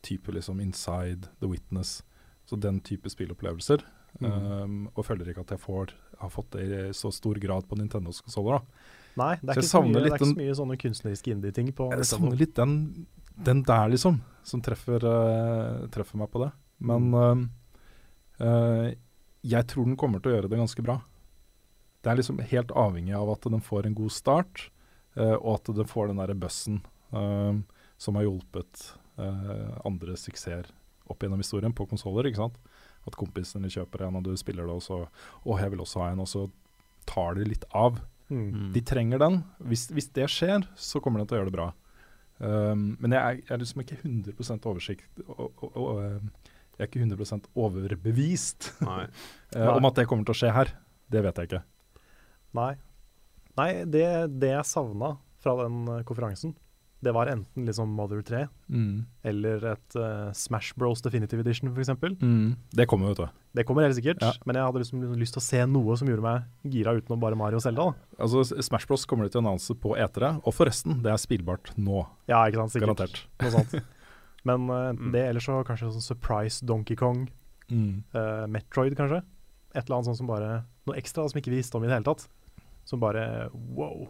type 0.03 0.33
liksom 0.33 0.59
Inside, 0.59 1.29
The 1.39 1.47
Witness, 1.47 2.01
så 2.49 2.59
den 2.59 2.81
type 2.83 3.09
spillopplevelser. 3.11 3.85
Um, 4.21 4.89
og 4.93 5.07
føler 5.07 5.31
ikke 5.31 5.41
at 5.45 5.55
jeg 5.55 5.61
får, 5.63 5.93
har 6.19 6.29
fått 6.29 6.51
det 6.53 6.65
i 6.67 6.81
så 6.95 7.09
stor 7.13 7.39
grad 7.41 7.65
på 7.69 7.77
Nintendos 7.79 8.21
konsoller. 8.21 8.61
Nei, 9.17 9.33
det 9.41 9.53
er, 9.53 9.61
ikke 9.61 9.69
så, 9.69 9.81
mye, 9.85 9.95
det 9.95 10.03
er 10.09 10.15
ikke 10.17 10.29
så 10.29 10.37
mye 10.37 10.57
sånne 10.57 10.77
kunstneriske 10.81 11.33
indie-ting 11.33 11.71
på 11.77 11.87
Jeg 11.91 12.01
Nintendo. 12.01 12.09
savner 12.11 12.39
litt 12.39 12.53
den, 12.57 12.75
den 13.47 13.63
der, 13.65 13.89
liksom, 13.93 14.19
som 14.45 14.61
treffer, 14.65 15.05
uh, 15.05 15.87
treffer 15.93 16.21
meg 16.21 16.31
på 16.33 16.43
det. 16.43 16.51
Men 16.83 17.09
mm. 17.09 17.19
eh, 17.21 17.43
jeg 18.39 19.67
tror 19.69 19.85
den 19.85 19.97
kommer 19.99 20.19
til 20.19 20.31
å 20.31 20.35
gjøre 20.37 20.49
det 20.51 20.59
ganske 20.59 20.83
bra. 20.85 20.97
Det 22.03 22.11
er 22.11 22.19
liksom 22.19 22.41
helt 22.43 22.71
avhengig 22.75 23.15
av 23.15 23.31
at 23.31 23.45
den 23.47 23.63
får 23.63 23.87
en 23.87 23.95
god 23.95 24.11
start, 24.11 24.65
eh, 25.15 25.35
og 25.37 25.53
at 25.55 25.71
den 25.77 25.87
får 25.87 26.11
den 26.11 26.19
derre 26.19 26.35
bussen 26.35 26.81
eh, 27.15 27.59
som 27.97 28.19
har 28.19 28.25
hjulpet 28.25 28.87
eh, 29.23 29.69
andre 29.87 30.17
suksesser 30.19 30.67
opp 31.07 31.23
gjennom 31.23 31.39
historien 31.39 31.75
på 31.75 31.87
konsoller. 31.87 32.27
ikke 32.27 32.41
sant? 32.41 32.57
At 33.07 33.15
kompisene 33.19 33.71
kjøper 33.71 34.03
en, 34.07 34.19
og 34.19 34.27
du 34.27 34.35
spiller 34.39 34.67
det, 34.67 34.75
og 34.75 34.83
så 34.83 34.99
'Å, 35.45 35.59
jeg 35.59 35.71
vil 35.71 35.83
også 35.83 36.03
ha 36.03 36.11
en', 36.11 36.23
og 36.23 36.27
så 36.27 36.49
tar 37.07 37.35
det 37.35 37.47
litt 37.47 37.65
av. 37.71 38.01
Mm. 38.29 38.73
De 38.73 38.81
trenger 38.81 39.19
den. 39.19 39.43
Hvis, 39.59 39.87
hvis 39.87 40.11
det 40.11 40.27
skjer, 40.31 40.67
så 40.75 40.99
kommer 40.99 41.19
den 41.19 41.27
til 41.27 41.37
å 41.37 41.39
gjøre 41.41 41.51
det 41.51 41.59
bra. 41.59 41.71
Um, 42.39 42.97
men 42.99 43.13
jeg 43.13 43.21
er, 43.21 43.35
jeg 43.43 43.51
er 43.51 43.59
liksom 43.61 43.81
ikke 43.83 43.99
100 44.01 44.65
oversikt 44.67 45.19
og, 45.27 45.51
og, 45.61 45.77
og, 45.77 46.19
Jeg 46.77 46.87
er 46.87 46.89
ikke 46.89 47.03
100 47.05 47.51
overbevist 47.55 48.71
Nei. 48.87 49.03
eh, 49.55 49.69
om 49.75 49.85
at 49.89 49.99
det 49.99 50.07
kommer 50.09 50.25
til 50.27 50.33
å 50.35 50.39
skje 50.41 50.53
her. 50.55 50.73
Det 51.13 51.21
vet 51.25 51.37
jeg 51.43 51.51
ikke. 51.51 51.63
Nei. 52.57 52.71
Nei, 53.59 53.69
det, 53.85 54.05
det 54.41 54.55
jeg 54.55 54.65
savna 54.65 55.15
fra 55.43 55.53
den 55.61 55.83
eh, 55.99 56.03
konferansen, 56.07 56.55
det 57.03 57.11
var 57.11 57.27
enten 57.27 57.65
liksom 57.67 57.89
Mother 57.97 58.21
3 58.23 58.45
eller 59.27 59.65
et 59.73 59.95
uh, 59.99 60.29
Smash 60.31 60.71
Bros 60.79 61.01
Definitive 61.03 61.43
Edition 61.43 61.67
f.eks. 61.75 61.89
Det 62.71 62.85
kommer, 62.87 63.09
vet 63.11 63.19
du. 63.19 63.41
Det 63.59 63.65
kommer 63.67 63.83
helt 63.83 63.97
sikkert, 63.97 64.23
Ja. 64.23 64.31
men 64.47 64.55
jeg 64.55 64.63
hadde 64.69 64.79
liksom 64.85 65.03
lyst 65.19 65.35
til 65.35 65.41
å 65.41 65.43
se 65.43 65.59
noe 65.67 65.97
som 65.99 66.07
gjorde 66.07 66.23
meg 66.23 66.71
gira 66.71 66.93
utenom 66.95 67.19
bare 67.19 67.35
Mario 67.35 67.59
og 67.59 67.65
Zelda. 67.65 67.89
Da. 67.91 68.23
Altså, 68.23 68.45
Smash 68.63 68.87
Bros 68.87 69.03
kommer 69.09 69.27
de 69.27 69.33
til 69.35 69.41
å 69.41 69.43
annonse 69.43 69.75
på 69.83 69.97
etere, 69.99 70.37
og 70.47 70.55
forresten, 70.55 71.01
det 71.03 71.11
er 71.11 71.19
spillbart 71.19 71.73
nå. 71.75 72.05
Ja, 72.31 72.45
ikke 72.47 72.63
sant? 72.63 72.77
Sikkert. 72.77 73.19
Garantert. 73.43 73.83
Men 74.43 74.67
eh, 74.69 74.89
enten 74.91 75.11
det, 75.15 75.23
eller 75.29 75.39
så 75.43 75.61
kanskje 75.67 75.91
sånn 75.93 76.03
Surprise 76.03 76.65
Donkey 76.67 76.97
Kong, 76.99 77.29
eh, 77.71 78.45
Metroid 78.51 78.95
kanskje. 78.99 79.21
Et 79.73 79.83
eller 79.85 79.95
annet 79.99 80.05
sånt 80.11 80.19
som 80.19 80.27
bare 80.29 80.63
Noe 80.85 80.97
ekstra 80.99 81.23
som 81.31 81.39
ikke 81.39 81.49
vi 81.53 81.61
visste 81.61 81.77
om 81.79 81.83
i 81.85 81.87
det 81.87 81.95
hele 81.95 82.05
tatt. 82.09 82.27
Som 82.85 82.99
bare 82.99 83.49
wow. 83.53 84.09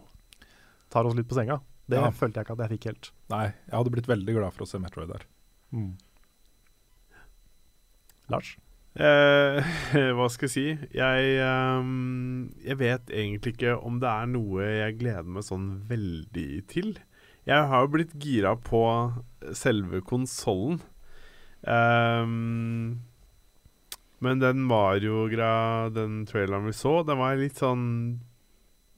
Tar 0.90 1.06
oss 1.06 1.14
litt 1.14 1.28
på 1.30 1.36
senga. 1.38 1.60
Det 1.86 2.00
Ja. 2.00 2.10
følte 2.10 2.40
jeg 2.40 2.46
ikke 2.48 2.56
at 2.58 2.64
jeg 2.64 2.72
fikk 2.78 2.84
helt. 2.90 3.10
Nei, 3.30 3.44
jeg 3.68 3.76
hadde 3.76 3.92
blitt 3.94 4.06
veldig 4.10 4.34
glad 4.34 4.52
for 4.56 4.64
å 4.64 4.68
se 4.68 4.78
Metroid 4.82 5.08
der. 5.12 5.22
Lars? 8.32 8.56
Eh, 8.94 9.58
hva 10.16 10.28
skal 10.32 10.48
jeg 10.48 10.54
si? 10.54 10.64
Jeg, 10.94 11.38
um, 11.44 12.50
jeg 12.64 12.78
vet 12.80 13.10
egentlig 13.10 13.54
ikke 13.56 13.74
om 13.84 13.98
det 14.02 14.10
er 14.10 14.28
noe 14.30 14.66
jeg 14.68 14.98
gleder 15.00 15.26
meg 15.36 15.46
sånn 15.46 15.68
veldig 15.90 16.48
til. 16.70 16.94
Jeg 17.44 17.68
har 17.70 17.84
jo 17.84 17.92
blitt 17.92 18.14
gira 18.20 18.54
på 18.56 18.82
selve 19.56 20.00
konsollen. 20.06 20.78
Um, 21.64 23.02
men 24.24 24.40
den 24.40 24.62
Mario-gra, 24.68 25.90
den 25.92 26.22
traileren 26.28 26.68
vi 26.68 26.76
så, 26.76 27.02
den 27.04 27.20
var 27.20 27.34
jeg 27.34 27.46
litt 27.46 27.60
sånn 27.60 27.84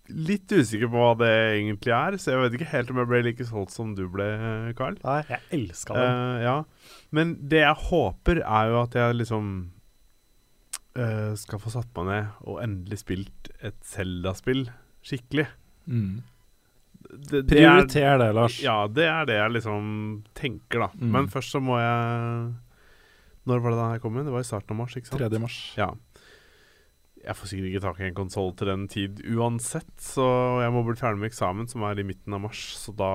Litt 0.07 0.53
usikker 0.55 0.86
på 0.86 1.01
hva 1.01 1.14
det 1.18 1.28
egentlig 1.57 1.90
er, 1.90 2.14
så 2.22 2.30
jeg 2.30 2.42
vet 2.44 2.53
ikke 2.55 2.68
helt 2.70 2.90
om 2.92 2.99
jeg 3.01 3.09
ble 3.11 3.18
like 3.26 3.47
solgt 3.49 3.72
som 3.74 3.88
du 3.99 4.05
ble, 4.07 4.26
Carl. 4.78 4.94
Nei, 5.03 5.16
jeg 5.26 5.42
elska 5.57 5.97
den. 5.97 6.12
Uh, 6.14 6.36
ja. 6.44 6.53
Men 7.11 7.32
det 7.51 7.64
jeg 7.64 7.80
håper, 7.88 8.38
er 8.38 8.70
jo 8.70 8.76
at 8.84 8.94
jeg 8.94 9.16
liksom 9.18 9.49
uh, 10.94 11.32
skal 11.34 11.59
få 11.59 11.74
satt 11.74 11.90
meg 11.99 12.07
ned 12.12 12.47
og 12.47 12.62
endelig 12.62 13.01
spilt 13.03 13.51
et 13.59 13.80
Zelda-spill 13.82 14.68
skikkelig. 15.03 15.49
Mm. 15.90 16.22
Det, 17.11 17.42
det 17.46 17.62
er- 17.62 18.18
det, 18.18 18.28
Lars. 18.34 18.61
Ja, 18.62 18.86
det 18.86 19.07
er 19.07 19.26
det 19.28 19.36
jeg 19.38 19.52
liksom 19.59 20.24
tenker, 20.34 20.86
da. 20.86 20.88
Mm. 20.98 21.11
Men 21.14 21.28
først 21.32 21.54
så 21.54 21.61
må 21.62 21.78
jeg 21.78 22.54
Når 23.46 23.61
var 23.62 23.70
det 23.70 23.78
den 23.78 23.92
her 23.92 24.02
kom 24.02 24.16
inn? 24.18 24.26
Det 24.26 24.34
var 24.34 24.42
i 24.42 24.48
starten 24.48 24.74
av 24.74 24.80
mars, 24.80 24.96
ikke 24.98 25.07
sant? 25.07 25.22
3. 25.22 25.38
mars. 25.38 25.59
Ja. 25.78 25.92
Jeg 27.26 27.34
får 27.34 27.50
sikkert 27.50 27.68
ikke 27.70 27.82
tak 27.82 28.00
i 28.00 28.07
en 28.09 28.16
konsoll 28.16 28.52
til 28.59 28.68
den 28.70 28.84
tid 28.90 29.20
uansett, 29.34 29.92
så 30.02 30.26
jeg 30.62 30.72
må 30.74 30.82
bli 30.86 30.94
ferdig 30.98 31.18
med 31.22 31.30
eksamen, 31.30 31.66
som 31.70 31.82
er 31.86 31.98
i 31.98 32.07
midten 32.07 32.34
av 32.34 32.42
mars. 32.44 32.61
Så 32.78 32.94
da, 32.94 33.11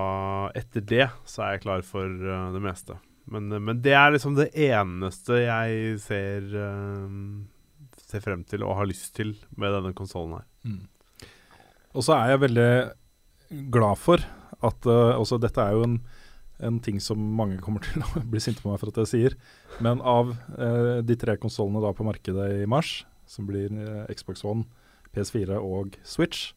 etter 0.55 0.83
det, 0.83 1.07
så 1.27 1.45
er 1.45 1.53
jeg 1.55 1.63
klar 1.63 1.83
for 1.87 2.07
uh, 2.07 2.51
det 2.55 2.63
meste. 2.63 2.97
Men, 3.31 3.51
uh, 3.51 3.59
men 3.59 3.79
det 3.83 3.93
er 3.95 4.11
liksom 4.15 4.35
det 4.39 4.49
eneste 4.55 5.43
jeg 5.45 5.99
ser 6.03 6.47
uh, 6.55 7.19
Ser 8.11 8.23
frem 8.23 8.41
til 8.43 8.63
og 8.67 8.75
har 8.75 8.87
lyst 8.89 9.13
til 9.15 9.29
med 9.55 9.71
denne 9.71 9.93
konsollen 9.95 10.33
her. 10.41 10.47
Mm. 10.67 11.29
Og 11.95 12.03
så 12.03 12.17
er 12.17 12.33
jeg 12.33 12.41
veldig 12.43 12.71
glad 13.71 13.99
for 13.99 14.23
at 14.61 14.87
uh, 14.89 15.17
også 15.19 15.39
dette 15.41 15.61
er 15.61 15.75
jo 15.75 15.85
en, 15.85 15.97
en 16.61 16.77
ting 16.83 17.01
som 17.03 17.19
mange 17.19 17.59
kommer 17.63 17.83
til 17.85 18.03
å 18.05 18.23
bli 18.23 18.41
sinte 18.43 18.63
på 18.63 18.71
meg 18.71 18.81
for 18.81 18.91
at 18.93 19.01
jeg 19.03 19.11
sier, 19.11 19.37
men 19.83 20.03
av 20.05 20.33
uh, 20.57 20.99
de 21.05 21.17
tre 21.19 21.37
konsollene 21.41 21.93
på 21.97 22.07
markedet 22.07 22.49
i 22.61 22.69
mars, 22.69 23.01
som 23.29 23.47
blir 23.49 23.73
uh, 23.73 24.07
Xbox 24.11 24.45
One, 24.47 24.67
PS4 25.15 25.59
og 25.59 25.97
Switch, 26.07 26.51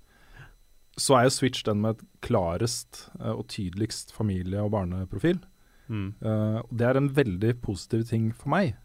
så 1.00 1.18
er 1.18 1.26
jo 1.26 1.34
Switch 1.34 1.64
den 1.66 1.80
med 1.82 1.96
et 1.96 2.04
klarest 2.22 3.08
og 3.18 3.48
tydeligst 3.50 4.12
familie- 4.14 4.62
og 4.62 4.70
barneprofil. 4.76 5.40
Mm. 5.90 6.12
Det 6.70 6.86
er 6.86 7.00
en 7.00 7.08
veldig 7.16 7.50
positiv 7.64 8.04
ting 8.06 8.28
for 8.30 8.52
meg. 8.54 8.76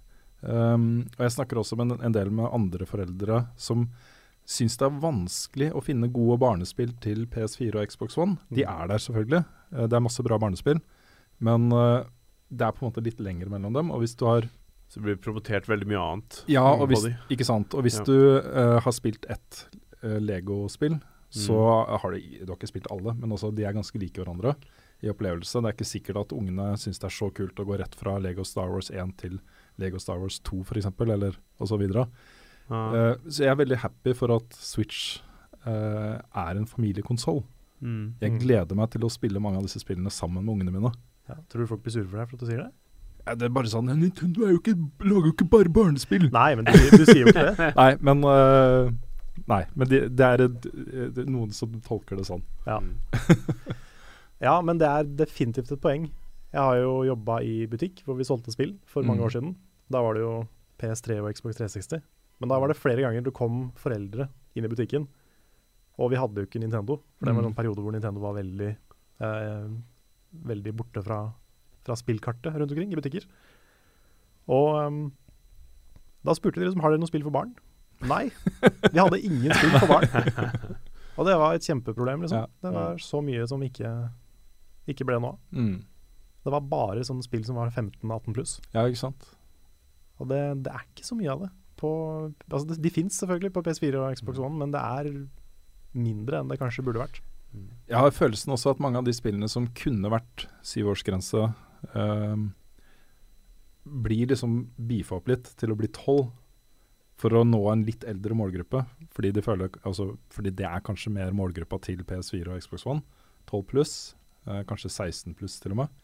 Um, 0.41 1.05
og 1.19 1.21
jeg 1.27 1.35
snakker 1.35 1.59
også 1.61 1.77
med 1.77 1.93
en, 1.93 2.07
en 2.07 2.15
del 2.15 2.31
med 2.33 2.49
andre 2.49 2.87
foreldre 2.89 3.43
som 3.61 3.85
syns 4.49 4.77
det 4.81 4.87
er 4.87 4.99
vanskelig 5.03 5.67
å 5.77 5.81
finne 5.85 6.09
gode 6.11 6.39
barnespill 6.41 6.95
til 7.03 7.27
PS4 7.29 7.75
og 7.83 7.91
Xbox 7.91 8.17
One. 8.17 8.39
De 8.49 8.63
Mm. 8.65 8.71
er 8.83 8.87
der 8.87 8.97
selvfølgelig, 9.05 9.45
Eh, 9.71 9.85
det 9.85 9.93
er 9.93 10.01
masse 10.01 10.23
bra 10.25 10.37
barnespill, 10.41 10.79
men 11.45 11.71
eh, 11.71 12.03
det 12.49 12.65
er 12.65 12.71
på 12.73 12.81
en 12.81 12.89
måte 12.91 13.03
litt 13.05 13.19
lenger 13.21 13.45
mellom 13.53 13.71
dem. 13.75 13.91
Og 13.93 14.01
hvis 14.01 14.15
du 14.17 14.25
har 14.25 14.47
Så 14.89 14.97
det 14.97 15.03
blir 15.03 15.17
promotert 15.21 15.67
veldig 15.69 15.85
mye 15.85 16.01
annet. 16.01 16.39
Ja, 16.49 16.63
mm, 16.75 16.81
og 16.81 16.87
hvis, 16.89 17.03
ikke 17.29 17.45
sant. 17.45 17.75
Og 17.77 17.83
hvis 17.85 17.99
Ja. 17.99 18.03
du 18.03 18.41
uh, 18.41 18.79
har 18.81 18.91
spilt 18.91 19.23
ett 19.29 19.67
uh, 20.03 20.17
Lego-spill, 20.17 20.99
så 21.29 21.85
har 22.01 22.09
du, 22.11 22.17
du 22.17 22.47
har 22.49 22.57
ikke 22.57 22.71
spilt 22.71 22.87
alle, 22.89 23.13
men 23.13 23.29
også 23.29 23.53
de 23.53 23.63
er 23.65 23.73
ganske 23.77 23.99
like 24.01 24.17
hverandre 24.17 24.55
i 25.03 25.11
opplevelse. 25.13 25.61
Det 25.61 25.69
er 25.69 25.75
ikke 25.77 25.85
sikkert 25.85 26.17
at 26.23 26.33
ungene 26.33 26.71
syns 26.75 26.97
det 26.97 27.05
er 27.05 27.13
så 27.13 27.29
kult 27.31 27.53
å 27.61 27.65
gå 27.69 27.77
rett 27.77 27.93
fra 27.93 28.17
Lego 28.17 28.41
Star 28.43 28.67
Wars 28.73 28.89
1 28.89 29.13
til 29.21 29.39
Lego 29.77 29.99
Star 30.01 30.17
Wars 30.17 30.39
2 30.39 30.63
f.eks., 30.65 30.89
eller 31.05 31.37
og 31.59 31.67
så 31.69 31.77
Eh, 32.69 33.15
så 33.29 33.43
jeg 33.45 33.49
er 33.51 33.55
veldig 33.63 33.77
happy 33.81 34.13
for 34.13 34.31
at 34.35 34.53
Switch 34.53 35.21
uh, 35.65 36.19
er 36.35 36.57
en 36.59 36.65
familiekonsoll. 36.69 37.43
Mm. 37.81 38.15
Jeg 38.21 38.31
Mm. 38.31 38.39
gleder 38.39 38.75
meg 38.75 38.89
til 38.91 39.01
å 39.01 39.09
spille 39.09 39.39
mange 39.39 39.57
av 39.57 39.63
disse 39.63 39.79
spillene 39.79 40.11
sammen 40.11 40.43
med 40.45 40.53
ungene 40.53 40.71
mine. 40.75 40.91
Ja, 41.29 41.35
tror 41.49 41.61
du 41.63 41.67
folk 41.67 41.83
blir 41.83 41.93
sure 41.93 42.07
for 42.07 42.17
deg 42.17 42.27
for 42.29 42.35
at 42.35 42.39
du 42.41 42.45
sier 42.47 42.63
det? 42.65 42.71
Ja, 43.27 43.35
det 43.35 43.45
er 43.45 43.49
bare 43.53 43.69
sånn 43.69 43.85
Nintendo 43.91 44.45
er 44.47 44.51
jo 44.55 44.59
ikke, 44.59 44.75
lager 45.05 45.27
jo 45.29 45.33
ikke 45.35 45.49
bare 45.49 45.69
barnespill. 45.69 46.29
Nei, 46.33 46.55
men 46.55 46.65
du, 46.65 46.71
du 46.97 47.05
sier 47.05 47.21
jo 47.25 47.27
ikke 47.33 47.55
det. 47.55 47.67
Nei, 47.81 47.91
men 48.01 48.23
uh, 48.25 48.89
Nei, 49.47 49.63
men 49.75 49.87
det, 49.87 49.99
det 50.17 50.25
er 50.25 50.41
et, 50.47 50.61
det 51.15 51.23
er 51.23 51.29
noen 51.31 51.51
som 51.55 51.71
tolker 51.85 52.17
det 52.19 52.25
sånn. 52.27 52.41
Ja. 52.67 52.79
Mm. 52.79 52.97
ja, 54.47 54.55
men 54.61 54.77
det 54.81 54.87
er 54.89 55.03
definitivt 55.19 55.71
et 55.71 55.81
poeng. 55.83 56.09
Jeg 56.51 56.59
har 56.65 56.79
jo 56.81 57.03
jobba 57.07 57.39
i 57.45 57.65
butikk 57.69 58.01
hvor 58.05 58.17
vi 58.19 58.25
solgte 58.27 58.51
spill 58.55 58.73
for 58.89 59.03
mange 59.05 59.21
Mm. 59.21 59.25
år 59.27 59.33
siden. 59.35 59.55
Da 59.91 60.01
var 60.01 60.13
det 60.17 60.23
jo 60.25 60.47
PS3 60.81 61.19
og 61.21 61.31
Xbox 61.35 61.55
360. 61.59 62.01
Men 62.39 62.49
da 62.51 62.59
var 62.61 62.71
det 62.71 62.77
flere 62.79 63.03
ganger 63.03 63.23
det 63.25 63.33
kom 63.35 63.69
foreldre 63.79 64.29
inn 64.55 64.65
i 64.65 64.71
butikken. 64.71 65.07
Og 65.99 66.11
vi 66.13 66.19
hadde 66.19 66.39
jo 66.39 66.47
ikke 66.47 66.61
Nintendo, 66.63 66.95
for 67.19 67.27
det 67.27 67.33
var 67.35 67.43
Mm. 67.43 67.49
en 67.51 67.55
periode 67.57 67.81
hvor 67.83 67.91
Nintendo 67.91 68.21
var 68.23 68.37
veldig 68.37 68.69
eh, 69.19 69.69
Veldig 70.31 70.71
borte 70.77 71.01
fra, 71.03 71.17
fra 71.83 71.95
spillkartet 71.97 72.53
rundt 72.53 72.71
omkring 72.71 72.91
i 72.93 72.95
butikker. 72.99 73.23
Og 74.47 74.75
um, 74.85 74.99
da 76.23 76.35
spurte 76.37 76.59
de 76.61 76.67
liksom 76.67 76.83
har 76.83 76.91
dere 76.93 77.01
noe 77.01 77.09
spill 77.09 77.23
for 77.25 77.33
barn. 77.33 77.55
Nei, 78.05 78.29
de 78.61 78.99
hadde 79.01 79.19
ingen 79.25 79.51
spill 79.57 79.73
for 79.81 79.89
barn. 79.89 80.77
Og 81.19 81.25
det 81.27 81.33
var 81.41 81.57
et 81.57 81.65
kjempeproblem, 81.65 82.21
liksom. 82.23 82.45
Ja. 82.45 82.47
Det 82.63 82.71
var 82.77 83.01
så 83.03 83.19
mye 83.25 83.47
som 83.49 83.63
ikke, 83.65 83.89
ikke 84.93 85.03
ble 85.09 85.17
noe 85.19 85.33
av. 85.33 85.39
Mm. 85.51 85.81
Det 86.45 86.53
var 86.53 86.61
bare 86.77 87.01
sånne 87.09 87.25
spill 87.25 87.41
som 87.49 87.57
var 87.59 87.73
15-18 87.73 88.37
pluss. 88.37 88.53
Ja, 88.71 88.85
ikke 88.87 89.01
sant. 89.01 89.25
Og 90.21 90.29
det, 90.31 90.39
det 90.63 90.71
er 90.77 90.85
ikke 90.93 91.09
så 91.09 91.17
mye 91.19 91.33
av 91.33 91.41
det. 91.47 91.49
På, 91.79 91.91
altså 92.49 92.75
de 92.75 92.91
fins 92.91 93.21
selvfølgelig 93.21 93.53
på 93.55 93.63
PS4 93.63 94.01
og 94.01 94.17
Xbox 94.19 94.39
One, 94.43 94.59
men 94.59 94.73
det 94.75 94.81
er 94.83 95.11
mindre 95.95 96.41
enn 96.41 96.51
det 96.51 96.59
kanskje 96.59 96.83
burde 96.85 97.01
vært. 97.05 97.21
Jeg 97.89 97.97
har 97.97 98.13
følelsen 98.13 98.53
også 98.53 98.75
at 98.75 98.81
mange 98.83 98.99
av 98.99 99.07
de 99.07 99.13
spillene 99.15 99.47
som 99.49 99.65
kunne 99.77 100.11
vært 100.11 100.45
syvårsgrense, 100.65 101.47
eh, 101.95 102.43
blir 103.89 104.29
liksom 104.29 104.59
beefa 104.75 105.17
opp 105.17 105.31
litt 105.31 105.49
til 105.57 105.73
å 105.73 105.79
bli 105.79 105.89
tolv 105.95 106.29
for 107.19 107.35
å 107.35 107.43
nå 107.43 107.59
en 107.71 107.83
litt 107.87 108.05
eldre 108.07 108.37
målgruppe. 108.37 108.83
Fordi, 109.15 109.31
de 109.35 109.43
føler, 109.43 109.71
altså, 109.83 110.13
fordi 110.31 110.53
det 110.55 110.67
er 110.67 110.85
kanskje 110.85 111.11
mer 111.11 111.33
målgruppa 111.35 111.81
til 111.83 112.05
PS4 112.07 112.53
og 112.53 112.61
Xbox 112.63 112.85
One. 112.87 113.03
12 113.49 113.65
pluss, 113.71 113.95
eh, 114.47 114.61
kanskje 114.69 114.91
16 114.93 115.35
pluss 115.35 115.59
til 115.59 115.75
og 115.75 115.81
med. 115.81 115.97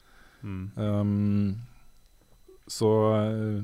Mm. 0.43 0.65
Um, 0.76 1.55
så 2.67 2.89
eh, 3.15 3.61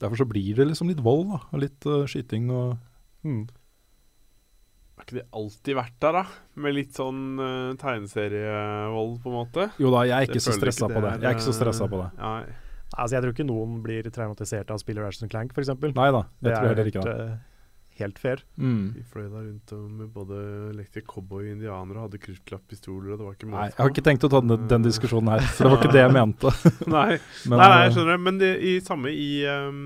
derfor 0.00 0.22
så 0.22 0.26
blir 0.28 0.56
det 0.58 0.68
liksom 0.70 0.90
litt 0.90 1.02
vold 1.04 1.28
da, 1.32 1.40
og 1.50 1.62
litt 1.64 1.88
uh, 1.88 2.04
skyting 2.08 2.48
og 2.52 2.78
Har 4.96 5.04
ikke 5.04 5.18
det 5.18 5.26
alltid 5.36 5.76
vært 5.78 5.98
der, 6.04 6.18
da? 6.20 6.24
Med 6.60 6.76
litt 6.76 6.96
sånn 6.96 7.20
uh, 7.40 7.76
tegneserievold, 7.80 9.14
på 9.22 9.30
en 9.32 9.36
måte? 9.36 9.68
Jo 9.80 9.92
da, 9.94 10.06
jeg 10.08 10.16
er 10.16 10.32
ikke 10.32 10.44
så 10.44 10.56
stressa 10.56 10.88
ikke 10.88 10.98
på 10.98 11.04
det. 11.04 11.12
er, 11.12 11.22
Jeg 11.24 11.30
er 11.30 11.38
ikke 11.38 11.48
så 11.50 11.56
stressa 11.56 11.86
eh, 11.86 11.92
på 11.92 12.02
det. 12.02 12.10
Nei. 12.20 12.58
Altså, 12.90 13.14
jeg 13.14 13.22
tror 13.22 13.36
ikke 13.36 13.46
noen 13.46 13.78
blir 13.84 14.10
traumatisert 14.10 14.72
av 14.74 14.80
spillet 14.82 15.04
Ratchet 15.04 15.30
Clank, 15.30 15.54
f.eks. 15.54 15.70
Nei 15.94 16.10
da, 16.16 16.24
det 16.42 16.52
tror 16.56 16.66
jeg 16.66 16.74
heller 16.74 16.90
ikke 16.90 17.04
det. 17.06 17.28
Eh, 18.00 18.04
helt 18.04 18.20
fair. 18.20 18.44
Mm. 18.60 18.82
Vi 18.96 19.06
fløy 19.06 19.28
der 19.28 19.46
rundt 19.46 19.74
og 19.76 19.86
med 20.00 20.10
både 20.16 20.42
lekte 20.76 21.04
cowboy 21.06 21.46
og 21.46 21.54
indianere 21.54 22.00
og 22.00 22.08
hadde 22.08 22.22
kruttklapppistoler, 22.26 23.14
og 23.14 23.20
det 23.22 23.28
var 23.28 23.38
ikke 23.38 23.50
Nei, 23.50 23.66
jeg 23.70 23.80
har 23.80 23.94
ikke 23.94 24.06
tenkt 24.10 24.28
å 24.28 24.32
ta 24.32 24.42
den, 24.44 24.68
den 24.74 24.86
diskusjonen 24.86 25.32
her, 25.36 25.46
for 25.48 25.66
det 25.66 25.72
var 25.72 25.82
ikke 25.84 25.96
det 25.96 26.04
jeg 26.04 26.16
mente. 26.18 26.54
nei. 26.98 27.08
Men, 27.50 27.56
nei, 27.56 27.70
nei, 27.70 27.80
jeg 27.86 27.96
skjønner 27.96 28.00
skjønner 28.00 28.16
det. 28.16 28.22
Men 28.26 28.68
i 28.70 28.76
samme 28.84 29.12
i 29.14 29.30
um, 29.46 29.82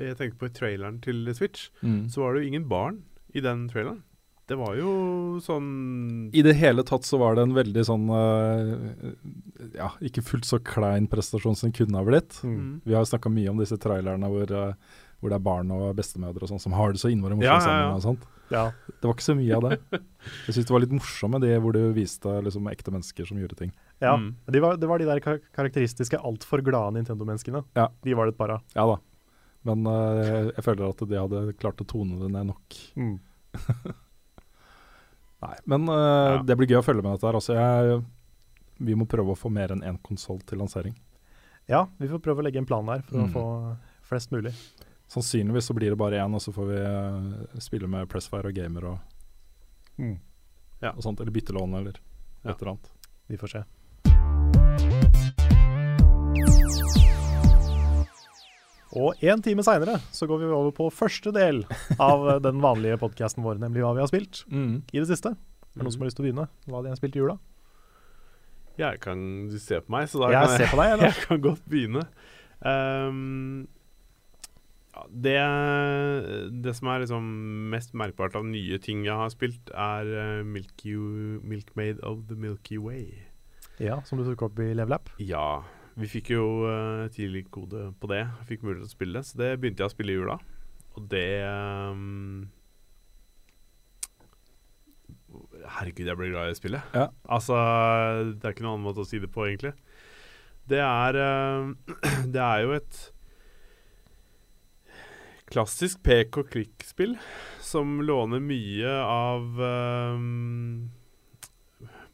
Jeg 0.00 0.18
tenkte 0.18 0.40
på 0.40 0.50
i 0.50 0.56
traileren 0.56 1.00
til 1.04 1.24
Switch, 1.36 1.70
mm. 1.80 2.08
så 2.12 2.22
var 2.22 2.34
det 2.34 2.44
jo 2.44 2.52
ingen 2.52 2.68
barn 2.68 3.00
i 3.36 3.42
den 3.44 3.66
traileren. 3.72 4.02
Det 4.46 4.54
var 4.54 4.76
jo 4.78 4.90
sånn 5.42 6.28
I 6.30 6.42
det 6.46 6.52
hele 6.60 6.84
tatt 6.86 7.02
så 7.02 7.18
var 7.18 7.34
det 7.34 7.48
en 7.48 7.56
veldig 7.56 7.82
sånn 7.82 8.04
uh, 8.14 9.08
Ja, 9.74 9.88
ikke 9.98 10.22
fullt 10.22 10.46
så 10.46 10.60
klein 10.62 11.08
prestasjon 11.10 11.58
som 11.58 11.74
kunne 11.74 11.98
ha 11.98 12.06
blitt. 12.06 12.38
Mm. 12.46 12.84
Vi 12.86 12.94
har 12.94 13.02
jo 13.02 13.10
snakka 13.10 13.32
mye 13.32 13.50
om 13.50 13.58
disse 13.58 13.78
trailerne 13.82 14.30
hvor, 14.30 14.52
eh, 14.54 15.02
hvor 15.20 15.32
det 15.32 15.36
er 15.38 15.44
barn 15.46 15.70
og 15.72 15.94
bestemødre 15.96 16.44
og 16.44 16.50
sånn 16.52 16.60
som 16.62 16.74
har 16.76 16.92
det 16.92 17.00
så 17.00 17.08
innmari 17.12 17.34
morsomt 17.38 17.46
Ja, 17.48 17.56
ja, 17.56 17.58
ja. 17.58 17.66
sammen. 17.66 17.96
og 17.96 18.02
sånt. 18.04 18.26
Ja. 18.52 18.64
Det 18.86 19.02
var 19.08 19.14
ikke 19.16 19.24
så 19.26 19.34
mye 19.34 19.56
av 19.56 19.64
det. 19.66 19.78
Jeg 20.46 20.54
syns 20.54 20.66
det 20.68 20.74
var 20.76 20.82
litt 20.84 20.92
morsomme 20.94 21.40
de 21.42 21.50
hvor 21.64 21.72
du 21.74 21.80
viste 21.96 22.34
liksom 22.46 22.68
ekte 22.70 22.92
mennesker 22.94 23.26
som 23.26 23.38
gjorde 23.40 23.56
ting. 23.58 23.72
ja. 24.04 24.12
Mm. 24.16 24.28
De 24.52 24.60
var, 24.62 24.76
det 24.76 24.86
var 24.90 24.98
de 25.02 25.08
der 25.08 25.20
kar 25.24 25.40
karakteristiske 25.56 26.20
altfor 26.20 26.62
glade 26.62 26.94
Nintendo-menneskene. 26.98 27.64
Ja. 27.74 27.88
De 28.04 28.14
var 28.14 28.26
det 28.28 28.36
et 28.36 28.38
par 28.38 28.50
av. 28.58 28.62
Ja 28.76 28.86
da. 28.92 28.98
Men 29.66 29.82
uh, 29.88 30.52
jeg 30.54 30.62
føler 30.62 30.88
at 30.92 31.00
de 31.10 31.16
hadde 31.18 31.40
klart 31.58 31.80
å 31.82 31.86
tone 31.90 32.20
det 32.22 32.28
ned 32.30 32.52
nok. 32.52 32.76
Mm. 32.94 33.16
Nei, 35.42 35.56
men 35.68 35.88
uh, 35.90 35.96
Ja. 36.36 36.42
det 36.46 36.56
blir 36.58 36.70
gøy 36.70 36.78
å 36.80 36.84
følge 36.86 37.02
med 37.04 37.16
dette 37.16 37.26
her. 37.28 37.36
Altså, 37.38 37.56
jeg, 37.58 37.98
vi 38.86 38.94
må 38.98 39.08
prøve 39.10 39.34
å 39.34 39.38
få 39.38 39.50
mer 39.52 39.74
enn 39.74 39.82
én 39.84 39.98
konsoll 40.06 40.38
til 40.48 40.58
lansering. 40.62 40.94
Ja, 41.68 41.86
vi 41.98 42.08
får 42.08 42.22
prøve 42.22 42.42
å 42.42 42.46
legge 42.46 42.60
en 42.62 42.68
plan 42.68 42.86
der 42.86 43.02
for 43.08 43.18
Mm. 43.18 43.26
å 43.26 43.32
få 43.34 43.44
flest 44.06 44.30
mulig. 44.30 44.52
Sannsynligvis 45.08 45.68
så 45.70 45.74
blir 45.76 45.90
det 45.94 45.98
bare 46.00 46.18
én, 46.18 46.34
og 46.34 46.42
så 46.42 46.52
får 46.54 46.66
vi 46.72 46.78
eh, 46.82 47.60
spille 47.62 47.86
med 47.90 48.08
Pressfire 48.10 48.50
og 48.50 48.54
Gamer 48.58 48.84
og, 48.94 48.98
Mm. 49.98 50.18
Ja. 50.82 50.90
og 50.92 51.02
sånt. 51.02 51.20
Eller 51.20 51.32
byttelån 51.32 51.74
eller 51.78 51.94
et 52.44 52.50
eller 52.60 52.72
annet. 52.74 52.90
Vi 53.28 53.36
får 53.40 53.48
se. 53.54 53.62
Og 58.96 59.18
en 59.28 59.42
time 59.44 59.64
seinere 59.66 59.98
så 60.14 60.28
går 60.30 60.40
vi 60.40 60.46
over 60.56 60.72
på 60.76 60.86
første 60.94 61.32
del 61.34 61.64
av 62.00 62.26
den 62.46 62.62
vanlige 62.64 62.96
podkasten 63.02 63.44
vår, 63.44 63.58
nemlig 63.60 63.82
hva 63.84 63.92
vi 63.96 64.02
har 64.04 64.10
spilt 64.10 64.44
i 64.48 65.00
det 65.02 65.08
siste. 65.10 65.34
Er 65.36 65.76
det 65.76 65.84
noen 65.84 65.92
som 65.92 66.04
har 66.04 66.08
lyst 66.10 66.16
til 66.20 66.24
å 66.24 66.28
begynne? 66.30 66.46
Hva 66.70 66.80
de 66.84 66.92
har 66.92 67.00
spilt 67.00 67.18
i 67.18 67.20
jula? 67.20 67.36
Jeg 68.76 69.00
kan 69.00 69.20
Du 69.50 69.56
ser 69.60 69.82
på 69.84 69.92
meg, 69.94 70.08
så 70.12 70.20
da 70.20 70.30
Jeg 70.32 70.48
kan 70.48 70.60
jeg, 70.60 70.70
på 70.72 70.80
deg, 70.80 71.04
jeg 71.10 71.26
kan 71.26 71.42
godt 71.44 71.66
begynne. 71.72 72.04
Ehm, 72.64 73.66
ja, 74.96 75.06
det, 75.12 75.36
det 76.64 76.72
som 76.78 76.88
er 76.88 77.04
liksom 77.04 77.30
mest 77.72 77.92
merkbart 77.92 78.36
av 78.38 78.48
nye 78.48 78.80
ting 78.80 79.04
jeg 79.04 79.20
har 79.20 79.28
spilt, 79.32 79.68
er 79.76 80.42
Milky, 80.48 80.96
Milk 81.44 81.74
Made 81.76 82.00
of 82.00 82.24
the 82.30 82.38
Milky 82.40 82.80
Way. 82.80 83.10
Ja, 83.82 84.00
som 84.08 84.16
du 84.16 84.24
tok 84.24 84.48
opp 84.48 84.60
i 84.64 84.72
Level 84.72 84.96
Up. 84.96 85.10
Ja, 85.20 85.60
vi 85.96 86.08
fikk 86.08 86.30
jo 86.34 86.44
uh, 86.68 87.06
tidlig 87.12 87.46
kode 87.52 87.90
på 88.00 88.08
det. 88.10 88.22
Fikk 88.48 88.64
mulighet 88.64 88.84
til 88.84 88.92
å 88.92 88.96
spille 88.96 89.18
det, 89.18 89.28
så 89.28 89.40
det 89.40 89.50
begynte 89.60 89.84
jeg 89.84 89.92
å 89.92 89.94
spille 89.94 90.12
i 90.12 90.18
jula. 90.18 90.38
og 90.96 91.08
det 91.12 91.28
um, 91.48 92.46
Herregud, 95.76 96.06
jeg 96.06 96.16
blir 96.16 96.32
glad 96.32 96.52
i 96.52 96.56
spillet. 96.56 96.96
Ja. 96.96 97.08
Altså, 97.28 97.56
det 98.32 98.44
er 98.44 98.54
ikke 98.54 98.64
noen 98.64 98.78
annen 98.78 98.88
måte 98.88 99.04
å 99.04 99.08
si 99.08 99.20
det 99.20 99.32
på, 99.32 99.44
egentlig. 99.48 99.72
Det 100.68 100.80
er 100.84 101.20
uh, 101.20 101.72
Det 102.34 102.44
er 102.44 102.64
jo 102.64 102.76
et 102.76 103.00
klassisk 105.50 106.02
pek 106.06 106.36
og 106.40 106.48
klikk-spill 106.52 107.16
som 107.62 107.98
låner 108.02 108.42
mye 108.42 108.92
av 109.02 109.60
um, 109.60 110.86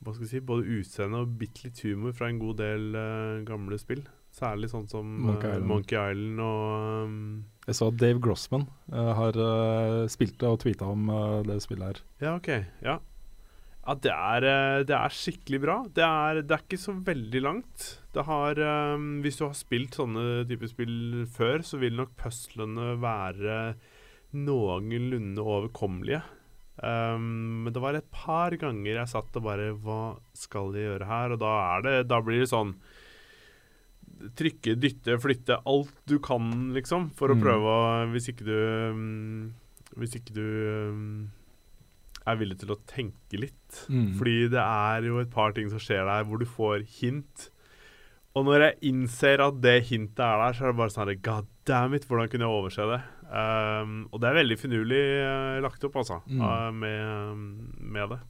Hva 0.02 0.14
skal 0.14 0.26
jeg 0.26 0.32
si 0.34 0.42
Både 0.44 0.78
utseende 0.78 1.22
og 1.24 1.36
bitte 1.40 1.66
litt 1.66 1.80
humor 1.86 2.16
fra 2.16 2.28
en 2.30 2.40
god 2.42 2.60
del 2.60 2.90
uh, 2.96 3.44
gamle 3.48 3.78
spill. 3.80 4.02
Særlig 4.32 4.70
sånn 4.72 4.88
som 4.88 5.08
Monkey 5.26 5.48
uh, 5.48 5.56
Island. 5.58 5.68
Monkey 5.68 5.98
Island 5.98 6.44
og 6.46 7.06
um, 7.06 7.22
Jeg 7.68 7.78
så 7.78 7.88
at 7.92 8.00
Dave 8.00 8.22
Grossman 8.24 8.66
uh, 8.92 9.12
har 9.18 9.38
uh, 9.38 10.02
spilt 10.12 10.38
det 10.40 10.48
og 10.48 10.60
tweeta 10.64 10.88
om 10.88 11.08
eh, 11.12 11.40
det 11.48 11.60
spillet 11.64 11.88
her. 11.90 12.04
Ja, 12.24 12.36
OK. 12.36 12.52
Ja. 12.84 12.98
Ja, 13.82 13.96
det 13.98 14.12
er, 14.14 14.44
eh, 14.46 14.84
det 14.86 14.94
er 14.94 15.14
skikkelig 15.14 15.60
bra. 15.64 15.76
Det 15.90 16.04
er, 16.06 16.42
det 16.46 16.54
er 16.54 16.62
ikke 16.62 16.78
så 16.78 16.94
veldig 16.94 17.42
langt. 17.42 17.86
Det 18.12 18.24
har 18.28 18.58
um, 18.94 19.22
Hvis 19.24 19.38
du 19.40 19.46
har 19.46 19.54
spilt 19.56 19.96
sånne 19.96 20.44
typer 20.48 20.68
spill 20.68 21.24
før, 21.32 21.62
så 21.64 21.78
vil 21.80 21.96
nok 21.96 22.10
puzzlene 22.20 22.90
være 23.00 23.74
noenlunde 24.36 25.40
overkommelige. 25.44 26.22
Um, 26.82 27.64
men 27.64 27.72
det 27.72 27.82
var 27.84 27.96
et 27.98 28.06
par 28.12 28.54
ganger 28.56 28.96
jeg 28.96 29.10
satt 29.12 29.36
og 29.36 29.44
bare 29.44 29.70
Hva 29.84 29.98
skal 30.36 30.72
jeg 30.72 30.86
gjøre 30.88 31.08
her? 31.10 31.34
Og 31.34 31.40
da 31.42 31.50
er 31.76 31.82
det 31.84 31.96
Da 32.08 32.16
blir 32.24 32.40
det 32.40 32.48
sånn 32.48 32.70
Trykke, 34.38 34.76
dytte, 34.80 35.16
flytte 35.20 35.58
alt 35.68 35.92
du 36.08 36.16
kan, 36.22 36.70
liksom, 36.76 37.10
for 37.18 37.32
å 37.32 37.36
Mm. 37.36 37.42
prøve 37.44 37.74
å 37.76 38.10
Hvis 38.14 38.28
ikke 38.32 38.44
du 38.46 38.56
um, 38.56 39.54
Hvis 39.98 40.16
ikke 40.16 40.32
du 40.36 40.44
um, 40.92 41.30
er 42.24 42.36
villig 42.38 42.56
til 42.62 42.70
å 42.70 42.78
tenke 42.86 43.34
litt. 43.36 43.80
Mm. 43.90 44.12
Fordi 44.14 44.34
det 44.52 44.62
er 44.62 45.02
jo 45.08 45.16
et 45.18 45.30
par 45.32 45.50
ting 45.56 45.66
som 45.72 45.80
skjer 45.82 46.04
der 46.06 46.22
hvor 46.28 46.38
du 46.38 46.44
får 46.46 46.84
hint. 47.00 47.48
Og 48.34 48.46
når 48.48 48.62
jeg 48.64 48.78
innser 48.88 49.42
at 49.44 49.58
det 49.60 49.74
hintet 49.90 50.22
er 50.24 50.38
der, 50.40 50.54
så 50.56 50.64
er 50.64 50.72
det 50.72 50.78
bare 50.78 50.92
sånn 50.94 51.08
her, 51.10 51.18
God 51.20 51.48
damn 51.68 51.94
it, 51.98 52.06
hvordan 52.08 52.30
kunne 52.32 52.46
jeg 52.46 52.54
overse 52.60 52.86
det? 52.88 53.00
Um, 53.32 53.92
og 54.12 54.20
det 54.22 54.28
er 54.30 54.38
veldig 54.40 54.56
finurlig 54.60 55.00
uh, 55.20 55.58
lagt 55.64 55.84
opp, 55.84 55.96
altså, 56.00 56.20
Mm. 56.26 56.40
uh, 56.40 56.70
med, 56.72 57.36
med 57.92 58.08
det. 58.14 58.20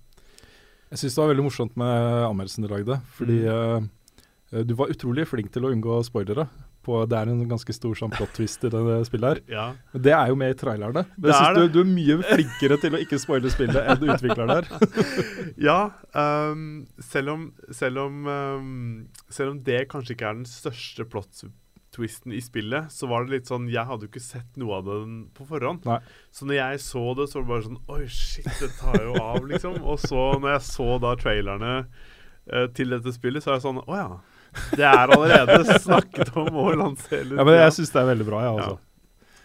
Jeg 0.93 0.99
syns 1.01 1.15
det 1.15 1.23
var 1.23 1.31
veldig 1.33 1.45
morsomt 1.47 1.77
med 1.81 2.27
anmeldelsen 2.27 2.67
du 2.67 2.69
lagde, 2.75 2.99
fordi 3.15 3.39
Mm. 3.47 3.89
uh, 4.53 4.63
du 4.67 4.75
var 4.75 4.91
utrolig 4.93 5.27
flink 5.31 5.51
til 5.55 5.65
å 5.65 5.71
unngå 5.73 6.03
spoilere. 6.05 6.49
På, 6.83 7.05
det 7.07 7.14
er 7.14 7.30
en 7.30 7.43
ganske 7.47 7.74
stor 7.76 7.95
sånn 7.99 8.11
plot 8.11 8.33
twist 8.35 8.64
i 8.66 8.70
det 8.72 8.83
spillet 9.07 9.28
her. 9.28 9.41
Ja. 9.53 9.66
Men 9.95 10.03
det 10.07 10.14
er 10.16 10.33
jo 10.33 10.39
med 10.41 10.55
i 10.55 10.59
trailerne. 10.59 11.05
Men 11.14 11.30
jeg 11.30 11.37
er 11.39 11.55
syns 11.55 11.70
du, 11.70 11.76
du 11.76 11.80
er 11.85 11.91
mye 11.93 12.16
flinkere 12.26 12.78
til 12.83 12.97
å 12.97 13.03
ikke 13.05 13.20
spoile 13.22 13.53
spillet 13.53 13.91
enn 13.95 14.07
utvikleren 14.11 14.51
der. 14.51 14.68
ja 15.68 15.78
um, 16.16 16.85
selv 17.03 17.35
om, 17.35 17.49
selv 17.70 18.07
om 18.07 18.26
um, 18.26 19.09
Selv 19.28 19.55
om 19.55 19.61
det 19.64 19.85
kanskje 19.93 20.16
ikke 20.16 20.30
er 20.30 20.41
den 20.41 20.49
største 20.49 21.07
plot-twisten 21.09 22.35
i 22.35 22.41
spillet, 22.43 22.93
så 22.93 23.09
var 23.11 23.26
det 23.26 23.37
litt 23.37 23.51
sånn 23.51 23.68
Jeg 23.72 23.87
hadde 23.89 24.07
jo 24.07 24.12
ikke 24.12 24.24
sett 24.24 24.59
noe 24.61 24.80
av 24.80 24.89
den 24.89 25.14
på 25.37 25.47
forhånd. 25.49 25.87
Nei. 25.89 26.01
Så 26.35 26.49
når 26.49 26.59
jeg 26.59 26.83
så 26.87 27.05
det, 27.18 27.28
så 27.30 27.41
var 27.41 27.47
det 27.47 27.53
bare 27.53 27.68
sånn 27.68 27.80
Oi, 27.97 28.03
shit, 28.11 28.51
det 28.61 28.72
tar 28.80 28.99
jo 29.07 29.16
av, 29.22 29.41
liksom. 29.49 29.80
Og 29.83 30.03
så 30.03 30.26
når 30.39 30.57
jeg 30.57 30.66
så 30.72 30.91
da 31.03 31.14
trailerne 31.20 31.72
uh, 31.87 32.66
til 32.76 32.95
dette 32.95 33.14
spillet, 33.14 33.45
så 33.45 33.55
er 33.55 33.61
det 33.61 33.66
sånn 33.68 33.83
Å 33.87 33.99
ja. 34.03 34.12
Det 34.77 34.85
er 34.85 35.13
allerede 35.15 35.77
snakket 35.81 36.33
om 36.37 36.57
å 36.61 36.71
lansere 36.77 37.37
Ja, 37.39 37.45
men 37.45 37.57
jeg 37.57 37.77
syns 37.79 37.93
det 37.95 38.01
er 38.03 38.09
veldig 38.13 38.27
bra, 38.29 38.41
jeg, 38.45 38.57
altså. 38.61 38.79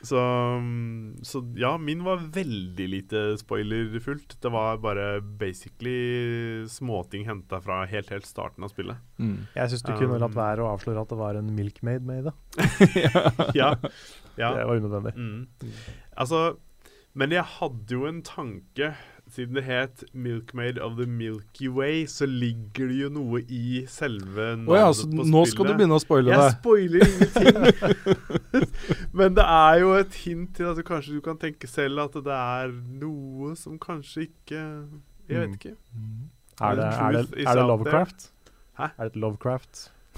så, 0.09 0.23
um, 0.59 1.15
så 1.25 1.41
ja, 1.59 1.71
min 1.79 2.03
var 2.05 2.21
veldig 2.35 2.87
lite 2.91 3.23
spoilerfullt. 3.39 4.37
Det 4.43 4.51
var 4.53 4.79
bare 4.83 5.07
basically 5.21 6.67
småting 6.71 7.27
henta 7.29 7.61
fra 7.63 7.81
helt, 7.89 8.11
helt 8.13 8.27
starten 8.27 8.67
av 8.67 8.71
spillet. 8.73 8.99
Mm. 9.19 9.47
Jeg 9.55 9.73
syns 9.73 9.87
du 9.87 9.91
Um, 9.95 9.99
kunne 10.03 10.21
latt 10.23 10.37
være 10.37 10.65
å 10.65 10.71
avsløre 10.75 11.03
at 11.03 11.11
det 11.13 11.19
var 11.19 11.39
en 11.39 11.51
milkmaid 11.57 12.07
med 12.07 12.23
i 12.23 12.29
det. 12.29 12.35
Ja. 13.55 13.75
ja. 14.43 14.53
Det 14.59 14.67
var 14.69 14.75
unødvendig. 14.75 15.15
Mm. 15.17 15.75
Altså 16.17 16.41
Men 17.17 17.31
jeg 17.33 17.47
hadde 17.57 17.95
jo 17.95 18.03
en 18.05 18.19
tanke 18.21 18.91
Siden 19.29 19.55
det 19.55 19.63
het 19.67 20.03
'Milkmaid 20.13 20.77
of 20.79 20.93
the 20.97 21.05
Milky 21.05 21.67
Way', 21.67 22.05
så 22.07 22.25
ligger 22.25 22.87
det 22.87 22.99
jo 23.01 23.09
noe 23.09 23.41
i 23.49 23.83
selve 23.87 24.45
navnet 24.55 24.69
oh 24.69 24.77
ja, 24.77 24.93
så 24.93 25.07
på 25.11 25.25
nå 25.27 25.41
skal 25.51 25.65
du 25.67 25.73
begynne 25.73 25.97
å 25.97 25.99
spoile 25.99 26.31
Jeg 26.31 26.53
spoiler 26.61 27.03
ingenting. 27.03 27.57
Men 29.17 29.35
det 29.35 29.43
er 29.43 29.79
jo 29.81 29.91
et 29.99 30.15
hint 30.23 30.55
til 30.55 30.63
at 30.71 30.77
du 30.79 30.83
kanskje 30.87 31.17
du 31.17 31.21
kan 31.25 31.37
tenke 31.41 31.67
selv 31.67 31.99
at 32.05 32.13
det 32.13 32.33
er 32.37 32.71
noe 33.01 33.55
som 33.59 33.77
kanskje 33.79 34.27
ikke 34.29 34.63
Jeg 35.27 35.41
vet 35.41 35.47
Mm. 35.49 35.53
ikke. 35.59 35.75
Er 36.61 36.75
det, 36.75 36.85
er 36.85 37.11
det, 37.11 37.47
er 37.47 37.55
det 37.59 37.65
Lovecraft? 37.67 38.31
Hæ? 38.79 38.83
Er 38.97 39.03
det 39.03 39.11
et 39.11 39.15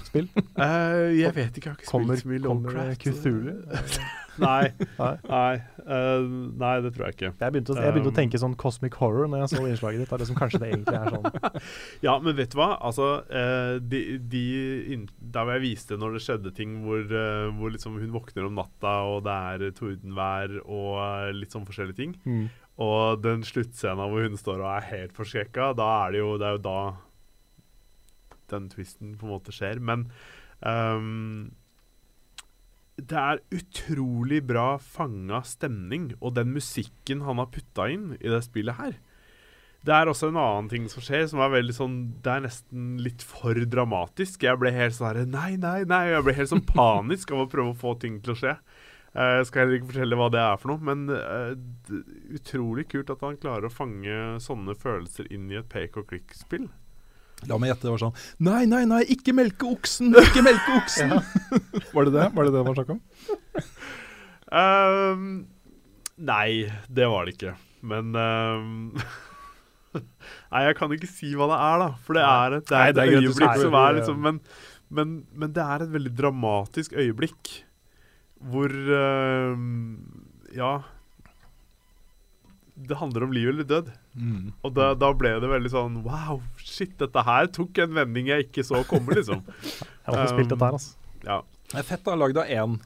Lovecraft-spill? 0.00 0.28
Uh, 0.56 1.10
jeg 1.18 1.34
vet 1.36 1.56
ikke, 1.60 1.68
jeg 1.68 1.74
har 1.74 1.78
ikke 1.80 1.90
Kommer, 1.90 2.16
spilt 2.16 2.24
så 2.24 2.28
mye 2.28 2.40
kommer 2.48 2.96
Cthulhu? 2.96 3.54
Nei. 4.40 4.70
Nei. 4.96 5.56
Eh, 5.84 6.22
nei, 6.56 6.70
det 6.80 6.94
tror 6.94 7.08
jeg 7.10 7.16
ikke. 7.16 7.30
Jeg 7.42 7.52
begynte, 7.52 7.74
å- 7.74 7.82
jeg 7.82 7.92
begynte 7.92 8.08
å 8.08 8.14
Um, 8.14 8.16
tenke 8.16 8.38
sånn 8.40 8.54
cosmic 8.56 8.94
horror 8.96 9.26
når 9.28 9.42
jeg 9.42 9.50
så 9.52 9.64
innslaget 9.68 10.00
ditt. 10.00 10.08
Det 10.14 10.20
liksom 10.22 10.38
kanskje 10.38 10.60
det 10.62 10.70
egentlig 10.70 10.96
er 10.96 11.10
sånn. 11.12 11.60
Ja, 12.06 12.14
men 12.24 12.36
vet 12.38 12.54
du 12.54 12.56
hva? 12.56 12.70
Altså, 12.88 13.08
uh, 13.28 13.74
de, 13.84 14.00
de 14.32 14.44
inn, 14.94 15.04
Der 15.20 15.44
hvor 15.44 15.58
jeg 15.58 15.64
viste 15.66 15.98
når 16.00 16.16
det 16.16 16.22
skjedde 16.24 16.54
ting 16.56 16.78
hvor, 16.86 17.04
eh, 17.04 17.50
hvor 17.58 17.74
liksom 17.74 17.98
hun 18.00 18.14
våkner 18.16 18.46
om 18.48 18.56
natta, 18.56 18.94
og 19.12 19.26
det 19.28 19.36
er 19.66 19.76
tordenvær 19.76 20.56
og 20.64 20.96
eh, 21.04 21.32
litt 21.36 21.52
sånn 21.52 21.68
forskjellige 21.68 21.96
ting, 22.00 22.16
Mm. 22.24 22.48
og 22.80 23.20
den 23.26 23.42
sluttscena 23.44 24.08
hvor 24.08 24.24
hun 24.24 24.40
står 24.40 24.62
og 24.64 24.70
er 24.78 24.88
helt 24.94 25.12
forskrekka, 25.20 25.74
da 25.76 25.90
er 26.06 26.12
det 26.16 26.22
jo 26.24 26.32
Det 26.40 26.46
er 26.48 26.56
jo 26.56 26.64
da 26.64 26.78
den 28.52 28.68
twisten 28.72 29.16
på 29.18 29.26
en 29.26 29.34
måte 29.34 29.54
skjer. 29.54 29.80
Men 29.82 30.08
um, 30.60 31.50
det 33.00 33.16
er 33.16 33.44
utrolig 33.56 34.42
bra 34.46 34.74
fanga 34.82 35.42
stemning, 35.46 36.10
og 36.20 36.34
den 36.36 36.52
musikken 36.56 37.24
han 37.26 37.40
har 37.40 37.52
putta 37.54 37.88
inn 37.92 38.12
i 38.18 38.28
det 38.28 38.42
spillet 38.46 38.80
her. 38.80 38.98
Det 39.80 39.94
er 39.96 40.10
også 40.10 40.28
en 40.28 40.36
annen 40.36 40.68
ting 40.68 40.88
som 40.92 41.00
skjer, 41.00 41.24
som 41.30 41.40
er 41.40 41.54
veldig 41.54 41.72
sånn 41.72 41.94
Det 42.20 42.28
er 42.28 42.42
nesten 42.44 42.98
litt 43.00 43.22
for 43.24 43.56
dramatisk. 43.56 44.44
Jeg 44.44 44.60
ble 44.60 44.74
helt 44.76 44.92
sånn 44.92 45.08
herre 45.08 45.24
Nei, 45.24 45.54
nei, 45.56 45.86
nei. 45.88 46.02
Jeg 46.10 46.26
ble 46.26 46.34
helt 46.36 46.50
sånn 46.52 46.66
panisk 46.68 47.32
av 47.32 47.46
å 47.46 47.48
prøve 47.48 47.72
å 47.72 47.78
få 47.80 47.94
ting 48.02 48.18
til 48.20 48.34
å 48.34 48.40
skje. 48.42 48.52
Eh, 49.14 49.38
Jeg 49.40 49.48
skal 49.48 49.64
heller 49.64 49.78
ikke 49.78 49.88
fortelle 49.94 50.18
hva 50.20 50.28
det 50.34 50.42
er 50.42 50.60
for 50.60 50.74
noe, 50.74 50.84
men 50.84 51.08
uh, 51.08 51.56
utrolig 52.36 52.90
kult 52.92 53.10
at 53.14 53.24
han 53.24 53.40
klarer 53.40 53.70
å 53.70 53.72
fange 53.72 54.20
sånne 54.44 54.76
følelser 54.78 55.32
inn 55.32 55.48
i 55.50 55.58
et 55.62 55.72
pek 55.72 55.96
og 55.96 56.10
klikk-spill. 56.12 56.68
La 57.48 57.56
meg 57.60 57.70
gjette, 57.72 57.86
det 57.86 57.94
var 57.94 58.02
sånn 58.02 58.16
Nei, 58.44 58.64
nei, 58.68 58.82
nei, 58.88 59.00
ikke 59.14 59.32
melke 59.36 59.68
oksen! 59.70 60.12
Ikke 60.20 60.42
melke 60.44 60.76
oksen! 60.76 61.14
var 61.94 62.08
det 62.08 62.12
det 62.18 62.26
Var 62.36 62.48
det 62.48 62.54
det 62.56 62.64
var 62.66 62.78
snakk 62.80 62.94
om? 62.96 63.02
Um, 64.50 65.26
nei, 66.18 66.64
det 66.90 67.06
var 67.06 67.28
det 67.28 67.36
ikke. 67.36 67.52
Men 67.86 68.08
um, 68.18 68.98
Nei, 70.50 70.62
jeg 70.66 70.76
kan 70.78 70.94
ikke 70.94 71.10
si 71.10 71.30
hva 71.38 71.46
det 71.52 71.58
er, 71.62 71.76
da. 71.84 71.88
For 72.02 72.18
det 72.18 72.24
er 72.26 72.56
et, 72.58 72.66
det 72.66 72.74
Nei, 72.74 72.88
er 72.88 72.96
det 72.96 73.04
er 73.04 73.12
et 73.12 73.20
øyeblikk 73.20 73.60
som 73.62 73.76
er 73.78 73.96
liksom 74.00 74.20
men, 74.26 74.40
men, 74.90 75.12
men 75.38 75.52
det 75.54 75.62
er 75.62 75.84
et 75.86 75.92
veldig 75.94 76.12
dramatisk 76.18 76.96
øyeblikk 76.98 77.52
hvor 78.50 78.72
ehm, 78.72 79.68
Ja. 80.56 80.80
Det 82.88 82.96
handler 83.00 83.26
om 83.26 83.32
liv 83.34 83.48
eller 83.52 83.66
død. 83.68 83.90
Mm. 84.16 84.52
Og 84.64 84.74
da, 84.76 84.92
da 84.98 85.10
ble 85.16 85.34
det 85.42 85.50
veldig 85.50 85.72
sånn 85.72 85.98
Wow, 86.06 86.40
shit, 86.60 86.96
dette 87.00 87.24
her 87.26 87.50
tok 87.54 87.78
en 87.84 87.96
vending 87.98 88.30
jeg 88.32 88.48
ikke 88.48 88.64
så 88.66 88.82
komme, 88.88 89.16
liksom. 89.18 89.42
Jeg 90.06 90.14
har 90.14 90.22
også 90.24 90.36
spilt 90.36 90.54
dette 90.54 90.64
her, 90.70 90.78
altså. 90.78 90.96
Ja. 91.26 91.40
Det 91.70 91.78
er 91.82 91.86
fett 91.86 92.08
å 92.08 92.14
ha 92.14 92.18
lagd 92.18 92.40
av 92.40 92.48
én. 92.50 92.78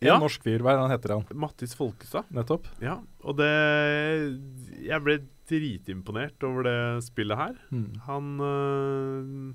En 0.00 0.08
Ja. 0.08 0.16
norsk 0.20 0.42
fyr. 0.46 0.62
Hva 0.64 0.72
er 0.72 0.94
heter 0.94 1.12
han? 1.12 1.26
Mattis 1.36 1.74
Folkestad. 1.76 2.24
Nettopp. 2.32 2.68
Ja, 2.80 3.00
og 3.20 3.36
det 3.36 3.50
Jeg 4.80 5.02
ble 5.04 5.18
dritimponert 5.50 6.40
over 6.46 6.64
det 6.64 6.78
spillet 7.04 7.36
her. 7.36 7.58
Mm. 7.74 7.90
Han 8.06 8.30
øh, 8.40 9.52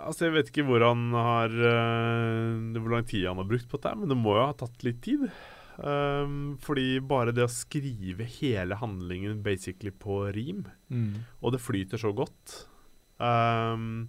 Altså, 0.00 0.26
jeg 0.26 0.34
vet 0.36 0.50
ikke 0.50 0.64
hvor 0.68 0.84
han 0.84 1.08
har 1.12 1.52
øh, 1.52 2.76
Hvor 2.78 2.94
lang 2.96 3.06
tid 3.08 3.26
han 3.28 3.40
har 3.40 3.48
brukt 3.48 3.68
på 3.70 3.80
dette, 3.80 3.96
men 4.00 4.12
det 4.12 4.18
må 4.18 4.36
jo 4.36 4.46
ha 4.48 4.54
tatt 4.56 4.84
litt 4.86 5.00
tid. 5.04 5.26
Um, 5.74 6.54
fordi 6.62 7.00
bare 7.02 7.32
det 7.34 7.42
å 7.42 7.50
skrive 7.50 8.22
hele 8.36 8.76
handlingen 8.78 9.40
basically 9.42 9.90
på 9.90 10.20
rim, 10.36 10.64
Mm. 10.92 11.24
og 11.42 11.52
det 11.56 11.58
flyter 11.64 11.98
så 11.98 12.12
godt 12.14 12.60
um, 13.18 14.06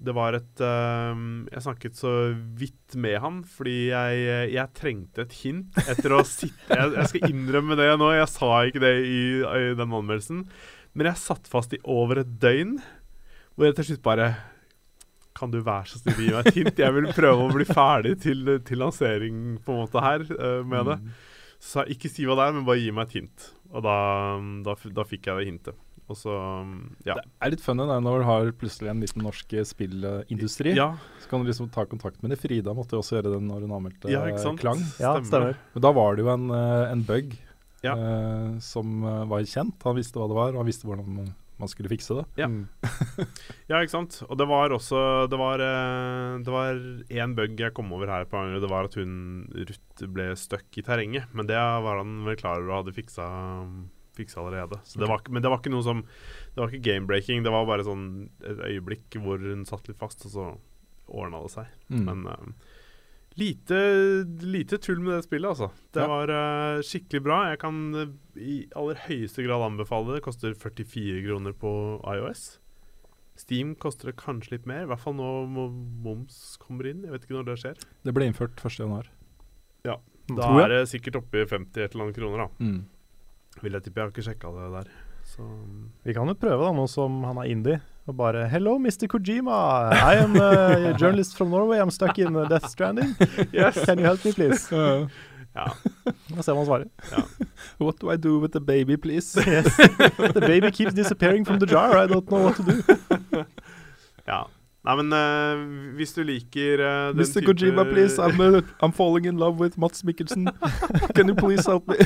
Det 0.00 0.14
var 0.16 0.32
et 0.38 0.62
um, 0.64 1.42
Jeg 1.52 1.60
snakket 1.66 1.98
så 1.98 2.12
vidt 2.56 2.96
med 2.96 3.18
han 3.20 3.42
fordi 3.44 3.90
jeg, 3.90 4.22
jeg 4.54 4.72
trengte 4.78 5.26
et 5.26 5.34
hint 5.42 5.76
etter 5.84 6.14
å 6.16 6.22
sitte 6.38 6.72
jeg, 6.78 6.94
jeg 6.96 7.10
skal 7.12 7.28
innrømme 7.34 7.76
det 7.76 7.90
nå, 8.00 8.08
jeg 8.16 8.30
sa 8.32 8.52
ikke 8.70 8.80
det 8.86 8.94
i, 9.04 9.20
i 9.44 9.74
den 9.76 9.92
anmeldelsen, 9.92 10.46
men 10.96 11.10
jeg 11.10 11.20
satt 11.20 11.50
fast 11.52 11.76
i 11.76 11.82
over 11.84 12.22
et 12.24 12.32
døgn 12.40 12.78
hvor 13.54 13.68
jeg 13.68 13.76
til 13.76 13.90
slutt 13.90 14.06
bare 14.08 14.30
Kan 15.38 15.52
du 15.52 15.60
være 15.62 15.86
så 15.92 16.00
snill 16.00 16.16
å 16.18 16.24
gi 16.24 16.32
meg 16.34 16.48
et 16.50 16.56
hint? 16.58 16.80
Jeg 16.82 16.96
vil 16.96 17.10
prøve 17.14 17.44
å 17.46 17.52
bli 17.54 17.66
ferdig 17.68 18.16
til, 18.24 18.56
til 18.66 18.82
lansering 18.82 19.60
på 19.64 19.74
en 19.76 19.84
måte 19.84 20.02
her 20.04 20.24
uh, 20.32 20.62
med 20.66 20.90
det. 20.90 20.98
Så 21.60 21.70
sa 21.74 21.84
jeg 21.84 21.98
ikke 21.98 22.10
si 22.10 22.26
hva 22.26 22.36
det 22.38 22.48
er, 22.48 22.56
men 22.56 22.66
bare 22.66 22.80
gi 22.80 22.90
meg 22.96 23.08
et 23.08 23.20
hint. 23.20 23.46
Og 23.70 23.84
da, 23.86 23.94
da, 24.66 24.74
da 24.96 25.06
fikk 25.06 25.28
jeg 25.28 25.38
det 25.38 25.48
hintet. 25.50 25.86
Og 26.10 26.18
så 26.18 26.34
ja. 27.06 27.14
Det 27.14 27.22
er 27.38 27.52
litt 27.52 27.62
funny 27.62 27.84
når 27.86 28.22
du 28.22 28.26
har 28.26 28.48
plutselig 28.58 28.90
en 28.90 29.02
liten 29.04 29.22
norsk 29.22 29.52
spillindustri. 29.68 30.72
Ja, 30.74 30.88
Så 31.22 31.30
kan 31.30 31.44
du 31.44 31.50
liksom 31.50 31.68
ta 31.70 31.84
kontakt 31.86 32.18
med 32.24 32.34
det. 32.34 32.40
Frida 32.42 32.74
måtte 32.74 32.96
jo 32.98 33.04
også 33.04 33.20
gjøre 33.20 33.36
det 33.36 33.42
når 33.46 33.68
hun 33.68 33.76
anmeldte 33.76 34.10
ja, 34.10 34.24
ikke 34.26 34.42
sant? 34.42 34.58
Klang. 34.62 34.82
Ja, 34.98 35.14
stemmer. 35.22 35.60
Men 35.76 35.84
da 35.86 35.92
var 35.94 36.18
det 36.18 36.26
jo 36.26 36.32
en, 36.34 36.48
eh, 36.56 36.88
en 36.90 37.04
bug 37.06 37.36
Ja. 37.86 37.94
uh, 37.94 38.58
som 38.60 39.06
var 39.30 39.46
kjent. 39.46 39.78
Han 39.86 39.96
visste 39.96 40.18
hva 40.18 40.26
det 40.28 40.40
var, 40.40 40.50
og 40.56 40.64
han 40.64 40.68
visste 40.68 40.90
hvordan 40.90 41.30
man, 41.60 41.70
skulle 41.70 41.90
fikse 41.92 42.16
det. 42.18 42.24
Ja. 42.40 42.48
Mm. 42.50 42.66
Ja, 43.70 43.78
ikke 43.78 43.92
sant. 43.92 44.16
Og 44.26 44.34
det 44.40 44.46
var 44.50 44.72
også 44.74 45.28
Det 45.30 45.38
var 45.38 45.62
eh, 45.62 46.40
Det 46.42 46.50
var 46.50 46.80
én 47.12 47.36
bug 47.38 47.60
jeg 47.60 47.74
kom 47.76 47.92
over 47.94 48.10
her 48.10 48.26
på 48.26 48.40
Angler. 48.40 48.62
Det 48.62 48.70
var 48.72 48.88
at 48.88 48.96
hun 48.98 49.46
Ruth 49.54 50.08
ble 50.10 50.30
stuck 50.40 50.80
i 50.80 50.84
terrenget. 50.86 51.30
Men 51.36 51.50
det 51.50 51.58
var 51.58 52.00
han 52.02 52.20
vel 52.26 52.38
klar 52.40 52.58
over 52.58 52.72
og 52.72 52.78
hadde 52.80 52.96
fiksa, 52.96 53.28
fiksa 54.18 54.42
allerede. 54.42 54.80
Så 54.88 54.98
det 55.02 55.10
var, 55.10 55.22
men 55.30 55.44
det 55.44 55.52
var 55.52 55.62
ikke 55.62 55.74
noe 55.74 55.86
som 55.86 56.02
Det 56.02 56.58
var 56.58 56.72
ikke 56.72 56.88
game-breaking. 56.88 57.44
Det 57.46 57.54
var 57.54 57.68
bare 57.68 57.86
sånn 57.86 58.08
et 58.42 58.66
øyeblikk 58.72 59.20
hvor 59.22 59.38
hun 59.42 59.66
satt 59.68 59.86
litt 59.90 60.00
fast, 60.00 60.26
og 60.26 60.34
så 60.34 60.50
ordna 61.10 61.42
det 61.44 61.54
seg. 61.54 61.70
Mm. 61.90 62.04
Men 62.08 62.26
eh, 62.32 62.69
lite, 63.38 63.76
lite 64.42 64.78
tull 64.82 64.98
med 65.04 65.14
det 65.18 65.26
spillet, 65.28 65.50
altså. 65.50 65.70
Det 65.94 66.02
Ja. 66.02 66.08
var 66.08 66.30
uh, 66.30 66.80
skikkelig 66.82 67.22
bra. 67.22 67.38
Jeg 67.50 67.60
kan 67.62 67.78
uh, 67.94 68.08
i 68.36 68.68
aller 68.76 68.94
høyeste 69.06 69.44
grad 69.46 69.62
anbefale 69.62 70.06
det. 70.10 70.20
Det 70.20 70.26
koster 70.26 70.54
44 70.54 71.22
kroner 71.26 71.52
på 71.52 71.72
iOS. 72.16 72.58
Steam 73.36 73.74
koster 73.74 74.10
det 74.10 74.18
kanskje 74.20 74.58
litt 74.58 74.66
mer, 74.66 74.82
i 74.84 74.90
hvert 74.90 75.00
fall 75.00 75.14
nå 75.16 75.46
må 75.48 75.70
moms 75.70 76.56
kommer 76.60 76.90
inn. 76.90 77.04
Jeg 77.06 77.14
vet 77.14 77.24
ikke 77.24 77.38
når 77.38 77.48
det 77.48 77.58
skjer. 77.62 77.78
Det 78.04 78.12
ble 78.12 78.26
innført 78.28 78.56
1.1. 78.60 79.08
Da 80.36 80.50
er 80.62 80.72
det 80.72 80.80
sikkert 80.90 81.20
oppe 81.22 81.42
i 81.42 81.46
50 81.48 81.80
et 81.84 81.94
eller 81.94 82.06
annet 82.06 82.18
kroner, 82.18 82.44
da. 82.44 82.64
Mm. 82.64 82.82
Vil 83.64 83.76
jeg 83.76 83.86
tippe. 83.86 83.98
Jeg 83.98 84.04
har 84.06 84.12
ikke 84.12 84.26
sjekka 84.26 84.52
det 84.54 84.68
der. 84.76 84.90
Så 85.30 85.46
Vi 86.06 86.14
kan 86.16 86.30
jo 86.30 86.36
prøve, 86.38 86.62
da, 86.64 86.72
nå 86.76 86.86
som 86.90 87.20
han 87.26 87.40
er 87.42 87.50
indie. 87.50 87.80
Og 88.06 88.16
bare 88.16 88.48
Hello, 88.48 88.78
Mr. 88.78 89.06
Kojima. 89.06 89.90
I 89.92 90.16
am 90.22 90.36
a 90.36 90.92
journalist 90.98 91.36
from 91.36 91.50
Norway. 91.50 91.78
I'm 91.78 91.90
stuck 91.90 92.18
in 92.18 92.34
uh, 92.36 92.48
Death 92.48 92.68
Stranding. 92.70 93.14
Can 93.14 93.98
you 93.98 94.04
help 94.04 94.24
me, 94.24 94.32
please? 94.32 94.68
ja. 95.54 95.66
Da 96.36 96.42
ser 96.42 96.54
man 96.54 96.66
svaret. 96.66 96.88
What 97.78 98.00
do 98.00 98.10
I 98.12 98.16
do 98.16 98.38
with 98.38 98.52
the 98.52 98.60
baby, 98.60 98.96
please? 98.96 99.36
Yes. 99.46 99.76
The 100.34 100.40
baby 100.40 100.70
keeps 100.70 100.94
disappearing 100.94 101.44
from 101.44 101.58
the 101.58 101.66
jar. 101.66 101.96
I 101.98 102.06
don't 102.06 102.30
know 102.30 102.44
what 102.44 102.56
to 102.56 102.62
do. 102.62 103.44
ja. 104.26 104.46
Nei, 104.80 104.94
men 104.96 105.12
uh, 105.12 105.58
hvis 105.98 106.14
du 106.16 106.22
liker 106.24 106.80
uh, 106.80 107.10
den 107.12 107.20
Mr. 107.20 107.34
type 107.34 107.46
Kojima, 107.50 107.84
please. 107.84 108.16
I'm, 108.16 108.40
uh, 108.40 108.62
I'm 108.80 108.92
falling 108.92 109.26
in 109.26 109.36
love 109.36 109.60
with 109.60 109.76
Mats 109.76 110.02
Mikkelsen. 110.02 110.48
Can 111.14 111.28
you 111.28 111.34
please 111.34 111.66
help 111.66 111.86
me? 111.86 111.96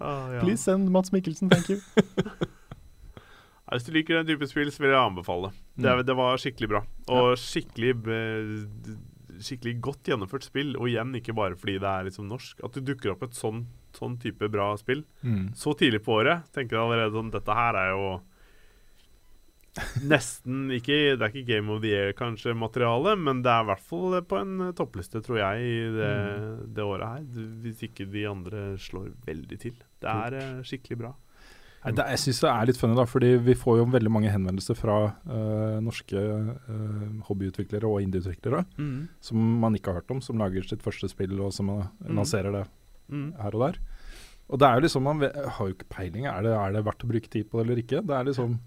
Ah, 0.00 0.32
ja. 0.32 0.40
Please 0.40 0.58
send 0.58 0.90
Mats 0.90 1.12
Mikkelsen, 1.12 1.48
thank 1.48 1.70
you. 1.70 1.78
Hvis 3.70 3.84
du 3.84 3.92
liker 3.92 4.18
den 4.22 4.26
type 4.30 4.46
spill, 4.48 4.70
så 4.72 4.80
vil 4.80 4.90
jeg 4.94 5.00
anbefale. 5.02 5.50
Det, 5.76 5.92
Mm. 5.92 6.04
det 6.06 6.16
var 6.16 6.36
skikkelig 6.40 6.68
bra. 6.68 6.82
Og 7.08 7.36
skikkelig 7.36 7.94
eh, 8.08 8.96
Skikkelig 9.38 9.80
godt 9.80 10.02
gjennomført 10.08 10.42
spill. 10.42 10.72
Og 10.80 10.88
igjen, 10.88 11.12
ikke 11.14 11.34
bare 11.36 11.54
fordi 11.54 11.76
det 11.78 11.86
er 11.86 12.04
liksom 12.08 12.26
norsk. 12.26 12.58
At 12.64 12.72
det 12.74 12.84
dukker 12.88 13.12
opp 13.12 13.22
et 13.22 13.36
sånn, 13.38 13.66
sånn 13.94 14.16
type 14.18 14.48
bra 14.50 14.72
spill 14.76 15.04
Mm. 15.22 15.52
så 15.54 15.76
tidlig 15.78 16.00
på 16.02 16.16
året, 16.24 16.42
tenker 16.52 16.74
jeg 16.74 16.82
allerede 16.82 17.12
sånn 17.14 17.30
Dette 17.30 17.54
her 17.54 17.74
er 17.76 17.90
jo 17.94 18.20
nesten 20.10 20.72
ikke 20.74 20.96
Det 21.18 21.22
er 21.22 21.30
ikke 21.30 21.46
Game 21.46 21.70
of 21.70 21.82
the 21.84 21.92
Year, 21.92 22.12
kanskje, 22.18 22.54
materiale, 22.58 23.14
men 23.20 23.42
det 23.44 23.50
er 23.52 23.62
i 23.62 23.68
hvert 23.70 23.84
fall 23.86 24.16
på 24.26 24.40
en 24.40 24.72
toppliste, 24.74 25.20
tror 25.22 25.38
jeg, 25.38 25.62
i 25.62 25.78
det, 25.94 26.74
det 26.74 26.82
året 26.84 27.06
her. 27.06 27.46
Hvis 27.62 27.84
ikke 27.86 28.08
de 28.10 28.24
andre 28.26 28.64
slår 28.80 29.12
veldig 29.28 29.58
til. 29.62 29.76
Det 30.02 30.10
er 30.10 30.34
eh, 30.40 30.62
skikkelig 30.66 30.98
bra. 31.04 31.12
Nei, 31.84 31.92
det, 31.94 32.04
jeg 32.10 32.18
syns 32.24 32.40
det 32.42 32.48
er 32.50 32.66
litt 32.68 32.78
funny, 32.80 32.96
da, 32.98 33.04
fordi 33.06 33.28
vi 33.46 33.54
får 33.54 33.76
jo 33.78 33.84
veldig 33.92 34.10
mange 34.10 34.30
henvendelser 34.34 34.74
fra 34.76 34.96
uh, 35.14 35.76
norske 35.84 36.18
uh, 36.18 37.04
hobbyutviklere 37.28 37.86
og 37.86 38.02
indieutviklere 38.02 38.64
som 39.22 39.44
man 39.62 39.76
ikke 39.78 39.92
har 39.92 40.00
hørt 40.00 40.10
om, 40.10 40.20
som 40.24 40.38
lager 40.42 40.66
sitt 40.66 40.82
første 40.82 41.08
spill 41.12 41.38
og 41.40 41.52
som 41.54 41.70
eh, 41.76 41.84
Mm. 42.08 42.16
lanserer 42.18 42.52
det 42.52 42.64
Mm. 43.08 43.32
her 43.40 43.54
og 43.54 43.60
der. 43.62 43.78
Og 44.50 44.58
det 44.58 44.66
er 44.68 44.74
jo 44.74 44.80
liksom, 44.84 45.02
man 45.06 45.20
har 45.22 45.60
jo 45.68 45.72
ikke 45.74 45.88
peiling. 45.88 46.26
Er 46.26 46.42
det, 46.42 46.52
er 46.52 46.72
det 46.72 46.84
verdt 46.84 47.04
å 47.04 47.08
bruke 47.08 47.30
tid 47.30 47.48
på 47.48 47.56
det 47.58 47.64
eller 47.66 47.80
ikke? 47.82 48.02
Det 48.04 48.14
er 48.18 48.24
liksom 48.28 48.58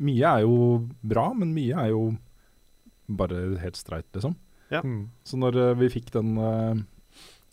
Mye 0.00 0.24
er 0.24 0.40
jo 0.46 0.88
bra, 1.02 1.26
men 1.36 1.52
mye 1.52 1.76
er 1.76 1.90
jo 1.92 2.14
bare 3.12 3.58
helt 3.60 3.76
streit, 3.76 4.06
liksom. 4.14 4.36
Mm. 4.72 5.10
Så 5.28 5.36
når 5.36 5.56
uh, 5.58 5.74
vi 5.76 5.90
fikk 5.92 6.12
den 6.14 6.38
uh, 6.38 6.78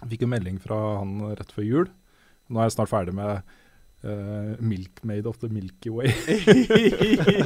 Fikk 0.08 0.22
en 0.24 0.30
melding 0.32 0.60
fra 0.64 0.78
han 1.02 1.18
rett 1.36 1.52
før 1.52 1.66
jul 1.68 1.90
Nå 2.48 2.62
er 2.62 2.70
jeg 2.70 2.78
snart 2.78 2.94
ferdig 2.94 3.12
med 3.18 3.42
eh, 4.04 4.92
made 5.04 5.28
of 5.30 5.38
the 5.40 5.50
Milky 5.50 5.90
Way'. 5.90 6.14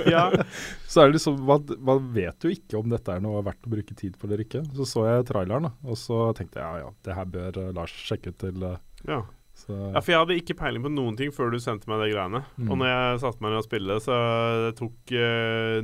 ja. 0.12 0.32
Så 0.88 1.02
er 1.02 1.08
det 1.08 1.18
liksom 1.18 1.44
man, 1.46 1.66
man 1.80 2.10
vet 2.14 2.44
jo 2.44 2.52
ikke 2.54 2.80
om 2.80 2.90
dette 2.92 3.14
er 3.14 3.24
noe 3.24 3.44
verdt 3.46 3.68
å 3.68 3.74
bruke 3.74 3.96
tid 3.98 4.18
på 4.18 4.28
eller 4.28 4.46
ikke. 4.46 4.64
Så 4.78 4.88
så 4.90 5.08
jeg 5.10 5.28
traileren, 5.30 5.72
og 5.84 6.00
så 6.00 6.26
tenkte 6.38 6.62
jeg 6.62 6.68
ja 6.68 6.86
ja, 6.86 6.92
det 7.06 7.18
her 7.18 7.32
bør 7.34 7.62
uh, 7.62 7.72
Lars 7.76 7.94
sjekke 8.08 8.34
ut 8.34 8.40
til 8.44 8.66
uh, 8.66 8.78
ja. 9.08 9.20
så, 9.58 9.74
Ja, 9.96 10.00
for 10.02 10.14
jeg 10.14 10.24
hadde 10.24 10.40
ikke 10.42 10.58
peiling 10.60 10.86
på 10.86 10.94
noen 10.94 11.20
ting 11.20 11.34
før 11.34 11.54
du 11.54 11.60
sendte 11.64 11.90
meg 11.92 12.04
de 12.04 12.14
greiene. 12.14 12.44
Mm. 12.58 12.70
Og 12.70 12.80
når 12.82 12.92
jeg 12.92 13.22
satte 13.26 13.44
meg 13.44 13.54
ned 13.54 13.64
og 13.64 13.68
spille, 13.68 14.00
så 14.04 14.22
det 14.68 14.74
tok 14.80 15.14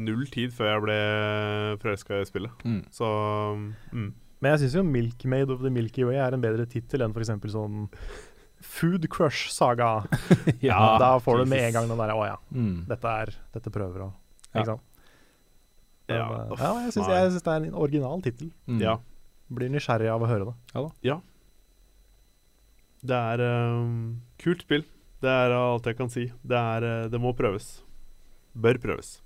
null 0.06 0.26
tid 0.34 0.56
før 0.56 0.74
jeg 0.74 0.88
ble 0.88 0.98
forelska 1.84 2.24
i 2.24 2.30
spillet. 2.30 2.66
mm. 2.66 2.82
Så 2.94 3.14
mm. 3.94 4.10
Men 4.40 4.54
jeg 4.54 4.62
syns 4.62 4.76
jo 4.78 4.86
'Milkmaid 4.88 5.50
of 5.52 5.60
the 5.64 5.72
Milky 5.74 6.06
Way' 6.08 6.20
er 6.24 6.36
en 6.36 6.44
bedre 6.44 6.66
tittel 6.70 7.04
enn 7.04 7.12
f.eks. 7.12 7.32
sånn 7.52 7.90
Food 8.62 9.08
Crush 9.10 9.50
Saga. 9.52 10.04
Ja, 10.62 10.98
da 11.00 11.20
får 11.20 11.44
du 11.44 11.50
med 11.50 11.60
en 11.70 11.74
gang 11.74 11.88
den 11.88 11.98
derre 11.98 12.16
'Å 12.18 12.26
ja, 12.28 12.38
Mm. 12.52 12.86
dette 12.88 13.08
er 13.08 13.34
Dette 13.54 13.70
prøver 13.72 14.00
å 14.08 14.14
Ja. 14.54 14.60
Ikke 14.62 14.66
sant? 14.66 14.82
Men, 16.10 16.18
Ja, 16.18 16.26
eh, 16.26 16.52
uff, 16.52 16.60
ja, 16.60 16.74
jeg 16.84 16.94
syns 16.94 17.44
det 17.44 17.54
er 17.54 17.66
en 17.68 17.74
original 17.76 18.22
tittel. 18.22 18.52
Mm. 18.68 18.80
Ja. 18.82 18.98
Blir 19.52 19.70
nysgjerrig 19.70 20.10
av 20.10 20.22
å 20.22 20.28
høre 20.28 20.46
det. 20.46 20.56
Ja 20.74 20.82
da 20.82 21.22
Det 23.04 23.16
er 23.16 23.42
um, 23.72 24.22
kult 24.38 24.62
spill. 24.62 24.84
Det 25.22 25.30
er 25.30 25.52
alt 25.52 25.86
jeg 25.86 25.98
kan 25.98 26.10
si. 26.10 26.32
Det, 26.44 26.58
er, 26.58 26.84
eh, 26.84 27.08
det 27.10 27.20
må 27.20 27.34
prøves. 27.36 27.82
Bør 28.58 28.78
prøves. 28.80 29.22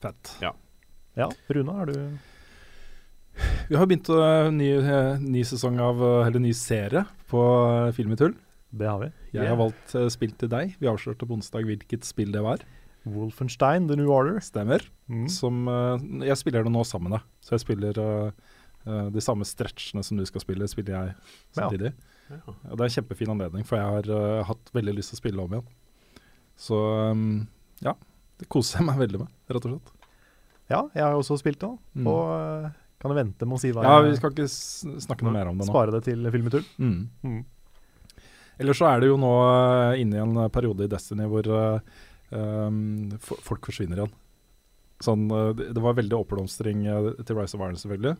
Fett. 0.00 0.36
Ja, 0.40 1.30
Rune, 1.48 1.72
har 1.72 1.86
du 1.86 2.18
Vi 3.68 3.76
har 3.76 3.86
begynt 3.88 4.08
uh, 4.08 4.48
ny, 4.54 4.70
eh, 4.78 5.18
ny 5.20 5.42
sesong 5.44 5.78
av 5.82 5.98
eh, 6.02 6.26
Eller 6.28 6.40
ny 6.40 6.52
serie 6.56 7.02
på 7.28 7.40
Film 7.96 8.12
i 8.14 8.16
tull. 8.20 8.34
Det 8.76 8.86
har 8.88 8.98
vi. 9.02 9.08
Jeg 9.32 9.42
Yeah. 9.42 9.50
har 9.52 9.58
valgt 9.60 9.94
eh, 9.98 10.06
spill 10.12 10.32
til 10.38 10.48
deg. 10.52 10.74
Vi 10.80 10.88
avslørte 10.88 11.26
på 11.28 11.34
onsdag 11.36 11.64
hvilket 11.68 12.04
spill 12.06 12.30
det 12.32 12.42
var. 12.44 12.62
Wolfenstein 13.06 13.86
The 13.88 13.96
New 13.96 14.08
Order. 14.10 14.38
Stemmer. 14.40 14.82
Mm. 15.08 15.26
Som 15.32 15.66
eh, 15.68 16.26
Jeg 16.30 16.36
spiller 16.40 16.64
det 16.66 16.72
nå 16.72 16.84
sammen 16.88 17.10
med 17.10 17.18
deg. 17.18 17.26
Så 17.44 17.54
jeg 17.56 17.64
spiller 17.66 17.98
uh, 18.00 18.30
eh, 18.86 19.08
de 19.14 19.20
samme 19.24 19.44
stretchene 19.48 20.02
som 20.06 20.16
du 20.18 20.24
skal 20.26 20.40
spille, 20.44 20.68
spiller 20.68 20.96
jeg 20.96 21.14
samtidig. 21.58 21.92
Ja. 22.30 22.40
Og 22.46 22.72
det 22.74 22.80
er 22.80 22.88
en 22.88 22.96
kjempefin 22.96 23.30
anledning, 23.36 23.66
for 23.68 23.78
jeg 23.78 23.86
har 23.86 24.08
uh, 24.10 24.44
hatt 24.48 24.72
veldig 24.74 24.96
lyst 24.98 25.12
til 25.12 25.18
å 25.18 25.22
spille 25.22 25.44
om 25.44 25.52
igjen. 25.54 25.68
Så 26.58 26.80
um, 27.12 27.46
ja, 27.84 27.92
det 28.40 28.48
koser 28.50 28.80
jeg 28.80 28.88
meg 28.88 28.98
veldig 29.04 29.20
med, 29.22 29.30
rett 29.52 29.68
og 29.68 29.76
slett. 29.76 29.92
Ja, 30.72 30.80
jeg 30.96 31.04
har 31.06 31.14
også 31.20 31.36
spilt 31.38 31.60
det. 31.62 31.70
Og 31.70 31.86
Mm. 31.94 32.72
Eh, 33.06 33.14
kan 33.14 33.16
vente 33.22 33.46
med 33.48 33.56
å 33.56 33.60
si 33.62 33.70
hva 33.72 33.84
Ja, 33.86 33.96
jeg 34.02 34.10
vi 34.12 34.18
skal 34.20 34.34
ikke 34.34 34.48
snakke 35.06 35.26
noe 35.26 35.34
mer 35.36 35.50
om 35.52 35.58
det 35.60 35.66
nå. 35.68 35.72
Spare 35.72 35.94
det 35.96 36.02
til 36.08 36.26
filmetur 36.34 36.64
Mm. 36.78 37.08
Mm. 37.22 37.44
Ellers 38.58 38.78
så 38.80 38.86
er 38.88 39.00
det 39.02 39.10
jo 39.10 39.16
nå 39.20 39.32
eh, 39.46 40.00
inne 40.02 40.16
i 40.16 40.22
en 40.22 40.38
periode 40.50 40.86
i 40.86 40.88
Destiny 40.88 41.26
hvor 41.28 41.48
eh, 41.52 41.80
um, 42.32 43.10
folk 43.20 43.68
forsvinner 43.68 44.00
igjen. 44.00 44.14
Sånn, 45.04 45.26
eh, 45.28 45.50
det, 45.74 45.82
var 45.84 45.98
veldig 45.98 46.16
oppblomstring 46.22 46.86
eh, 46.88 47.10
til 47.28 47.36
Rise 47.36 47.56
of 47.58 47.64
Iron, 47.66 47.76
selvfølgelig. 47.76 48.16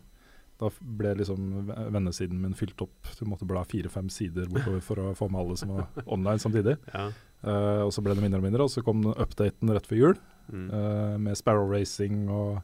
Da 0.61 0.69
ble 0.81 1.15
liksom 1.19 1.71
vennesiden 1.93 2.39
min 2.41 2.53
fylt 2.57 2.81
opp. 2.85 3.09
Du 3.17 3.25
måtte 3.29 3.45
bla 3.49 3.63
fire-fem 3.65 4.09
sider 4.13 4.45
bortover 4.49 4.81
for 4.85 5.01
å 5.01 5.11
få 5.17 5.27
med 5.29 5.41
alle 5.41 5.57
som 5.57 5.73
var 5.73 5.89
online 6.15 6.41
samtidig. 6.41 6.77
Ja. 6.93 7.09
Uh, 7.45 7.83
og 7.85 7.91
så 7.93 8.01
ble 8.01 8.15
det 8.17 8.23
mindre 8.23 8.39
og 8.41 8.45
mindre, 8.47 8.65
og 8.65 8.73
så 8.73 8.81
kom 8.85 9.03
updaten 9.13 9.73
rett 9.73 9.89
før 9.89 10.03
jul 10.05 10.17
Mm. 10.47 10.69
uh, 10.71 11.17
med 11.19 11.35
Sparrow 11.35 11.67
Racing 11.67 12.29
og 12.31 12.61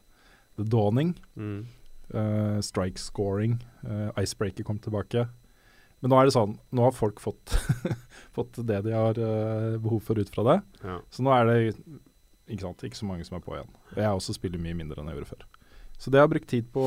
The 0.56 0.64
Dawning. 0.64 1.10
Mm. 1.36 1.66
Eh, 2.12 2.58
strike 2.64 2.98
scoring. 3.00 3.56
Uh, 3.86 4.10
Icebreaker 4.20 4.64
kom 4.66 4.78
tilbake. 4.82 5.26
Men 6.02 6.10
nå 6.12 6.18
er 6.20 6.28
det 6.28 6.34
sånn, 6.36 6.58
nå 6.74 6.84
har 6.84 6.92
folk 6.92 7.20
fått, 7.22 7.54
fått 8.36 8.58
det 8.68 8.82
de 8.84 8.92
har 8.92 9.16
uh, 9.16 9.78
behov 9.80 10.02
for 10.04 10.20
ut 10.20 10.28
fra 10.34 10.44
det. 10.50 10.58
Ja. 10.84 10.98
Så 11.10 11.24
nå 11.24 11.32
er 11.32 11.48
det 11.48 11.56
ikke, 11.70 12.60
sant, 12.66 12.84
ikke 12.84 13.00
så 13.00 13.08
mange 13.08 13.24
som 13.24 13.38
er 13.38 13.44
på 13.46 13.54
igjen. 13.56 13.70
Og 13.94 14.02
jeg 14.02 14.18
også 14.20 14.36
spiller 14.36 14.60
mye 14.60 14.76
mindre 14.76 15.00
enn 15.00 15.08
jeg 15.12 15.20
gjorde 15.20 15.32
før. 15.32 15.46
Så 15.96 16.10
det 16.12 16.18
jeg 16.20 16.26
har 16.26 16.32
brukt 16.34 16.50
tid 16.50 16.66
på 16.74 16.84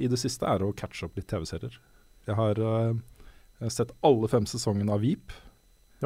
i 0.00 0.08
det 0.10 0.18
siste, 0.18 0.48
er 0.48 0.64
å 0.66 0.72
catche 0.74 1.06
opp 1.06 1.14
litt 1.20 1.28
TV-serier. 1.30 1.76
Jeg 2.26 2.34
har 2.38 2.58
sett 3.70 3.92
alle 4.06 4.28
fem 4.32 4.46
sesongene 4.48 4.94
av 4.96 5.02
Veep, 5.04 5.34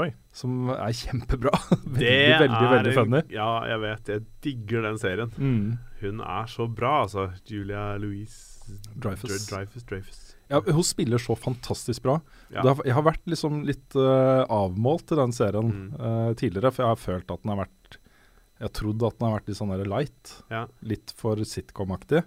Oi. 0.02 0.08
som 0.34 0.66
er 0.74 0.90
kjempebra. 0.98 1.52
veldig, 1.70 2.00
Det 2.02 2.38
veldig, 2.42 2.66
veldig 2.74 2.90
er- 2.92 2.98
funny. 2.98 3.20
Ja, 3.32 3.48
jeg 3.70 3.80
vet. 3.86 4.10
Jeg 4.10 4.24
digger 4.44 4.82
den 4.88 4.98
serien. 5.00 5.30
Mm. 5.38 5.68
Hun 6.10 6.20
er 6.20 6.46
så 6.50 6.66
bra, 6.70 7.02
altså. 7.04 7.28
Julia 7.48 7.96
Louise 8.00 8.64
Dreyfus. 8.96 9.46
Dreyfus, 9.50 9.84
Dreyfus. 9.88 10.20
Ja, 10.48 10.60
hun 10.64 10.84
spiller 10.84 11.18
så 11.20 11.34
fantastisk 11.36 12.02
bra. 12.04 12.18
Ja. 12.52 12.62
Har, 12.64 12.80
jeg 12.84 12.94
har 12.96 13.04
vært 13.06 13.24
liksom 13.28 13.62
litt 13.68 13.96
uh, 13.96 14.44
avmålt 14.52 15.12
i 15.12 15.18
den 15.20 15.32
serien 15.36 15.70
Mm. 15.72 15.86
uh, 16.00 16.32
tidligere, 16.36 16.70
for 16.72 16.84
jeg 16.84 16.92
har 16.92 17.00
følt 17.00 17.30
at 17.32 17.42
den 17.42 17.52
har 17.54 17.62
vært 17.64 17.98
Jeg 18.60 18.68
har 18.68 18.74
trodd 18.78 19.02
at 19.02 19.16
den 19.18 19.26
har 19.26 19.34
vært 19.40 19.48
litt 19.50 19.58
sånn 19.58 19.72
der 19.74 19.88
light. 19.90 20.34
Ja. 20.52 20.60
Litt 20.86 21.12
for 21.18 21.36
sitcom-aktig. 21.36 22.22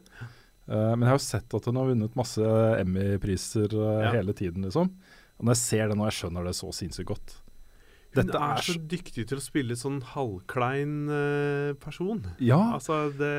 Uh, 0.68 0.91
men 0.98 1.06
jeg 1.06 1.12
har 1.14 1.18
jo 1.22 1.24
sett 1.26 1.54
at 1.56 1.70
hun 1.70 1.80
har 1.80 1.88
vunnet 1.94 2.18
masse 2.20 2.44
Emmy-priser 2.82 3.78
hele 4.12 4.34
tiden, 4.36 4.66
liksom. 4.68 4.91
Og 5.38 5.45
når 5.45 5.54
jeg 5.56 5.62
ser 5.64 5.88
det 5.88 5.98
nå, 5.98 6.06
jeg 6.10 6.18
skjønner 6.18 6.49
det 6.49 6.56
så 6.58 6.70
sinnssykt 6.74 7.08
godt. 7.14 7.38
Hun 8.16 8.24
Dette 8.26 8.40
er 8.42 8.62
så 8.64 8.74
dyktig 8.90 9.26
til 9.30 9.38
å 9.38 9.44
spille 9.44 9.76
sånn 9.78 10.00
halvklein 10.14 10.94
uh, 11.12 11.74
person. 11.84 12.22
Ja. 12.40 12.60
Altså, 12.78 13.10
det 13.18 13.32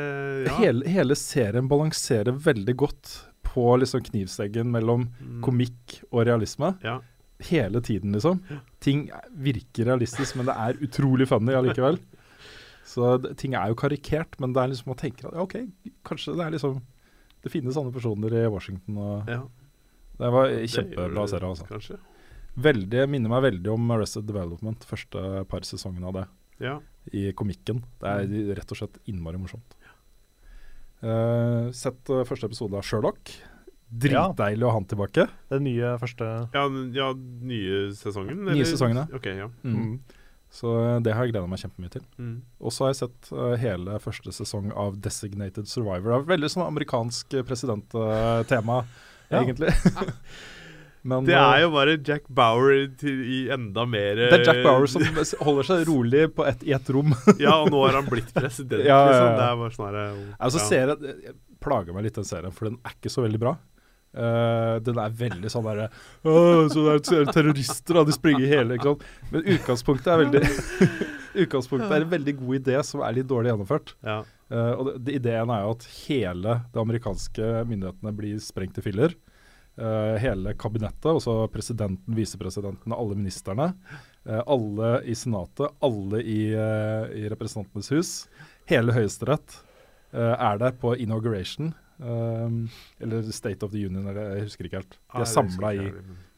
ja. 0.47 0.57
Hele, 0.61 0.87
hele 0.93 1.17
serien 1.19 1.69
balanserer 1.71 2.37
veldig 2.45 2.75
godt 2.85 3.15
på 3.49 3.65
liksom 3.81 4.05
knivseggen 4.11 4.69
mellom 4.71 5.09
Mm. 5.19 5.41
komikk 5.43 6.03
og 6.13 6.27
realisme. 6.29 6.75
Ja. 6.85 6.99
Hele 7.49 7.81
tiden, 7.81 8.13
liksom. 8.13 8.41
Ting 8.83 9.09
virker 9.33 9.87
realistisk, 9.87 10.37
men 10.37 10.47
det 10.47 10.55
er 10.59 10.79
utrolig 10.85 11.27
funny 11.31 11.55
allikevel. 11.55 11.99
Så 12.85 13.17
det, 13.23 13.37
ting 13.39 13.55
er 13.55 13.69
jo 13.73 13.77
karikert, 13.79 14.39
men 14.41 14.53
det 14.53 14.63
er 14.63 14.69
liksom 14.73 14.89
man 14.93 14.97
tenker 15.01 15.29
at 15.29 15.35
ja, 15.35 15.43
OK, 15.45 15.57
kanskje 16.09 16.35
det 16.37 16.45
er 16.47 16.55
liksom 16.57 16.79
Det 17.45 17.51
finnes 17.53 17.75
sånne 17.77 17.93
personer 17.95 18.33
i 18.35 18.47
Washington, 18.51 18.97
og 18.99 19.29
ja. 19.31 19.43
Det 20.19 20.31
var 20.35 20.49
kjempebra 20.67 21.27
serie, 21.31 21.49
altså. 21.53 21.67
Kanskje. 21.69 21.99
Veldig, 22.59 23.05
minner 23.11 23.31
meg 23.31 23.45
veldig 23.47 23.71
om 23.75 23.91
Arrested 23.95 24.27
Development, 24.29 24.83
første 24.89 25.45
par 25.51 25.67
sesongene 25.69 26.11
av 26.11 26.17
det. 26.21 26.27
Ja. 26.59 26.81
i 27.15 27.31
komikken. 27.33 27.85
Det 28.03 28.11
er 28.11 28.57
rett 28.59 28.73
og 28.75 28.81
slett 28.81 28.97
innmari 29.09 29.39
morsomt. 29.39 29.77
Uh, 30.99 31.71
sett 31.71 32.11
eh, 32.11 32.25
første 32.27 32.49
episode 32.51 32.75
av 32.75 32.83
Sherlock. 32.83 33.31
Dritdeilig 33.89 34.67
å 34.67 34.73
ha 34.73 34.77
han 34.81 34.89
tilbake. 34.91 35.29
Den 35.49 35.65
nye 35.65 35.95
første 36.03 36.27
Ja, 36.53 36.65
ja, 36.93 37.13
nye 37.17 37.85
sesongen? 37.97 38.43
Nye 38.51 38.67
sesongen, 38.69 38.99
ja. 39.01 39.07
Ok, 39.17 39.31
ja. 39.39 39.47
Mm. 39.63 40.01
Så 40.53 40.75
eh, 40.83 40.99
det 41.05 41.15
har 41.15 41.25
jeg 41.25 41.37
gleda 41.37 41.49
meg 41.49 41.63
kjempemye 41.63 41.95
til. 41.95 42.05
Mm. 42.19 42.35
Og 42.59 42.75
så 42.75 42.85
har 42.85 42.93
jeg 42.93 43.01
sett 43.05 43.31
uh, 43.33 43.55
hele 43.63 43.97
første 44.03 44.35
sesong 44.35 44.73
av 44.75 44.99
Designated 45.05 45.71
Survivor. 45.71 46.11
Det 46.11 46.19
er 46.19 46.31
veldig 46.35 46.53
sånn 46.57 46.67
amerikansk 46.67 47.39
presidenttema, 47.49 48.83
Ja. 49.31 49.45
egentlig. 49.45 49.73
Men, 51.03 51.27
Det 51.29 51.37
eh, 51.37 51.43
er 51.43 51.63
jo 51.63 51.71
bare 51.75 51.97
Jack 51.97 52.27
Bauer 52.29 52.87
til, 53.01 53.21
i 53.23 53.41
enda 53.55 53.85
mer 53.89 54.19
det 54.19 54.41
er 54.41 54.45
Jack 54.47 54.63
Bauer 54.67 54.89
som 54.91 55.05
holder 55.47 55.69
seg 55.71 55.85
rolig 55.89 56.27
på 56.35 56.47
et, 56.49 56.65
i 56.67 56.75
et 56.77 56.93
rom. 56.95 57.15
Ja, 57.45 57.59
og 57.63 57.73
nå 57.73 57.85
har 57.87 58.01
han 58.01 58.11
blitt 58.11 58.33
president, 58.35 58.83
Ja, 58.83 58.89
ja, 58.89 58.99
ja. 58.99 59.09
liksom. 59.13 59.33
Det 59.39 59.49
er 59.49 59.59
bare 59.63 59.77
sånn 59.77 59.89
her 59.89 59.99
Altså, 60.39 60.69
jeg 60.75 61.37
plager 61.63 61.97
meg 61.97 62.09
litt 62.09 62.19
den 62.19 62.29
serien, 62.29 62.55
for 62.55 62.71
den 62.71 62.81
er 62.87 62.97
ikke 62.97 63.13
så 63.13 63.25
veldig 63.25 63.43
bra. 63.43 63.59
Uh, 64.17 64.79
den 64.81 64.97
er 64.97 65.13
veldig 65.13 65.51
sånn 65.53 65.67
derre 65.67 65.91
Så 66.25 66.81
det 66.81 66.93
er 66.97 67.29
terrorister, 67.29 67.99
da. 67.99 68.07
De 68.09 68.15
springer 68.17 68.49
hele 68.49 68.79
ikke 68.79 68.95
sant? 68.95 69.03
Men 69.29 69.45
utgangspunktet 69.53 70.09
er 70.09 70.23
veldig 70.23 70.41
Utgangspunktet 71.45 71.93
er 71.93 72.07
en 72.07 72.15
veldig 72.15 72.35
god 72.39 72.57
idé 72.57 72.79
som 72.89 73.03
er 73.05 73.19
litt 73.19 73.29
dårlig 73.29 73.53
gjennomført. 73.53 73.93
Ja. 74.03 74.23
Uh, 74.49 74.73
og 74.73 74.89
det, 74.89 74.95
det, 75.05 75.19
Ideen 75.21 75.53
er 75.53 75.67
jo 75.67 75.75
at 75.77 75.85
hele 76.07 76.55
det 76.73 76.81
amerikanske 76.83 77.51
myndighetene 77.69 78.15
blir 78.17 78.41
sprengt 78.43 78.81
i 78.81 78.85
filler. 78.89 79.15
Eh, 79.79 80.17
hele 80.19 80.55
kabinettet, 80.59 81.07
altså 81.07 81.47
presidenten, 81.55 82.15
visepresidenten 82.17 82.93
alle 82.97 83.15
ministerne. 83.15 83.75
eh, 84.27 84.43
alle 84.47 85.03
i 85.07 85.15
Senatet, 85.15 85.71
alle 85.81 86.19
i, 86.23 86.53
eh, 86.53 87.13
i 87.15 87.29
Representantenes 87.31 87.91
hus. 87.95 88.29
Hele 88.67 88.93
Høyesterett 88.93 89.61
er 90.13 90.59
der 90.59 90.73
på 90.73 90.95
inauguration. 90.99 91.75
Um, 92.01 92.69
eller 93.01 93.23
State 93.35 93.63
of 93.67 93.73
the 93.73 93.81
Union, 93.87 94.07
eller 94.07 94.37
jeg 94.37 94.45
husker 94.47 94.65
ikke 94.69 94.79
helt. 94.79 94.91
De 94.91 94.99
Ah, 95.11 95.17
er 95.21 95.25
det 95.25 95.33
samla 95.33 95.73
i, 95.75 95.89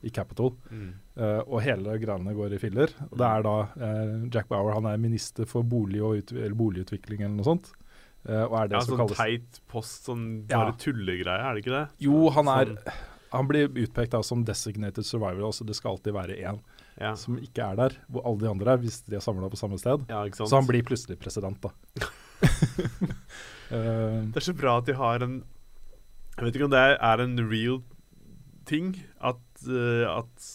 i 0.08 0.10
Capitol. 0.10 0.54
Mm. 0.70 0.94
Uh, 1.16 1.42
og 1.46 1.60
hele 1.62 1.98
greiene 2.00 2.32
går 2.34 2.54
i 2.56 2.58
filler. 2.62 2.88
Og 3.10 3.18
det 3.20 3.26
er 3.28 3.42
da 3.44 3.54
uh, 3.68 4.28
Jack 4.32 4.48
Bauer 4.48 4.72
han 4.74 4.86
er 4.88 4.96
minister 4.98 5.44
for 5.46 5.62
bolig 5.62 6.00
ut, 6.00 6.32
eller 6.32 6.56
boligutvikling 6.56 7.20
eller 7.26 7.36
noe 7.36 7.44
sånt. 7.50 7.70
Uh, 8.26 8.46
og 8.48 8.56
er 8.62 8.68
det 8.72 8.78
Ja, 8.78 8.80
som 8.86 8.94
sånn 8.96 9.02
kalles 9.04 9.20
teit 9.20 9.60
post, 9.68 10.08
sånn 10.08 10.26
Ja. 10.50 10.64
bare 10.64 10.76
tullegreie, 10.80 11.40
er 11.44 11.54
det 11.54 11.64
ikke 11.64 11.76
det? 11.76 11.86
Jo, 12.08 12.30
han 12.30 12.48
er 12.48 12.64
Sånn, 12.74 12.78
Han 13.30 13.48
blir 13.48 13.70
utpekt 13.78 14.14
da 14.14 14.22
som 14.26 14.44
designated 14.44 15.06
survivor, 15.06 15.46
altså 15.50 15.66
det 15.66 15.76
skal 15.78 15.94
alltid 15.94 16.16
være 16.16 16.38
én 16.40 16.60
ja. 17.00 17.12
som 17.16 17.38
ikke 17.40 17.64
er 17.64 17.78
der, 17.78 17.96
hvor 18.10 18.26
alle 18.28 18.42
de 18.42 18.50
andre 18.50 18.74
er, 18.74 18.82
hvis 18.82 19.00
de 19.06 19.16
er 19.18 19.24
samla 19.24 19.50
på 19.50 19.60
samme 19.60 19.78
sted. 19.80 20.04
ja? 20.10 20.24
Så 20.34 20.50
han 20.52 20.68
blir 20.68 20.84
plutselig 20.86 21.18
president, 21.20 21.60
da. 21.62 21.72
uh, 23.70 24.26
Det 24.32 24.40
er 24.40 24.48
så 24.50 24.56
bra 24.56 24.78
at 24.80 24.88
de 24.88 24.96
har 24.96 25.22
en 25.26 25.42
Jeg 26.36 26.46
vet 26.46 26.56
ikke 26.56 26.68
om 26.70 26.72
det 26.72 26.80
er, 26.96 27.20
en 27.20 27.36
real 27.50 27.82
ting. 28.66 28.94
At, 29.20 29.44
uh, 29.68 30.06
at, 30.16 30.50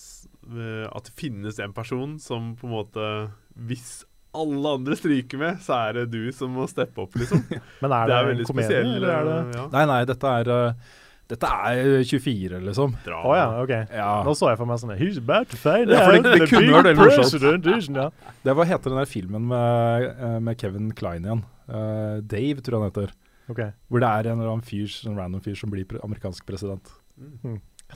uh, 0.50 0.86
at 0.90 1.08
det 1.08 1.16
finnes 1.16 1.60
en 1.60 1.76
person 1.78 2.20
som 2.20 2.56
på 2.60 2.68
en 2.68 2.76
måte 2.76 3.08
Hvis 3.54 4.04
alle 4.36 4.76
andre 4.80 4.98
stryker 5.00 5.40
med, 5.40 5.62
så 5.64 5.78
er 5.88 6.02
det 6.02 6.06
du 6.12 6.32
som 6.36 6.52
må 6.52 6.68
steppe 6.68 7.06
opp, 7.06 7.16
liksom. 7.16 7.46
Men 7.82 7.94
er 7.96 8.10
det 8.10 8.12
det, 8.12 8.18
er 8.18 8.32
en 8.34 8.42
komedie, 8.50 8.68
spesiell, 8.68 8.90
eller 8.98 9.14
er 9.14 9.30
det 9.30 9.38
ja. 9.56 9.66
nei, 9.72 9.84
nei, 9.92 10.00
dette 10.10 10.34
er 10.42 10.52
eh, 10.52 10.90
Dette 11.26 11.50
er 11.50 12.04
24, 12.06 12.60
liksom. 12.68 12.92
Å 13.10 13.18
oh, 13.18 13.34
ja, 13.34 13.46
OK. 13.64 13.72
Ja. 13.90 14.10
Nå 14.26 14.36
så 14.38 14.52
jeg 14.52 14.60
for 14.60 14.70
meg 14.70 14.78
sånn 14.78 14.94
He's 15.00 15.18
about 15.18 15.50
to 15.50 15.58
find 15.58 15.90
Ja, 15.90 16.12
det- 16.14 16.22
det 16.38 16.50
kunne 16.52 16.76
vært 16.76 16.92
veldig 16.92 17.02
morsomt. 17.02 18.14
Det 18.46 18.54
Hva 18.54 18.66
heter 18.70 18.94
den 18.94 19.00
der 19.02 19.10
filmen 19.10 19.48
med, 19.50 20.06
eh, 20.06 20.40
med 20.40 20.60
Kevin 20.62 20.92
Klein 20.94 21.26
igjen? 21.26 21.42
Uh, 21.66 22.22
Dave, 22.22 22.62
tror 22.62 22.78
jeg 22.78 22.82
han 22.82 22.92
heter. 22.92 23.16
Ok. 23.50 23.62
Hvor 23.90 24.00
det 24.00 24.10
er 24.10 24.30
en 24.32 24.40
eller 24.40 24.52
annen 24.54 24.66
fyr, 24.66 24.86
en 25.10 25.18
random 25.18 25.42
fyr 25.42 25.56
som 25.58 25.72
blir 25.72 25.86
pre 25.90 25.98
amerikansk 26.06 26.46
president. 26.46 26.94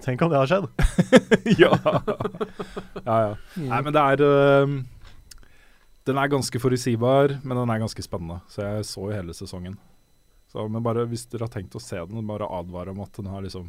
Tenk 0.02 0.22
om 0.22 0.30
det 0.32 0.38
har 0.38 0.50
skjedd. 0.50 0.66
ja. 1.62 1.74
ja, 3.06 3.18
ja. 3.30 3.36
Nei, 3.58 3.82
men 3.82 3.94
det 3.94 4.02
er 4.02 4.24
uh, 4.26 4.74
Den 6.06 6.18
er 6.18 6.34
ganske 6.34 6.62
forutsigbar, 6.62 7.38
men 7.44 7.58
den 7.58 7.70
er 7.70 7.82
ganske 7.86 8.02
spennende. 8.02 8.42
Så 8.50 8.66
jeg 8.66 8.86
så 8.90 9.06
jo 9.06 9.14
hele 9.14 9.38
sesongen. 9.38 9.78
Så, 10.50 10.64
men 10.72 10.82
bare 10.86 11.06
hvis 11.10 11.28
dere 11.30 11.46
har 11.46 11.54
tenkt 11.54 11.76
å 11.78 11.82
se 11.84 12.00
den, 12.10 12.26
bare 12.28 12.48
advare 12.50 12.90
om 12.96 13.02
at 13.06 13.14
den 13.20 13.28
har 13.30 13.44
liksom 13.46 13.68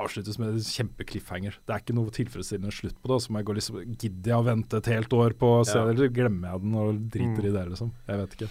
avsluttes 0.00 0.36
med 0.40 0.52
en 0.52 0.64
kjempecliffhanger. 0.64 1.54
Det 1.64 1.72
er 1.74 1.80
ikke 1.82 1.94
noe 1.96 2.12
tilfredsstillende 2.12 2.72
slutt 2.74 2.98
på 3.00 3.08
det. 3.12 3.20
Så 3.24 3.32
må 3.32 3.40
jeg 3.40 3.48
gå 3.48 3.54
liksom 3.56 3.78
Gidder 3.96 4.32
jeg 4.34 4.40
å 4.42 4.44
vente 4.50 4.76
et 4.80 4.90
helt 4.92 5.14
år 5.16 5.32
på 5.40 5.52
å 5.60 5.62
se 5.64 5.78
Ja. 5.78 5.84
det, 5.86 5.94
eller 5.96 6.12
glemmer 6.12 6.52
jeg 6.52 6.60
den 6.66 6.74
og 6.74 6.98
driter 7.10 7.40
Mm. 7.42 7.48
i 7.48 7.54
det, 7.56 7.64
liksom? 7.72 7.92
Jeg 8.08 8.18
vet 8.20 8.36
ikke. 8.36 8.50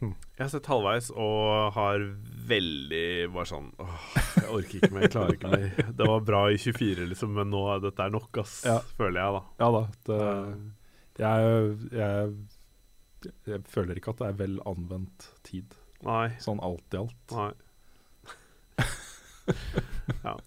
Jeg 0.00 0.14
har 0.38 0.48
sett 0.48 0.66
halvveis 0.70 1.10
og 1.10 1.72
har 1.74 1.98
veldig 2.46 3.32
bare 3.34 3.46
sånn 3.50 3.72
Åh, 3.82 4.04
jeg 4.36 4.48
orker 4.54 4.78
ikke 4.78 4.92
mer, 4.94 5.02
jeg 5.02 5.10
klarer 5.10 5.34
ikke 5.34 5.50
mer. 5.50 5.92
Det 5.98 6.06
var 6.06 6.20
bra 6.20 6.42
i 6.52 6.56
24, 6.56 7.08
liksom, 7.10 7.34
men 7.34 7.50
nå 7.50 7.64
dette 7.82 7.98
er 8.06 8.10
nok, 8.14 8.38
ass. 8.38 8.62
Ja. 8.64 8.78
Føler 8.94 9.18
jeg, 9.18 9.32
da. 9.34 9.42
Ja 9.58 9.70
da. 9.74 9.82
Det, 10.06 10.70
jeg, 11.18 11.90
jeg, 11.90 12.36
jeg 13.50 13.64
føler 13.66 13.96
ikke 13.98 14.10
at 14.14 14.18
det 14.22 14.28
er 14.28 14.38
vel 14.38 14.60
anvendt 14.70 15.26
tid, 15.42 15.74
Nei. 16.06 16.28
sånn 16.42 16.60
alt 16.62 16.94
i 16.94 17.00
alt. 17.00 17.34
Nei. 17.34 17.52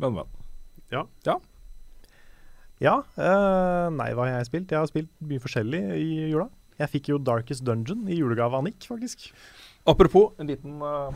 Men, 0.00 0.14
men. 0.16 0.28
Ja. 0.88 1.02
Ja, 1.28 1.34
ja 2.80 2.94
uh, 3.04 3.88
nei, 3.92 4.06
hva 4.16 4.24
har 4.24 4.38
jeg 4.38 4.48
spilt? 4.48 4.72
Jeg 4.72 4.80
har 4.80 4.88
spilt 4.88 5.10
mye 5.28 5.42
forskjellig 5.42 5.80
i 6.00 6.06
jula. 6.32 6.46
Jeg 6.80 6.88
fikk 6.94 7.10
jo 7.12 7.18
Darkest 7.20 7.66
Dungeon 7.66 8.06
i 8.08 8.16
julegave 8.16 8.56
av 8.56 8.64
Nick, 8.64 8.86
faktisk. 8.88 9.28
Apropos 9.88 10.32
en 10.40 10.48
liten 10.48 10.80
uh, 10.80 11.12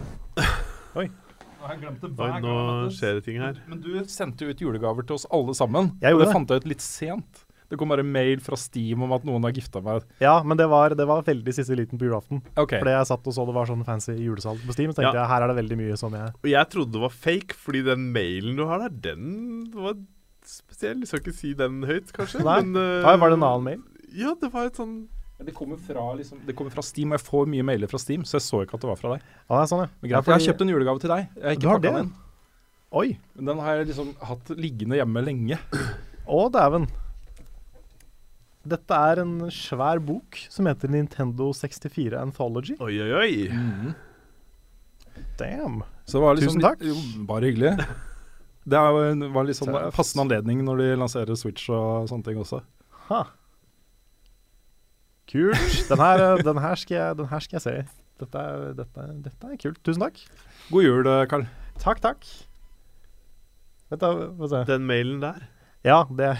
Oi. 1.00 1.08
Nå 1.08 1.64
har 1.64 1.72
jeg 1.72 1.80
glemt 1.86 2.04
det 2.04 2.10
Oi, 2.12 2.30
nå 2.44 2.58
skjer 2.92 3.18
det 3.18 3.24
ting 3.24 3.40
her. 3.40 3.56
Men 3.72 3.80
du 3.80 3.90
sendte 4.12 4.44
jo 4.44 4.52
ut 4.52 4.62
julegaver 4.66 5.08
til 5.08 5.16
oss 5.16 5.24
alle 5.32 5.56
sammen. 5.56 5.94
Jeg 6.04 6.12
og 6.12 6.18
gjorde 6.18 6.26
det 6.26 6.28
det. 6.28 6.36
fant 6.36 6.52
jeg 6.52 6.60
ut 6.60 6.70
litt 6.74 6.84
sent. 6.84 7.43
Det 7.74 7.80
kom 7.80 7.90
bare 7.90 8.04
mail 8.06 8.40
fra 8.44 8.56
Steam 8.60 9.02
om 9.04 9.12
at 9.16 9.26
noen 9.26 9.42
har 9.48 9.54
gifta 9.56 9.82
meg. 9.84 10.04
Ja, 10.22 10.36
men 10.46 10.58
det 10.60 10.68
var, 10.70 10.94
det 10.94 11.06
var 11.10 11.24
veldig 11.26 11.54
siste 11.56 11.74
liten 11.78 11.98
på 12.00 12.06
julaften. 12.06 12.40
Okay. 12.54 12.78
Fordi 12.78 12.94
jeg 12.94 13.08
satt 13.10 13.26
og 13.30 13.34
så 13.36 13.46
det 13.48 13.54
var 13.56 13.68
sånn 13.70 13.84
fancy 13.86 14.14
julesalg 14.20 14.62
på 14.64 14.76
Steam, 14.76 14.92
så 14.94 15.00
tenkte 15.02 15.16
Ja. 15.18 15.24
jeg 15.24 15.32
her 15.34 15.44
er 15.44 15.50
det 15.52 15.56
veldig 15.58 15.78
mye 15.82 15.96
som 15.98 16.14
jeg 16.14 16.30
Og 16.38 16.48
jeg 16.52 16.70
trodde 16.70 16.94
det 16.94 17.02
var 17.02 17.14
fake, 17.14 17.58
fordi 17.58 17.82
den 17.90 18.06
mailen 18.14 18.56
du 18.56 18.64
har 18.70 18.84
der, 18.86 18.94
den 19.10 19.70
var 19.74 19.98
spesiell. 20.44 21.00
Jeg 21.02 21.08
skal 21.10 21.20
ikke 21.24 21.34
si 21.36 21.52
den 21.58 21.82
høyt, 21.88 22.12
kanskje. 22.14 22.44
Nei. 22.44 22.60
Men, 22.62 22.76
uh, 22.76 23.02
Nei 23.08 23.16
Var 23.16 23.32
det 23.34 23.38
en 23.40 23.46
annen 23.50 23.64
mail? 23.64 23.82
Ja, 24.14 24.34
det 24.38 24.52
var 24.54 24.68
et 24.70 24.76
sånn 24.78 25.08
Det 25.44 25.52
kommer 25.56 25.76
fra, 25.76 26.14
liksom, 26.14 26.38
det 26.46 26.54
kommer 26.56 26.70
fra 26.70 26.82
Steam, 26.86 27.10
og 27.12 27.18
jeg 27.18 27.26
får 27.26 27.48
mye 27.50 27.64
mailer 27.66 27.90
fra 27.90 27.98
Steam, 27.98 28.22
så 28.24 28.38
jeg 28.38 28.44
så 28.46 28.62
ikke 28.64 28.78
at 28.78 28.84
det 28.84 28.88
var 28.92 29.00
fra 29.00 29.14
deg. 29.16 29.24
Ja, 29.48 29.56
det 29.56 29.62
er 29.64 29.70
sånn, 29.72 29.82
ja. 29.82 29.88
Greit, 30.04 30.28
Jeg 30.30 30.34
har 30.38 30.44
kjøpt 30.46 30.62
en 30.62 30.70
julegave 30.72 31.00
til 31.02 31.10
deg. 31.10 31.26
Jeg 31.34 31.42
har 31.44 31.54
Du 31.54 31.58
ikke 31.58 31.72
har 31.72 31.80
pakka 31.82 31.96
den. 31.98 32.12
Oi. 32.94 33.08
Den 33.34 33.58
har 33.58 33.80
jeg 33.80 33.88
liksom 33.90 34.12
hatt 34.22 34.52
liggende 34.54 35.00
hjemme 35.00 35.24
lenge. 35.26 35.58
Å, 36.30 36.44
dæven. 36.54 36.86
Dette 38.64 38.96
er 39.10 39.20
en 39.20 39.34
svær 39.52 40.00
bok 40.00 40.38
som 40.48 40.64
heter 40.70 40.88
Nintendo 40.88 41.50
64 41.52 42.16
Anthology. 42.16 42.76
Oi, 42.80 42.94
oi, 43.04 43.10
oi. 43.20 43.94
Damn. 45.38 45.82
Så 46.08 46.18
det 46.18 46.22
var 46.24 46.38
liksom 46.38 46.56
Tusen 46.58 46.64
takk. 46.64 46.84
Jo, 46.84 46.96
bare 47.28 47.50
hyggelig. 47.50 47.74
Det 48.64 48.78
er 48.80 48.86
jo 48.96 49.00
en- 49.10 49.26
var 49.34 49.44
litt 49.44 49.58
sånn 49.58 49.74
passende 49.92 50.22
anledning 50.24 50.62
når 50.64 50.78
de 50.80 50.84
lanserer 50.96 51.36
Switch 51.36 51.66
og 51.68 52.06
sånne 52.08 52.24
ting 52.24 52.38
også. 52.40 52.62
Ha. 53.10 53.18
Kult. 55.28 55.82
Den 55.90 56.00
her, 56.00 56.22
eh, 56.30 56.40
den 56.46 56.60
her, 56.64 56.74
skal, 56.80 56.96
jeg, 56.96 57.16
den 57.18 57.28
her 57.28 57.44
skal 57.44 57.58
jeg 57.58 57.64
se. 57.66 57.74
Dette 58.22 58.40
er, 58.40 58.72
dette, 58.78 59.04
dette 59.26 59.50
er 59.52 59.60
kult. 59.60 59.82
Tusen 59.84 60.00
takk. 60.06 60.22
God 60.70 60.86
jul, 60.86 61.10
Karl. 61.28 61.44
Takk, 61.82 62.00
takk. 62.04 62.24
Vent, 63.92 64.00
da. 64.00 64.10
Få 64.40 64.48
se. 64.54 64.62
Den 64.72 64.88
mailen 64.88 65.20
der. 65.20 65.44
Ja, 65.84 66.02
det, 66.16 66.32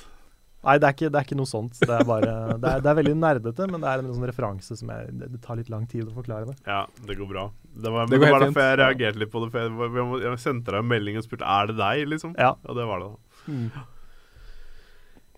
Nei 0.67 0.75
det, 0.81 0.87
er 0.89 0.93
ikke, 0.95 1.09
det 1.13 1.19
er 1.19 1.25
ikke 1.27 1.37
noe 1.39 1.47
sånt. 1.49 1.77
Det 1.79 1.89
er 1.95 2.03
bare 2.07 2.31
Det 2.59 2.67
er, 2.73 2.81
det 2.83 2.89
er 2.91 2.97
veldig 2.99 3.13
nerdete, 3.15 3.67
men 3.71 3.79
det 3.83 3.89
er 3.93 4.01
en 4.03 4.09
sånn 4.13 4.25
referanse 4.27 4.75
som 4.79 4.89
jeg, 4.91 5.13
det, 5.21 5.29
det 5.35 5.39
tar 5.45 5.55
litt 5.61 5.69
lang 5.71 5.85
tid 5.87 6.07
å 6.09 6.15
forklare 6.17 6.49
det. 6.49 6.55
Ja, 6.67 6.81
det 7.07 7.15
går 7.19 7.29
bra. 7.31 7.45
Det 7.79 7.93
var, 7.93 8.09
Det 8.09 8.17
det 8.17 8.19
var 8.25 8.33
helt 8.33 8.45
derfor 8.49 8.65
jeg 8.65 8.73
fint. 8.73 8.81
reagerte 8.83 9.21
litt 9.23 9.31
på 9.31 9.43
det. 9.45 9.51
For 9.53 9.63
jeg, 9.63 9.93
jeg, 10.01 10.21
jeg 10.25 10.41
sendte 10.43 10.73
deg 10.75 10.83
en 10.83 10.89
melding 10.91 11.17
og 11.21 11.23
spurte 11.27 11.47
Er 11.47 11.71
det 11.71 11.77
deg, 11.79 12.03
liksom. 12.11 12.35
Ja. 12.37 12.51
Og 12.67 12.75
det 12.79 12.87
var 12.89 13.05
det, 13.05 13.09
da. 13.13 13.85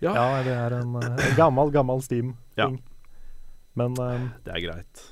Ja, 0.02 0.42
det 0.42 0.54
er 0.58 0.74
en, 0.80 0.96
eh, 0.98 1.26
en 1.28 1.36
gammel, 1.38 1.70
gammel 1.70 2.00
Steam-ting. 2.02 2.36
Ja. 2.58 2.66
Men, 3.78 3.94
um, 3.98 4.24
Det 4.44 4.52
er 4.56 4.60
greit. 4.66 5.04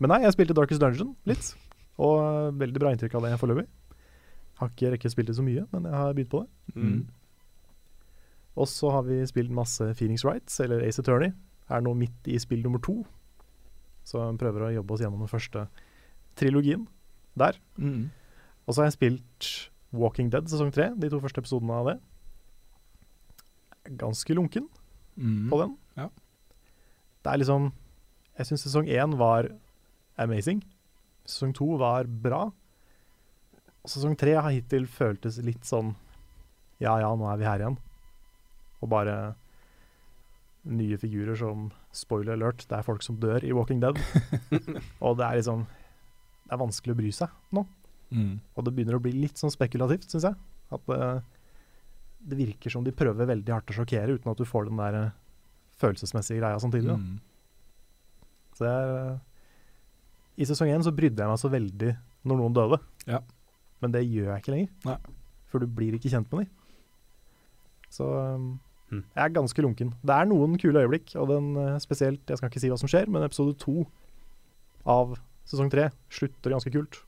men 0.00 0.08
nei, 0.10 0.22
jeg 0.24 0.32
spilte 0.32 0.54
Darkest 0.56 0.80
Dungeon 0.80 1.12
litt. 1.28 1.52
Og 2.00 2.16
eh, 2.24 2.50
veldig 2.56 2.80
bra 2.80 2.94
inntrykk 2.94 3.18
av 3.20 3.26
det 3.28 3.36
foreløpig. 3.38 3.66
Har 4.60 4.72
ikke 4.72 4.94
rekket 4.94 5.12
spilt 5.12 5.28
det 5.28 5.36
så 5.36 5.44
mye, 5.44 5.66
men 5.72 5.84
jeg 5.84 5.92
har 5.94 6.14
begynt 6.16 6.32
på 6.32 6.40
det. 6.40 6.74
Mm. 6.80 7.02
Og 8.58 8.66
så 8.68 8.90
har 8.90 9.02
vi 9.06 9.20
spilt 9.26 9.50
masse 9.54 9.84
Phoenix 9.94 10.24
Wrights, 10.24 10.58
eller 10.60 10.82
Ace 10.86 10.98
Attorney. 11.00 11.32
Er 11.70 11.80
nå 11.84 11.92
midt 11.94 12.26
i 12.26 12.38
spill 12.42 12.62
nummer 12.64 12.80
to. 12.82 13.04
Så 14.04 14.18
prøver 14.40 14.66
å 14.66 14.72
jobbe 14.74 14.92
oss 14.96 15.00
gjennom 15.04 15.20
den 15.22 15.30
første 15.30 15.68
trilogien 16.40 16.86
der. 17.38 17.56
Mm. 17.78 18.08
Og 18.66 18.74
så 18.74 18.82
har 18.82 18.88
jeg 18.90 18.96
spilt 18.98 19.50
Walking 19.92 20.30
Dead 20.30 20.48
sesong 20.50 20.72
tre, 20.74 20.90
de 20.98 21.08
to 21.10 21.20
første 21.22 21.40
episodene 21.42 21.76
av 21.78 21.86
det. 21.92 21.96
Ganske 24.00 24.34
lunken 24.36 24.68
Mm. 25.18 25.50
på 25.50 25.58
den. 25.60 25.76
Ja. 25.96 26.08
Det 27.24 27.32
er 27.32 27.38
liksom 27.38 27.72
Jeg 28.38 28.46
syns 28.46 28.62
sesong 28.64 28.86
én 28.88 29.16
var 29.18 29.48
amazing. 30.16 30.62
Sesong 31.26 31.52
to 31.54 31.76
var 31.76 32.04
bra. 32.04 32.52
Og 33.84 33.90
sesong 33.90 34.16
tre 34.16 34.32
har 34.32 34.50
hittil 34.50 34.86
føltes 34.86 35.42
litt 35.44 35.62
sånn 35.64 35.94
Ja 36.80 36.98
ja, 37.00 37.14
nå 37.14 37.26
er 37.30 37.36
vi 37.36 37.44
her 37.44 37.58
igjen. 37.58 37.76
Og 38.80 38.90
bare 38.92 39.16
nye 40.70 40.98
figurer 41.00 41.38
som 41.38 41.70
Spoiler 41.96 42.36
alert, 42.36 42.66
det 42.68 42.76
er 42.76 42.86
folk 42.86 43.02
som 43.04 43.18
dør 43.20 43.44
i 43.46 43.52
Walking 43.56 43.80
Dead. 43.82 43.96
og 45.04 45.16
det 45.18 45.26
er 45.26 45.38
liksom 45.40 45.64
Det 45.64 46.52
er 46.54 46.60
vanskelig 46.60 46.94
å 46.94 47.00
bry 47.00 47.12
seg 47.14 47.56
nå. 47.56 47.64
Mm. 48.10 48.34
Og 48.56 48.66
det 48.66 48.74
begynner 48.74 48.98
å 48.98 49.02
bli 49.02 49.14
litt 49.14 49.40
sånn 49.40 49.52
spekulativt, 49.54 50.08
syns 50.10 50.26
jeg. 50.28 50.38
At 50.74 50.86
det, 50.90 51.00
det 52.30 52.38
virker 52.38 52.72
som 52.74 52.84
de 52.86 52.94
prøver 52.94 53.28
veldig 53.30 53.54
hardt 53.54 53.72
å 53.72 53.76
sjokkere, 53.80 54.18
uten 54.18 54.32
at 54.32 54.40
du 54.40 54.46
får 54.48 54.68
den 54.68 54.80
der 54.80 54.98
eh, 54.98 55.18
følelsesmessige 55.80 56.40
greia 56.42 56.58
samtidig. 56.62 56.96
Mm. 56.98 57.18
Så 58.58 58.66
jeg, 58.66 59.18
I 60.42 60.48
sesong 60.50 60.72
én 60.74 60.84
så 60.84 60.92
brydde 60.94 61.22
jeg 61.22 61.32
meg 61.32 61.40
så 61.40 61.52
veldig 61.52 61.94
når 62.28 62.40
noen 62.42 62.56
døde. 62.56 62.80
Ja. 63.08 63.22
Men 63.80 63.94
det 63.94 64.04
gjør 64.04 64.34
jeg 64.34 64.42
ikke 64.42 64.54
lenger. 64.56 64.74
Nei. 64.90 64.98
For 65.50 65.62
du 65.62 65.70
blir 65.70 65.96
ikke 65.96 66.12
kjent 66.12 66.28
med 66.30 66.44
dem. 66.44 66.50
Så 67.90 68.06
um, 68.06 68.50
Mm. 68.90 69.04
jeg 69.14 69.22
er 69.24 69.28
ganske 69.36 69.62
lunken. 69.62 69.92
Det 70.02 70.10
er 70.16 70.24
noen 70.26 70.56
kule 70.58 70.80
øyeblikk, 70.82 71.12
og 71.16 71.28
den 71.30 71.56
eh, 71.56 71.78
spesielt 71.78 72.26
Jeg 72.28 72.38
skal 72.40 72.48
ikke 72.50 72.60
si 72.60 72.68
hva 72.72 72.78
som 72.80 72.88
skjer, 72.90 73.06
men 73.08 73.22
episode 73.22 73.56
to 73.62 73.86
av 74.86 75.12
sesong 75.46 75.70
tre 75.70 75.90
slutter 76.10 76.50
ganske 76.50 76.72
kult. 76.74 77.02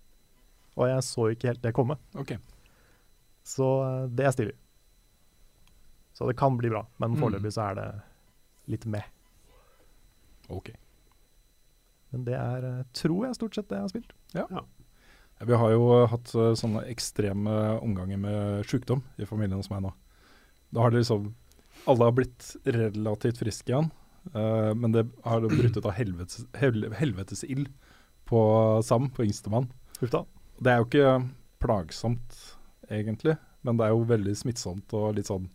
Og 0.77 0.87
jeg 0.89 1.03
så 1.03 1.27
ikke 1.35 1.49
helt 1.51 1.63
det 1.63 1.73
komme. 1.75 1.97
Ok. 2.15 2.37
Så 3.45 3.67
eh, 3.83 4.07
det 4.15 4.27
er 4.29 4.31
stilig. 4.37 4.55
Så 6.15 6.29
det 6.29 6.37
kan 6.39 6.57
bli 6.61 6.71
bra, 6.71 6.85
men 7.01 7.17
Mm. 7.17 7.51
så 7.51 7.71
er 7.71 7.75
det 7.75 7.89
litt 8.69 8.87
med. 8.87 9.03
ok. 10.49 10.71
Men 12.13 12.25
det 12.25 12.35
er, 12.35 12.65
eh, 12.65 12.85
tror 12.93 13.25
jeg, 13.27 13.35
stort 13.35 13.55
sett 13.55 13.69
det 13.69 13.77
jeg 13.79 13.83
har 13.83 13.89
spilt. 13.89 14.13
Ja, 14.35 14.47
Vi 15.45 15.53
har 15.59 15.71
jo 15.73 16.07
hatt 16.07 16.29
sånne 16.31 16.85
ekstreme 16.87 17.81
omganger 17.83 18.17
med 18.19 18.65
sykdom 18.67 19.03
i 19.19 19.25
familien 19.25 19.57
hos 19.59 19.71
meg 19.71 19.83
nå. 19.83 19.93
Da 20.73 20.81
har 20.83 20.91
det 20.91 21.01
liksom 21.03 21.33
Alle 21.91 22.07
har 22.07 22.15
blitt 22.15 22.55
relativt 22.65 23.43
friske 23.43 23.73
igjen, 23.73 23.91
Uh, 24.31 24.71
men 24.79 24.93
det 24.95 25.03
har 25.27 25.43
brutt 25.43 25.77
ut 25.77 25.87
av 25.89 25.97
helvetes, 25.97 26.45
hel, 26.55 26.85
helvetesild 26.95 27.67
på 28.31 28.43
Sam, 28.87 29.09
på 29.11 29.25
yngstemann. 29.27 29.67
Det 30.63 30.71
er 30.71 30.79
jo 30.79 30.87
ikke 30.87 31.09
plagsomt, 31.63 32.37
egentlig, 32.87 33.35
men 33.67 33.81
det 33.81 33.89
er 33.89 33.97
jo 33.97 34.05
veldig 34.07 34.37
smittsomt 34.39 34.95
og 34.95 35.17
litt 35.19 35.27
sånn 35.31 35.49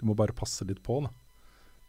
Du 0.00 0.06
må 0.08 0.16
bare 0.16 0.32
passe 0.36 0.64
litt 0.68 0.82
på, 0.84 1.02
da. 1.04 1.12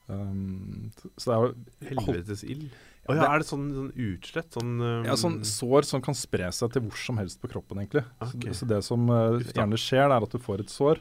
Um, 0.07 0.91
så 1.19 1.31
det 1.31 1.34
er 1.35 1.41
jo 1.45 1.97
Helvetes 2.03 2.43
ild. 2.47 2.69
Ja, 3.07 3.15
ja, 3.15 3.22
det- 3.22 3.30
er 3.30 3.39
det 3.39 3.47
sånn, 3.47 3.65
sånn 3.76 3.91
utslett? 3.95 4.51
Sånn, 4.51 4.76
um, 4.84 5.05
Ja, 5.07 5.15
sånn 5.15 5.41
sår 5.43 5.84
som 5.88 6.01
kan 6.01 6.15
spre 6.15 6.51
seg 6.51 6.72
til 6.72 6.84
hvor 6.84 6.95
som 6.99 7.18
helst 7.19 7.41
på 7.41 7.49
kroppen, 7.51 7.80
egentlig. 7.80 8.03
Okay. 8.19 8.51
Så, 8.51 8.65
så 8.65 8.68
det 8.68 8.84
som 8.84 9.09
uh, 9.09 9.39
gjerne 9.39 9.80
skjer, 9.80 10.07
er 10.11 10.23
at 10.23 10.31
du 10.31 10.39
får 10.39 10.64
et 10.64 10.72
sår. 10.72 10.99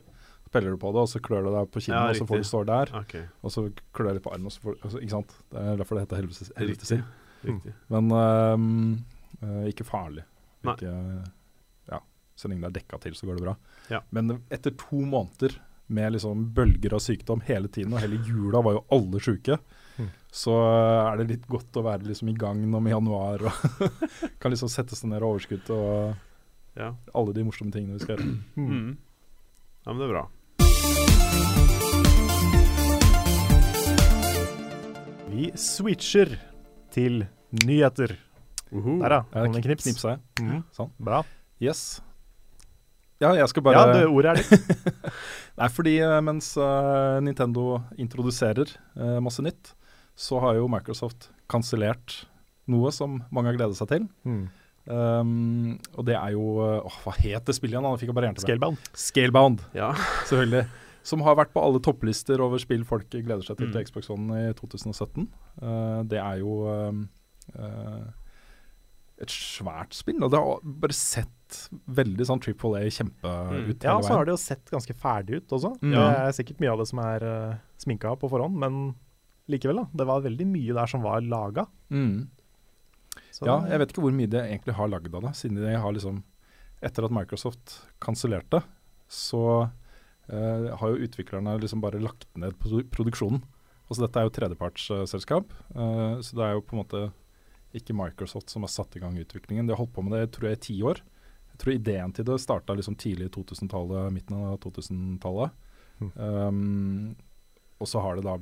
Peller 0.52 0.70
du 0.70 0.78
på 0.78 0.92
det, 0.94 1.02
og 1.02 1.08
så 1.10 1.20
klør 1.20 1.42
du 1.44 1.50
deg 1.52 1.70
på 1.74 1.80
kinnet, 1.82 1.96
Ja, 1.98 2.08
og 2.12 2.16
så 2.20 2.26
får 2.28 2.38
du 2.42 2.46
sår 2.48 2.66
der. 2.68 2.92
Okay. 3.02 3.24
Og 3.42 3.50
så 3.52 3.64
klør 3.92 4.08
du 4.12 4.14
litt 4.14 4.24
på 4.24 4.32
armen, 4.32 4.46
og 4.46 4.52
så 4.54 4.60
får 4.62 4.76
du 4.76 4.84
altså, 4.86 5.00
Ikke 5.02 5.10
sant? 5.16 5.34
Det 5.50 5.62
er 5.62 5.76
derfor 5.80 5.98
det 5.98 6.04
heter 6.06 6.20
helvetes, 6.22 6.42
riktig. 6.50 6.58
helvetesild. 6.62 7.04
riktig. 7.44 7.72
Men 7.92 8.10
ehm, 8.20 9.04
eh, 9.42 9.64
ikke 9.72 9.84
farlig. 9.88 10.24
Ikke, 10.66 10.92
ja, 11.90 12.00
så 12.36 12.48
lenge 12.50 12.62
det 12.64 12.70
er 12.70 12.76
dekka 12.80 12.98
til, 13.04 13.14
så 13.18 13.26
går 13.28 13.36
det 13.38 13.44
bra. 13.48 13.56
Ja. 13.90 14.00
Men 14.10 14.36
etter 14.50 14.74
to 14.78 15.02
måneder 15.06 15.58
med 15.88 16.12
liksom 16.16 16.48
bølger 16.54 16.94
av 16.96 17.02
sykdom 17.04 17.42
hele 17.46 17.68
tiden, 17.70 17.92
og 17.94 18.00
hele 18.02 18.18
jula 18.26 18.62
var 18.66 18.78
jo 18.80 18.84
alle 18.96 19.20
sjuke, 19.22 19.58
Mm. 19.96 20.10
så 20.28 20.52
eh, 20.52 21.06
er 21.08 21.16
det 21.16 21.24
litt 21.30 21.46
godt 21.48 21.72
å 21.80 21.82
være 21.86 22.04
liksom 22.04 22.28
i 22.28 22.34
gang 22.36 22.58
nå 22.68 22.80
med 22.84 22.92
januar 22.92 23.40
og 23.48 23.52
kan 24.42 24.52
liksom 24.52 24.68
sette 24.68 24.92
seg 24.94 25.08
ned 25.08 25.22
og 25.24 25.38
overskudd 25.38 25.70
og 25.72 26.16
Ja. 26.76 26.90
alle 27.14 27.32
de 27.32 27.44
morsomme 27.46 27.72
tingene 27.72 27.96
vi 27.96 28.04
skal 28.04 28.18
gjøre. 28.18 28.34
Mm. 28.60 28.90
ja, 29.86 29.92
men 29.94 29.96
det 30.02 30.04
er 30.04 30.12
bra. 30.12 30.26
Vi 35.36 35.50
switcher 35.60 36.30
til 36.94 37.26
nyheter. 37.66 38.14
Uhu. 38.72 38.94
Der, 39.02 39.18
ja. 39.18 39.22
Kom 39.34 39.52
det 39.52 39.62
knips. 39.66 39.84
Knipsa 39.84 40.14
jeg. 40.14 40.20
Mm. 40.40 40.62
Sånn. 40.72 40.92
Bra. 40.96 41.18
Yes. 41.60 41.82
Ja, 43.20 43.34
jeg 43.36 43.48
skal 43.52 43.64
bare 43.64 43.82
Ja, 43.82 43.92
det 43.98 44.06
ordet 44.08 44.32
er 44.32 44.40
ditt. 44.40 45.02
Nei, 45.60 45.68
fordi 45.72 45.94
eh, 46.04 46.16
mens 46.24 46.50
uh, 46.60 47.16
Nintendo 47.24 47.82
introduserer 48.00 48.72
uh, 48.96 49.18
masse 49.24 49.44
nytt, 49.44 49.74
så 50.16 50.40
har 50.40 50.56
jo 50.56 50.68
Microsoft 50.72 51.28
kansellert 51.52 52.22
noe 52.68 52.92
som 52.92 53.20
mange 53.28 53.52
har 53.52 53.58
gledet 53.60 53.76
seg 53.78 53.92
til. 53.92 54.08
Mm. 54.28 54.42
Um, 54.86 55.76
og 55.98 56.04
det 56.06 56.14
er 56.14 56.32
jo 56.36 56.44
åh, 56.62 56.98
Hva 57.02 57.12
het 57.18 57.48
det 57.48 57.56
spillet 57.56 57.74
igjen? 57.74 57.84
da? 57.84 57.92
Nå 57.92 58.00
fikk 58.00 58.12
jeg 58.12 58.16
bare 58.16 58.28
jernteppe. 58.30 58.46
Scalebound. 58.48 58.90
Scalebound, 59.04 59.64
Ja. 59.76 59.92
selvfølgelig. 60.30 60.64
Som 61.06 61.22
har 61.22 61.36
vært 61.38 61.52
på 61.54 61.62
alle 61.62 61.78
topplister 61.84 62.40
over 62.42 62.58
spill 62.58 62.82
folk 62.88 63.08
gleder 63.14 63.44
seg 63.46 63.60
til 63.60 63.68
Mm. 63.68 63.72
til 63.76 63.84
Xbox 63.86 64.10
One 64.10 64.38
i 64.48 64.52
2017. 64.58 65.28
Uh, 65.62 66.02
det 66.10 66.18
er 66.18 66.40
jo 66.42 66.56
uh, 66.66 67.04
eh, 67.54 68.06
et 69.22 69.32
svært 69.32 69.94
spill, 69.96 70.18
og 70.26 70.32
det 70.34 70.40
har 70.42 70.58
bare 70.82 70.92
sett 70.96 71.60
veldig 71.88 72.26
sånn 72.26 72.42
Triple 72.42 72.80
A 72.82 72.90
kjempe 72.90 73.22
Mm. 73.30 73.70
ut 73.70 73.84
Ja, 73.86 73.94
så 74.02 74.16
har 74.18 74.24
det 74.26 74.32
jo 74.34 74.42
sett 74.42 74.64
ganske 74.70 74.92
ferdig 74.98 75.38
ut 75.38 75.48
også. 75.56 75.70
Mm. 75.80 75.92
Det 75.94 76.18
er 76.18 76.32
sikkert 76.36 76.60
mye 76.60 76.72
av 76.74 76.78
det 76.82 76.88
som 76.90 76.98
er 76.98 77.22
uh, 77.24 77.56
sminka 77.78 78.16
på 78.18 78.28
forhånd, 78.28 78.58
men 78.58 78.94
likevel, 79.48 79.76
da. 79.76 79.86
Det 79.94 80.06
var 80.06 80.20
veldig 80.26 80.46
mye 80.50 80.74
der 80.74 80.86
som 80.90 81.02
var 81.06 81.20
laga. 81.22 81.66
Mm. 81.90 82.28
Så- 83.30 83.46
Ja, 83.46 83.60
jeg 83.70 83.78
vet 83.78 83.92
ikke 83.92 84.02
hvor 84.02 84.12
mye 84.12 84.28
de 84.28 84.38
egentlig 84.42 84.74
har 84.74 84.88
lagd 84.88 85.14
av 85.14 85.22
det, 85.22 85.32
siden 85.38 85.54
de 85.62 85.76
har 85.78 85.92
liksom 85.92 86.22
Etter 86.82 87.04
at 87.06 87.10
Microsoft 87.10 87.86
kansellerte, 88.02 88.62
så 89.08 89.70
eh, 90.32 90.70
har 90.80 90.92
jo 90.92 91.06
utviklerne 91.06 91.58
liksom 91.62 91.82
bare 91.84 92.02
lagt 92.02 92.28
ned 92.38 92.56
på 92.60 92.82
produksjonen. 92.94 93.42
Altså 93.86 94.02
Dette 94.02 94.18
er 94.18 94.26
jo 94.26 94.34
tredjepartsselskap, 94.34 95.52
eh, 95.74 96.16
så 96.24 96.38
det 96.38 96.46
er 96.46 96.56
jo 96.56 96.64
på 96.66 96.76
en 96.76 96.82
måte 96.82 97.02
ikke 97.76 97.96
Microsoft 97.96 98.50
som 98.50 98.64
har 98.64 98.72
satt 98.72 98.96
i 98.96 99.02
gang 99.02 99.18
utviklingen. 99.20 99.66
De 99.66 99.74
har 99.74 99.82
holdt 99.82 99.94
på 99.94 100.04
med 100.04 100.16
det 100.16 100.32
tror 100.34 100.50
jeg 100.50 100.58
i 100.58 100.64
ti 100.66 100.76
år. 100.86 101.02
Jeg 101.52 101.62
tror 101.62 101.74
ideen 101.74 102.12
til 102.16 102.26
det 102.28 102.40
starta 102.42 102.74
liksom 102.76 102.96
tidlig 103.00 103.30
i 103.30 103.34
2000-tallet, 103.36 104.12
midten 104.14 104.36
av 104.38 104.58
2000-tallet. 104.64 105.54
Mm. 106.00 106.10
Um, 106.20 107.14
og 107.80 107.88
så 107.88 108.02
har 108.04 108.18
det 108.18 108.26
da 108.26 108.36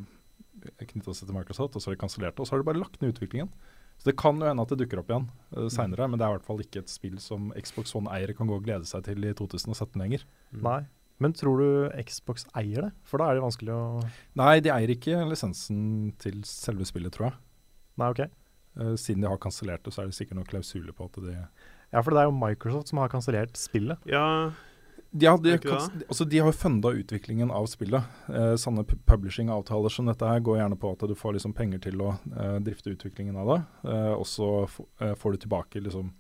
knytta 0.91 1.15
seg 1.15 1.29
til 1.29 1.37
Microsoft, 1.37 1.77
og 1.77 1.83
så 1.83 1.91
har 1.91 1.97
de 1.97 2.03
kansellert 2.03 2.35
det. 2.35 2.43
Og 2.43 2.49
så 2.49 2.55
har 2.55 2.63
de 2.63 2.69
bare 2.71 2.81
lagt 2.81 3.01
ned 3.03 3.15
utviklingen. 3.15 3.53
Så 3.99 4.11
det 4.11 4.17
kan 4.19 4.41
jo 4.43 4.49
hende 4.49 4.65
at 4.65 4.73
det 4.73 4.81
dukker 4.83 5.03
opp 5.03 5.13
igjen 5.13 5.29
uh, 5.55 5.69
seinere, 5.71 6.09
men 6.11 6.19
det 6.19 6.27
er 6.27 6.35
i 6.35 6.39
hvert 6.39 6.49
fall 6.49 6.63
ikke 6.65 6.83
et 6.83 6.91
spill 6.91 7.21
som 7.23 7.53
Xbox 7.55 7.95
One-eiere 7.95 8.35
kan 8.37 8.51
gå 8.51 8.59
og 8.59 8.67
glede 8.67 8.89
seg 8.91 9.07
til 9.07 9.23
i 9.23 9.35
2017 9.37 9.95
lenger. 10.01 10.27
Nei. 10.65 10.83
Men 11.23 11.35
tror 11.37 11.61
du 11.63 11.69
Xbox 12.03 12.47
eier 12.59 12.89
det? 12.89 12.91
For 13.07 13.23
da 13.23 13.31
er 13.31 13.39
det 13.39 13.45
vanskelig 13.45 13.75
å 13.75 13.83
Nei, 14.41 14.59
de 14.65 14.73
eier 14.75 14.91
ikke 14.97 15.21
lisensen 15.31 16.13
til 16.23 16.41
selve 16.49 16.87
spillet, 16.89 17.15
tror 17.15 17.29
jeg. 17.31 17.39
Nei, 18.03 18.11
OK. 18.11 18.25
Uh, 18.75 18.95
siden 18.99 19.23
de 19.23 19.31
har 19.31 19.39
kansellert 19.39 19.85
det, 19.87 19.95
så 19.95 20.03
er 20.03 20.11
det 20.11 20.17
sikkert 20.19 20.41
noen 20.41 20.51
klausuler 20.51 20.95
på 20.97 21.07
at 21.07 21.19
de 21.23 21.35
Ja, 21.39 22.01
for 22.03 22.11
det 22.11 22.25
er 22.25 22.27
jo 22.27 22.35
Microsoft 22.35 22.91
som 22.91 22.99
har 22.99 23.13
kansellert 23.13 23.55
spillet. 23.61 24.03
Ja, 24.11 24.51
Ja, 25.15 25.37
de, 25.39 25.53
hadde, 25.53 25.77
altså, 26.09 26.25
de 26.27 26.41
har 26.43 26.49
jo 26.51 26.57
funda 26.59 26.91
utviklingen 26.91 27.53
av 27.55 27.69
spillet. 27.71 28.03
Eh, 28.27 28.57
sånne 28.59 28.83
publishing-avtaler 29.07 29.93
som 29.95 30.09
dette 30.11 30.27
her 30.27 30.41
går 30.43 30.59
gjerne 30.59 30.79
på 30.83 30.91
at 30.91 31.05
du 31.07 31.15
får 31.15 31.37
liksom 31.37 31.55
penger 31.55 31.85
til 31.85 32.03
å 32.03 32.17
eh, 32.33 32.57
drifte 32.67 32.91
utviklingen 32.97 33.39
av 33.39 33.53
det. 33.53 33.61
Eh, 33.93 34.11
og 34.17 34.27
så 34.27 34.49
eh, 34.99 35.15
får 35.15 35.37
du 35.37 35.45
tilbake 35.45 35.85
liksom 35.87 36.11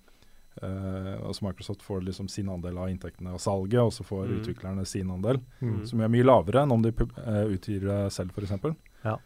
eh, 0.62 1.18
altså 1.26 1.43
Microsoft 1.48 1.82
får 1.82 2.02
liksom 2.06 2.28
sin 2.31 2.48
andel 2.48 2.78
av 2.78 2.89
inntektene 2.93 3.32
og 3.35 3.40
salget, 3.40 3.81
og 3.82 3.93
så 3.93 4.05
får 4.05 4.26
Mm. 4.28 4.35
utviklerne 4.40 4.86
sin 4.86 5.10
andel. 5.10 5.40
Mm. 5.60 5.86
Som 5.86 6.01
er 6.01 6.09
mye 6.09 6.24
lavere 6.24 6.62
enn 6.62 6.72
om 6.72 6.82
de 6.82 6.93
pub- 6.93 7.16
eh, 7.18 7.44
utgir 7.56 7.81
det 7.81 8.12
selv, 8.12 8.31
f.eks. 8.36 8.76
Ja. 9.05 9.16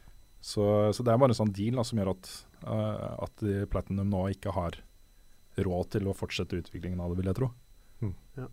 Så, 0.41 0.63
så 0.95 1.03
det 1.05 1.13
er 1.13 1.19
bare 1.19 1.31
en 1.35 1.41
sånn 1.47 1.53
deal 1.53 1.75
da, 1.75 1.83
som 1.83 1.99
gjør 1.99 2.11
at, 2.15 2.29
uh, 2.65 3.25
at 3.25 3.37
de 3.43 3.67
Platinum 3.67 4.09
nå 4.09 4.29
ikke 4.31 4.53
har 4.55 4.77
råd 5.59 5.91
til 5.91 6.07
å 6.07 6.15
fortsette 6.15 6.55
utviklingen 6.63 7.01
av 7.01 7.11
det, 7.11 7.17
vil 7.19 7.27
jeg 7.33 7.35
tro. 7.41 7.49
Mm. 8.01 8.15
Ja. 8.37 8.47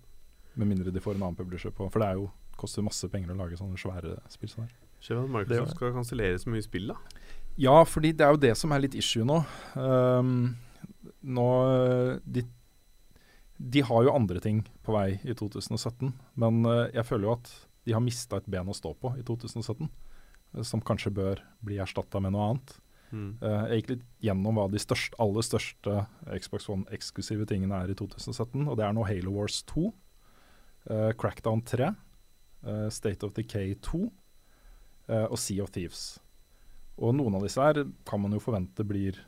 Med 0.55 0.67
mindre 0.67 0.91
de 0.91 0.99
får 0.99 1.15
en 1.15 1.21
annen 1.27 1.35
publisher 1.37 1.69
på. 1.69 1.85
For 1.91 1.99
det 2.01 2.07
er 2.09 2.13
jo, 2.15 2.31
koster 2.57 2.81
masse 2.81 3.05
penger 3.11 3.29
å 3.35 3.37
lage 3.37 3.57
sånne 3.59 3.77
svære 3.77 4.17
spill 4.33 4.49
Sånn 4.49 4.65
det. 4.65 4.73
Skjønner 5.05 5.23
at 5.27 5.29
Microsoft 5.35 5.69
det. 5.69 5.75
skal 5.75 5.93
kansellere 5.93 6.39
så 6.41 6.49
mye 6.49 6.63
spill, 6.65 6.87
da. 6.87 6.95
Ja, 7.57 7.83
fordi 7.85 8.11
det 8.17 8.25
er 8.25 8.31
jo 8.33 8.37
det 8.41 8.57
som 8.57 8.71
er 8.73 8.79
litt 8.79 8.95
issue 8.95 9.23
nå. 9.23 9.45
Um, 9.77 10.55
nå 11.23 11.45
de, 12.25 12.41
de 13.57 13.81
har 13.87 14.03
jo 14.03 14.13
andre 14.15 14.41
ting 14.43 14.63
på 14.83 14.95
vei 14.95 15.19
i 15.23 15.35
2017, 15.37 16.11
men 16.41 16.65
eh, 16.67 16.89
jeg 16.97 17.07
føler 17.07 17.29
jo 17.29 17.35
at 17.37 17.51
de 17.85 17.93
har 17.95 18.03
mista 18.03 18.39
et 18.41 18.49
ben 18.51 18.67
å 18.67 18.75
stå 18.75 18.91
på 18.99 19.13
i 19.19 19.23
2017, 19.25 19.87
eh, 19.87 20.65
som 20.67 20.83
kanskje 20.83 21.13
bør 21.15 21.43
bli 21.65 21.79
erstatta 21.83 22.19
med 22.23 22.35
noe 22.35 22.49
annet. 22.49 22.75
Mm. 23.15 23.29
Eh, 23.39 23.61
jeg 23.69 23.81
gikk 23.81 23.91
litt 23.93 24.05
gjennom 24.27 24.59
hva 24.59 24.65
de 24.71 24.81
største, 24.81 25.15
aller 25.23 25.45
største 25.45 26.01
Xbox 26.41 26.67
One-eksklusive 26.73 27.47
tingene 27.49 27.79
er 27.83 27.93
i 27.93 27.97
2017, 27.97 28.65
og 28.67 28.75
det 28.79 28.87
er 28.87 28.97
nå 28.97 29.05
Halo 29.07 29.37
Wars 29.37 29.61
2, 29.71 29.87
eh, 30.91 31.11
Crackdown 31.21 31.63
3, 31.63 31.93
eh, 32.65 32.89
State 32.91 33.25
of 33.25 33.33
Decay 33.37 33.77
2 33.79 34.03
eh, 35.07 35.25
og 35.29 35.39
Sea 35.39 35.63
of 35.63 35.71
Thieves. 35.71 36.17
Og 36.99 37.15
noen 37.15 37.35
av 37.37 37.43
disse 37.43 37.61
her 37.61 37.85
kan 38.07 38.21
man 38.23 38.35
jo 38.35 38.43
forvente 38.43 38.83
blir 38.87 39.19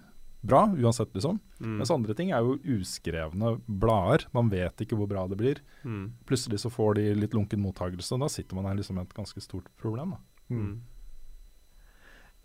bra, 0.41 0.63
uansett, 0.77 1.13
liksom. 1.15 1.39
Mm. 1.59 1.77
Mens 1.79 1.91
andre 1.91 2.13
ting 2.17 2.31
er 2.31 2.45
jo 2.45 2.57
uskrevne 2.77 3.55
blader. 3.65 4.27
Man 4.35 4.51
vet 4.53 4.83
ikke 4.83 4.97
hvor 4.99 5.09
bra 5.09 5.25
det 5.29 5.39
blir. 5.39 5.61
Mm. 5.83 6.11
Plutselig 6.29 6.61
så 6.63 6.71
får 6.71 6.99
de 6.99 7.07
litt 7.17 7.35
lunken 7.35 7.63
mottakelse, 7.63 8.13
og 8.15 8.25
da 8.25 8.29
sitter 8.31 8.57
man 8.57 8.69
her 8.69 8.77
liksom 8.77 8.99
med 8.99 9.09
et 9.09 9.17
ganske 9.17 9.43
stort 9.43 9.69
problem. 9.81 10.15
da. 10.15 10.53
Mm. 10.53 10.75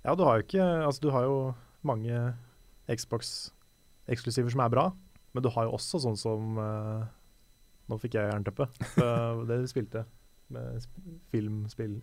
Ja, 0.02 0.16
du 0.19 0.24
har 0.27 0.40
jo 0.40 0.43
ikke 0.43 0.64
Altså, 0.82 1.01
du 1.05 1.12
har 1.14 1.23
jo 1.23 1.36
mange 1.86 2.35
Xbox-eksklusiver 2.90 4.51
som 4.51 4.64
er 4.64 4.73
bra, 4.73 4.89
men 5.32 5.44
du 5.44 5.51
har 5.55 5.69
jo 5.69 5.77
også 5.77 6.01
sånn 6.02 6.19
som 6.19 6.59
uh, 6.59 7.06
Nå 7.86 7.98
fikk 8.02 8.16
jeg 8.19 8.31
jernteppe. 8.31 8.66
Uh, 8.98 9.44
det 9.51 9.62
spilte 9.70 10.05
med 10.52 10.82
sp 10.82 10.98
filmspill 11.32 12.01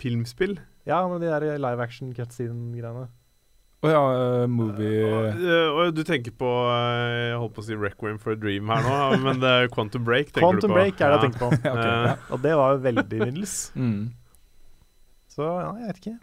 Filmspill? 0.00 0.54
Ja, 0.88 1.02
men 1.08 1.20
de 1.20 1.28
der 1.28 1.58
live 1.60 1.84
action 1.84 2.12
cutscene-greiene. 2.16 3.08
Å 3.80 3.88
ja, 3.88 4.00
eh, 4.12 4.46
movie 4.52 5.04
uh, 5.08 5.70
og 5.72 5.94
du 5.96 6.02
tenker 6.04 6.34
på 6.36 6.48
Jeg 6.68 7.36
holdt 7.40 7.54
på 7.56 7.62
å 7.62 7.64
si 7.64 7.76
Requiem 7.80 8.18
for 8.20 8.34
a 8.34 8.36
Dream 8.36 8.68
her 8.68 8.84
nå, 8.84 8.96
men 9.24 9.40
det 9.40 9.52
er 9.56 9.70
Quantum 9.72 10.04
Break 10.04 10.34
tenker 10.34 10.44
Quantum 10.44 10.68
du 10.68 10.74
på. 10.74 10.76
Break 10.76 11.00
er 11.00 11.14
det 11.14 11.16
jeg 11.16 11.30
tenker 11.30 11.40
på. 11.46 11.50
Ja, 11.64 11.72
ok, 11.72 11.80
Eh, 11.80 12.08
ja. 12.10 12.16
Og 12.36 12.42
det 12.44 12.52
var 12.60 12.74
jo 12.74 12.82
veldig 12.84 13.20
middels. 13.22 13.54
Mm. 13.72 14.02
Så 15.32 15.46
ja, 15.46 15.70
jeg 15.80 15.88
vet 15.88 16.02
ikke. 16.02 16.16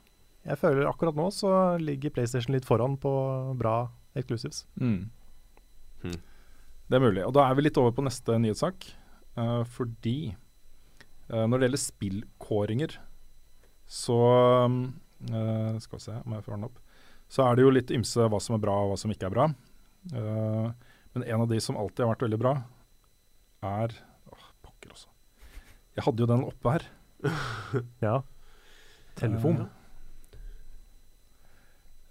Jeg 0.48 0.62
føler 0.62 0.88
akkurat 0.88 1.18
nå 1.18 1.28
så 1.34 1.52
ligger 1.82 2.14
PlayStation 2.14 2.54
litt 2.56 2.68
foran 2.68 2.94
på 3.02 3.12
bra 3.58 3.76
exclusives. 4.18 4.64
Mm. 4.80 5.10
Hmm. 6.04 6.20
Det 6.88 7.00
er 7.00 7.04
mulig. 7.04 7.26
Og 7.26 7.34
da 7.36 7.48
er 7.48 7.58
vi 7.58 7.66
litt 7.66 7.80
over 7.82 7.96
på 7.98 8.06
neste 8.06 8.38
nyhetssak. 8.40 8.86
uh, 9.38 9.64
fordi 9.66 10.36
uh, 11.34 11.46
når 11.50 11.58
det 11.58 11.68
gjelder 11.68 11.84
spillkåringer, 11.84 12.98
så 13.88 14.20
eh, 15.32 15.78
Skal 15.80 15.96
vi 15.96 16.04
se 16.04 16.16
om 16.20 16.34
jeg 16.36 16.44
får 16.44 16.54
ordne 16.58 16.68
opp. 16.68 16.80
Så 17.28 17.44
er 17.44 17.58
det 17.58 17.66
jo 17.66 17.74
litt 17.74 17.92
ymse 17.92 18.28
hva 18.32 18.40
som 18.44 18.56
er 18.56 18.64
bra 18.64 18.76
og 18.84 18.94
hva 18.94 19.00
som 19.00 19.12
ikke 19.12 19.28
er 19.28 19.36
bra. 19.36 19.48
Uh, 20.14 20.72
men 21.18 21.26
en 21.26 21.44
av 21.44 21.50
de 21.52 21.60
som 21.64 21.78
alltid 21.80 22.06
har 22.06 22.14
vært 22.14 22.28
veldig 22.28 22.40
bra, 22.40 22.54
er 23.68 23.96
Åh, 24.32 24.46
pokker 24.64 24.94
også. 24.94 25.10
Jeg 25.98 26.06
hadde 26.06 26.24
jo 26.24 26.30
den 26.30 26.46
oppe 26.48 26.78
her. 26.78 26.88
Ja. 28.06 28.22
Telefon. 29.18 29.66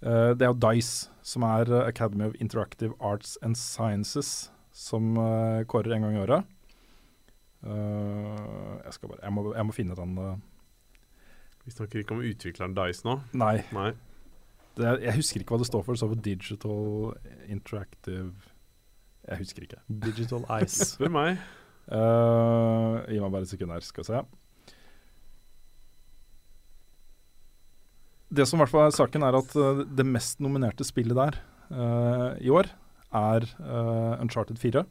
Uh, 0.03 0.35
det 0.37 0.45
er 0.45 0.51
jo 0.51 0.59
Dice, 0.59 1.07
som 1.25 1.45
er 1.47 1.71
Academy 1.85 2.27
of 2.27 2.35
Interactive 2.43 2.93
Arts 2.99 3.37
and 3.41 3.57
Sciences, 3.57 4.51
som 4.75 5.15
uh, 5.17 5.63
kårer 5.65 5.95
en 5.95 6.05
gang 6.05 6.17
i 6.17 6.21
året. 6.25 6.51
Uh, 7.63 8.77
jeg, 8.83 8.93
skal 8.93 9.09
bare, 9.09 9.23
jeg, 9.23 9.33
må, 9.33 9.47
jeg 9.55 9.65
må 9.65 9.73
finne 9.73 9.95
den 9.97 10.11
Vi 11.65 11.71
snakker 11.73 12.03
ikke 12.03 12.13
om 12.13 12.21
utvikleren 12.21 12.75
Dice 12.77 13.07
nå. 13.07 13.17
Nei, 13.33 13.55
Nei. 13.73 13.89
Det 14.77 14.93
jeg 15.03 15.17
husker 15.17 15.43
ikke 15.43 15.55
hva 15.55 15.61
det 15.61 15.69
står 15.69 15.83
for. 15.85 15.95
Det 15.95 16.01
står 16.01 16.11
for 16.13 16.23
Digital 16.25 17.51
Interactive 17.51 18.31
Jeg 19.27 19.41
husker 19.41 19.65
ikke. 19.67 19.79
Digital 20.07 20.45
Ice. 20.61 20.93
Spør 20.93 21.13
meg. 21.13 21.39
Uh, 21.87 22.99
gi 23.07 23.19
meg 23.23 23.31
bare 23.31 23.45
et 23.47 23.51
sekund 23.53 23.71
her, 23.71 23.83
skal 23.85 24.03
vi 24.03 24.09
se. 24.11 24.21
Det 28.27 28.43
som 28.47 28.59
i 28.59 28.61
hvert 28.65 28.73
fall 28.73 28.89
er 28.89 28.95
saken, 28.95 29.23
er 29.23 29.37
at 29.39 29.53
uh, 29.55 29.83
det 29.87 30.05
mest 30.07 30.41
nominerte 30.43 30.83
spillet 30.87 31.15
der 31.15 31.37
uh, 31.71 32.35
i 32.43 32.51
år 32.51 32.67
er 33.15 33.45
Uncharted 34.19 34.59
4. 34.59 34.83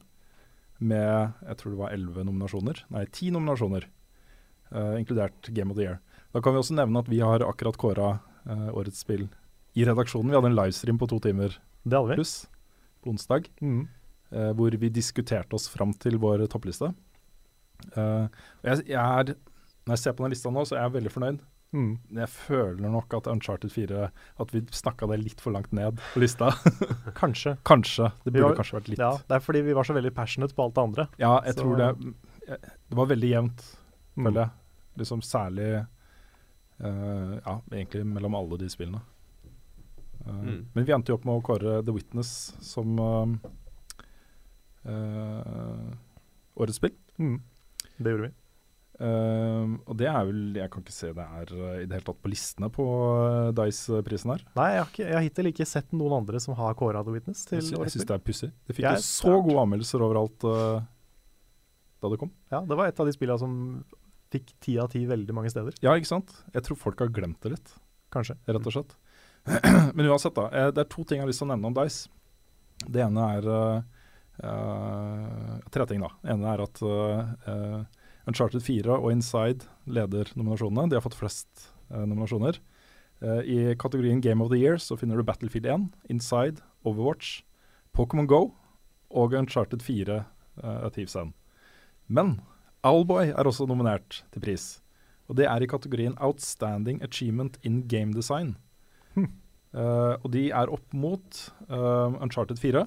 Med 0.80 1.34
jeg 1.44 1.56
tror 1.60 1.74
det 1.74 1.80
var 1.82 1.92
11 1.92 2.24
nominasjoner. 2.24 2.80
Nei, 2.92 3.04
10 3.12 3.34
nominasjoner. 3.36 3.84
eh, 4.72 4.94
inkludert 4.98 5.48
Game 5.54 5.70
of 5.70 5.76
the 5.76 5.84
Year. 5.84 5.98
Da 6.32 6.40
kan 6.40 6.52
vi 6.52 6.58
også 6.58 6.74
nevne 6.74 6.98
at 6.98 7.08
vi 7.12 7.20
har 7.20 7.44
akkurat 7.44 7.76
kåra 7.76 8.08
årets 8.72 8.98
spill 9.04 9.28
i 9.76 9.84
redaksjonen. 9.84 10.30
Vi 10.32 10.36
hadde 10.38 10.50
en 10.52 10.56
livestream 10.56 10.98
på 10.98 11.08
to 11.08 11.18
timer 11.20 11.56
Det 11.84 11.92
hadde 11.96 12.08
vi. 12.08 12.16
pluss 12.20 12.46
på 13.04 13.10
onsdag 13.12 13.48
Mm. 13.62 13.88
eh, 14.32 14.52
hvor 14.56 14.70
vi 14.80 14.88
diskuterte 14.90 15.54
oss 15.54 15.68
fram 15.68 15.92
til 15.92 16.18
vår 16.18 16.46
toppliste. 16.48 16.94
Eh, 17.96 18.28
jeg, 18.64 18.86
jeg 18.88 18.96
er, 18.96 19.34
når 19.86 19.92
jeg 19.94 19.98
ser 19.98 20.12
på 20.16 20.24
den 20.24 20.30
lista 20.32 20.50
nå, 20.50 20.64
så 20.66 20.76
er 20.78 20.86
jeg 20.88 20.96
veldig 21.02 21.12
fornøyd. 21.12 21.40
Mm. 21.74 21.98
Jeg 22.14 22.28
føler 22.30 22.88
nok 22.90 23.12
at 23.18 23.26
Uncharted 23.26 23.70
4 23.74 24.04
At 24.40 24.52
vi 24.54 24.60
snakka 24.70 25.08
det 25.10 25.18
litt 25.24 25.40
for 25.42 25.50
langt 25.52 25.72
ned 25.74 25.98
på 26.14 26.20
lista. 26.22 26.52
Kanskje. 27.20 27.56
kanskje. 27.66 28.12
Det 28.24 28.32
burde 28.32 28.48
var- 28.48 28.56
kanskje 28.56 28.78
vært 28.78 28.88
litt 28.88 28.98
Ja, 29.02 29.10
det 29.28 29.34
er 29.36 29.40
fordi 29.40 29.62
vi 29.66 29.74
var 29.74 29.84
så 29.84 29.92
veldig 29.92 30.14
passionate 30.14 30.54
på 30.54 30.62
alt 30.64 30.74
det 30.74 30.82
andre. 30.84 31.08
Ja, 31.18 31.40
jeg 31.44 31.54
Så- 31.56 31.62
tror 31.62 31.76
det 31.76 32.14
Det 32.46 32.96
var 32.96 33.06
veldig 33.06 33.28
jevnt, 33.30 33.76
Mm. 34.16 34.32
jeg. 34.34 34.50
Liksom 34.96 35.20
særlig 35.20 35.86
uh, 36.80 37.34
Ja, 37.44 37.60
egentlig 37.72 38.06
mellom 38.06 38.34
alle 38.34 38.56
de 38.58 38.68
spillene. 38.68 39.00
Eh, 40.26 40.32
Mm. 40.46 40.66
Men 40.74 40.84
vi 40.84 40.92
endte 40.92 41.12
jo 41.12 41.16
opp 41.18 41.24
med 41.28 41.38
å 41.38 41.44
kåre 41.46 41.78
The 41.86 41.92
Witness 41.94 42.30
som 42.64 42.98
eh, 42.98 43.50
eh, 44.90 45.92
årets 46.56 46.80
spill. 46.80 46.94
Mm. 47.18 47.38
Det 47.96 48.10
gjorde 48.12 48.28
vi. 48.28 48.34
Uh, 48.96 49.76
og 49.84 49.98
det 50.00 50.06
er 50.08 50.22
vel 50.24 50.54
Jeg 50.56 50.70
kan 50.72 50.80
ikke 50.80 50.92
se 50.94 51.10
det 51.12 51.20
er 51.20 51.50
uh, 51.52 51.72
i 51.82 51.84
det 51.84 51.98
hele 51.98 52.04
tatt 52.06 52.20
på 52.24 52.30
listene 52.32 52.70
på 52.72 52.84
uh, 52.88 53.50
Dice-prisen 53.52 54.32
her. 54.32 54.44
Nei, 54.56 54.68
jeg 54.72 54.80
har, 54.80 54.88
ikke, 54.88 55.02
jeg 55.04 55.16
har 55.18 55.24
hittil 55.26 55.50
ikke 55.50 55.66
sett 55.68 55.92
noen 55.92 56.14
andre 56.22 56.40
som 56.40 56.56
har 56.56 56.72
kåra 56.80 57.02
The 57.04 57.12
Witness 57.12 57.42
til 57.44 57.58
Jeg, 57.58 57.66
sy 57.66 57.74
jeg 57.74 57.82
årets 57.82 57.98
syns 57.98 58.08
det 58.08 58.16
er 58.16 58.22
pussig. 58.24 58.48
Det 58.64 58.76
fikk 58.78 58.86
jo 58.88 58.94
så 59.04 59.10
svært. 59.10 59.44
gode 59.50 59.64
anmeldelser 59.66 60.04
overalt 60.06 60.46
da 60.46 62.08
det 62.12 62.20
kom. 62.22 62.32
Ja, 62.52 62.62
det 62.64 62.80
var 62.80 62.88
et 62.88 63.04
av 63.04 63.08
de 63.08 63.12
spillene 63.18 63.40
som 63.44 63.52
fikk 64.32 64.54
ti 64.64 64.78
av 64.80 64.88
ti 64.96 65.04
veldig 65.08 65.36
mange 65.36 65.52
steder, 65.52 65.76
Ja, 65.84 65.92
ikke 65.92 66.14
sant? 66.14 66.32
Jeg 66.56 66.64
tror 66.64 66.80
folk 66.80 67.04
har 67.04 67.12
glemt 67.12 67.40
det 67.44 67.52
litt. 67.52 67.76
kanskje. 68.16 68.38
rett 68.48 68.64
og 68.64 68.72
slett. 68.78 68.96
Men 69.94 70.08
uansett, 70.10 70.34
da. 70.34 70.48
eh, 70.50 70.70
Det 70.74 70.82
er 70.84 70.90
to 70.90 71.04
ting 71.04 71.20
jeg 71.20 71.26
har 71.26 71.30
lyst 71.30 71.42
til 71.42 71.48
å 71.48 71.52
nevne 71.54 71.68
om 71.70 71.76
Dice. 71.76 72.08
Det 72.86 73.02
ene 73.04 73.22
er 73.38 73.44
eh, 73.52 73.82
Tre 75.72 75.86
ting, 75.88 76.00
da. 76.02 76.10
Det 76.22 76.30
ene 76.34 76.52
er 76.52 76.64
at 76.66 76.82
eh, 76.82 77.82
Uncharted 78.26 78.62
4 78.66 78.98
og 78.98 79.12
Inside 79.14 79.68
leder 79.86 80.32
nominasjonene. 80.34 80.90
De 80.90 80.96
har 80.98 81.04
fått 81.04 81.14
flest 81.14 81.68
uh, 81.92 82.02
nominasjoner. 82.02 82.56
I 83.46 83.72
kategorien 83.80 84.18
Game 84.20 84.42
of 84.44 84.50
the 84.50 84.58
Year 84.58 84.76
så 84.82 84.96
finner 84.98 85.16
du 85.16 85.22
Battlefield 85.24 85.64
1, 85.70 85.84
Inside, 86.12 86.58
Overwatch, 86.84 87.44
Pokémon 87.96 88.26
Go 88.28 88.40
og 89.08 89.32
Uncharted 89.38 89.80
4 89.80 90.18
uh, 90.18 90.88
Thieves 90.92 91.14
End. 91.16 91.32
Men 92.10 92.40
Owlboy 92.84 93.30
er 93.30 93.46
også 93.48 93.64
nominert 93.70 94.18
til 94.34 94.42
pris. 94.44 94.66
Og 95.30 95.38
det 95.38 95.46
er 95.48 95.62
i 95.64 95.70
kategorien 95.70 96.18
Outstanding 96.18 96.98
Achievement 97.06 97.56
in 97.62 97.84
Game 97.88 98.12
Design. 98.12 98.56
Uh, 99.76 100.14
og 100.24 100.30
de 100.32 100.46
er 100.56 100.70
opp 100.72 100.94
mot 100.96 101.40
uh, 101.68 102.14
Uncharted 102.24 102.56
4, 102.62 102.86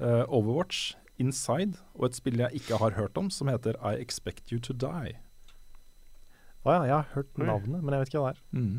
uh, 0.00 0.22
Overwatch, 0.32 0.94
Inside 1.20 1.80
og 1.96 2.10
et 2.10 2.16
spill 2.16 2.40
jeg 2.40 2.60
ikke 2.60 2.78
har 2.80 2.96
hørt 2.96 3.16
om, 3.20 3.28
som 3.32 3.48
heter 3.48 3.76
I 3.80 3.96
Expect 4.00 4.52
You 4.52 4.60
To 4.64 4.76
Die. 4.76 5.16
Å 6.66 6.74
ja, 6.74 6.86
jeg 6.88 6.94
har 6.96 7.10
hørt 7.14 7.38
navnet, 7.38 7.82
men 7.82 7.94
jeg 7.94 8.02
vet 8.02 8.10
ikke 8.10 8.22
hva 8.22 8.32
det 8.32 8.36
er. 8.36 8.46
Mm. 8.58 8.78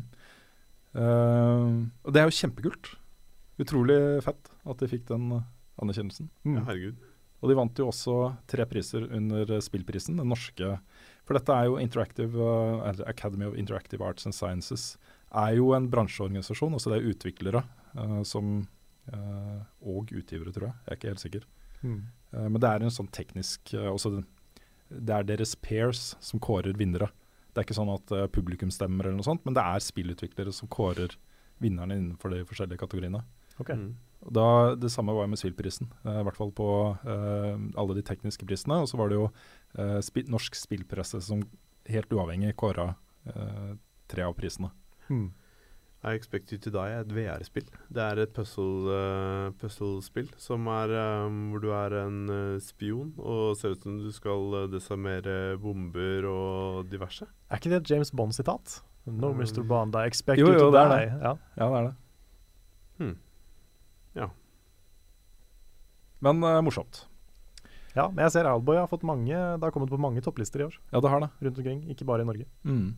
Uh, 0.98 1.68
og 2.04 2.14
det 2.14 2.20
er 2.20 2.28
jo 2.28 2.38
kjempekult. 2.38 2.90
Utrolig 3.62 4.00
fett 4.26 4.50
at 4.68 4.82
de 4.82 4.90
fikk 4.90 5.06
den 5.08 5.30
anerkjennelsen. 5.30 6.28
anerkjennelsen. 6.44 6.58
Ja, 6.58 6.64
herregud. 6.68 7.06
Og 7.38 7.50
de 7.50 7.56
vant 7.58 7.80
jo 7.80 7.86
også 7.92 8.16
tre 8.50 8.66
priser 8.66 9.06
under 9.14 9.50
spillprisen, 9.62 10.18
den 10.18 10.30
norske. 10.30 10.74
For 11.26 11.38
dette 11.38 11.54
er 11.54 11.68
jo 11.68 11.78
Interactive, 11.78 12.34
uh, 12.34 13.02
Academy 13.06 13.46
of 13.46 13.54
Interactive 13.54 14.02
Arts 14.04 14.26
and 14.26 14.34
Sciences. 14.34 14.96
Er 15.28 15.54
jo 15.58 15.72
en 15.76 15.90
bransjeorganisasjon, 15.92 16.72
altså 16.76 16.92
det 16.92 16.98
er 17.00 17.12
utviklere 17.12 17.62
uh, 17.98 18.22
som 18.24 18.62
uh, 19.12 19.60
Og 19.84 20.12
utgivere, 20.16 20.52
tror 20.54 20.70
jeg. 20.70 20.80
Jeg 20.84 20.90
er 20.90 20.98
ikke 21.00 21.12
helt 21.12 21.24
sikker. 21.24 21.46
Mm. 21.82 22.00
Uh, 22.32 22.48
men 22.48 22.60
det 22.62 22.70
er 22.70 22.84
en 22.84 22.94
sånn 22.94 23.10
teknisk 23.12 23.74
uh, 23.76 23.90
også 23.92 24.16
den, 24.16 24.26
Det 24.88 25.14
er 25.14 25.28
deres 25.28 25.54
pairs 25.60 26.14
som 26.24 26.40
kårer 26.40 26.78
vinnere. 26.80 27.10
Det 27.52 27.60
er 27.60 27.68
ikke 27.68 27.78
sånn 27.78 27.92
at 27.92 28.12
uh, 28.14 28.26
publikum 28.32 28.72
stemmer, 28.72 29.08
eller 29.08 29.20
noe 29.20 29.26
sånt, 29.26 29.44
men 29.44 29.56
det 29.56 29.64
er 29.64 29.84
spillutviklere 29.84 30.54
som 30.54 30.70
kårer 30.72 31.16
vinnerne 31.58 31.96
innenfor 31.98 32.32
de 32.32 32.44
forskjellige 32.46 32.80
kategoriene. 32.84 33.24
Okay. 33.58 33.74
Mm. 33.74 33.96
Da, 34.34 34.74
det 34.74 34.90
samme 34.90 35.14
var 35.14 35.26
med 35.30 35.38
spillprisen, 35.38 35.90
i 36.06 36.22
hvert 36.26 36.38
fall 36.38 36.50
på 36.54 36.68
eh, 37.06 37.54
alle 37.78 37.96
de 37.96 38.02
tekniske 38.06 38.46
prisene. 38.46 38.80
Og 38.82 38.90
så 38.90 38.98
var 38.98 39.10
det 39.10 39.18
jo 39.18 39.28
eh, 39.78 39.98
spi 40.04 40.24
norsk 40.30 40.58
spillpresse 40.58 41.20
som 41.26 41.42
helt 41.88 42.12
uavhengig 42.12 42.54
kåra 42.58 42.92
tre 44.08 44.24
av 44.24 44.34
prisene. 44.38 44.70
Mm. 45.10 45.28
I 46.04 46.12
Expect 46.14 46.52
You 46.52 46.58
To 46.62 46.70
Die 46.70 46.90
er 46.94 47.00
et 47.02 47.10
VR-spill. 47.12 47.66
Det 47.90 48.02
er 48.04 48.20
et 48.22 48.32
puzzle, 48.32 48.86
uh, 48.86 49.50
puzzle 49.58 49.98
som 50.38 50.66
er 50.70 50.92
um, 51.26 51.50
hvor 51.50 51.60
du 51.64 51.70
er 51.74 51.96
en 52.04 52.20
uh, 52.30 52.58
spion 52.62 53.10
og 53.18 53.56
ser 53.58 53.74
ut 53.74 53.82
som 53.82 53.96
du 53.98 54.10
skal 54.14 54.54
uh, 54.54 54.66
desarmere 54.70 55.56
bomber 55.58 56.28
og 56.30 56.86
diverse. 56.92 57.26
Er 57.50 57.56
ikke 57.58 57.70
det 57.74 57.80
et 57.82 57.90
James 57.90 58.10
Bond-sitat? 58.14 58.82
No, 59.08 59.30
Um, 59.32 59.38
Mr. 59.40 59.62
Bond, 59.66 59.94
I 59.96 60.06
expect 60.06 60.38
jo, 60.38 60.46
you 60.46 60.52
jo, 60.52 60.66
to 60.68 60.70
det 60.70 60.80
er 60.84 60.88
die. 60.92 61.06
det. 61.08 61.22
Ja. 61.24 61.32
Ja, 61.56 61.66
det 61.72 61.78
er 61.78 61.86
det. 61.88 61.94
Hmm. 62.98 63.16
Ja. 64.14 64.26
Men 66.20 66.42
eh, 66.44 66.60
morsomt. 66.66 67.06
ja, 67.94 68.08
men 68.10 68.24
jeg 68.26 68.32
ser 68.34 68.46
Alboy 68.50 68.76
har 68.78 68.88
fått 68.90 69.04
mange 69.06 69.32
Det 69.34 69.62
har 69.64 69.70
kommet 69.74 69.90
på 69.90 69.98
mange 69.98 70.20
topplister 70.22 70.60
i 70.60 70.66
år 70.66 70.74
Ja, 70.92 71.00
det 71.00 71.10
har 71.10 71.20
det. 71.24 71.28
rundt 71.42 71.58
omkring, 71.62 71.82
ikke 71.90 72.04
bare 72.06 72.22
i 72.22 72.28
Norge. 72.28 72.46
Mm. 72.64 72.96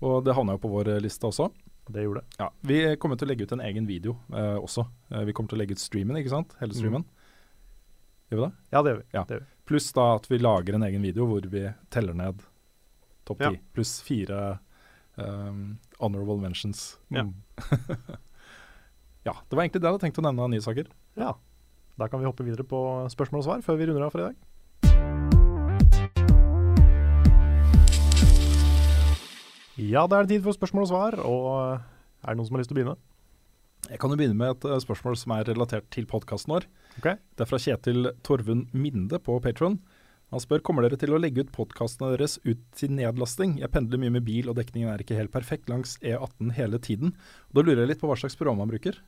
Og 0.00 0.22
det 0.24 0.34
havna 0.36 0.56
jo 0.56 0.62
på 0.62 0.70
vår 0.72 0.94
eh, 0.94 1.00
liste 1.04 1.28
også. 1.28 1.50
Det 1.90 2.04
gjorde 2.04 2.22
det. 2.22 2.38
Ja, 2.38 2.48
Vi 2.70 2.78
kommer 3.02 3.18
til 3.18 3.26
å 3.26 3.30
legge 3.32 3.44
ut 3.48 3.52
en 3.56 3.62
egen 3.66 3.86
video 3.88 4.14
eh, 4.32 4.56
også. 4.60 4.84
Eh, 5.10 5.24
vi 5.28 5.34
kommer 5.36 5.50
til 5.52 5.58
å 5.58 5.62
legge 5.62 5.76
ut 5.76 5.82
streamen, 5.82 6.16
ikke 6.20 6.32
sant? 6.32 6.54
Hele 6.60 6.76
streamen. 6.76 7.04
Gjør 8.30 8.38
vi 8.38 8.44
det? 8.46 8.52
Ja, 8.70 8.82
det 8.86 8.92
gjør 8.94 9.00
vi. 9.02 9.06
Ja. 9.16 9.24
Vi. 9.28 9.40
Pluss 9.70 9.90
da 9.96 10.06
at 10.16 10.30
vi 10.30 10.38
lager 10.38 10.78
en 10.78 10.86
egen 10.86 11.02
video 11.02 11.26
hvor 11.30 11.46
vi 11.50 11.64
teller 11.90 12.14
ned 12.16 12.42
topp 13.28 13.42
Ja. 13.42 13.50
ti. 13.50 13.60
Pluss 13.74 13.96
fire 14.06 14.58
um, 15.16 15.78
honorable 15.98 16.38
mentions. 16.40 16.98
Ja. 17.10 17.26
Mm. 17.26 17.34
Ja, 19.22 19.34
det 19.48 19.56
var 19.56 19.66
egentlig 19.66 19.82
det 19.82 19.84
jeg 19.84 19.92
hadde 19.92 20.00
tenkt 20.06 20.18
å 20.18 20.22
nevne 20.24 20.46
av 20.46 20.48
nye 20.48 20.64
saker. 20.64 20.86
Ja. 21.20 21.34
Da 22.00 22.08
kan 22.08 22.22
vi 22.22 22.28
hoppe 22.30 22.46
videre 22.46 22.64
på 22.64 22.80
spørsmål 23.12 23.42
og 23.42 23.48
svar 23.50 23.66
før 23.66 23.76
vi 23.76 23.90
runder 23.90 24.06
av 24.06 24.14
for 24.14 24.24
i 24.24 24.30
dag. 24.30 25.29
Ja, 29.80 30.04
da 30.10 30.18
er 30.20 30.26
det 30.28 30.36
tid 30.36 30.44
for 30.44 30.56
spørsmål 30.56 30.84
og 30.86 30.90
svar. 30.92 31.16
Og 31.24 31.46
eh, 31.56 31.86
er 32.24 32.34
det 32.34 32.40
noen 32.40 32.48
som 32.50 32.56
har 32.58 32.62
lyst 32.64 32.72
til 32.72 32.76
å 32.76 32.80
begynne? 32.80 32.98
Jeg 33.88 33.98
kan 34.02 34.12
jo 34.12 34.18
begynne 34.20 34.36
med 34.36 34.52
et 34.58 34.66
eh, 34.68 34.80
spørsmål 34.84 35.16
som 35.16 35.32
er 35.38 35.46
relatert 35.48 35.86
til 35.94 36.04
podkasten 36.10 36.52
vår. 36.52 36.66
Okay. 37.00 37.16
Det 37.38 37.46
er 37.46 37.48
fra 37.48 37.60
Kjetil 37.62 38.10
Torvund 38.26 38.74
Minde 38.76 39.20
på 39.24 39.38
Patron. 39.44 39.78
Han 40.30 40.42
spør 40.44 40.60
kommer 40.62 40.84
dere 40.86 40.98
til 41.00 41.10
å 41.16 41.18
legge 41.18 41.42
ut 41.42 41.48
podkastene 41.54 42.12
deres 42.12 42.36
ut 42.46 42.60
til 42.78 42.92
nedlasting. 42.94 43.56
Jeg 43.58 43.72
pendler 43.74 43.98
mye 43.98 44.12
med 44.14 44.22
bil, 44.28 44.46
og 44.52 44.58
dekningen 44.60 44.92
er 44.92 45.02
ikke 45.02 45.16
helt 45.18 45.32
perfekt 45.34 45.72
langs 45.72 45.96
E18 46.06 46.52
hele 46.54 46.78
tiden. 46.78 47.16
Og 47.50 47.58
da 47.58 47.64
lurer 47.66 47.82
jeg 47.82 47.94
litt 47.96 48.02
på 48.04 48.10
hva 48.10 48.18
slags 48.20 48.36
program 48.38 48.60
man 48.62 48.70
bruker. 48.70 49.00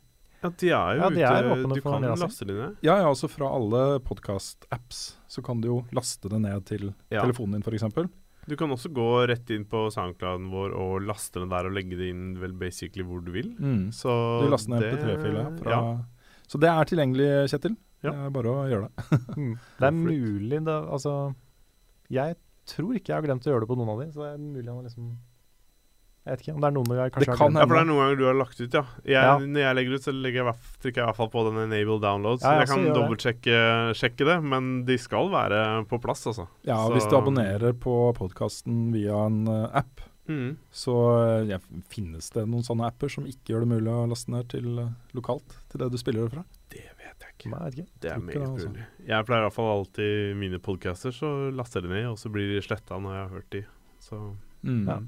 Ja, 0.43 0.51
de 0.51 0.73
er 0.74 0.97
jo 0.97 1.03
Ja, 1.05 1.11
de 1.15 1.23
er 1.23 1.47
ute. 1.53 1.77
Du 1.77 1.85
kan 1.85 2.03
laste 2.03 2.49
dem. 2.49 2.57
ned. 2.59 2.81
Ja, 2.82 2.97
ja, 2.99 3.07
altså 3.12 3.28
fra 3.31 3.53
alle 3.55 4.01
podkast-apps 4.03 5.03
så 5.31 5.44
kan 5.47 5.61
du 5.62 5.69
jo 5.69 5.77
laste 5.94 6.27
det 6.32 6.40
ned 6.43 6.65
til 6.66 6.89
Ja. 7.12 7.23
telefonen 7.23 7.61
din 7.61 7.62
f.eks. 7.62 7.86
Du 8.48 8.56
kan 8.59 8.70
også 8.74 8.90
gå 8.93 9.05
rett 9.31 9.51
inn 9.55 9.64
på 9.70 9.85
soundclouden 9.94 10.48
vår 10.51 10.73
og 10.74 11.05
laste 11.06 11.39
den 11.39 11.48
der 11.52 11.69
og 11.69 11.74
legge 11.77 11.94
det 11.97 12.09
inn 12.10 12.32
vel 12.40 12.52
basically 12.59 13.05
hvor 13.06 13.23
du 13.23 13.31
vil. 13.35 13.52
Mm. 13.59 13.90
Så 13.94 14.10
Du 14.43 14.48
laster 14.51 14.74
ned 14.74 14.82
det- 14.82 14.93
MP3-fila 14.98 15.44
fra 15.60 15.70
Ja. 15.70 15.82
Så 16.51 16.59
det 16.60 16.69
er 16.69 16.85
tilgjengelig, 16.85 17.28
Kjetil. 17.52 17.77
Ja. 18.02 18.10
Det 18.10 18.27
er 18.27 18.31
bare 18.35 18.51
å 18.51 18.64
gjøre 18.69 18.89
det. 18.89 19.19
Mm. 19.39 19.52
Det 19.78 19.86
er 19.86 19.93
mulig 19.94 20.64
da 20.66 20.81
Altså 20.90 21.35
Jeg 22.10 22.36
tror 22.66 22.94
ikke 22.98 23.09
jeg 23.12 23.16
har 23.16 23.23
glemt 23.28 23.47
å 23.47 23.51
gjøre 23.52 23.60
det 23.64 23.69
på 23.70 23.77
noen 23.78 23.89
av 23.94 24.01
de, 24.02 24.10
så 24.12 24.23
det 24.27 24.32
er 24.35 24.39
mulig 24.43 24.66
han 24.69 24.77
har 24.82 24.89
liksom 24.90 25.06
Jeg 26.24 26.36
vet 26.36 26.43
ikke 26.44 26.53
om 26.55 26.61
det 26.62 26.69
er 26.69 26.74
noen 26.77 26.86
ganger 26.86 27.11
kanskje 27.11 27.32
Det 27.32 27.39
kan. 27.39 27.57
Ja, 27.59 27.65
for 27.66 27.74
det 27.74 27.81
er 27.82 27.89
noen 27.90 27.99
ganger 28.03 28.19
du 28.20 28.24
har 28.28 28.36
lagt 28.39 28.61
ut, 28.61 28.74
ja. 28.78 28.82
Jeg, 29.03 29.12
Ja. 29.27 29.39
Når 29.43 29.61
jeg 29.65 29.74
legger 29.78 29.94
ut, 29.97 30.05
så 30.07 30.12
legger 30.15 30.44
jeg, 30.47 30.55
trykker 30.82 31.01
jeg 31.01 31.03
i 31.03 31.09
hvert 31.11 31.16
fall 31.19 31.31
på 31.32 31.43
den 31.49 31.59
enable 31.65 31.99
downloads. 32.05 32.43
Ja, 32.47 32.53
ja, 32.53 32.59
jeg 32.62 32.69
så 32.69 32.74
kan 32.77 32.85
dobbeltsjekke 32.94 34.24
det, 34.31 34.36
men 34.44 34.85
de 34.86 34.97
skal 35.03 35.28
være 35.32 35.61
på 35.90 35.99
plass, 36.01 36.27
altså. 36.31 36.47
Ja, 36.65 36.77
Så- 36.86 36.93
Hvis 36.94 37.09
du 37.11 37.16
abonnerer 37.19 37.73
på 37.74 38.15
podkasten 38.15 38.93
via 38.93 39.27
en 39.27 39.47
eh, 39.49 39.69
app, 39.82 40.01
Mm. 40.28 40.57
så 40.70 40.94
eh, 41.43 41.49
ja, 41.51 41.59
finnes 41.90 42.31
det 42.31 42.47
noen 42.47 42.62
sånne 42.62 42.86
apper 42.86 43.11
som 43.11 43.24
ikke 43.27 43.51
gjør 43.57 43.61
det 43.66 43.69
mulig 43.74 43.90
å 43.90 44.07
laste 44.09 44.31
ned 44.31 44.49
til 44.49 44.78
eh, 44.78 44.89
lokalt 45.15 45.57
til 45.69 45.81
det 45.82 45.90
du 45.90 45.99
spiller 45.99 46.28
det 46.28 46.36
fra. 46.36 46.44
Det 46.70 46.85
vet 46.97 47.19
jeg 47.19 47.32
ikke. 47.36 47.51
Nei, 47.51 47.59
jeg 47.59 47.74
vet 47.74 47.78
ikke. 47.82 48.01
Det 48.01 48.11
er 48.12 48.19
meget 48.20 48.39
det, 48.39 48.47
altså. 48.47 48.86
Jeg 49.09 49.27
pleier 49.27 49.43
i 49.43 49.49
hvert 49.49 49.53
fall 49.59 49.73
alltid 49.81 50.36
mine 50.36 50.59
podcaster, 50.62 51.11
så 51.11 51.51
laster 51.53 51.81
jeg 51.82 51.90
de 51.90 51.94
ned, 51.97 52.07
og 52.12 52.16
så 52.23 52.31
blir 52.31 52.55
de 52.55 52.62
sletta 52.62 53.01
når 53.03 53.11
jeg 53.19 53.23
har 53.27 53.35
hørt 53.35 53.51
de. 53.51 53.65
Så 54.01 54.36
Mm. 54.62 54.86
Ja. 54.86 55.01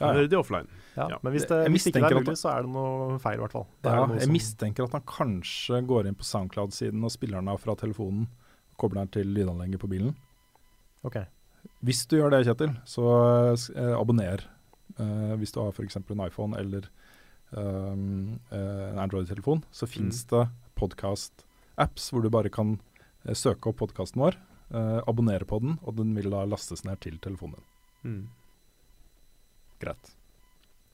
Ja, 0.00 0.12
ja. 0.14 0.26
Det 0.26 0.32
er 0.32 0.38
offline. 0.40 0.66
Ja, 0.96 1.08
Ja. 1.10 1.18
Men 1.22 1.32
hvis 1.34 1.46
det, 1.48 1.58
hvis 1.70 1.86
ikke 1.86 2.00
det 2.00 2.10
er 2.10 2.20
mulig, 2.20 2.36
så 2.40 2.50
er 2.56 2.62
det 2.62 2.70
noe 2.72 3.18
feil, 3.22 3.36
i 3.38 3.42
hvert 3.42 3.52
fall. 3.52 3.66
Ja, 3.84 4.06
jeg 4.08 4.22
som- 4.22 4.32
mistenker 4.32 4.84
at 4.84 4.92
han 4.92 5.02
kanskje 5.02 5.82
går 5.86 6.06
inn 6.08 6.14
på 6.16 6.24
Soundcloud-siden 6.24 7.04
og 7.04 7.10
spiller 7.10 7.38
den 7.40 7.48
av 7.48 7.60
fra 7.60 7.74
telefonen 7.76 8.26
kobler 8.80 9.04
den 9.04 9.08
til 9.08 9.26
lydanlegget 9.28 9.78
på 9.80 9.88
bilen. 9.88 10.14
Ok. 11.04 11.16
Hvis 11.84 12.06
du 12.08 12.16
gjør 12.16 12.30
det, 12.30 12.46
Kjetil, 12.46 12.74
så 12.88 13.04
eh, 13.76 13.94
abonner. 14.00 14.40
Eh, 14.98 15.36
hvis 15.36 15.52
du 15.52 15.60
har 15.60 15.70
f.eks. 15.72 15.96
en 15.96 16.26
iPhone 16.26 16.56
eller 16.58 16.88
um, 17.52 18.40
eh, 18.50 18.90
en 18.92 18.98
Android-telefon, 18.98 19.62
så 19.72 19.86
fins 19.88 20.24
det 20.30 20.48
podkast-apps 20.76 22.10
hvor 22.12 22.22
du 22.24 22.30
bare 22.32 22.50
kan 22.52 22.78
eh, 23.26 23.34
søke 23.36 23.70
opp 23.70 23.80
podkasten 23.82 24.20
vår, 24.22 24.36
eh, 24.72 25.00
abonnere 25.08 25.44
på 25.48 25.60
den, 25.60 25.78
og 25.84 25.96
den 26.00 26.14
vil 26.16 26.30
da 26.32 26.44
lastes 26.48 26.84
ned 26.84 27.00
til 27.04 27.18
telefonen 27.18 27.56
din. 27.60 27.66
Mm. 28.04 28.28
Greit. 29.80 30.14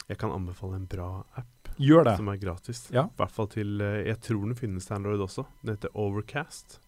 Jeg 0.09 0.19
kan 0.21 0.31
anbefale 0.31 0.77
en 0.79 0.87
bra 0.87 1.25
app 1.35 1.71
Gjør 1.83 2.05
det. 2.07 2.17
som 2.21 2.29
er 2.31 2.37
gratis. 2.41 2.85
Ja. 2.95 3.09
I 3.11 3.17
hvert 3.19 3.33
fall 3.35 3.49
til 3.53 3.81
eh, 3.83 4.05
Jeg 4.07 4.21
tror 4.23 4.45
den 4.47 4.55
finnes 4.59 4.87
til 4.87 4.95
Android 4.97 5.21
også. 5.25 5.45
Den 5.65 5.75
heter 5.75 5.91
Overcast. 5.99 6.79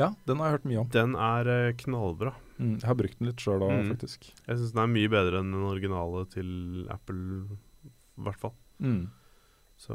Ja, 0.00 0.14
den 0.26 0.38
har 0.40 0.48
jeg 0.48 0.56
hørt 0.56 0.64
mye 0.70 0.80
om. 0.80 0.88
Den 0.94 1.14
er 1.20 1.50
eh, 1.52 1.74
knallbra. 1.76 2.32
Mm, 2.56 2.78
jeg 2.80 2.88
har 2.88 2.96
brukt 2.96 3.18
den 3.20 3.28
litt 3.28 3.42
sjøl 3.44 3.60
òg, 3.66 3.74
Mm. 3.82 3.90
faktisk. 3.92 4.30
Jeg 4.46 4.56
syns 4.56 4.72
den 4.72 4.80
er 4.82 4.92
mye 4.94 5.10
bedre 5.12 5.42
enn 5.42 5.52
den 5.52 5.66
originale 5.68 6.24
til 6.32 6.88
Apple, 6.88 7.58
i 8.16 8.24
hvert 8.24 8.40
fall. 8.40 8.54
Mm. 8.80 9.10
Så 9.76 9.92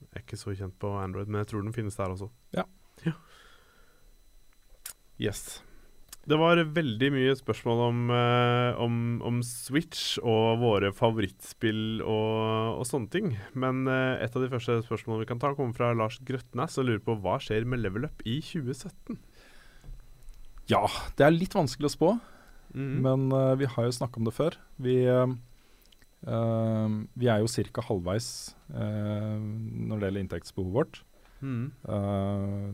jeg 0.00 0.16
er 0.16 0.24
ikke 0.24 0.38
så 0.40 0.54
kjent 0.56 0.78
på 0.80 0.94
Android, 1.02 1.28
men 1.28 1.42
jeg 1.44 1.50
tror 1.52 1.62
den 1.66 1.76
finnes 1.76 1.96
der 2.00 2.14
også. 2.16 2.30
Ja. 2.56 2.64
Yes. 5.20 5.60
Det 6.26 6.34
var 6.40 6.58
veldig 6.58 7.08
mye 7.14 7.34
spørsmål 7.38 7.80
om, 7.84 7.98
eh, 8.10 8.78
om, 8.82 8.94
om 9.22 9.36
Switch 9.46 10.16
og 10.18 10.58
våre 10.58 10.90
favorittspill 10.90 12.00
og, 12.02 12.80
og 12.80 12.86
sånne 12.88 13.12
ting. 13.12 13.28
Men 13.54 13.84
eh, 13.86 14.24
et 14.24 14.34
av 14.34 14.42
de 14.42 14.50
første 14.50 14.80
spørsmålene 14.88 15.22
vi 15.22 15.28
kan 15.30 15.42
ta, 15.42 15.52
kommer 15.54 15.76
fra 15.76 15.92
Lars 15.94 16.18
Grøtnæs 16.26 16.80
og 16.82 16.88
lurer 16.88 17.04
på 17.06 17.14
hva 17.22 17.38
skjer 17.42 17.68
med 17.70 17.84
Level 17.84 18.08
Up 18.08 18.26
i 18.26 18.40
2017? 18.42 19.20
Ja, 20.66 20.82
det 21.14 21.28
er 21.28 21.36
litt 21.36 21.54
vanskelig 21.54 21.92
å 21.92 21.94
spå. 21.94 22.12
Mhm. 22.74 23.02
Men 23.06 23.30
eh, 23.32 23.54
vi 23.62 23.70
har 23.70 23.86
jo 23.86 23.94
snakka 23.94 24.18
om 24.18 24.26
det 24.26 24.34
før. 24.34 24.58
Vi, 24.82 24.98
eh, 25.06 25.26
vi 26.26 27.30
er 27.30 27.42
jo 27.42 27.70
ca. 27.70 27.86
halvveis 27.86 28.56
eh, 28.74 29.36
når 29.38 30.00
det 30.00 30.08
gjelder 30.08 30.24
inntektsbehovet 30.24 30.74
vårt. 30.74 31.02
Mm. 31.36 31.68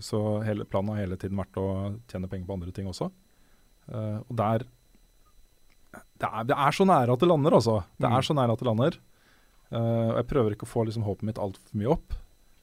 Så 0.00 0.18
hele, 0.46 0.64
planen 0.64 0.92
har 0.94 1.02
hele 1.02 1.16
tiden 1.18 1.36
vært 1.36 1.56
å 1.58 1.98
tjene 2.08 2.28
penger 2.30 2.46
på 2.46 2.54
andre 2.54 2.70
ting 2.72 2.86
også. 2.86 3.08
Eh, 3.92 4.18
og 4.24 4.36
der 4.38 4.64
det 6.22 6.28
er, 6.28 6.44
det 6.48 6.56
er 6.56 6.72
så 6.72 6.84
nære 6.88 7.12
at 7.12 7.20
det 7.20 7.28
lander, 7.28 7.56
altså. 7.58 7.80
Det 8.00 8.08
Mm. 8.08 8.14
er 8.16 8.22
så 8.22 8.34
nære 8.38 8.52
at 8.54 8.60
det 8.62 8.66
lander. 8.68 8.98
Uh, 9.72 10.12
og 10.12 10.16
jeg 10.20 10.26
prøver 10.28 10.52
ikke 10.54 10.66
å 10.68 10.70
få 10.70 10.84
liksom, 10.86 11.02
håpet 11.04 11.24
mitt 11.26 11.38
altfor 11.40 11.74
mye 11.80 11.90
opp. 11.90 12.14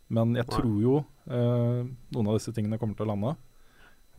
Men 0.09 0.35
jeg 0.37 0.45
tror 0.47 0.81
jo 0.81 0.95
uh, 1.29 1.81
noen 2.13 2.27
av 2.29 2.37
disse 2.37 2.53
tingene 2.53 2.77
kommer 2.79 2.95
til 2.95 3.07
å 3.07 3.13
lande, 3.13 3.35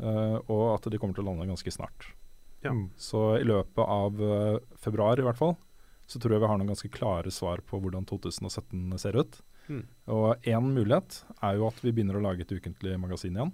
Uh, 0.01 0.41
og 0.49 0.79
at 0.79 0.87
de 0.89 0.97
kommer 0.97 1.13
til 1.13 1.27
å 1.27 1.29
lande 1.29 1.45
ganske 1.45 1.69
snart. 1.75 2.07
Ja. 2.65 2.71
Mm. 2.73 2.87
Så 2.97 3.37
i 3.37 3.45
løpet 3.45 3.85
av 3.85 4.17
februar 4.81 5.21
i 5.21 5.25
hvert 5.27 5.37
fall, 5.37 5.59
så 6.09 6.17
tror 6.19 6.33
jeg 6.33 6.41
vi 6.41 6.49
har 6.49 6.57
noen 6.57 6.71
ganske 6.73 6.89
klare 6.89 7.29
svar 7.29 7.61
på 7.61 7.77
hvordan 7.83 8.07
2017 8.09 8.97
ser 8.99 9.19
ut. 9.21 9.43
Mm. 9.69 9.83
Og 10.09 10.41
én 10.49 10.71
mulighet 10.73 11.19
er 11.45 11.59
jo 11.59 11.67
at 11.69 11.83
vi 11.85 11.93
begynner 11.93 12.17
å 12.17 12.23
lage 12.25 12.47
et 12.47 12.55
ukentlig 12.57 12.97
magasin 12.97 13.37
igjen. 13.37 13.53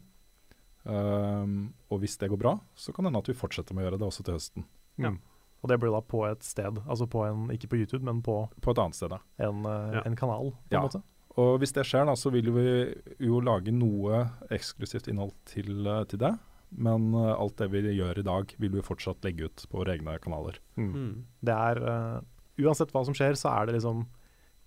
Um, 0.86 1.56
og 1.90 2.00
hvis 2.02 2.16
det 2.20 2.28
går 2.30 2.38
bra, 2.40 2.52
så 2.78 2.92
kan 2.94 3.04
det 3.04 3.10
hende 3.10 3.22
at 3.24 3.30
vi 3.30 3.34
fortsetter 3.38 3.74
med 3.74 3.84
å 3.84 3.88
gjøre 3.90 3.98
det 4.02 4.06
også 4.06 4.24
til 4.26 4.36
høsten. 4.38 4.64
Ja. 5.02 5.10
Mm. 5.10 5.18
Og 5.64 5.70
det 5.72 5.78
blir 5.82 5.90
da 5.90 6.00
på 6.04 6.20
et 6.28 6.44
sted, 6.46 6.78
altså 6.86 7.08
på 7.10 7.24
en, 7.26 7.46
ikke 7.50 7.70
på 7.72 7.78
YouTube, 7.80 8.04
men 8.06 8.20
på 8.22 8.36
På 8.62 8.70
et 8.74 8.78
annet 8.78 8.94
sted, 8.94 9.10
da. 9.10 9.18
en, 9.42 9.64
eh, 9.66 9.94
Ja. 9.96 10.02
en 10.06 10.16
kanal, 10.16 10.52
på 10.52 10.72
Ja. 10.76 10.78
en 10.78 10.88
måte. 10.88 11.02
Og 11.36 11.58
hvis 11.60 11.72
det 11.72 11.84
skjer, 11.84 12.06
da, 12.06 12.12
så 12.14 12.30
vil 12.32 12.50
vi 12.52 12.94
jo 13.26 13.40
lage 13.40 13.72
noe 13.72 14.30
eksklusivt 14.50 15.08
innhold 15.08 15.34
til, 15.44 15.86
eh, 15.86 16.04
til 16.04 16.18
det. 16.18 16.38
Men 16.76 17.14
uh, 17.14 17.34
alt 17.38 17.56
det 17.56 17.70
vi 17.70 17.80
gjør 17.94 18.18
i 18.18 18.22
dag, 18.26 18.54
vil 18.58 18.70
vi 18.70 18.80
fortsatt 18.82 19.22
legge 19.22 19.44
ut 19.44 19.66
på 19.70 19.78
våre 19.78 19.96
egne 19.96 20.18
kanaler. 20.20 20.58
Mm. 20.76 21.24
Det 21.42 21.54
er 21.54 21.78
uh, 21.78 22.20
Uansett 22.58 22.90
hva 22.90 23.04
som 23.04 23.14
skjer, 23.14 23.36
så 23.36 23.50
er 23.52 23.66
det 23.66 23.74
liksom 23.76 24.06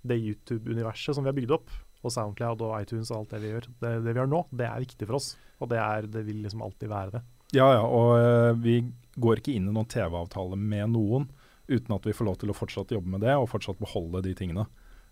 det 0.05 0.17
YouTube-universet 0.21 1.15
som 1.15 1.23
vi 1.23 1.29
har 1.29 1.33
bygd 1.35 1.51
opp, 1.51 1.69
og 1.99 2.13
Soundcloud 2.13 2.63
og 2.65 2.77
iTunes 2.79 3.11
og 3.11 3.21
alt 3.21 3.35
det 3.35 3.41
vi 3.43 3.51
gjør. 3.53 3.67
Det, 3.81 3.91
det 4.05 4.13
vi 4.13 4.21
gjør 4.21 4.31
nå, 4.31 4.45
det 4.55 4.69
er 4.69 4.85
viktig 4.85 5.09
for 5.09 5.19
oss, 5.19 5.33
og 5.59 5.71
det, 5.73 5.81
er, 5.83 6.07
det 6.11 6.23
vil 6.27 6.41
liksom 6.45 6.63
alltid 6.65 6.91
være 6.91 7.17
det. 7.17 7.23
Ja, 7.57 7.67
ja, 7.73 7.83
og 7.83 8.11
eh, 8.19 8.51
vi 8.61 8.75
går 9.19 9.41
ikke 9.41 9.55
inn 9.57 9.71
i 9.71 9.73
noen 9.73 9.89
TV-avtale 9.89 10.57
med 10.59 10.93
noen 10.93 11.27
uten 11.69 11.95
at 11.95 12.05
vi 12.05 12.13
får 12.15 12.25
lov 12.25 12.37
til 12.41 12.51
å 12.51 12.57
fortsatt 12.57 12.93
jobbe 12.95 13.11
med 13.13 13.21
det 13.25 13.35
og 13.37 13.49
fortsatt 13.51 13.81
beholde 13.81 14.23
de 14.25 14.33
tingene. 14.37 14.65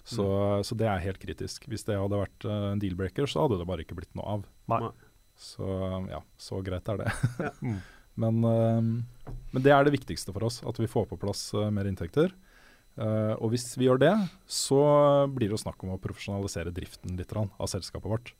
Så, 0.07 0.23
så 0.63 0.75
det 0.79 0.87
er 0.87 1.03
helt 1.03 1.19
kritisk. 1.19 1.65
Hvis 1.67 1.83
det 1.87 1.97
hadde 1.99 2.21
vært 2.21 2.47
eh, 2.47 2.69
en 2.71 2.81
deal-breaker, 2.81 3.27
så 3.27 3.43
hadde 3.43 3.59
det 3.59 3.67
bare 3.67 3.83
ikke 3.83 3.97
blitt 3.97 4.13
noe 4.15 4.37
av. 4.37 4.47
Nei. 4.71 4.87
Så 5.37 5.67
ja, 6.09 6.21
så 6.39 6.61
greit 6.65 6.87
er 6.89 7.03
det. 7.03 7.11
Ja. 7.43 7.51
Mm. 7.61 7.79
men, 8.23 8.37
eh, 8.47 9.33
men 9.51 9.65
det 9.65 9.73
er 9.75 9.83
det 9.85 9.93
viktigste 9.97 10.33
for 10.33 10.47
oss, 10.47 10.61
at 10.63 10.79
vi 10.79 10.89
får 10.89 11.09
på 11.11 11.19
plass 11.21 11.49
eh, 11.57 11.67
mer 11.73 11.89
inntekter. 11.89 12.31
Eh, 12.97 13.33
og 13.37 13.51
hvis 13.53 13.69
vi 13.77 13.85
gjør 13.85 13.99
det, 14.01 14.13
så 14.49 14.81
blir 15.29 15.49
det 15.51 15.57
jo 15.57 15.61
snakk 15.61 15.83
om 15.85 15.93
å 15.93 16.01
profesjonalisere 16.01 16.73
driften 16.73 17.17
litt 17.19 17.33
av 17.37 17.69
selskapet 17.69 18.09
vårt. 18.09 18.33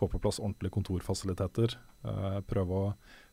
Få 0.00 0.08
på 0.10 0.18
plass 0.22 0.40
ordentlige 0.40 0.72
kontorfasiliteter. 0.72 1.76
Uh, 2.00 2.40
prøve 2.48 2.72
å 2.72 2.84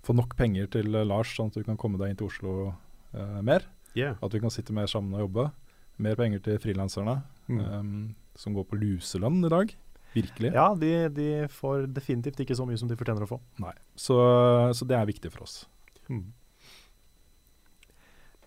få 0.04 0.12
nok 0.18 0.34
penger 0.36 0.68
til 0.74 0.92
Lars, 1.08 1.32
sånn 1.38 1.48
at 1.48 1.56
du 1.56 1.64
kan 1.64 1.80
komme 1.80 1.96
deg 2.02 2.12
inn 2.12 2.20
til 2.20 2.28
Oslo 2.28 2.56
uh, 3.16 3.40
mer. 3.40 3.64
Yeah. 3.96 4.18
At 4.20 4.36
vi 4.36 4.42
kan 4.44 4.52
sitte 4.52 4.76
mer 4.76 4.90
sammen 4.92 5.16
og 5.16 5.24
jobbe. 5.30 5.46
Mer 6.04 6.20
penger 6.20 6.44
til 6.44 6.62
frilanserne, 6.62 7.22
Mm. 7.48 7.60
um, 7.64 8.16
som 8.36 8.52
går 8.52 8.66
på 8.68 8.76
luselønn 8.76 9.40
i 9.48 9.50
dag. 9.54 9.70
Virkelig. 10.12 10.50
Ja, 10.52 10.74
de, 10.76 10.90
de 11.16 11.28
får 11.48 11.86
definitivt 11.96 12.42
ikke 12.44 12.58
så 12.60 12.66
mye 12.68 12.76
som 12.76 12.90
de 12.90 12.98
fortjener 13.00 13.24
å 13.24 13.30
få. 13.30 13.38
Nei. 13.64 13.72
Så, 13.96 14.18
så 14.76 14.88
det 14.88 14.98
er 14.98 15.08
viktig 15.08 15.32
for 15.32 15.46
oss. 15.46 15.62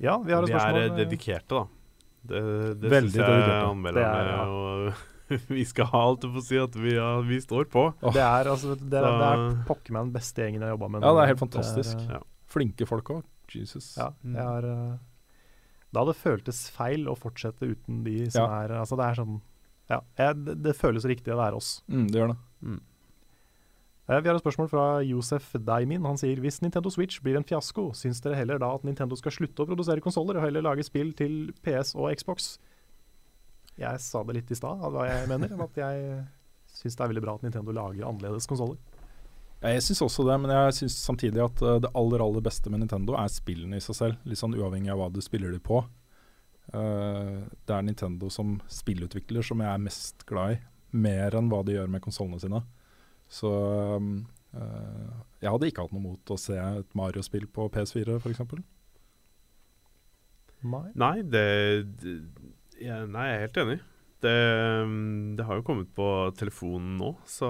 Ja, 0.00 0.18
vi 0.20 0.32
har 0.36 0.44
et 0.44 0.52
Vi 0.52 0.84
er 0.84 0.92
dedikerte, 0.96 1.62
da. 1.62 1.79
Det, 2.22 2.40
det 2.80 2.90
Veldig 2.92 3.10
synes 3.14 3.30
jeg 3.30 3.64
anmelderne 3.70 4.18
er, 4.20 4.28
ja. 4.28 4.42
og 4.50 5.40
vi 5.56 5.64
skal 5.64 5.86
ha 5.92 6.00
alt 6.10 6.24
å 6.26 6.32
få 6.34 6.42
si 6.44 6.58
at 6.60 6.74
vi, 6.76 6.94
ja, 6.96 7.20
vi 7.24 7.38
står 7.40 7.68
på. 7.70 7.84
Det 8.02 8.20
er, 8.20 8.50
altså, 8.50 8.74
det, 8.76 8.98
er- 8.98 9.06
det 9.20 9.28
er 9.30 9.44
pokker 9.68 9.94
meg 9.94 10.08
den 10.08 10.12
beste 10.16 10.42
gjengen 10.42 10.60
jeg 10.60 10.68
har 10.68 10.74
jobba 10.76 10.88
med. 10.96 11.06
Ja, 11.06 11.12
det 11.16 11.22
er 11.22 11.30
helt 11.32 11.44
fantastisk. 11.44 11.96
Det 11.96 12.08
er, 12.08 12.18
Ja. 12.18 12.22
Flinke 12.50 12.86
folk 12.90 13.12
òg. 13.14 13.22
Jesus. 13.54 13.92
Ja, 13.98 14.08
det 14.22 14.36
er 14.38 14.46
har 14.46 14.66
eh, 14.68 14.98
Det 15.94 16.16
føltes 16.18 16.58
feil 16.74 17.06
å 17.10 17.14
fortsette 17.18 17.66
uten 17.66 18.02
de 18.04 18.28
som 18.30 18.44
Ja. 18.46 18.60
er 18.64 18.74
Altså, 18.80 18.98
det 18.98 19.06
er 19.06 19.14
sånn 19.18 19.40
Ja, 19.90 20.00
jeg, 20.18 20.36
det, 20.46 20.54
det 20.62 20.74
føles 20.78 21.06
riktig 21.06 21.32
å 21.34 21.38
være 21.38 21.58
oss. 21.58 21.80
Mm, 21.90 22.04
det 22.10 22.20
gjør 22.20 22.28
det. 22.34 22.38
Eh, 22.66 22.78
Vi 24.10 24.26
har 24.26 24.34
et 24.34 24.42
spørsmål 24.42 24.66
fra 24.72 24.84
Josef 25.06 25.52
Daimin. 25.62 26.02
Han 26.02 26.16
sier 26.18 26.40
hvis 26.42 26.56
Nintendo 26.64 26.90
Switch 26.90 27.20
blir 27.22 27.36
en 27.38 27.46
fiasko, 27.46 27.92
syns 27.94 28.18
dere 28.24 28.40
heller 28.40 28.58
da 28.58 28.72
at 28.74 28.82
Nintendo 28.82 29.14
skal 29.14 29.30
slutte 29.36 29.62
å 29.62 29.68
produsere 29.68 30.02
konsoller 30.02 30.40
og 30.40 30.42
heller 30.42 30.64
lage 30.66 30.82
spill 30.82 31.12
til 31.14 31.52
PS 31.62 31.94
og 31.94 32.08
Xbox? 32.18 32.56
Jeg 33.78 34.00
sa 34.02 34.24
det 34.26 34.34
litt 34.34 34.50
i 34.50 34.58
stad, 34.58 34.82
hva 34.82 35.04
jeg 35.06 35.28
mener. 35.30 35.54
At 35.62 35.78
jeg 35.78 36.24
syns 36.74 36.98
det 36.98 37.04
er 37.04 37.12
veldig 37.12 37.22
bra 37.22 37.36
at 37.38 37.44
Nintendo 37.46 37.76
lager 37.76 38.08
annerledes 38.08 38.50
konsoller. 38.50 38.80
Ja, 39.60 39.76
jeg 39.76 39.84
syns 39.86 40.02
også 40.08 40.26
det, 40.26 40.40
men 40.42 40.56
jeg 40.56 40.74
syns 40.80 40.98
samtidig 41.04 41.44
at 41.44 41.62
eh, 41.62 41.78
det 41.84 41.92
aller 42.02 42.24
aller 42.24 42.42
beste 42.42 42.72
med 42.72 42.82
Nintendo 42.82 43.14
er 43.20 43.30
spillene 43.30 43.78
i 43.78 43.84
seg 43.84 43.98
selv. 43.98 44.26
Litt 44.26 44.40
sånn 44.40 44.56
uavhengig 44.56 44.90
av 44.90 45.04
hva 45.04 45.10
du 45.12 45.20
spiller 45.22 45.54
de 45.54 45.62
på. 45.62 45.84
Eh, 46.72 47.38
det 47.68 47.76
er 47.76 47.86
Nintendo 47.86 48.30
som 48.32 48.56
spillutvikler 48.72 49.44
som 49.46 49.62
jeg 49.62 49.70
er 49.70 49.86
mest 49.86 50.26
glad 50.26 50.56
i. 50.56 50.60
Mer 50.98 51.36
enn 51.38 51.50
hva 51.52 51.62
de 51.62 51.76
gjør 51.76 51.92
med 51.92 52.02
konsollene 52.02 52.40
sine. 52.42 52.64
Så 53.30 53.50
um, 53.96 54.12
eh, 54.58 55.10
jeg 55.40 55.54
hadde 55.54 55.70
ikke 55.70 55.86
hatt 55.86 55.94
noe 55.94 56.02
mot 56.02 56.32
å 56.34 56.38
se 56.40 56.56
et 56.58 56.96
Mario-spill 56.98 57.46
på 57.54 57.68
PS4 57.72 58.18
f.eks. 58.18 58.42
Nei. 60.60 61.22
Det, 61.24 61.44
det 62.02 62.16
ja, 62.80 63.04
Nei, 63.06 63.28
jeg 63.30 63.36
er 63.36 63.44
helt 63.46 63.60
enig. 63.62 63.78
Det, 64.20 64.34
mm, 64.90 65.36
det 65.38 65.46
har 65.48 65.60
jo 65.60 65.64
kommet 65.64 65.92
på 65.96 66.06
telefonen 66.36 66.98
nå, 67.00 67.14
så 67.24 67.48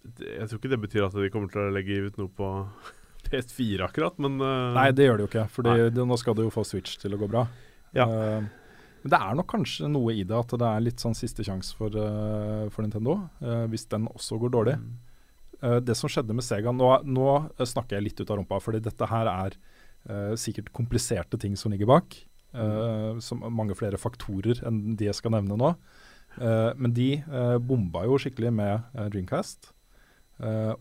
det, 0.00 0.30
Jeg 0.38 0.48
tror 0.48 0.60
ikke 0.60 0.70
det 0.72 0.78
betyr 0.86 1.04
at 1.04 1.18
de 1.18 1.28
kommer 1.34 1.52
til 1.52 1.66
å 1.66 1.74
legge 1.74 1.98
ut 2.06 2.16
noe 2.20 2.32
på 2.32 2.48
PS4 3.26 3.90
akkurat, 3.90 4.16
men 4.22 4.40
uh, 4.40 4.72
Nei, 4.78 4.88
det 4.96 5.10
gjør 5.10 5.20
det 5.20 5.26
jo 5.26 5.30
ikke, 5.34 5.44
for 5.52 5.68
nå 5.68 6.18
skal 6.20 6.38
det 6.38 6.46
jo 6.46 6.54
få 6.54 6.64
Switch 6.68 6.96
til 7.02 7.12
å 7.12 7.20
gå 7.20 7.28
bra. 7.28 7.44
Ja. 7.92 8.06
Eh, 8.08 8.48
men 9.02 9.10
det 9.10 9.18
er 9.18 9.38
nok 9.38 9.48
kanskje 9.50 9.88
noe 9.90 10.14
i 10.14 10.22
det 10.26 10.36
at 10.36 10.52
det 10.58 10.68
er 10.68 10.84
litt 10.84 11.02
sånn 11.02 11.16
siste 11.18 11.42
sjanse 11.46 11.74
for, 11.78 11.94
uh, 11.98 12.68
for 12.70 12.86
Nintendo, 12.86 13.18
uh, 13.42 13.64
hvis 13.72 13.88
den 13.90 14.06
også 14.10 14.38
går 14.42 14.52
dårlig. 14.54 14.76
Mm. 14.78 14.92
Uh, 15.58 15.78
det 15.82 15.96
som 15.98 16.10
skjedde 16.10 16.36
med 16.38 16.46
Sega 16.46 16.74
Nå, 16.74 16.90
nå 17.02 17.32
snakker 17.58 17.98
jeg 17.98 18.06
litt 18.06 18.22
ut 18.22 18.30
av 18.30 18.38
rumpa, 18.38 18.60
fordi 18.62 18.82
dette 18.84 19.10
her 19.10 19.30
er 19.30 19.58
sikkert 20.34 20.72
kompliserte 20.74 21.38
ting 21.38 21.52
som 21.54 21.70
ligger 21.70 21.86
bak. 21.86 22.16
som 23.22 23.44
mange 23.54 23.76
flere 23.78 23.94
faktorer 23.94 24.58
enn 24.66 24.96
de 24.98 25.06
jeg 25.06 25.14
skal 25.14 25.30
nevne 25.30 25.54
nå. 25.54 25.68
Men 26.42 26.90
de 26.96 27.22
bomba 27.62 28.02
jo 28.08 28.16
skikkelig 28.18 28.50
med 28.50 28.96
Dreamcast, 29.14 29.70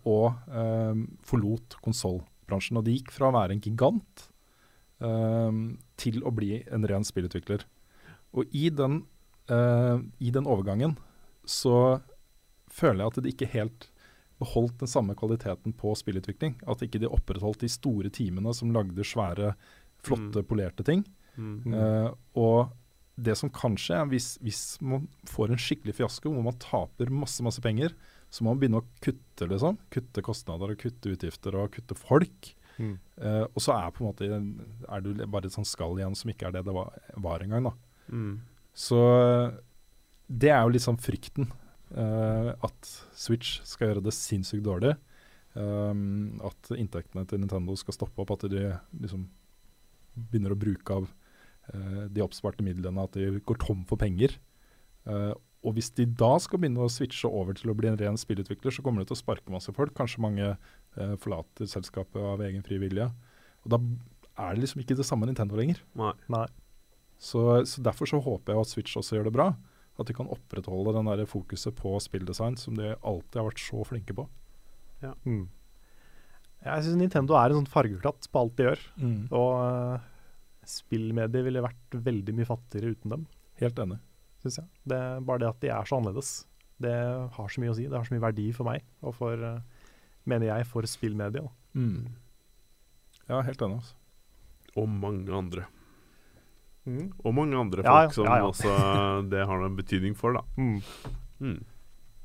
og 0.10 0.42
forlot 1.30 1.78
konsollbransjen. 1.86 2.82
Og 2.82 2.88
de 2.88 2.98
gikk 2.98 3.14
fra 3.14 3.30
å 3.30 3.36
være 3.38 3.54
en 3.54 3.62
gigant 3.62 4.26
til 6.02 6.26
å 6.26 6.34
bli 6.34 6.64
en 6.74 6.90
ren 6.90 7.06
spillutvikler. 7.06 7.62
Og 8.38 8.52
i 8.56 8.70
den, 8.74 9.02
uh, 9.52 9.98
i 10.20 10.32
den 10.34 10.48
overgangen 10.50 10.98
så 11.48 12.00
føler 12.72 13.04
jeg 13.04 13.12
at 13.12 13.24
de 13.24 13.34
ikke 13.34 13.52
helt 13.52 13.88
beholdt 14.42 14.80
den 14.82 14.90
samme 14.90 15.16
kvaliteten 15.18 15.74
på 15.78 15.94
spillutvikling. 15.98 16.58
At 16.70 16.82
ikke 16.86 17.02
de 17.02 17.10
opprettholdt 17.12 17.64
de 17.66 17.70
store 17.72 18.12
teamene 18.14 18.54
som 18.58 18.74
lagde 18.74 19.06
svære, 19.06 19.54
flotte, 20.02 20.44
polerte 20.48 20.86
ting. 20.88 21.04
Mm. 21.36 21.74
Uh, 21.74 22.10
og 22.40 22.72
det 23.22 23.36
som 23.38 23.52
kan 23.54 23.76
skje, 23.80 24.00
er 24.00 24.10
hvis, 24.10 24.34
hvis 24.42 24.64
man 24.82 25.06
får 25.30 25.52
en 25.52 25.62
skikkelig 25.62 25.98
fiasko 26.00 26.32
hvor 26.32 26.46
man 26.46 26.58
taper 26.62 27.12
masse 27.14 27.44
masse 27.46 27.62
penger, 27.64 27.94
så 28.32 28.44
må 28.44 28.54
man 28.54 28.62
begynne 28.62 28.82
å 28.82 28.88
kutte, 29.04 29.46
liksom. 29.46 29.78
Kutte 29.92 30.24
kostnader 30.26 30.74
og 30.74 30.80
kutte 30.80 31.12
utgifter 31.12 31.58
og 31.60 31.74
kutte 31.76 31.98
folk. 32.00 32.54
Mm. 32.80 32.96
Uh, 33.20 33.46
og 33.52 33.62
så 33.62 33.76
er 33.76 33.94
på 33.94 34.02
en 34.02 34.10
måte 34.10 34.30
er 34.32 35.04
du 35.04 35.12
bare 35.28 35.50
et 35.50 35.56
sånt 35.56 35.70
skall 35.70 36.00
igjen 36.00 36.16
som 36.18 36.32
ikke 36.32 36.48
er 36.50 36.56
det 36.56 36.66
det 36.66 36.76
var, 36.76 36.96
var 37.22 37.44
engang. 37.44 37.70
da. 37.70 37.76
Mm. 38.10 38.40
Så 38.74 39.02
det 40.32 40.52
er 40.54 40.64
jo 40.64 40.74
litt 40.74 40.86
sånn 40.86 41.00
frykten. 41.02 41.50
Uh, 41.92 42.54
at 42.64 42.92
Switch 43.18 43.60
skal 43.68 43.90
gjøre 43.90 44.06
det 44.06 44.16
sinnssykt 44.16 44.64
dårlig. 44.66 44.96
Um, 45.52 46.40
at 46.48 46.72
inntektene 46.78 47.26
til 47.28 47.42
Nintendo 47.42 47.76
skal 47.80 47.98
stoppe 47.98 48.24
opp. 48.24 48.32
At 48.38 48.48
de 48.52 48.70
liksom 49.02 49.28
begynner 50.32 50.56
å 50.56 50.60
bruke 50.60 51.02
av 51.02 51.10
uh, 51.10 52.06
de 52.08 52.24
oppsparte 52.24 52.64
midlene. 52.66 53.08
At 53.08 53.18
de 53.18 53.42
går 53.44 53.60
tom 53.64 53.84
for 53.90 54.00
penger. 54.02 54.38
Uh, 55.08 55.34
og 55.62 55.76
hvis 55.76 55.92
de 55.98 56.08
da 56.18 56.32
skal 56.42 56.62
begynne 56.62 56.82
å 56.82 56.90
switche 56.90 57.30
over 57.30 57.58
til 57.58 57.74
å 57.74 57.76
bli 57.78 57.92
en 57.92 58.00
ren 58.00 58.18
spillutvikler, 58.18 58.74
så 58.74 58.82
kommer 58.86 59.04
de 59.04 59.12
til 59.12 59.20
å 59.20 59.22
sparke 59.22 59.54
masse 59.54 59.70
folk. 59.76 59.94
Kanskje 59.98 60.24
mange 60.24 60.56
forlater 61.22 61.70
selskapet 61.70 62.18
av 62.18 62.42
egen 62.44 62.66
fri 62.66 62.80
vilje. 62.82 63.06
Og 63.62 63.70
da 63.70 63.78
er 64.42 64.56
det 64.56 64.64
liksom 64.64 64.82
ikke 64.82 64.98
det 64.98 65.06
samme 65.06 65.30
Nintendo 65.30 65.60
lenger. 65.60 65.78
Nei. 66.02 66.16
Nei. 66.34 66.48
Så, 67.22 67.42
så 67.70 67.84
Derfor 67.86 68.10
så 68.10 68.20
håper 68.24 68.56
jeg 68.56 68.64
at 68.66 68.72
Switch 68.72 68.98
også 68.98 69.18
gjør 69.18 69.30
det 69.30 69.36
bra. 69.36 69.48
At 70.02 70.10
de 70.10 70.16
kan 70.18 70.30
opprettholde 70.32 70.96
den 70.96 71.10
der 71.12 71.28
fokuset 71.30 71.76
på 71.78 71.94
spilldesign 72.02 72.56
som 72.58 72.78
de 72.80 72.96
alltid 72.98 73.38
har 73.38 73.50
vært 73.52 73.62
så 73.62 73.84
flinke 73.86 74.16
på. 74.18 74.26
Mm. 75.28 75.44
Jeg 76.62 76.86
syns 76.86 76.98
Nintendo 76.98 77.36
er 77.38 77.52
en 77.52 77.62
sånn 77.62 77.70
fargeklatt 77.70 78.28
på 78.30 78.42
alt 78.42 78.56
de 78.58 78.68
gjør. 78.68 78.82
Og 79.38 79.52
uh, 79.62 80.08
spillmediet 80.70 81.46
ville 81.46 81.64
vært 81.66 82.00
veldig 82.10 82.36
mye 82.38 82.50
fattigere 82.50 82.96
uten 82.96 83.16
dem, 83.16 83.28
Helt 83.62 83.78
enig. 83.82 84.00
syns 84.42 84.58
jeg. 84.62 84.70
Det 84.90 84.98
er 84.98 85.26
bare 85.26 85.44
det 85.44 85.50
at 85.52 85.62
de 85.62 85.72
er 85.74 85.90
så 85.90 86.00
annerledes. 86.00 86.32
Det 86.82 86.96
har 87.38 87.54
så 87.54 87.62
mye 87.62 87.74
å 87.74 87.78
si. 87.78 87.86
Det 87.90 87.98
har 87.98 88.08
så 88.08 88.16
mye 88.16 88.26
verdi 88.26 88.48
for 88.58 88.70
meg, 88.70 88.86
og 89.06 89.14
for, 89.18 89.38
uh, 89.38 89.90
mener 90.30 90.50
jeg, 90.50 90.70
for 90.70 90.90
spillmediet. 90.90 91.50
Mm. 91.78 92.10
Ja, 93.28 93.42
helt 93.46 93.62
enig. 93.62 93.82
Altså. 93.82 93.98
Og 94.82 94.90
mange 94.90 95.34
andre. 95.38 95.68
Og 96.88 97.34
mange 97.38 97.58
andre 97.58 97.84
Ja, 97.86 98.06
folk 98.06 98.16
som 98.16 98.26
ja, 98.26 98.40
ja. 98.42 98.48
også 98.50 98.72
det 99.32 99.44
har 99.46 99.62
noen 99.62 99.76
betydning 99.78 100.16
for, 100.18 100.38
da. 100.38 100.46
Mm. 100.58 100.80
Mm. 101.42 101.60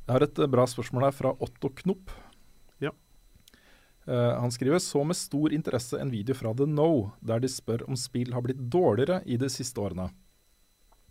Jeg 0.06 0.14
har 0.14 0.24
et 0.24 0.38
eh, 0.38 0.50
bra 0.50 0.64
spørsmål 0.70 1.08
her 1.08 1.16
fra 1.16 1.34
Otto 1.44 1.70
Knopp. 1.82 2.12
Ja. 2.82 2.92
Uh, 4.06 4.38
han 4.38 4.52
skriver 4.54 4.80
så 4.80 5.02
med 5.04 5.18
stor 5.18 5.52
interesse 5.52 5.98
en 6.00 6.12
video 6.12 6.36
fra 6.38 6.54
The 6.56 6.68
Know, 6.70 7.10
der 7.20 7.42
de 7.42 7.50
spør 7.50 7.84
om 7.88 7.98
spill 7.98 8.32
har 8.36 8.44
blitt 8.46 8.62
dårligere 8.72 9.20
i 9.26 9.38
de 9.40 9.50
siste 9.52 9.82
årene. 9.82 10.08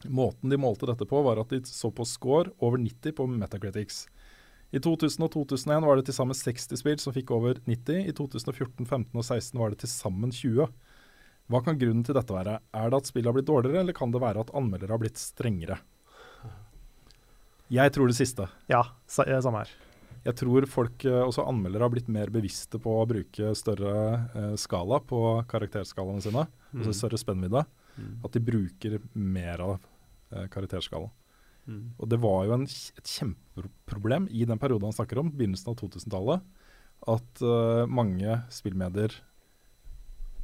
Måten 0.09 0.51
de 0.51 0.57
målte 0.59 0.87
dette 0.89 1.07
på, 1.09 1.21
var 1.25 1.41
at 1.41 1.51
de 1.53 1.61
så 1.67 1.91
på 1.93 2.05
score 2.07 2.53
over 2.63 2.79
90 2.81 3.15
på 3.17 3.27
Metacritics. 3.29 4.05
I 4.75 4.81
2000 4.81 5.23
og 5.23 5.31
2001 5.33 5.85
var 5.85 5.99
det 5.99 6.07
til 6.07 6.17
sammen 6.17 6.35
60 6.35 6.81
spill 6.81 6.97
som 6.99 7.13
fikk 7.15 7.31
over 7.35 7.61
90. 7.67 8.09
I 8.09 8.13
2014, 8.15 8.85
15 8.85 9.11
og 9.13 9.23
16 9.23 9.59
var 9.61 9.71
det 9.71 9.83
til 9.83 9.91
sammen 9.91 10.33
20. 10.33 10.67
Hva 11.51 11.61
kan 11.65 11.77
grunnen 11.77 12.05
til 12.05 12.17
dette 12.17 12.33
være? 12.33 12.59
Er 12.73 12.91
det 12.91 13.01
at 13.01 13.09
spillet 13.09 13.29
har 13.29 13.35
blitt 13.37 13.49
dårligere, 13.49 13.83
eller 13.83 13.95
kan 13.97 14.13
det 14.13 14.21
være 14.23 14.45
at 14.45 14.53
anmeldere 14.57 14.95
har 14.95 15.01
blitt 15.01 15.21
strengere? 15.21 15.77
Jeg 17.73 17.93
tror 17.93 18.09
det 18.09 18.17
siste. 18.17 18.47
Ja, 18.69 18.81
eh, 19.25 19.41
samme 19.41 19.63
her. 19.63 19.73
Jeg 20.25 20.35
tror 20.41 20.65
folk, 20.65 21.05
eh, 21.05 21.21
også 21.21 21.45
anmeldere, 21.47 21.85
har 21.85 21.93
blitt 21.93 22.09
mer 22.09 22.29
bevisste 22.33 22.79
på 22.81 22.93
å 22.97 23.07
bruke 23.09 23.53
større 23.57 24.29
eh, 24.33 24.55
skala 24.57 24.99
på 25.01 25.45
karakterskalaene 25.49 26.21
sine. 26.21 26.47
Altså 26.73 26.93
større 26.93 27.21
spennvidde. 27.21 27.65
At 28.25 28.33
de 28.33 28.41
bruker 28.43 28.99
mer 29.13 29.61
av 29.63 29.77
karakterskalaen. 30.51 31.13
Og 31.97 32.09
det 32.09 32.19
var 32.21 32.45
jo 32.45 32.55
en, 32.57 32.65
et 32.65 33.09
kjempeproblem 33.09 34.27
i 34.29 34.45
den 34.45 34.59
perioden 34.61 34.89
han 34.89 34.97
snakker 34.97 35.21
om, 35.21 35.31
begynnelsen 35.33 35.71
av 35.71 35.79
2000-tallet, 35.79 36.43
at 37.15 37.41
eh, 37.45 37.85
mange 37.91 38.37
spillmedier 38.53 39.15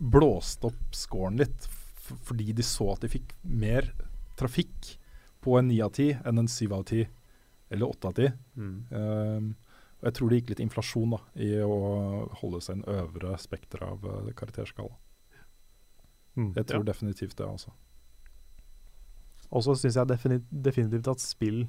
blåste 0.01 0.65
opp 0.71 0.95
scoren 0.97 1.37
litt 1.37 1.67
fordi 2.25 2.51
de 2.57 2.63
så 2.65 2.89
at 2.95 3.03
de 3.05 3.09
fikk 3.13 3.35
mer 3.45 3.85
trafikk 4.39 4.95
på 5.45 5.53
en 5.59 5.69
9 5.69 5.77
av 5.85 5.91
10 5.93 6.23
enn 6.27 6.41
en 6.41 6.49
7 6.49 6.65
av 6.75 6.83
10 6.89 7.05
eller 7.71 7.93
8 7.93 8.07
av 8.09 8.17
10. 8.17 8.33
Mm. 8.57 8.73
Um, 8.91 9.51
og 10.01 10.07
jeg 10.09 10.15
tror 10.17 10.29
det 10.33 10.39
gikk 10.41 10.49
litt 10.51 10.63
inflasjon 10.65 11.13
da, 11.13 11.19
i 11.39 11.51
å 11.63 11.77
holde 12.41 12.59
seg 12.65 12.79
en 12.79 12.87
øvre 12.97 13.37
spekter 13.39 13.85
av 13.85 14.03
uh, 14.03 14.31
karakterskala. 14.35 14.97
Mm. 16.35 16.49
Jeg 16.57 16.65
tror 16.67 16.81
Ja. 16.83 16.89
definitivt 16.91 17.37
det, 17.37 17.45
altså. 17.47 17.71
Og 19.51 19.63
så 19.65 19.75
syns 19.77 19.95
jeg 19.99 20.07
defini 20.09 20.39
definitivt 20.51 21.07
at 21.11 21.19
spill 21.23 21.65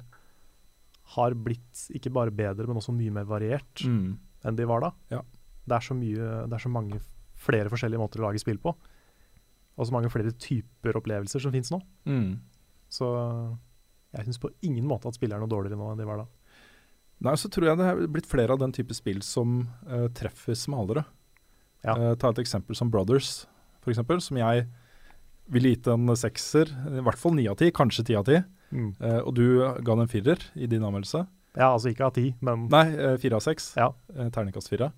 har 1.15 1.35
blitt 1.35 1.87
ikke 1.93 2.11
bare 2.15 2.31
bedre, 2.31 2.65
men 2.67 2.79
også 2.79 2.95
mye 2.95 3.11
mer 3.11 3.25
variert 3.27 3.83
Mm. 3.85 4.17
enn 4.43 4.55
de 4.55 4.65
var 4.65 4.81
da. 4.81 4.91
Ja. 5.11 5.21
Det, 5.67 5.75
er 5.75 5.79
så 5.83 5.93
mye, 5.95 6.47
det 6.47 6.53
er 6.57 6.63
så 6.63 6.71
mange 6.71 6.99
flere 7.43 7.71
forskjellige 7.71 8.01
måter 8.01 8.21
å 8.21 8.27
lage 8.27 8.41
spill 8.41 8.59
på. 8.63 8.73
Og 9.73 9.87
så 9.87 9.93
mange 9.95 10.11
flere 10.13 10.33
typer 10.37 10.99
opplevelser 10.99 11.43
som 11.43 11.53
finnes 11.53 11.71
nå. 11.73 11.79
Mm. 12.09 12.37
Så 12.93 13.09
jeg 14.13 14.27
syns 14.27 14.41
på 14.41 14.51
ingen 14.65 14.85
måte 14.87 15.09
at 15.09 15.17
spillet 15.17 15.35
er 15.35 15.41
noe 15.41 15.51
dårligere 15.51 15.79
nå 15.79 15.89
enn 15.91 16.01
de 16.01 16.07
var 16.07 16.21
da. 16.21 16.27
Nei, 17.23 17.33
så 17.39 17.49
tror 17.51 17.69
jeg 17.69 17.79
det 17.79 17.87
er 17.87 18.01
blitt 18.11 18.29
flere 18.29 18.53
av 18.53 18.61
den 18.61 18.73
type 18.75 18.93
spill 18.97 19.21
som 19.25 19.63
uh, 19.87 20.09
treffer 20.15 20.57
smalere. 20.59 21.05
Ja. 21.85 21.95
Uh, 21.95 22.13
ta 22.19 22.33
et 22.33 22.41
eksempel 22.43 22.77
som 22.77 22.91
Brothers, 22.93 23.45
for 23.83 23.93
eksempel, 23.93 24.19
som 24.23 24.39
jeg 24.39 24.67
ville 25.53 25.73
gitt 25.73 25.87
en 25.91 26.11
sekser, 26.19 26.69
i 26.69 27.03
hvert 27.03 27.19
fall 27.19 27.35
ni 27.37 27.47
av 27.51 27.57
ti, 27.59 27.71
kanskje 27.75 28.05
ti 28.09 28.17
av 28.19 28.27
ti. 28.27 28.37
Eh, 28.73 29.19
og 29.19 29.33
du 29.37 29.59
ga 29.59 29.93
den 29.93 30.05
en 30.05 30.09
firer 30.09 30.39
i 30.55 30.69
din 30.71 30.85
anmeldelse. 30.85 31.25
Ja, 31.53 31.67
altså 31.67 31.91
ikke 31.91 32.07
av 32.07 32.13
ti, 32.15 32.29
men 32.41 32.63
Nei, 32.71 32.85
fire 33.21 33.37
av 33.37 33.43
seks. 33.45 33.73
Ja. 33.77 33.89
Terningkast 34.33 34.71
fire. 34.71 34.93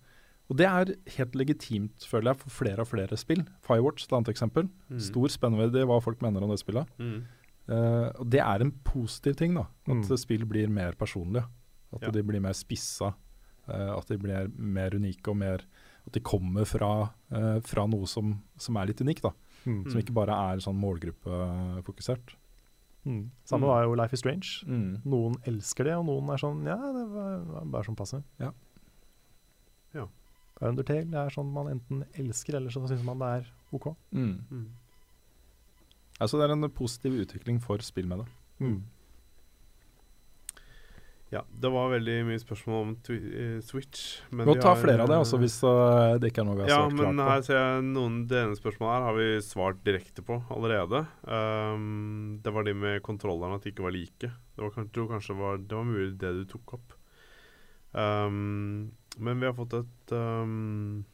Og 0.50 0.58
det 0.58 0.66
er 0.70 0.92
helt 1.18 1.34
legitimt, 1.36 2.06
føler 2.06 2.32
jeg, 2.34 2.38
for 2.44 2.50
flere 2.54 2.84
og 2.84 2.88
flere 2.88 3.18
spill. 3.18 3.42
Firewatch, 3.66 4.06
et 4.06 4.14
annet 4.14 4.30
eksempel. 4.30 4.68
Mm. 4.92 5.00
Stor 5.02 5.28
spennvidde 5.34 5.82
i 5.82 5.86
hva 5.90 5.98
folk 6.04 6.22
mener 6.22 6.44
om 6.46 6.50
det 6.54 6.60
spillet. 6.62 6.86
Mm. 7.02 7.24
Uh, 7.68 8.12
og 8.22 8.30
det 8.30 8.40
er 8.46 8.62
en 8.62 8.72
positiv 8.86 9.34
ting, 9.36 9.56
da. 9.56 9.64
At 9.90 10.06
Mm. 10.06 10.18
spill 10.22 10.46
blir 10.46 10.68
mer 10.70 10.92
personlige. 10.94 11.48
At 11.94 12.02
Ja. 12.04 12.12
de 12.12 12.22
blir 12.24 12.40
mer 12.42 12.54
spissa. 12.54 13.16
Uh, 13.68 13.98
at 13.98 14.06
de 14.06 14.18
blir 14.18 14.52
mer 14.56 14.92
unike 14.92 15.28
og 15.30 15.38
mer 15.38 15.60
At 16.06 16.14
de 16.14 16.20
kommer 16.20 16.66
fra, 16.68 17.10
uh, 17.34 17.60
fra 17.62 17.88
noe 17.88 18.06
som, 18.06 18.40
som 18.60 18.76
er 18.78 18.86
litt 18.86 19.02
unikt, 19.02 19.24
da. 19.24 19.32
mm. 19.66 19.90
Som 19.90 20.00
ikke 20.00 20.14
bare 20.14 20.30
er 20.54 20.58
sånn 20.62 20.78
målgruppefokusert. 20.80 22.36
Mm. 23.08 23.30
Samme 23.44 23.64
Mm. 23.66 23.68
var 23.68 23.84
jo 23.86 23.94
Life 23.96 24.14
is 24.14 24.20
Strange. 24.20 24.64
Noen 25.04 25.36
elsker 25.46 25.84
det, 25.86 25.94
og 25.94 26.06
noen 26.06 26.30
er 26.30 26.38
sånn 26.38 26.64
Ja, 26.66 26.76
det 26.78 27.08
var, 27.10 27.40
var 27.40 27.66
bare 27.66 27.84
sånn 27.84 27.96
passe. 27.98 28.24
Ja. 28.40 28.52
Ja. 30.62 30.70
Undertale 30.72 31.26
er 31.26 31.34
sånn 31.36 31.52
man 31.52 31.68
enten 31.74 32.04
elsker, 32.16 32.58
eller 32.60 32.72
så 32.72 32.86
syns 32.88 33.04
man 33.04 33.20
det 33.20 33.32
er 33.42 33.54
OK. 33.76 33.90
Mm. 34.16 34.36
Mm. 34.50 34.68
Altså 36.24 36.40
det 36.40 36.48
er 36.48 36.56
en 36.56 36.70
positiv 36.72 37.18
utvikling 37.26 37.60
for 37.64 37.84
spill 37.84 38.08
med 38.08 38.24
det. 38.24 38.28
Mm. 38.64 38.78
Ja, 41.34 41.42
det 41.50 41.70
var 41.74 41.90
veldig 41.92 42.16
mye 42.28 42.40
spørsmål 42.40 42.82
om 42.84 42.92
twi 43.04 43.16
eh, 43.18 43.56
Switch. 43.66 44.22
men 44.30 44.46
Godt 44.48 44.62
ta 44.64 44.72
har, 44.72 44.80
flere 44.80 45.04
av 45.04 45.10
det 45.10 45.18
også, 45.20 45.40
hvis 45.42 45.58
uh, 45.66 46.16
det 46.22 46.30
ikke 46.32 46.44
er 46.44 46.48
noe 46.48 46.60
vi 46.60 46.64
har 46.64 46.70
Ja, 46.70 46.78
svart 46.86 46.94
men 46.96 47.08
her 47.20 47.26
klart 47.26 47.42
på. 47.42 47.48
ser 47.48 47.58
jeg 47.60 47.88
noen 47.90 48.20
Det 48.30 48.38
ene 48.44 48.60
spørsmålet 48.60 48.94
her 48.94 49.08
har 49.08 49.18
vi 49.18 49.28
svart 49.44 49.82
direkte 49.88 50.24
på 50.26 50.38
allerede. 50.54 51.02
Um, 51.26 52.38
det 52.46 52.54
var 52.56 52.68
de 52.68 52.76
med 52.78 53.02
kontrollerne, 53.04 53.58
at 53.58 53.66
de 53.66 53.74
ikke 53.74 53.88
var 53.88 53.96
like. 53.98 54.30
Det 54.30 54.64
var, 54.64 54.72
kanskje, 54.78 55.08
kanskje 55.12 55.38
var, 55.42 55.58
det 55.60 55.80
var 55.80 55.90
mulig 55.90 56.14
det 56.22 56.32
du 56.38 56.46
tok 56.54 56.78
opp. 56.78 56.96
Um, 57.96 58.92
men 59.18 59.40
vi 59.40 59.48
har 59.48 59.56
fått 59.56 59.78
et 59.78 60.14
um, 60.16 61.06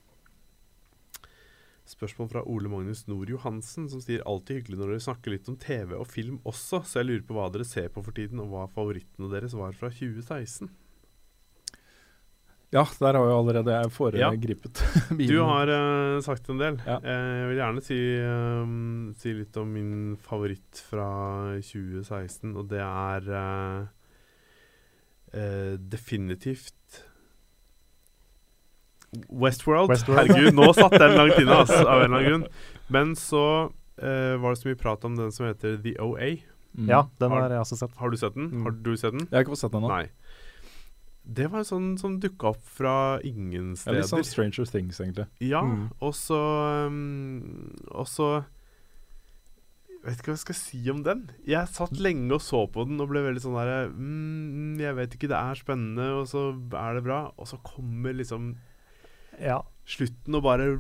spørsmål 1.86 2.30
fra 2.32 2.44
Ole 2.50 2.72
Magnus 2.72 3.06
Nord 3.10 3.30
Johansen, 3.30 3.88
som 3.92 4.02
sier 4.02 4.24
alltid 4.26 4.62
hyggelig 4.62 4.80
når 4.80 4.96
dere 4.96 5.06
snakker 5.06 5.36
litt 5.36 5.50
om 5.52 5.60
TV 5.62 5.94
og 5.98 6.08
film 6.10 6.40
også, 6.48 6.82
så 6.88 7.02
jeg 7.02 7.10
lurer 7.10 7.26
på 7.28 7.38
hva 7.38 7.50
dere 7.54 7.68
ser 7.68 7.92
på 7.94 8.04
for 8.06 8.18
tiden, 8.18 8.42
og 8.42 8.54
hva 8.54 8.66
favorittene 8.74 9.30
deres 9.34 9.54
var 9.58 9.76
fra 9.78 9.92
2016. 9.94 10.72
Ja, 12.72 12.86
der 13.02 13.18
har 13.20 13.26
jo 13.28 13.36
allerede 13.36 13.74
jeg 13.76 13.92
foregripet 13.92 14.80
Du 15.20 15.42
har 15.44 15.68
uh, 15.68 16.22
sagt 16.24 16.48
en 16.50 16.62
del. 16.62 16.78
Ja. 16.88 17.02
Eh, 17.04 17.32
jeg 17.42 17.48
vil 17.50 17.60
gjerne 17.60 17.84
si, 17.84 17.98
um, 18.24 19.10
si 19.20 19.34
litt 19.36 19.58
om 19.60 19.74
min 19.76 19.96
favoritt 20.24 20.80
fra 20.88 21.10
2016, 21.60 22.54
og 22.56 22.70
det 22.72 22.80
er 22.80 23.28
eh, 23.28 23.90
eh, 25.34 25.78
definitivt 25.80 27.04
Westworld. 29.30 29.90
Westworld. 29.92 30.30
Herregud, 30.32 30.54
nå 30.56 30.70
satt 30.74 30.94
den 30.96 31.18
langt 31.18 31.36
inne, 31.42 31.58
altså, 31.66 31.82
av 31.84 32.00
en 32.06 32.06
eller 32.08 32.18
annen 32.22 32.30
grunn. 32.30 32.46
Men 32.96 33.12
så 33.20 33.42
uh, 33.68 34.36
var 34.40 34.54
det 34.54 34.62
så 34.62 34.70
mye 34.70 34.80
prat 34.80 35.04
om 35.08 35.18
den 35.20 35.34
som 35.36 35.50
heter 35.50 35.76
The 35.84 35.98
OA. 36.00 36.30
Mm. 36.78 36.88
Ja, 36.88 37.02
den 37.20 37.34
Har- 37.34 37.42
har 37.44 37.56
jeg 37.58 37.66
også 37.66 37.78
sett. 37.82 37.98
Har 38.00 38.10
du 38.14 38.16
sett 38.22 38.38
den? 38.38 38.48
Mm. 38.54 38.62
Har 38.70 38.78
du 38.86 38.94
sett 38.96 39.12
den? 39.18 39.26
Jeg 39.28 39.36
har 39.36 39.44
ikke 39.44 39.56
fått 39.58 39.66
sett 39.66 39.76
den 39.76 39.84
ennå. 39.84 40.08
Det 41.32 41.50
var 41.52 41.60
en 41.62 41.68
sånn 41.68 41.90
som 42.02 42.16
dukka 42.24 42.54
opp 42.56 42.64
fra 42.80 42.94
ingen 43.28 43.74
steder. 43.78 44.00
Ja, 44.00 44.06
litt 44.06 44.10
sånn. 44.14 44.24
Stranger 44.26 44.66
Things, 44.72 45.02
egentlig. 45.04 45.28
Ja, 45.44 45.60
Mm. 45.68 45.90
og 46.02 46.16
så 46.18 46.40
um, 46.88 47.76
vet 50.06 50.22
ikke 50.22 50.32
hva 50.32 50.38
jeg 50.38 50.44
skal 50.46 50.58
si 50.58 50.80
om 50.90 51.02
den. 51.06 51.20
Jeg 51.46 51.70
satt 51.70 52.00
lenge 52.02 52.34
og 52.34 52.42
så 52.42 52.64
på 52.74 52.86
den 52.90 53.02
og 53.04 53.12
ble 53.12 53.22
veldig 53.26 53.44
sånn 53.44 53.58
derre 53.60 53.84
mm, 53.94 54.80
Jeg 54.82 54.98
vet 54.98 55.14
ikke, 55.18 55.30
det 55.30 55.38
er 55.38 55.60
spennende, 55.60 56.08
og 56.18 56.26
så 56.32 56.48
er 56.80 56.98
det 56.98 57.04
bra. 57.06 57.20
Og 57.38 57.50
så 57.52 57.60
kommer 57.66 58.16
liksom 58.18 58.56
Ja. 59.42 59.62
slutten 59.86 60.36
og 60.38 60.44
bare 60.48 60.72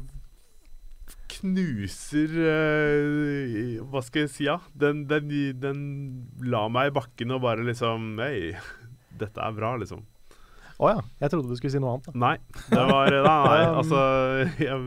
knuser 1.31 2.31
uh, 2.37 3.83
Hva 3.91 4.01
skal 4.05 4.25
jeg 4.25 4.31
si, 4.33 4.45
ja? 4.47 4.57
Den, 4.77 5.05
den, 5.09 5.29
den 5.61 5.81
la 6.43 6.65
meg 6.71 6.91
i 6.91 6.95
bakken 6.95 7.33
og 7.35 7.43
bare 7.45 7.65
liksom 7.67 8.15
Hei, 8.21 8.53
dette 9.21 9.43
er 9.43 9.55
bra, 9.57 9.75
liksom. 9.81 10.05
Å 10.81 10.89
ja. 10.95 11.01
Jeg 11.21 11.29
trodde 11.29 11.51
du 11.51 11.57
skulle 11.59 11.75
si 11.75 11.81
noe 11.81 11.93
annet. 11.93 12.07
Da. 12.09 12.13
Nei, 12.17 12.37
det 12.71 12.85
var 12.89 13.11
nei 13.13 13.59
altså 13.81 13.99
Jeg 14.57 14.79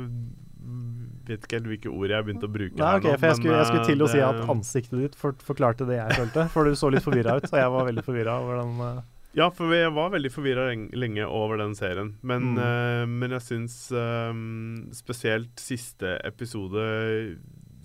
vet 1.27 1.45
ikke 1.47 1.57
helt 1.59 1.67
hvilke 1.73 1.91
ord 1.93 2.11
jeg 2.15 2.25
begynte 2.27 2.47
å 2.49 2.53
bruke 2.53 2.77
Nei, 2.79 2.91
her 2.91 2.99
ok, 3.01 3.05
nå, 3.09 3.17
for 3.19 3.27
jeg 3.31 3.37
skulle, 3.41 3.57
jeg 3.59 3.67
skulle 3.71 3.83
eh, 3.83 3.91
til 3.91 4.03
å 4.05 4.09
si 4.13 4.21
at 4.21 4.41
ansiktet 4.55 4.99
ditt 5.05 5.15
for, 5.21 5.33
forklarte 5.47 5.87
det 5.89 5.97
jeg 6.01 6.17
følte. 6.21 6.47
For 6.55 6.65
du 6.65 6.75
så 6.79 6.91
litt 6.93 7.03
forvirra 7.05 7.37
ut, 7.41 7.49
og 7.51 7.59
jeg 7.61 7.75
var 7.77 7.85
veldig 7.91 8.05
forvirra 8.07 8.39
over 8.45 8.61
den 8.63 8.81
eh, 8.89 9.03
Ja, 9.35 9.49
for 9.51 9.73
jeg 9.75 9.91
var 9.97 10.11
veldig 10.15 10.31
forvirra 10.31 10.69
lenge 10.95 11.25
over 11.27 11.59
den 11.59 11.75
serien. 11.75 12.13
Men, 12.23 12.53
Mm. 12.55 12.59
uh, 12.63 13.07
men 13.11 13.31
jeg 13.35 13.43
syns 13.43 13.77
um, 13.93 14.91
spesielt 14.95 15.59
siste 15.59 16.19
episode 16.25 16.85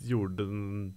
gjorde 0.06 0.46
den 0.46 0.94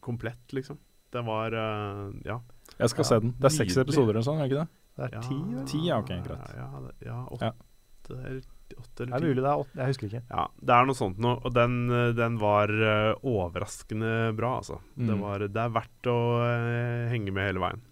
komplett, 0.00 0.52
liksom. 0.52 0.78
Det 1.12 1.22
var 1.26 1.52
uh, 1.54 2.10
Ja. 2.24 2.40
Jeg 2.78 2.90
skal 2.90 3.02
Ja, 3.04 3.08
se 3.08 3.18
den. 3.20 3.34
Det 3.38 3.44
er 3.44 3.54
seks 3.56 3.76
episoder 3.78 4.14
eller 4.14 4.26
sånn, 4.26 4.38
er 4.42 4.48
det 4.48 4.52
ikke 4.52 4.62
det? 4.64 4.68
Det 4.96 5.04
er 5.06 5.12
ja, 5.14 5.20
ti, 5.26 5.36
ja, 5.52 5.64
Ti, 5.70 5.78
ja, 5.86 5.98
ok, 6.00 6.10
greit. 6.24 6.54
Ja, 6.56 6.68
det- 6.86 7.06
ja 7.06 7.18
åtte, 7.36 8.42
eller, 8.68 8.82
åtte 8.82 9.06
Det 9.06 9.14
er 9.14 9.24
mulig 9.26 9.42
det 9.44 9.50
er 9.50 9.62
8, 9.62 9.76
jeg 9.78 9.86
husker 9.92 10.06
ikke. 10.10 10.22
Ja, 10.30 10.44
det 10.70 10.74
er 10.76 10.86
noe 10.88 10.98
sånt 10.98 11.18
noe. 11.22 11.36
Og 11.46 11.54
den, 11.54 11.76
eh, 11.90 12.10
den 12.18 12.38
var 12.42 12.72
eh, 12.72 13.12
overraskende 13.22 14.12
bra, 14.36 14.56
altså. 14.60 14.80
Det, 14.96 15.12
Mm. 15.14 15.20
var, 15.22 15.38
det 15.46 15.62
er 15.62 15.74
verdt 15.74 16.08
å 16.10 16.16
uh, 16.42 17.08
henge 17.12 17.32
med 17.32 17.46
hele 17.50 17.62
veien. 17.62 17.82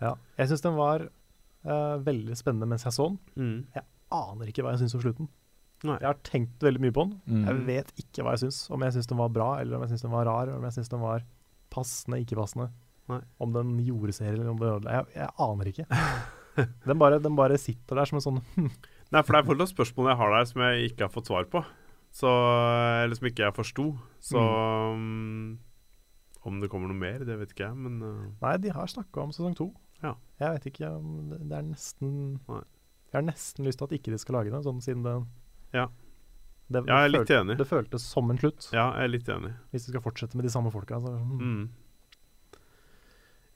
Ja. 0.00 0.14
Jeg 0.38 0.48
syns 0.48 0.62
den 0.64 0.78
var 0.78 1.02
uh, 1.04 1.96
veldig 2.00 2.36
spennende 2.38 2.66
mens 2.70 2.86
jeg 2.88 2.94
så 2.96 3.10
den. 3.36 3.66
Jeg 3.74 3.84
Aner 4.10 4.48
ikke 4.50 4.64
hva 4.64 4.72
jeg 4.74 4.80
syns 4.82 4.94
om 4.96 5.02
slutten. 5.04 5.28
Nei. 5.84 5.94
Jeg 6.00 6.08
har 6.08 6.16
tenkt 6.26 6.64
veldig 6.64 6.80
mye 6.82 6.92
på 6.96 7.04
den. 7.06 7.12
Mm. 7.30 7.44
Jeg 7.46 7.60
vet 7.68 7.92
ikke 8.02 8.24
hva 8.26 8.32
jeg 8.34 8.42
syns. 8.46 8.56
Om 8.74 8.82
jeg 8.82 8.96
syns 8.96 9.06
den 9.12 9.20
var 9.20 9.28
bra, 9.32 9.50
eller 9.60 9.76
om 9.76 9.84
jeg 9.84 9.92
syns 9.92 10.02
den 10.02 10.10
var 10.16 10.26
rar, 10.26 10.48
eller 10.48 10.58
om 10.58 10.64
jeg 10.66 10.74
syns 10.80 10.90
den 10.90 11.00
var 11.04 11.22
passende, 11.70 12.18
ikke 12.24 12.36
passende. 12.40 12.66
Nei. 13.12 13.20
Om 13.38 13.52
den 13.54 13.70
gjorde 13.86 14.12
seg 14.16 14.32
eller 14.32 14.50
om 14.50 14.58
den 14.58 14.72
ødela. 14.72 14.96
Jeg, 14.98 15.06
jeg 15.20 15.30
aner 15.46 15.70
ikke. 15.70 15.86
Den 16.84 16.98
bare, 16.98 17.20
den 17.22 17.36
bare 17.38 17.56
sitter 17.62 17.96
der 17.96 18.08
som 18.10 18.18
en 18.18 18.24
sånn 18.24 18.40
Nei, 19.10 19.22
for 19.26 19.34
det 19.34 19.40
er 19.40 19.48
fortsatt 19.48 19.72
spørsmål 19.72 20.12
jeg 20.12 20.20
har 20.20 20.34
der 20.36 20.48
som 20.50 20.62
jeg 20.64 20.90
ikke 20.90 21.06
har 21.06 21.12
fått 21.14 21.30
svar 21.30 21.46
på. 21.50 21.64
Så, 22.14 22.30
eller 23.04 23.18
som 23.18 23.28
ikke 23.30 23.46
jeg 23.46 23.56
forsto. 23.56 23.86
Så 24.22 24.40
mm. 24.40 25.58
Om 26.50 26.60
det 26.62 26.70
kommer 26.72 26.90
noe 26.90 26.98
mer, 26.98 27.22
det 27.26 27.36
vet 27.36 27.50
ikke 27.52 27.66
jeg, 27.66 27.76
men 27.76 27.98
uh, 28.00 28.28
Nei, 28.40 28.54
de 28.64 28.70
har 28.72 28.88
snakka 28.88 29.26
om 29.26 29.32
sesong 29.34 29.56
to. 29.58 29.68
Ja. 30.00 30.14
Jeg 30.40 30.54
vet 30.56 30.68
ikke 30.70 30.92
om 30.96 31.26
det, 31.28 31.42
det 31.50 31.58
er 31.58 31.66
nesten 31.66 32.12
Nei. 32.48 32.62
Jeg 33.10 33.18
har 33.18 33.26
nesten 33.26 33.66
lyst 33.66 33.80
til 33.80 33.88
at 33.90 33.92
ikke 33.98 34.12
de 34.14 34.20
skal 34.22 34.38
lage 34.38 34.52
det, 34.54 34.62
sånn 34.64 34.80
siden 34.84 35.02
det 35.04 35.16
Ja. 35.74 35.88
Det, 36.70 36.84
Ja, 36.86 37.02
jeg 37.02 37.08
er 37.08 37.12
litt 37.12 37.32
enig. 37.34 37.56
Det 37.58 37.66
føltes 37.66 38.04
som 38.06 38.30
en 38.30 38.38
slutt. 38.38 38.68
ja, 38.70 38.86
jeg 38.94 39.08
er 39.08 39.10
litt 39.10 39.28
enig. 39.28 39.50
Hvis 39.74 39.88
de 39.88 39.92
skal 39.92 40.04
fortsette 40.04 40.38
med 40.38 40.46
de 40.46 40.52
samme 40.54 40.70
folka. 40.70 41.00
Så, 41.02 41.10
mm. 41.18 41.40
Mm. 41.42 42.60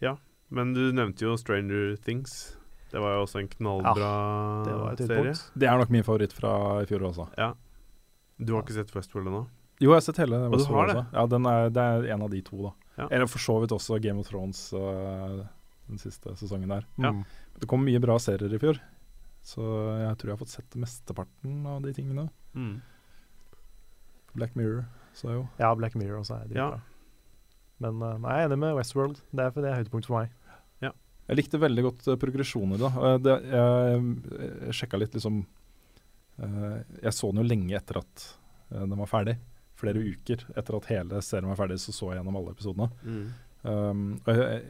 Ja, 0.02 0.16
men 0.50 0.74
du 0.74 0.82
nevnte 0.92 1.24
jo 1.24 1.36
Stranger 1.38 1.94
Things. 2.02 2.58
Det 2.94 3.00
var 3.02 3.16
jo 3.16 3.24
også 3.24 3.40
en 3.42 3.48
knallbra 3.50 4.10
Det 4.94 5.06
serie. 5.08 5.32
Det 5.58 5.66
er 5.66 5.80
nok 5.80 5.90
min 5.90 6.04
favoritt 6.06 6.32
fra 6.36 6.52
i 6.84 6.86
fjor 6.86 7.02
også. 7.10 7.26
Ja. 7.40 7.50
Du 8.38 8.52
har 8.54 8.62
ikke 8.62 8.76
sett 8.76 8.92
Westworld 8.94 9.26
ennå? 9.32 9.40
Jo, 9.82 9.90
jeg 9.90 9.98
har 9.98 10.04
sett 10.06 10.20
hele 10.22 10.38
Westworld 10.52 10.78
har 10.78 10.92
det? 10.92 10.96
også. 11.02 11.16
Ja, 11.18 11.24
den 11.32 11.46
er, 11.50 11.68
det 11.74 11.82
er 11.90 12.06
en 12.14 12.22
av 12.22 12.30
de 12.30 12.40
to, 12.46 12.60
da. 12.68 12.72
Ja. 13.00 13.08
Eller 13.10 13.26
for 13.26 13.42
så 13.42 13.56
vidt 13.64 13.74
også 13.74 13.98
Game 14.02 14.22
of 14.22 14.28
Thrones 14.30 14.60
uh, 14.78 15.42
den 15.90 15.98
siste 15.98 16.36
sesongen 16.38 16.70
der. 16.70 16.86
Ja. 17.02 17.10
Mm. 17.10 17.24
Det 17.58 17.68
kom 17.70 17.82
mye 17.86 17.98
bra 18.02 18.14
serier 18.22 18.54
i 18.54 18.60
fjor, 18.62 18.78
så 19.42 19.60
jeg 20.04 20.14
tror 20.20 20.30
jeg 20.30 20.36
har 20.36 20.42
fått 20.44 20.54
sett 20.54 20.78
mesteparten 20.78 21.66
av 21.66 21.82
de 21.82 21.92
tingene. 21.98 22.28
Mm. 22.54 22.76
Black 24.38 24.54
Mirror, 24.58 24.84
så 25.14 25.28
jeg 25.32 25.40
jo. 25.40 25.44
Ja, 25.58 25.74
Black 25.78 25.94
Mirror 25.98 26.22
også 26.22 26.38
er 26.38 26.46
Ja. 26.54 26.70
dritbra. 26.70 26.80
Men 27.82 27.98
uh, 28.02 28.14
nei, 28.22 28.38
jeg 28.38 28.46
er 28.46 28.52
enig 28.52 28.58
med 28.62 28.76
Westworld. 28.78 29.18
Det 29.34 29.42
er, 29.48 29.50
det 29.58 29.70
er 29.72 29.80
høydepunkt 29.82 30.06
for 30.06 30.20
meg. 30.22 30.30
Jeg 31.28 31.38
likte 31.38 31.60
veldig 31.62 31.84
godt 31.86 32.06
uh, 32.10 32.16
progresjoner 32.20 32.80
da. 32.80 32.90
Og 33.00 33.22
det, 33.24 33.34
jeg 33.48 34.04
jeg 34.68 34.76
sjekka 34.80 35.00
litt 35.00 35.14
liksom 35.16 35.42
uh, 36.42 36.78
Jeg 37.02 37.14
så 37.16 37.30
den 37.32 37.42
jo 37.42 37.48
lenge 37.48 37.76
etter 37.78 38.00
at 38.02 38.24
uh, 38.72 38.82
den 38.84 38.98
var 39.00 39.10
ferdig. 39.10 39.38
Flere 39.80 40.02
uker 40.04 40.44
etter 40.54 40.76
at 40.78 40.90
hele 40.92 41.22
serien 41.24 41.48
var 41.50 41.58
ferdig, 41.62 41.80
så 41.82 41.94
så 41.96 42.12
jeg 42.12 42.20
gjennom 42.20 42.36
alle 42.40 42.52
episodene. 42.54 42.90
Mm. 43.02 43.24
Um, 43.64 44.02
og 44.26 44.30
jeg, 44.36 44.60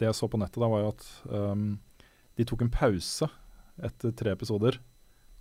det 0.00 0.08
jeg 0.10 0.18
så 0.18 0.28
på 0.28 0.40
nettet 0.42 0.58
da, 0.60 0.68
var 0.68 0.82
jo 0.82 0.90
at 0.92 1.06
um, 1.30 1.68
de 2.36 2.46
tok 2.48 2.64
en 2.66 2.72
pause 2.74 3.28
etter 3.82 4.12
tre 4.18 4.34
episoder. 4.34 4.80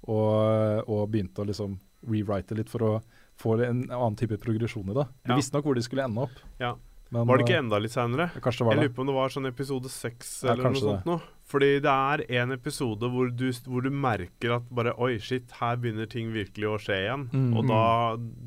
Og, 0.02 0.88
og 0.90 1.10
begynte 1.14 1.44
å 1.44 1.46
liksom 1.46 1.76
rewrite 2.10 2.56
litt 2.58 2.72
for 2.72 2.82
å 2.86 2.94
få 3.38 3.58
en 3.62 3.84
annen 3.92 4.16
type 4.18 4.38
progresjon 4.42 4.90
i 4.90 4.96
det. 4.98 5.04
De 5.26 5.34
Ja. 5.34 5.38
visste 5.38 5.54
nok 5.54 5.68
hvor 5.68 5.78
de 5.78 5.84
skulle 5.86 6.06
ende 6.08 6.24
opp. 6.26 6.40
Ja. 6.62 6.72
Men, 7.12 7.26
Var 7.28 7.40
det 7.40 7.48
ikke 7.48 7.58
uh, 7.58 7.64
enda 7.66 7.80
litt 7.84 7.94
seinere? 7.94 8.30
Jeg 8.40 8.62
lurer 8.64 8.92
på 8.96 9.04
om 9.04 9.10
det 9.10 9.16
var 9.18 9.34
sånn 9.34 9.50
episode 9.50 9.90
seks 9.92 10.30
Ja, 10.46 10.54
eller 10.54 10.72
noe 10.72 10.80
sånt 10.84 11.10
noe. 11.10 11.20
Fordi 11.52 11.74
det 11.84 11.92
er 11.92 12.24
en 12.40 12.56
episode 12.56 13.10
hvor 13.12 13.34
du, 13.36 13.50
hvor 13.68 13.84
du 13.84 13.92
merker 13.92 14.56
at 14.62 14.70
bare 14.72 14.96
Oi, 14.96 15.18
shit, 15.20 15.52
her 15.60 15.82
begynner 15.82 16.08
ting 16.08 16.32
virkelig 16.32 16.70
å 16.72 16.78
skje 16.80 17.02
igjen. 17.04 17.28
Mm. 17.34 17.52
Og 17.60 17.68
da 17.68 17.84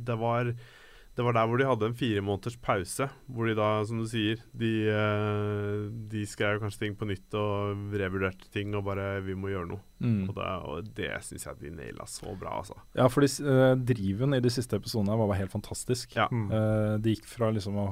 Det 0.08 0.16
var 0.20 0.54
det 1.14 1.22
var 1.22 1.36
der 1.36 1.46
hvor 1.46 1.60
de 1.60 1.66
hadde 1.66 1.86
en 1.86 1.94
fire 1.94 2.22
måneders 2.26 2.56
pause. 2.58 3.06
Hvor 3.30 3.46
de 3.46 3.54
da, 3.54 3.68
som 3.86 4.00
du 4.02 4.06
sier, 4.10 4.40
de, 4.50 4.70
eh, 4.90 5.84
de 6.10 6.24
skrev 6.26 6.58
kanskje 6.62 6.80
ting 6.80 6.96
på 6.98 7.06
nytt 7.06 7.36
og 7.38 7.94
revurderte 7.94 8.50
ting 8.54 8.74
og 8.74 8.82
bare 8.88 9.20
Vi 9.22 9.36
må 9.38 9.52
gjøre 9.52 9.70
noe. 9.70 9.82
Mm. 10.02 10.24
Og 10.26 10.34
det, 10.34 10.48
og 10.66 10.88
det 10.96 11.12
syns 11.22 11.46
jeg 11.46 11.60
de 11.60 11.70
naila 11.76 12.08
så 12.10 12.34
bra, 12.34 12.56
altså. 12.64 12.74
Ja, 12.98 13.06
fordi 13.06 13.30
eh, 13.46 13.76
driven 13.78 14.34
i 14.34 14.42
de 14.42 14.50
siste 14.50 14.80
episodene 14.80 15.14
var, 15.14 15.30
bare 15.30 15.44
helt 15.44 15.54
fantastisk. 15.54 16.16
Ja. 16.18 16.26
Mm. 16.34 16.48
Eh, 16.50 16.96
det 17.04 17.14
gikk 17.14 17.30
fra 17.30 17.52
liksom 17.54 17.78
å 17.78 17.88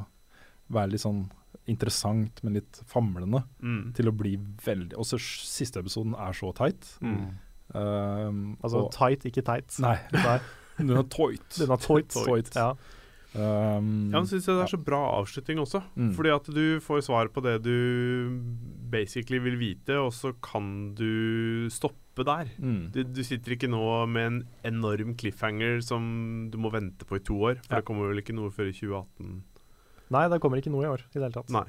være 0.73 0.91
litt 0.95 1.05
sånn 1.05 1.23
interessant, 1.71 2.41
men 2.43 2.55
litt 2.59 2.81
famlende, 2.91 3.45
Mm. 3.63 3.93
til 3.95 4.09
å 4.11 4.17
bli 4.17 4.37
veldig 4.65 4.97
Også 4.99 5.19
siste 5.21 5.79
episoden 5.83 6.15
er 6.19 6.33
så 6.35 6.51
tight. 6.57 6.97
Mm. 7.01 7.29
Um, 7.75 8.41
Altså 8.63 8.87
og, 8.87 8.91
tight, 8.93 9.23
ikke 9.29 9.45
tight. 9.47 9.79
Nei, 9.81 9.97
den 10.79 10.97
er 10.97 11.07
tight. 11.09 11.47
den 11.61 11.69
har 11.69 11.79
toit. 11.79 12.09
Toit. 12.11 12.51
Ja. 12.57 12.73
Um, 13.35 14.11
Ja, 14.13 14.19
men 14.21 14.27
synes 14.29 14.45
jeg 14.45 14.57
det 14.59 14.65
er 14.67 14.73
så 14.77 14.81
bra 14.85 14.99
avslutning 15.23 15.61
også. 15.63 15.81
Mm. 15.97 16.11
Fordi 16.17 16.35
at 16.35 16.51
du 16.53 16.81
får 16.85 17.05
svar 17.07 17.31
på 17.33 17.41
det 17.47 17.63
du 17.65 17.77
basically 18.93 19.39
vil 19.41 19.57
vite, 19.61 19.97
og 19.97 20.11
så 20.13 20.35
kan 20.45 20.95
du 20.99 21.69
stoppe 21.73 22.27
der. 22.29 22.51
mm. 22.61 22.91
Du, 22.93 23.03
du 23.05 23.23
sitter 23.25 23.55
ikke 23.57 23.71
nå 23.73 23.81
med 24.11 24.27
en 24.27 24.41
enorm 24.75 25.15
cliffhanger 25.17 25.81
som 25.83 26.51
du 26.53 26.59
må 26.61 26.71
vente 26.75 27.07
på 27.09 27.17
i 27.17 27.25
to 27.25 27.39
år. 27.41 27.57
For 27.65 27.73
Ja. 27.77 27.81
det 27.81 27.87
kommer 27.89 28.11
vel 28.13 28.21
ikke 28.21 28.35
noe 28.37 28.51
før 28.53 28.69
i 28.69 28.75
2018? 28.77 29.43
Nei, 30.13 30.27
det 30.29 30.39
kommer 30.43 30.61
ikke 30.61 30.71
noe 30.75 30.85
i 30.85 30.91
år 30.93 31.03
i 31.09 31.15
det 31.17 31.23
hele 31.25 31.35
tatt. 31.35 31.51
Nei. 31.55 31.65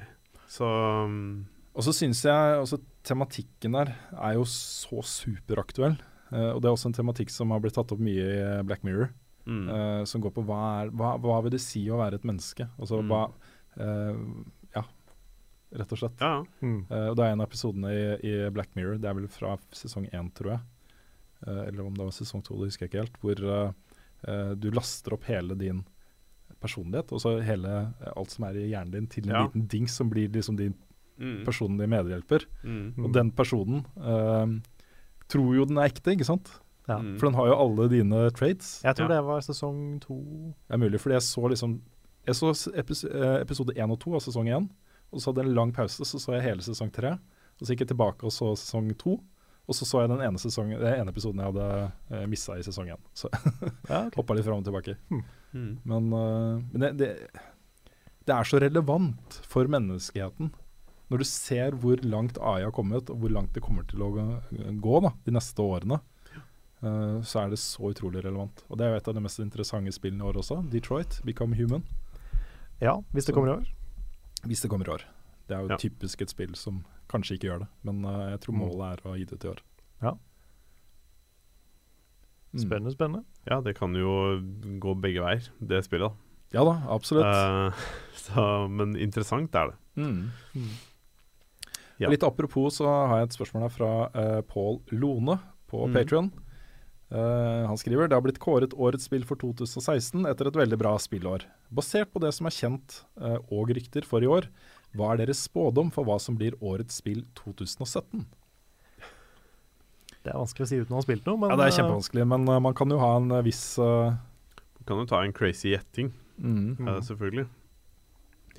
Så 0.50 0.66
um, 0.68 1.46
Og 1.74 1.82
så 1.86 1.94
syns 1.96 2.20
jeg 2.26 2.58
også 2.60 2.78
tematikken 3.08 3.74
der 3.74 3.94
er 4.14 4.34
jo 4.36 4.44
så 4.48 5.00
superaktuell. 5.08 5.96
Uh, 6.30 6.52
og 6.54 6.60
det 6.62 6.68
er 6.68 6.74
også 6.76 6.90
en 6.90 6.96
tematikk 6.96 7.30
som 7.32 7.52
har 7.54 7.62
blitt 7.64 7.76
tatt 7.78 7.92
opp 7.94 8.00
mye 8.02 8.24
i 8.26 8.40
eh, 8.42 8.62
Black 8.66 8.84
Mirror. 8.86 9.10
mm. 9.46 9.64
Uh, 9.68 10.02
som 10.08 10.20
går 10.24 10.32
på 10.36 10.44
hva, 10.48 10.60
er, 10.82 10.92
hva, 10.96 11.14
hva 11.20 11.40
vil 11.44 11.52
det 11.56 11.60
si 11.64 11.82
å 11.92 11.98
være 12.00 12.20
et 12.20 12.24
menneske? 12.28 12.68
Altså 12.80 13.00
Mm. 13.02 13.10
hva 13.12 13.22
uh, 13.80 14.44
Ja, 14.76 14.84
rett 15.80 15.92
og 15.96 15.98
slett. 16.00 16.20
Ja, 16.20 16.30
ja. 16.40 16.44
Mm. 16.64 16.78
Eh, 16.90 17.08
og 17.10 17.16
det 17.18 17.24
er 17.26 17.32
en 17.34 17.42
av 17.44 17.48
episodene 17.50 17.90
i, 17.92 18.04
i 18.30 18.34
Black 18.54 18.70
Mirror, 18.76 18.98
det 19.02 19.08
er 19.10 19.18
vel 19.18 19.28
fra 19.28 19.56
sesong 19.74 20.06
én, 20.12 20.30
tror 20.36 20.54
jeg. 20.54 20.60
Eh, 21.46 21.62
eller 21.68 21.84
om 21.88 21.94
det 21.96 22.06
var 22.06 22.14
sesong 22.14 22.42
to, 22.46 22.56
det 22.60 22.70
husker 22.70 22.86
jeg 22.86 22.92
ikke 22.92 23.04
helt. 23.04 23.18
Hvor 23.24 23.74
du 24.56 24.70
laster 24.72 25.12
opp 25.12 25.26
hele 25.28 25.52
din 25.60 25.82
personlighet, 26.64 27.12
og 27.12 27.20
så 27.22 27.36
hele 27.44 27.76
eh, 28.00 28.10
alt 28.16 28.32
som 28.34 28.48
er 28.48 28.58
i 28.62 28.66
hjernen 28.72 28.92
din, 28.96 29.06
til 29.12 29.28
en 29.28 29.34
Ja. 29.36 29.44
liten 29.46 29.68
dings 29.68 29.94
som 30.00 30.10
blir 30.10 30.32
liksom 30.32 30.56
din 30.60 30.74
Mm. 31.14 31.44
personlige 31.46 31.86
medhjelper. 31.92 32.42
Mm. 32.64 32.94
Og 33.04 33.12
den 33.14 33.28
personen 33.30 33.84
uh, 34.02 34.48
tror 35.30 35.54
jo 35.54 35.64
den 35.64 35.78
er 35.78 35.86
ekte, 35.86 36.10
ikke 36.10 36.26
sant? 36.26 36.48
Ja. 36.88 36.96
Mm. 36.98 37.12
For 37.20 37.28
den 37.28 37.36
har 37.38 37.46
jo 37.52 37.54
alle 37.62 37.86
dine 37.88 38.30
traits. 38.34 38.80
Jeg 38.82 38.96
tror 38.96 39.08
Ja. 39.08 39.14
det 39.20 39.24
var 39.28 39.40
sesong 39.46 40.00
to. 40.02 40.16
Det 40.68 40.74
er 40.74 40.82
mulig, 40.82 40.98
fordi 41.00 41.14
jeg 41.14 41.22
så 41.22 41.48
liksom 41.48 41.80
Jeg 42.26 42.34
så 42.34 42.50
eh, 42.74 43.40
episode 43.44 43.76
én 43.76 43.90
og 43.92 44.00
to 44.00 44.14
av 44.14 44.20
sesong 44.24 44.46
én, 44.48 44.68
og 45.12 45.20
så 45.20 45.26
hadde 45.30 45.42
jeg 45.44 45.50
en 45.50 45.54
lang 45.54 45.72
pause, 45.72 46.00
så 46.04 46.18
så 46.18 46.32
jeg 46.32 46.42
hele 46.42 46.62
sesong 46.62 46.90
tre. 46.90 47.12
Og 47.60 47.66
så 47.68 47.74
gikk 47.76 47.80
jeg 47.86 47.88
tilbake 47.94 48.24
og 48.24 48.32
så 48.32 48.56
sesong 48.56 48.96
to, 48.98 49.20
og 49.68 49.74
så 49.74 49.86
så 49.88 50.00
jeg 50.02 50.10
den 50.10 50.20
ene, 50.20 50.38
sesongen, 50.38 50.78
den 50.80 50.94
ene 51.00 51.10
episoden 51.12 51.40
jeg 51.40 51.52
hadde 51.52 51.92
uh, 52.12 52.26
missa 52.28 52.52
i 52.58 52.62
sesong 52.66 52.90
én. 52.92 53.00
Så 53.16 53.30
Ja, 53.88 54.06
okay. 54.06 54.16
hoppa 54.18 54.34
litt 54.36 54.44
fram 54.44 54.58
og 54.60 54.64
tilbake. 54.66 54.96
Mm. 55.10 55.78
Men, 55.84 56.12
uh, 56.12 56.60
men 56.72 56.80
det, 56.84 56.90
det, 56.98 57.08
det 58.26 58.34
er 58.34 58.44
så 58.44 58.60
relevant 58.60 59.40
for 59.48 59.64
menneskeheten. 59.72 60.50
Når 61.12 61.18
du 61.20 61.24
ser 61.28 61.72
hvor 61.80 61.96
langt 62.04 62.38
AI 62.40 62.62
har 62.64 62.72
kommet, 62.72 63.08
og 63.12 63.18
hvor 63.22 63.30
langt 63.32 63.52
det 63.54 63.62
kommer 63.62 63.84
til 63.88 64.00
å 64.04 64.10
gå- 64.12 64.78
gå 64.84 65.00
da, 65.04 65.12
de 65.24 65.34
neste 65.36 65.60
årene, 65.64 66.00
uh, 66.84 67.20
så 67.24 67.44
er 67.44 67.50
det 67.54 67.58
så 67.62 67.90
utrolig 67.92 68.24
relevant. 68.24 68.64
Og 68.68 68.76
det 68.80 68.86
er 68.86 68.94
jo 68.94 69.00
et 69.02 69.08
av 69.12 69.14
de 69.16 69.24
mest 69.24 69.40
interessante 69.44 69.92
spillene 69.96 70.24
i 70.24 70.28
år 70.28 70.40
også. 70.42 70.60
Detroit, 70.72 71.20
Become 71.24 71.56
Human. 71.56 71.84
ja, 72.80 72.96
hvis 73.12 73.24
det 73.26 73.32
Så- 73.32 73.38
kommer 73.40 73.52
i 73.52 73.56
år. 73.58 73.68
Hvis 74.44 74.60
det 74.60 74.68
kommer 74.70 74.88
i 74.88 74.92
år. 74.98 75.04
Det 75.48 75.56
er 75.56 75.60
jo 75.62 75.68
Ja. 75.72 75.76
typisk 75.76 76.20
et 76.22 76.30
spill 76.30 76.54
som 76.54 76.84
kanskje 77.14 77.38
ikke 77.38 77.48
gjør 77.52 77.62
det, 77.64 77.70
men 77.88 78.02
uh, 78.04 78.28
jeg 78.34 78.42
tror 78.44 78.54
Mm. 78.58 78.62
målet 78.66 78.86
er 78.92 79.08
å 79.08 79.16
gi 79.18 79.24
det 79.30 79.38
ut 79.38 79.46
i 79.48 79.52
år. 79.54 79.62
Ja. 80.04 80.12
Mm. 82.54 82.60
Spennende, 82.62 82.92
spennende. 82.94 83.24
ja, 83.50 83.60
det 83.60 83.74
kan 83.78 83.94
jo 83.98 84.12
gå 84.78 84.94
begge 85.02 85.22
veier, 85.24 85.48
det 85.58 85.80
spillet. 85.86 86.12
da. 86.12 86.20
Ja 86.54 86.62
da, 86.68 86.74
absolutt. 86.94 87.26
Uh, 87.26 87.86
så, 88.26 88.44
men 88.70 88.94
interessant 89.00 89.54
er 89.58 89.72
det. 89.72 89.78
Mm. 89.98 90.68
Ja. 91.98 92.10
Litt 92.10 92.22
apropos 92.26 92.78
så 92.78 92.86
har 92.86 93.20
jeg 93.22 93.30
et 93.30 93.36
spørsmål 93.38 93.66
her 93.66 93.74
fra 93.74 93.90
uh, 94.14 94.40
Pål 94.46 94.80
Lone 94.98 95.38
på 95.70 95.86
Mm. 95.88 95.94
Patreon 95.98 96.32
Uh, 97.14 97.68
han 97.68 97.76
skriver 97.78 98.08
det 98.08 98.16
har 98.16 98.22
blitt 98.24 98.40
kåret 98.42 98.72
årets 98.74 99.04
spill 99.06 99.22
for 99.28 99.38
2016 99.38 100.24
etter 100.26 100.48
et 100.48 100.56
veldig 100.56 100.78
bra 100.80 100.94
spillår. 100.98 101.44
Basert 101.70 102.10
på 102.10 102.18
det 102.18 102.32
som 102.34 102.48
er 102.48 102.54
kjent 102.56 102.96
uh, 103.20 103.36
og 103.54 103.70
rykter 103.76 104.02
for 104.08 104.24
i 104.24 104.26
år, 104.26 104.48
hva 104.94 105.12
er 105.12 105.24
deres 105.24 105.42
spådom 105.48 105.90
for 105.94 106.06
hva 106.06 106.18
som 106.22 106.36
blir 106.38 106.54
årets 106.62 107.00
spill 107.02 107.24
2017? 107.38 108.24
Det 110.24 110.32
er 110.32 110.38
vanskelig 110.40 110.64
å 110.64 110.68
si 110.70 110.78
uten 110.80 110.94
å 110.94 111.00
ha 111.00 111.04
spilt 111.04 111.26
noe, 111.28 111.36
men 111.40 111.52
ja, 111.52 111.56
Det 111.60 111.64
er 111.66 111.72
eh, 111.72 111.78
kjempevanskelig, 111.78 112.24
men 112.30 112.46
uh, 112.48 112.60
man 112.64 112.76
kan 112.78 112.92
jo 112.94 113.00
ha 113.02 113.10
en 113.18 113.34
eh, 113.36 113.42
viss 113.44 113.64
uh, 113.82 114.14
Man 114.78 114.86
kan 114.88 115.02
jo 115.02 115.08
ta 115.10 115.20
en 115.24 115.34
crazy 115.36 115.74
gjetting, 115.74 116.12
mm. 116.38 116.78
eh, 116.80 117.00
selvfølgelig. 117.08 117.44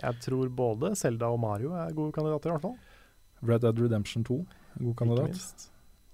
jeg 0.01 0.19
tror 0.25 0.51
både 0.51 0.91
Selda 0.99 1.31
og 1.33 1.39
Mario 1.41 1.71
er 1.73 1.95
gode 1.95 2.13
kandidater, 2.13 2.51
i 2.51 2.57
hvert 2.57 2.67
fall. 2.67 2.77
Red 3.45 3.63
Dead 3.63 3.79
Redemption 3.79 4.23
2, 4.27 4.37
en 4.79 4.85
god 4.91 4.95
kandidat. 4.99 5.65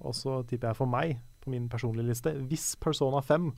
Og 0.01 0.15
så 0.17 0.39
tipper 0.47 0.71
jeg 0.71 0.79
for 0.79 0.89
meg, 0.89 1.17
på 1.41 1.49
min 1.49 1.67
personlige 1.69 2.07
liste, 2.11 2.33
hvis 2.47 2.75
Persona 2.79 3.19
5 3.25 3.51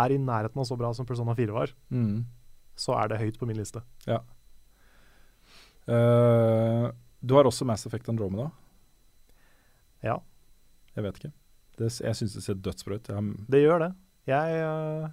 er 0.00 0.14
i 0.14 0.18
nærheten 0.22 0.60
av 0.62 0.66
så 0.68 0.76
bra 0.78 0.90
som 0.96 1.06
Persona 1.06 1.34
4 1.36 1.52
var, 1.52 1.72
Mm. 1.90 2.24
så 2.76 2.94
er 2.96 3.08
det 3.12 3.18
høyt 3.20 3.38
på 3.38 3.46
min 3.46 3.58
liste. 3.58 3.82
Eh, 5.90 6.86
du 7.20 7.34
har 7.36 7.48
også 7.48 7.66
Mass 7.68 7.86
Effect 7.88 8.08
Andromeda. 8.12 8.50
Ja, 10.04 10.20
Jeg 10.96 11.04
vet 11.04 11.18
ikke. 11.20 11.32
Det, 11.80 11.88
jeg 12.00 12.16
syns 12.16 12.34
det 12.36 12.42
ser 12.44 12.60
dødsbra 12.60 12.96
ut. 13.00 13.10
Det 13.50 13.60
gjør 13.62 13.86
det. 13.86 13.90
Jeg 14.28 14.62
uh 14.64 15.08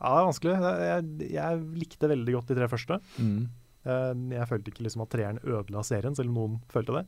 Ja, 0.00 0.14
det 0.14 0.20
er 0.20 0.28
vanskelig. 0.30 0.52
Jeg, 0.80 1.30
jeg, 1.34 1.64
likte 1.76 2.08
veldig 2.08 2.34
godt 2.38 2.48
de 2.48 2.54
tre 2.56 2.68
første. 2.72 3.00
mm. 3.18 3.40
Eh, 3.84 4.14
Jeg 4.36 4.48
følte 4.48 4.72
ikke 4.72 4.84
liksom 4.86 5.02
at 5.04 5.10
treeren 5.12 5.40
ødela 5.44 5.82
serien, 5.84 6.16
selv 6.16 6.32
om 6.32 6.38
noen 6.38 6.62
følte 6.72 6.96
det. 6.96 7.06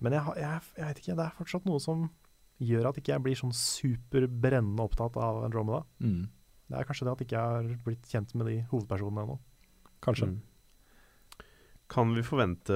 Men 0.00 0.12
jeg, 0.12 0.36
jeg, 0.36 0.60
jeg 0.76 0.86
vet 0.86 1.00
ikke, 1.00 1.16
det 1.16 1.24
er 1.24 1.36
fortsatt 1.38 1.64
noe 1.68 1.80
som 1.80 2.10
gjør 2.60 2.90
at 2.90 2.98
ikke 3.00 3.14
jeg 3.14 3.24
blir 3.24 3.36
sånn 3.36 3.52
superbrennende 3.56 4.84
opptatt 4.84 5.16
av 5.16 5.42
Andromeda. 5.44 5.82
Mm. 6.04 6.28
Det 6.68 6.76
er 6.78 6.88
kanskje 6.88 7.06
det 7.06 7.14
at 7.14 7.24
ikke 7.24 7.36
jeg 7.36 7.56
har 7.56 7.84
blitt 7.86 8.08
kjent 8.10 8.34
med 8.36 8.50
de 8.50 8.56
hovedpersonene 8.72 9.24
ennå. 9.24 9.38
Kanskje. 10.04 10.30
Mm. 10.32 10.42
Kan 11.92 12.14
vi 12.16 12.24
forvente 12.26 12.74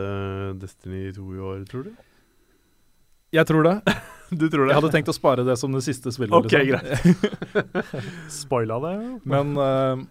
Destiny 0.61 1.11
2 1.17 1.35
i 1.35 1.43
år, 1.43 1.65
tror 1.71 1.89
du? 1.89 1.93
Jeg 3.35 3.47
tror 3.47 3.67
det. 3.67 3.77
Du 4.31 4.45
tror 4.47 4.69
Jeg 4.69 4.79
hadde 4.79 4.93
tenkt 4.95 5.11
å 5.11 5.15
spare 5.17 5.43
det 5.43 5.57
som 5.59 5.73
det 5.75 5.83
siste 5.83 6.13
spillet. 6.15 6.31
Ok, 6.39 6.53
liksom. 6.55 7.17
Spoila 8.45 8.77
det? 8.85 8.93
Men 9.27 9.57
uh, 9.59 10.05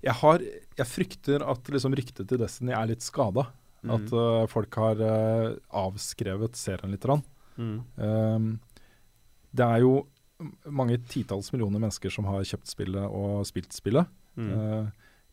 jeg 0.00 0.14
har 0.22 0.40
Jeg 0.40 0.88
frykter 0.88 1.44
at 1.44 1.68
liksom 1.68 1.92
ryktet 1.98 2.24
til 2.30 2.40
Destiny 2.40 2.72
er 2.72 2.88
litt 2.88 3.04
skada. 3.04 3.50
Mm. 3.84 3.92
At 3.98 4.14
uh, 4.16 4.46
folk 4.48 4.80
har 4.80 5.04
uh, 5.04 5.58
avskrevet 5.76 6.56
serien 6.56 6.96
litt. 6.96 7.04
Mm. 7.60 7.76
Um, 8.00 8.48
det 9.52 9.68
er 9.68 9.84
jo 9.84 9.94
mange 10.72 10.96
titalls 11.04 11.52
millioner 11.52 11.82
mennesker 11.82 12.12
som 12.12 12.24
har 12.32 12.48
kjøpt 12.48 12.72
spillet 12.72 13.12
og 13.12 13.44
spilt 13.48 13.76
spillet. 13.76 14.08
Mm. 14.40 14.52
Eh, 14.56 14.90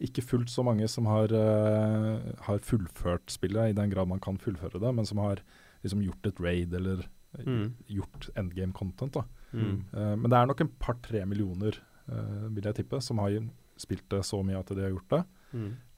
ikke 0.07 0.21
fullt 0.21 0.51
så 0.53 0.63
mange 0.67 0.87
som 0.91 1.07
har, 1.09 1.31
eh, 1.33 2.33
har 2.45 2.59
fullført 2.61 3.31
spillet, 3.33 3.71
i 3.71 3.77
den 3.77 3.89
grad 3.89 4.07
man 4.07 4.19
kan 4.19 4.37
fullføre 4.37 4.79
det, 4.79 4.91
men 4.93 5.05
som 5.05 5.17
har 5.23 5.39
liksom 5.83 6.03
gjort 6.05 6.25
et 6.29 6.39
raid 6.43 6.73
eller 6.73 7.05
eh, 7.37 7.45
Mm. 7.45 7.73
gjort 7.87 8.29
endgame 8.35 8.73
content. 8.73 9.15
Mm. 9.53 9.85
Men 9.93 10.29
det 10.29 10.33
er 10.37 10.45
nok 10.47 10.61
en 10.61 10.71
par-tre 10.79 11.25
millioner, 11.25 11.77
vil 12.07 12.63
jeg 12.63 12.75
tippe, 12.75 13.01
som 13.01 13.17
har 13.19 13.31
spilt 13.77 14.07
det 14.09 14.21
så 14.25 14.43
mye 14.45 14.57
at 14.59 14.67
de 14.67 14.81
har 14.81 14.91
gjort 14.91 15.09
det. 15.09 15.25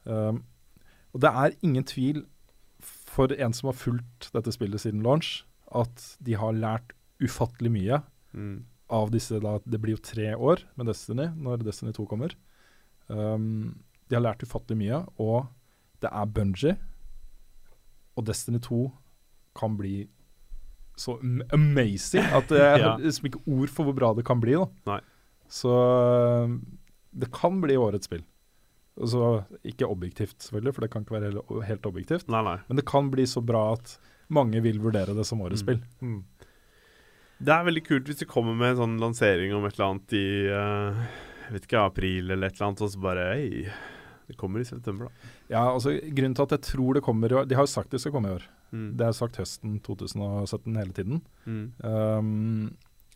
Um, 0.06 0.44
og 1.14 1.22
det 1.22 1.30
er 1.30 1.52
ingen 1.64 1.84
tvil 1.84 2.26
for 2.82 3.32
en 3.32 3.54
som 3.54 3.68
har 3.68 3.74
fulgt 3.78 4.32
dette 4.34 4.52
spillet 4.52 4.80
siden 4.82 5.04
launch, 5.04 5.44
at 5.74 6.18
de 6.22 6.34
har 6.34 6.52
lært 6.54 6.92
ufattelig 7.22 7.72
mye 7.72 8.04
Mm. 8.34 8.64
av 8.90 9.12
disse 9.12 9.40
da, 9.42 9.60
Det 9.68 9.80
blir 9.82 9.96
jo 9.98 10.02
tre 10.04 10.34
år 10.36 10.64
med 10.78 10.88
Destiny 10.88 11.28
når 11.36 11.64
Destiny 11.64 11.92
2 11.94 12.08
kommer. 12.08 12.34
Um, 13.10 13.80
de 14.10 14.16
har 14.16 14.24
lært 14.24 14.44
ufattelig 14.46 14.78
mye, 14.78 15.02
og 15.20 15.48
det 16.02 16.10
er 16.12 16.26
Bungie. 16.26 16.76
Og 18.18 18.26
Destiny 18.28 18.60
2 18.62 18.80
kan 19.60 19.76
bli 19.78 20.08
så 21.00 21.16
amazing 21.56 22.26
at 22.36 22.50
jeg 22.52 22.80
Ja. 22.82 22.92
har 22.92 23.00
liksom 23.00 23.26
ikke 23.30 23.42
ord 23.48 23.70
for 23.72 23.84
hvor 23.88 23.96
bra 23.96 24.14
det 24.14 24.26
kan 24.28 24.42
bli. 24.44 24.56
Så 25.50 25.72
det 27.16 27.32
kan 27.34 27.62
bli 27.62 27.78
årets 27.80 28.06
spill. 28.10 28.24
Altså, 29.00 29.46
ikke 29.64 29.88
objektivt, 29.88 30.36
selvfølgelig, 30.44 30.74
for 30.76 30.82
det 30.84 30.92
kan 30.92 31.06
ikke 31.06 31.16
være 31.16 31.30
helt, 31.32 31.64
helt 31.70 31.86
objektivt. 31.88 32.28
Nei, 32.30 32.42
nei. 32.44 32.58
Men 32.68 32.78
det 32.82 32.86
kan 32.90 33.08
bli 33.14 33.24
så 33.30 33.40
bra 33.46 33.74
at 33.78 33.94
mange 34.30 34.60
vil 34.62 34.80
vurdere 34.84 35.16
det 35.16 35.26
som 35.26 35.40
årets 35.42 35.64
Mm. 35.64 35.66
spill. 35.66 35.80
Mm. 36.02 36.24
Det 37.40 37.54
er 37.56 37.64
veldig 37.64 37.84
kult 37.88 38.06
hvis 38.10 38.20
de 38.20 38.26
kommer 38.28 38.54
med 38.60 38.74
en 38.74 38.82
sånn 38.82 38.98
lansering 39.00 39.54
om 39.56 39.64
et 39.66 39.74
eller 39.80 39.94
annet 39.94 40.14
i 40.14 40.26
jeg 40.52 41.08
vet 41.56 41.66
ikke, 41.66 41.82
april 41.82 42.32
eller 42.32 42.50
et 42.50 42.58
eller 42.58 42.68
annet, 42.70 42.84
og 42.86 42.92
så 42.94 43.02
bare 43.04 43.26
Hei, 43.34 43.66
det 44.30 44.38
kommer 44.38 44.62
i 44.62 44.68
september, 44.68 45.10
da. 45.10 45.30
Ja, 45.50 45.64
altså 45.74 45.96
Grunnen 45.98 46.36
til 46.38 46.46
at 46.46 46.56
jeg 46.58 46.66
tror 46.68 46.98
det 46.98 47.02
kommer 47.06 47.34
De 47.50 47.58
har 47.58 47.66
jo 47.66 47.72
sagt 47.72 47.96
det 47.96 48.02
skal 48.04 48.14
komme 48.14 48.30
i 48.30 48.36
år. 48.38 48.46
Mm. 48.70 48.90
Det 49.00 49.08
er 49.08 49.16
sagt 49.18 49.40
høsten 49.42 49.80
2017 49.86 50.78
hele 50.78 50.94
tiden. 50.94 51.24
Mm. 51.50 51.64
Um, 51.82 52.68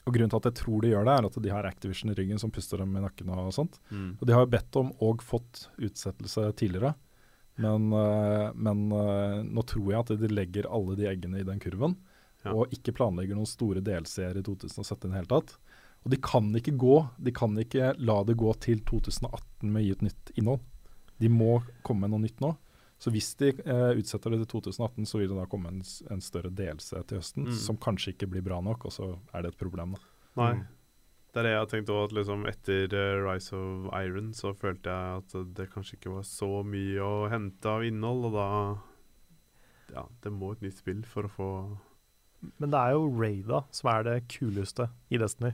og 0.03 0.15
Grunnen 0.15 0.33
til 0.33 0.41
at 0.41 0.47
jeg 0.49 0.57
tror 0.63 0.81
de 0.81 0.89
gjør 0.91 1.05
det, 1.07 1.13
er 1.13 1.27
at 1.29 1.37
de 1.45 1.51
har 1.53 1.67
Activision 1.69 2.11
i 2.11 2.15
ryggen 2.17 2.41
som 2.41 2.51
puster 2.51 2.81
dem 2.81 2.95
i 2.97 3.03
nakken 3.03 3.29
og 3.29 3.53
sånt. 3.55 3.77
Mm. 3.93 4.15
Og 4.17 4.25
de 4.27 4.33
har 4.35 4.43
jo 4.43 4.53
bedt 4.55 4.79
om 4.81 4.89
og 5.05 5.21
fått 5.23 5.67
utsettelse 5.77 6.49
tidligere. 6.59 6.95
Men, 7.61 7.91
uh, 7.93 8.49
men 8.57 8.87
uh, 8.89 9.43
nå 9.45 9.61
tror 9.69 9.91
jeg 9.93 9.99
at 10.01 10.15
de 10.17 10.31
legger 10.33 10.65
alle 10.73 10.97
de 10.97 11.05
eggene 11.11 11.43
i 11.43 11.47
den 11.47 11.61
kurven, 11.61 11.99
Ja. 12.43 12.51
og 12.51 12.73
ikke 12.75 12.91
planlegger 12.97 13.37
noen 13.37 13.47
store 13.47 13.79
delseere 13.79 14.41
i 14.41 14.43
2017 14.43 15.05
i 15.05 15.11
det 15.13 15.15
hele 15.15 15.29
tatt. 15.31 15.53
Og 16.03 16.11
de 16.11 16.17
kan 16.19 16.49
ikke 16.59 16.73
gå, 16.77 16.97
de 17.23 17.31
kan 17.31 17.55
ikke 17.61 17.93
la 18.03 18.17
det 18.27 18.35
gå 18.37 18.51
til 18.59 18.81
2018 18.83 19.69
med 19.71 19.81
å 19.81 19.85
gi 19.85 19.91
ut 19.95 20.01
nytt 20.09 20.31
innhold. 20.35 20.61
De 21.23 21.29
må 21.31 21.61
komme 21.87 22.03
med 22.07 22.11
noe 22.15 22.23
nytt 22.25 22.41
nå. 22.43 22.53
Så 22.99 23.11
hvis 23.11 23.33
de 23.39 23.49
eh, 23.51 23.89
utsetter 23.99 24.31
det 24.31 24.41
til 24.43 24.61
2018, 24.61 25.05
så 25.07 25.19
vil 25.19 25.31
det 25.31 25.37
da 25.39 25.45
komme 25.51 25.71
en, 25.71 25.81
en 26.11 26.21
større 26.23 26.51
delelse 26.55 27.01
til 27.07 27.19
høsten, 27.19 27.47
Mm. 27.49 27.57
som 27.59 27.77
kanskje 27.77 28.13
ikke 28.13 28.29
blir 28.31 28.43
bra 28.45 28.61
nok, 28.63 28.85
og 28.87 28.91
så 28.95 29.09
er 29.33 29.41
det 29.43 29.53
et 29.53 29.59
problem. 29.59 29.95
da. 29.97 29.99
Nei. 30.39 30.53
Mm. 30.59 30.63
Det 31.33 31.39
er 31.41 31.43
det 31.47 31.51
jeg 31.51 31.59
har 31.63 31.69
tenkt 31.71 31.89
også, 31.89 32.05
at 32.05 32.13
liksom 32.19 32.43
etter 32.47 32.93
eh, 32.93 33.23
Rise 33.25 33.55
of 33.57 33.87
Iron 33.97 34.33
så 34.37 34.51
følte 34.55 34.91
jeg 34.93 35.23
at 35.23 35.55
det 35.57 35.69
kanskje 35.73 35.97
ikke 35.97 36.13
var 36.13 36.27
så 36.29 36.49
mye 36.63 36.99
å 37.01 37.29
hente 37.31 37.65
av 37.71 37.83
innhold, 37.87 38.27
og 38.29 38.33
da 38.37 38.47
Ja, 39.93 40.05
det 40.23 40.31
må 40.33 40.51
et 40.53 40.61
nytt 40.63 40.77
spill 40.79 41.03
for 41.05 41.27
å 41.27 41.33
få 41.33 41.49
Men 42.61 42.73
det 42.73 42.79
er 42.79 42.95
jo 42.95 43.09
Raida 43.19 43.63
som 43.73 43.89
er 43.93 44.05
det 44.07 44.17
kuleste 44.33 44.89
i 45.13 45.19
Destiny. 45.21 45.53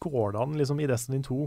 Går 0.00 0.34
det 0.34 0.42
an 0.42 0.56
liksom 0.58 0.80
i 0.80 0.88
Destiny 0.90 1.20
2 1.26 1.40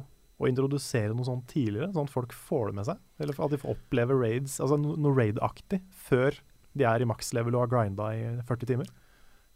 å 0.43 0.49
introdusere 0.49 1.13
noe 1.15 1.27
sånt 1.27 1.45
tidligere, 1.51 1.91
sånn 1.93 2.09
at 2.09 2.13
folk 2.13 2.33
får 2.35 2.69
det 2.69 2.77
med 2.79 2.87
seg? 2.89 3.03
Eller 3.21 3.37
at 3.37 3.53
de 3.53 3.59
får 3.61 3.75
oppleve 3.75 4.17
raids, 4.17 4.57
altså 4.63 4.77
noe 4.79 5.13
raid-aktig, 5.15 5.79
før 6.07 6.37
de 6.73 6.87
er 6.89 7.03
i 7.03 7.07
maks-level 7.07 7.55
og 7.55 7.65
har 7.65 7.71
grinda 7.71 8.09
i 8.17 8.25
40 8.49 8.71
timer? 8.71 8.89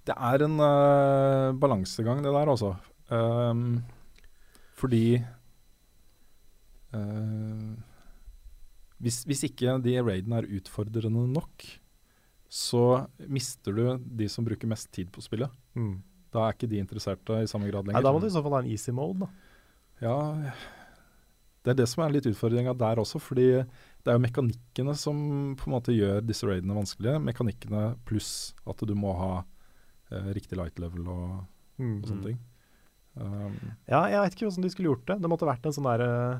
Det 0.08 0.16
er 0.16 0.46
en 0.46 0.62
uh, 0.62 1.56
balansegang, 1.60 2.22
det 2.24 2.32
der, 2.32 2.52
altså. 2.54 2.76
Um, 3.12 3.82
fordi 4.78 5.18
uh, 6.94 7.74
hvis, 9.04 9.24
hvis 9.28 9.44
ikke 9.50 9.78
de 9.84 9.98
raidene 10.00 10.42
er 10.42 10.50
utfordrende 10.60 11.26
nok, 11.34 11.68
så 12.50 13.08
mister 13.28 13.74
du 13.76 13.98
de 14.00 14.28
som 14.32 14.46
bruker 14.48 14.68
mest 14.72 14.92
tid 14.96 15.10
på 15.12 15.22
spillet. 15.22 15.52
Da 16.32 16.46
er 16.48 16.54
ikke 16.56 16.70
de 16.70 16.80
interesserte 16.82 17.42
i 17.44 17.48
samme 17.50 17.68
grad 17.70 17.86
lenger. 17.88 18.00
Nei, 18.00 18.04
da 18.06 18.12
må 18.14 18.20
du 18.22 18.28
i 18.28 18.34
så 18.34 18.42
fall 18.44 18.58
ha 18.58 18.64
en 18.64 18.72
easy 18.72 18.92
mode, 18.96 19.26
da. 19.26 19.30
Ja, 20.04 20.18
det 21.64 21.74
er 21.74 21.78
det 21.82 21.88
som 21.92 22.04
er 22.06 22.14
litt 22.14 22.28
utfordringa 22.30 22.74
der 22.78 23.00
også, 23.02 23.20
fordi 23.20 23.48
det 23.60 24.12
er 24.12 24.16
jo 24.16 24.24
mekanikkene 24.24 24.94
som 24.96 25.18
på 25.60 25.68
en 25.68 25.74
måte 25.76 25.96
gjør 25.96 26.22
disse 26.24 26.48
raidene 26.48 26.76
vanskelige. 26.78 27.20
Mekanikkene 27.28 27.82
pluss 28.08 28.54
at 28.68 28.84
du 28.88 28.94
må 28.96 29.12
ha 29.20 29.32
eh, 30.12 30.30
riktig 30.38 30.60
light 30.60 30.80
level 30.80 31.08
og, 31.12 31.46
Mm. 31.78 31.98
og 32.02 32.08
sånne 32.10 32.24
ting. 32.26 32.38
Um, 33.22 33.58
Ja, 33.86 34.00
jeg 34.10 34.18
vet 34.24 34.34
ikke 34.34 34.48
hvordan 34.48 34.64
de 34.64 34.70
skulle 34.74 34.90
gjort 34.90 35.06
det. 35.06 35.18
Det 35.22 35.30
måtte 35.30 35.46
vært 35.46 35.66
en 35.70 35.76
sånn 35.76 35.86
der 35.86 36.02
eh, 36.02 36.40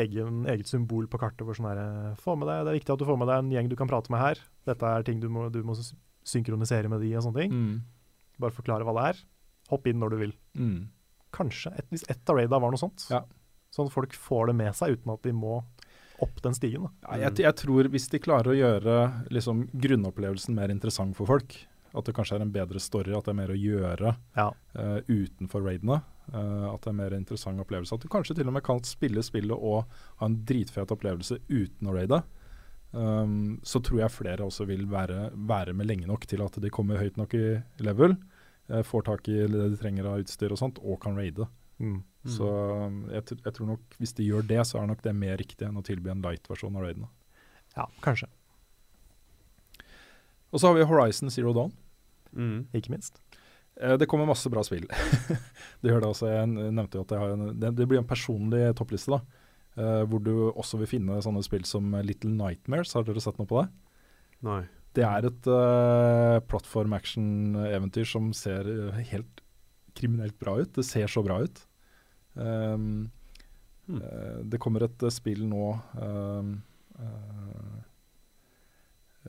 egen, 0.00 0.46
eget 0.48 0.66
symbol 0.70 1.06
på 1.08 1.18
kartet 1.20 1.44
hvor 1.44 1.56
sånn 1.58 1.68
der 1.68 1.80
eh, 1.82 2.14
få 2.16 2.36
med 2.40 2.48
deg, 2.48 2.62
Det 2.64 2.70
er 2.72 2.78
viktig 2.78 2.92
at 2.94 2.98
du 3.02 3.04
får 3.04 3.18
med 3.20 3.28
deg 3.28 3.38
en 3.42 3.50
gjeng 3.52 3.68
du 3.68 3.76
kan 3.76 3.88
prate 3.90 4.08
med 4.14 4.20
her. 4.22 4.38
Dette 4.68 4.92
er 4.98 5.06
ting 5.08 5.20
du 5.22 5.28
må, 5.32 5.48
du 5.52 5.62
må 5.66 5.74
synkronisere 6.28 6.90
med 6.92 7.00
de 7.04 7.14
og 7.16 7.24
sånne 7.26 7.42
ting. 7.46 7.52
mm, 7.56 7.80
Bare 8.42 8.54
forklare 8.54 8.84
hva 8.86 8.94
det 8.98 9.06
er. 9.14 9.24
Hopp 9.72 9.88
inn 9.90 9.98
når 10.00 10.14
du 10.14 10.20
vil. 10.26 10.36
mm. 10.56 10.78
Kanskje, 11.34 11.74
et, 11.76 11.84
hvis 11.92 12.06
ett 12.08 12.30
av 12.32 12.38
raida 12.38 12.56
var 12.56 12.72
noe 12.72 12.80
sånt. 12.80 13.02
Ja. 13.12 13.18
Sånn 13.74 13.90
at 13.90 13.92
folk 13.92 14.14
får 14.16 14.46
det 14.48 14.54
med 14.56 14.72
seg 14.78 14.94
uten 14.96 15.10
at 15.12 15.26
de 15.26 15.32
må 15.36 15.58
opp 16.24 16.38
den 16.42 16.54
stigen. 16.56 16.86
Ja, 17.04 17.18
jeg, 17.20 17.34
jeg 17.44 17.54
tror 17.60 17.88
hvis 17.92 18.08
de 18.10 18.18
klarer 18.24 18.48
å 18.54 18.56
gjøre 18.56 18.94
liksom, 19.30 19.66
grunnopplevelsen 19.76 20.56
mer 20.56 20.72
interessant 20.72 21.12
for 21.18 21.28
folk, 21.28 21.52
at 21.92 22.08
det 22.08 22.14
kanskje 22.16 22.38
er 22.38 22.46
en 22.46 22.54
bedre 22.54 22.80
story, 22.80 23.12
at 23.12 23.28
det 23.28 23.34
er 23.34 23.38
mer 23.42 23.52
å 23.52 23.58
gjøre 23.60 24.14
Ja. 24.40 24.48
uh, 24.76 24.98
utenfor 25.08 25.64
raidene, 25.68 26.00
Uh, 26.28 26.66
at 26.74 26.82
det 26.84 26.90
er 26.90 26.96
mer 26.98 27.14
interessant 27.16 27.56
opplevelse. 27.62 27.96
At 27.96 28.02
du 28.04 28.08
kanskje 28.12 28.34
til 28.36 28.48
og 28.50 28.52
med 28.52 28.60
kan 28.66 28.82
spille 28.84 29.22
spillet 29.24 29.56
og 29.56 29.86
ha 30.20 30.26
en 30.26 30.34
dritfet 30.44 30.90
opplevelse 30.92 31.38
uten 31.48 31.88
å 31.88 31.94
raide. 31.96 32.18
Um, 32.90 33.58
så 33.68 33.82
tror 33.84 34.00
jeg 34.00 34.14
flere 34.14 34.46
også 34.46 34.64
vil 34.68 34.86
være, 34.88 35.28
være 35.34 35.74
med 35.76 35.90
lenge 35.90 36.08
nok 36.08 36.24
til 36.28 36.40
at 36.40 36.54
de 36.62 36.70
kommer 36.72 37.00
høyt 37.00 37.18
nok 37.20 37.34
i 37.36 37.58
level, 37.84 38.16
uh, 38.72 38.80
får 38.86 39.04
tak 39.10 39.28
i 39.28 39.42
det 39.44 39.66
de 39.74 39.80
trenger 39.80 40.08
av 40.08 40.22
utstyr 40.22 40.54
og 40.54 40.60
sånt, 40.60 40.80
og 40.80 41.00
kan 41.02 41.18
raide. 41.18 41.46
Mm. 41.78 42.00
Så 42.28 42.48
um, 42.48 43.02
jeg, 43.12 43.38
jeg 43.44 43.54
tror 43.54 43.70
nok 43.74 43.98
hvis 44.00 44.16
de 44.16 44.26
gjør 44.26 44.48
det, 44.48 44.62
så 44.66 44.80
er 44.80 44.88
nok 44.90 45.04
det 45.04 45.14
mer 45.16 45.36
riktig 45.40 45.68
enn 45.68 45.78
å 45.78 45.84
tilby 45.84 46.12
en 46.12 46.24
light-versjon 46.24 46.76
av 46.80 46.88
raidene. 46.88 47.10
Ja, 47.76 47.86
kanskje. 48.04 48.30
Og 50.48 50.60
så 50.60 50.70
har 50.70 50.78
vi 50.78 50.88
Horizon 50.88 51.30
Zero 51.30 51.52
Dawn. 51.56 51.74
Mm. 52.32 52.66
Ikke 52.76 52.92
minst. 52.92 53.20
Eh, 53.80 53.94
det 54.00 54.06
kommer 54.06 54.26
masse 54.26 54.50
bra 54.50 54.64
spill. 54.64 54.88
det 55.80 55.92
gjør 55.92 56.02
det 56.02 56.10
også. 56.10 56.30
Jeg 56.32 56.48
nevnte 56.56 56.98
jo 56.98 57.04
at 57.04 57.14
jeg 57.14 57.22
har 57.22 57.34
en, 57.34 57.50
det, 57.52 57.74
det 57.78 57.86
blir 57.88 58.00
en 58.00 58.08
personlig 58.08 58.64
toppliste, 58.78 59.18
da. 59.18 59.37
Eh, 59.78 60.02
hvor 60.10 60.22
du 60.24 60.32
også 60.50 60.80
vil 60.82 60.90
finne 60.90 61.20
sånne 61.24 61.44
spill 61.46 61.64
som 61.68 61.94
Little 62.04 62.34
Nightmares. 62.34 62.94
Har 62.96 63.06
dere 63.06 63.22
sett 63.22 63.38
noe 63.40 63.48
på 63.48 63.62
det? 63.62 63.68
Nei. 64.46 64.62
Det 64.96 65.04
er 65.06 65.28
et 65.28 65.46
uh, 65.52 66.38
plattform 66.50 66.94
action-eventyr 66.96 68.08
som 68.08 68.32
ser 68.34 68.66
eh, 68.72 69.04
helt 69.12 69.44
kriminelt 69.98 70.38
bra 70.40 70.56
ut. 70.58 70.72
Det 70.74 70.86
ser 70.86 71.10
så 71.10 71.22
bra 71.26 71.40
ut. 71.44 71.62
Um, 72.38 73.08
Hmm. 73.88 74.02
uh, 74.04 74.40
det 74.44 74.60
kommer 74.60 74.84
et 74.84 75.04
spill 75.14 75.46
nå 75.48 75.70
um, 75.96 76.50
eh, 77.00 77.78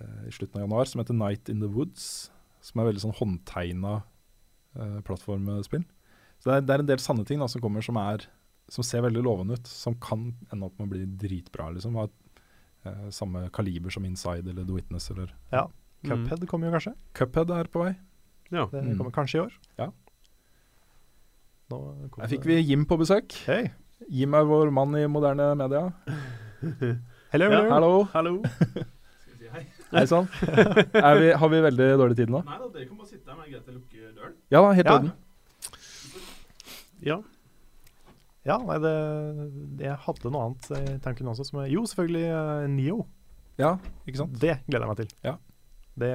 eh, 0.01 0.25
i 0.27 0.33
slutten 0.35 0.59
av 0.59 0.65
januar 0.65 0.89
som 0.89 0.99
heter 0.99 1.15
Night 1.15 1.51
in 1.51 1.63
the 1.63 1.69
Woods. 1.71 2.29
Som 2.59 2.81
er 2.81 2.89
veldig 2.89 3.05
sånn 3.05 3.15
håndtegna 3.15 4.01
uh, 4.75 4.99
plattformspill. 5.07 5.85
Så 6.43 6.49
det 6.49 6.57
er, 6.57 6.65
det 6.67 6.73
er 6.75 6.83
en 6.83 6.89
del 6.89 6.99
sanne 6.99 7.23
ting 7.27 7.39
da, 7.39 7.47
som 7.47 7.63
kommer 7.63 7.83
som, 7.83 7.95
er, 7.99 8.25
som 8.69 8.83
ser 8.83 9.01
veldig 9.01 9.23
lovende 9.25 9.53
ut. 9.59 9.67
Som 9.67 9.95
kan 9.99 10.33
ende 10.53 10.65
opp 10.69 10.77
med 10.79 10.87
å 10.87 10.91
bli 10.93 11.05
dritbra. 11.27 11.69
liksom. 11.73 11.95
Ha 11.95 12.07
eh, 12.85 13.09
samme 13.11 13.49
kaliber 13.51 13.89
som 13.91 14.05
Inside 14.05 14.47
eller 14.47 14.63
The 14.65 14.73
Witness. 14.73 15.09
Eller, 15.11 15.33
Ja. 15.51 15.67
Cuphead 16.05 16.47
kommer 16.47 16.67
jo 16.69 16.77
kanskje. 16.77 16.93
Cuphead 17.13 17.49
er 17.51 17.65
på 17.67 17.83
vei. 17.83 17.95
Ja. 18.51 18.65
Det 18.71 18.81
Mm. 18.83 18.97
kommer 18.97 19.11
kanskje 19.11 19.35
i 19.35 19.41
år. 19.45 19.51
Ja. 19.77 19.91
Nå 21.69 22.09
kommer 22.09 22.25
Her 22.25 22.31
fikk 22.37 22.45
vi 22.45 22.55
Jim 22.61 22.85
på 22.85 22.97
besøk. 22.97 23.31
Hei. 23.45 23.71
Jim 24.09 24.33
er 24.33 24.45
vår 24.47 24.71
mann 24.71 24.95
i 24.95 25.05
moderne 25.07 25.55
media. 25.57 25.91
Hello, 27.31 27.45
Ja, 27.51 27.61
hello. 27.61 27.69
Hallo. 27.69 28.07
Hallo. 28.13 28.43
Hei 29.91 30.05
sann. 30.05 30.27
Er 30.93 31.35
Har 31.37 31.49
vi 31.49 31.59
veldig 31.61 31.87
dårlig 31.97 32.15
tid 32.17 32.29
nå? 32.29 32.43
Nei 32.45 32.57
da, 32.61 32.67
dere 32.73 32.85
kan 32.87 32.97
bare 32.97 33.07
sitte 33.09 33.29
her, 33.29 33.37
men 33.37 33.49
greit 33.51 33.67
å 33.69 33.73
lukke 33.75 34.13
døren. 34.15 34.33
Ja 34.53 34.61
da, 34.61 34.71
helt 34.77 34.87
i 34.87 34.89
Ja. 34.89 34.97
orden. 34.97 35.11
Ja. 37.01 37.17
Ja, 38.49 38.57
nei, 38.65 38.79
det, 38.81 38.93
jeg 39.83 39.95
hadde 40.07 40.33
noe 40.33 40.47
annet 40.47 40.69
i 40.79 40.97
tanken 41.03 41.29
også. 41.29 41.45
Som, 41.47 41.61
jo, 41.69 41.85
selvfølgelig 41.91 42.25
uh, 42.33 42.65
Neo. 42.73 43.03
Ja, 43.59 43.75
ikke 44.07 44.23
sant? 44.23 44.37
Det 44.41 44.61
gleder 44.65 44.85
jeg 44.85 44.91
meg 44.91 45.01
til. 45.03 45.15
Ja. 45.27 45.35
Det, 45.99 46.11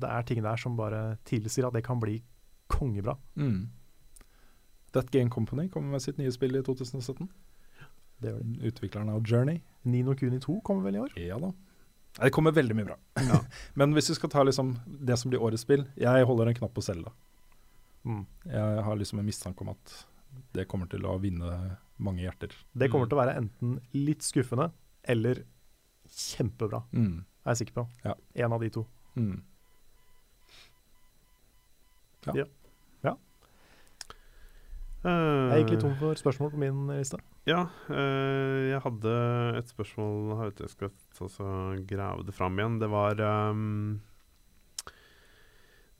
det 0.00 0.10
er 0.10 0.28
ting 0.28 0.44
der 0.44 0.60
som 0.60 0.78
bare 0.78 1.16
tilsier 1.28 1.68
at 1.68 1.76
det 1.76 1.84
kan 1.86 2.00
bli 2.00 2.20
kongebra. 2.70 3.16
Mm. 3.34 3.66
That 4.94 5.10
Game 5.10 5.30
Company 5.30 5.68
kommer 5.68 5.96
med 5.96 6.04
sitt 6.04 6.20
nye 6.22 6.32
spill 6.32 6.56
i 6.56 6.62
2017. 6.62 7.28
Det 8.22 8.30
gjør 8.30 8.40
de. 8.40 8.56
Utvikleren 8.70 9.10
av 9.10 9.24
Journey. 9.26 9.60
Nino 9.82 10.14
Kuni 10.16 10.38
2 10.40 10.60
kommer 10.64 10.86
vel 10.86 10.96
i 10.96 11.02
år? 11.02 11.16
Ja 11.20 11.38
da. 11.42 11.50
Det 12.14 12.30
kommer 12.30 12.54
veldig 12.54 12.76
mye 12.78 12.86
bra. 12.86 12.96
Men 13.78 13.92
hvis 13.96 14.12
vi 14.12 14.18
skal 14.20 14.30
ta 14.30 14.44
liksom 14.46 14.76
det 14.86 15.18
som 15.18 15.32
blir 15.32 15.42
årets 15.42 15.64
spill 15.66 15.82
Jeg 15.98 16.26
holder 16.28 16.52
en 16.52 16.58
knapp 16.60 16.74
på 16.76 16.84
Selda. 16.86 17.10
Mm. 18.06 18.22
Jeg 18.46 18.84
har 18.86 19.00
liksom 19.00 19.18
en 19.18 19.26
mistanke 19.26 19.66
om 19.66 19.72
at 19.74 19.94
det 20.54 20.66
kommer 20.70 20.88
til 20.90 21.04
å 21.10 21.16
vinne 21.20 21.50
mange 21.98 22.22
hjerter. 22.24 22.54
Det 22.74 22.88
kommer 22.92 23.08
til 23.10 23.18
å 23.18 23.22
være 23.22 23.36
enten 23.40 23.76
litt 23.94 24.22
skuffende 24.26 24.70
eller 25.04 25.42
kjempebra, 26.08 26.82
Mm. 26.94 27.24
er 27.44 27.54
jeg 27.54 27.66
sikker 27.66 27.74
på. 27.82 27.88
Ja. 28.04 28.14
En 28.46 28.52
av 28.52 28.60
de 28.60 28.70
to. 28.70 28.86
Mm. 29.16 29.42
Jeg 35.04 35.60
gikk 35.60 35.74
litt 35.74 35.82
tom 35.84 35.94
for 36.00 36.16
spørsmål 36.16 36.50
på 36.54 36.60
min 36.62 36.86
liste. 36.88 37.18
Ja, 37.44 37.66
eh, 37.92 38.70
jeg 38.72 38.80
hadde 38.86 39.12
et 39.58 39.68
spørsmål 39.68 40.38
her 40.38 40.52
ute. 40.54 40.64
Jeg 40.64 40.72
skal 40.72 40.92
ta 41.18 41.28
så 41.28 41.48
grave 41.84 42.24
det 42.24 42.32
fram 42.34 42.56
igjen. 42.56 42.78
Det 42.80 42.88
var 42.88 43.20
um, 43.20 44.00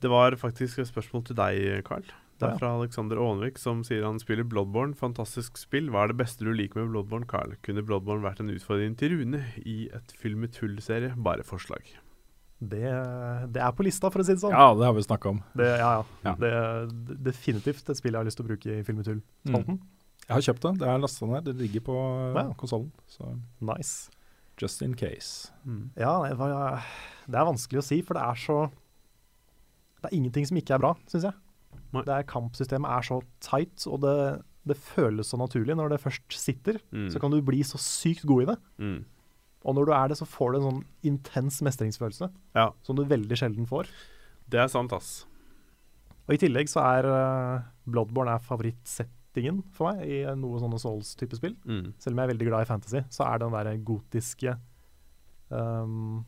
Det 0.01 0.09
var 0.09 0.35
faktisk 0.41 0.79
et 0.81 0.89
spørsmål 0.89 1.23
til 1.29 1.37
deg, 1.37 1.83
Carl. 1.85 2.03
Det 2.39 2.47
er 2.49 2.57
fra 2.59 2.73
Alexander 2.75 3.15
Aanvik, 3.23 3.57
som 3.61 3.79
sier 3.87 4.03
han 4.03 4.17
spiller 4.19 4.43
Bloodborne. 4.43 4.95
Fantastisk 4.99 5.55
spill. 5.61 5.87
Hva 5.93 6.03
er 6.03 6.11
det 6.11 6.17
beste 6.19 6.43
du 6.43 6.51
liker 6.51 6.81
med 6.81 6.89
Bloodborne, 6.91 7.27
Carl? 7.31 7.53
Kunne 7.63 7.83
Bloodborne 7.87 8.25
vært 8.25 8.41
en 8.43 8.51
utfordring 8.51 8.97
til 8.99 9.13
Rune 9.15 9.39
i 9.63 9.85
et 9.95 10.11
Fyll 10.19 10.35
med 10.35 10.51
tull-serie? 10.57 11.13
Bare 11.15 11.45
forslag. 11.47 11.85
Det, 12.59 12.81
det 13.55 13.61
er 13.61 13.71
på 13.75 13.83
lista, 13.87 14.09
for 14.11 14.19
å 14.23 14.25
si 14.27 14.33
det 14.35 14.41
sånn. 14.43 14.51
Ja, 14.55 14.67
det 14.75 14.83
har 14.87 14.95
vi 14.97 15.03
snakka 15.05 15.31
om. 15.31 15.39
Det, 15.59 15.69
ja, 15.79 15.89
ja. 16.01 16.03
Ja. 16.27 16.33
Det 16.39 16.51
er 16.59 16.91
definitivt 17.29 17.87
et 17.91 17.99
spill 17.99 18.15
jeg 18.15 18.19
har 18.19 18.27
lyst 18.27 18.39
til 18.39 18.47
å 18.47 18.49
bruke 18.51 18.77
i 18.79 18.83
Filmetull-spalten. 18.87 19.79
Jeg 20.25 20.33
har 20.33 20.45
kjøpt 20.49 20.63
det. 20.67 20.73
Det 20.81 20.87
er 20.91 21.01
lasta 21.03 21.27
ned. 21.29 21.45
Det 21.47 21.55
ligger 21.59 21.83
på 21.87 21.95
Ja. 22.35 22.45
konsollen. 22.59 22.91
Nice. 23.61 24.09
just 24.57 24.81
in 24.81 24.93
case. 24.95 25.51
Ja, 25.99 26.13
det, 26.27 26.37
var, 26.39 26.79
det 27.27 27.35
er 27.39 27.47
vanskelig 27.47 27.81
å 27.81 27.83
si, 27.83 28.01
for 28.07 28.15
det 28.15 28.23
er 28.23 28.35
så 28.39 28.59
Det 29.99 30.07
er 30.11 30.15
ingenting 30.15 30.45
som 30.47 30.55
ikke 30.57 30.75
er 30.77 30.79
bra, 30.79 30.93
syns 31.11 31.25
jeg. 31.27 31.33
Nei. 31.93 32.03
Det 32.07 32.13
er 32.15 32.23
Kampsystemet 32.29 32.89
er 32.91 33.01
så 33.07 33.21
tight, 33.43 33.85
og 33.91 34.01
det, 34.03 34.15
det 34.67 34.77
føles 34.77 35.27
så 35.31 35.37
naturlig. 35.39 35.75
Når 35.77 35.89
det 35.95 36.01
først 36.03 36.35
sitter, 36.39 36.79
Mm. 36.91 37.09
så 37.13 37.19
kan 37.21 37.31
du 37.31 37.41
bli 37.41 37.61
så 37.63 37.77
sykt 37.81 38.25
god 38.25 38.43
i 38.43 38.49
det. 38.53 38.57
Mm. 38.79 39.05
Og 39.65 39.75
når 39.75 39.85
du 39.85 39.91
er 39.97 40.07
det, 40.09 40.17
så 40.19 40.25
får 40.29 40.51
du 40.51 40.57
en 40.59 40.65
sånn 40.69 40.83
intens 41.03 41.61
mestringsfølelse 41.65 42.27
Ja, 42.55 42.67
som 42.85 42.95
du 42.95 43.03
veldig 43.03 43.35
sjelden 43.39 43.65
får. 43.65 43.87
det 44.47 44.59
er 44.61 44.67
sant, 44.69 44.93
ass. 44.93 45.25
Og 46.27 46.35
i 46.35 46.37
tillegg 46.37 46.69
så 46.69 46.81
er 46.85 47.05
eh, 47.09 47.63
Bloodborne 47.89 48.33
er 48.35 48.39
favorittsettingen 48.45 49.63
for 49.73 49.91
meg 49.93 50.05
i 50.09 50.19
noe 50.37 50.59
sånne 50.61 50.77
Souls-type 50.81 51.35
spill. 51.37 51.55
Mm. 51.65 51.93
Selv 51.97 52.13
om 52.13 52.21
jeg 52.21 52.29
er 52.29 52.33
veldig 52.33 52.47
glad 52.49 52.61
i 52.61 52.69
fantasy, 52.69 53.01
så 53.09 53.25
er 53.25 53.41
den 53.41 53.51
der 53.57 53.77
gotiske, 53.85 54.55
um, 55.49 56.23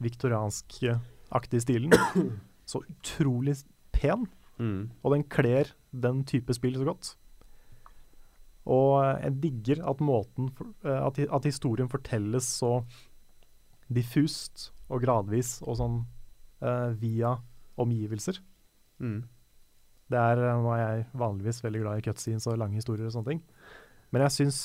viktoriansk-aktige 0.00 1.60
stilen 1.64 1.92
så 2.70 2.82
utrolig 2.88 3.56
pen. 3.92 4.26
Mm. 4.60 4.90
Og 5.02 5.14
den 5.16 5.24
kler 5.32 5.72
den 5.90 6.22
type 6.28 6.54
spill 6.54 6.76
så 6.76 6.86
godt. 6.86 7.14
Og 8.70 9.00
jeg 9.22 9.38
digger 9.42 9.84
at 9.88 10.02
måten 10.04 10.50
eh, 10.84 11.00
at, 11.00 11.18
at 11.18 11.48
historien 11.48 11.88
fortelles 11.90 12.46
så 12.60 12.80
diffust 13.90 14.68
og 14.90 15.02
gradvis 15.02 15.58
og 15.64 15.78
sånn 15.80 15.96
uh, 16.62 16.90
via 16.98 17.32
omgivelser. 17.80 18.38
Mm. 19.02 19.22
Det 20.10 20.18
er, 20.18 20.42
eh, 20.44 20.60
Nå 20.62 20.72
er 20.74 20.80
jeg 20.82 21.06
vanligvis 21.18 21.62
veldig 21.64 21.82
glad 21.84 22.00
i 22.00 22.04
cutscenes 22.06 22.46
og 22.50 22.58
lange 22.60 22.78
historier 22.78 23.08
og 23.08 23.14
sånne 23.14 23.32
ting. 23.32 23.42
Men 24.10 24.26
jeg 24.26 24.36
syns 24.36 24.60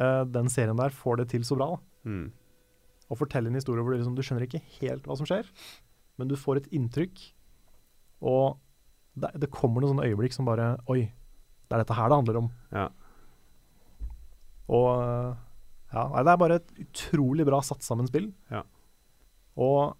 uh, 0.00 0.24
den 0.28 0.50
serien 0.52 0.80
der 0.80 0.92
får 0.96 1.22
det 1.22 1.30
til 1.32 1.44
så 1.46 1.56
bra. 1.60 1.74
da. 1.74 2.10
Mm. 2.10 2.26
Å 3.12 3.18
fortelle 3.20 3.52
en 3.52 3.58
historie 3.60 3.84
hvor 3.84 3.94
du, 3.94 4.00
liksom, 4.00 4.16
du 4.16 4.24
skjønner 4.24 4.46
ikke 4.48 4.64
helt 4.80 5.06
hva 5.08 5.16
som 5.20 5.28
skjer, 5.28 5.48
men 6.18 6.30
du 6.30 6.36
får 6.40 6.62
et 6.62 6.70
inntrykk. 6.76 7.20
Og 8.24 8.56
det, 9.16 9.30
det 9.44 9.50
kommer 9.54 9.80
noen 9.84 9.94
sånne 9.94 10.08
øyeblikk 10.10 10.32
som 10.34 10.46
bare 10.48 10.72
Oi, 10.90 11.04
det 11.68 11.76
er 11.76 11.82
dette 11.84 11.94
her 11.96 12.08
det 12.10 12.16
handler 12.20 12.38
om. 12.42 12.48
Ja. 12.74 12.88
Og 14.74 15.36
ja, 15.94 16.04
nei, 16.10 16.22
det 16.26 16.32
er 16.32 16.40
bare 16.40 16.56
et 16.60 16.72
utrolig 16.82 17.46
bra 17.46 17.60
satt 17.64 17.84
sammen 17.86 18.08
spill. 18.10 18.30
Ja. 18.50 18.64
Og 19.60 19.94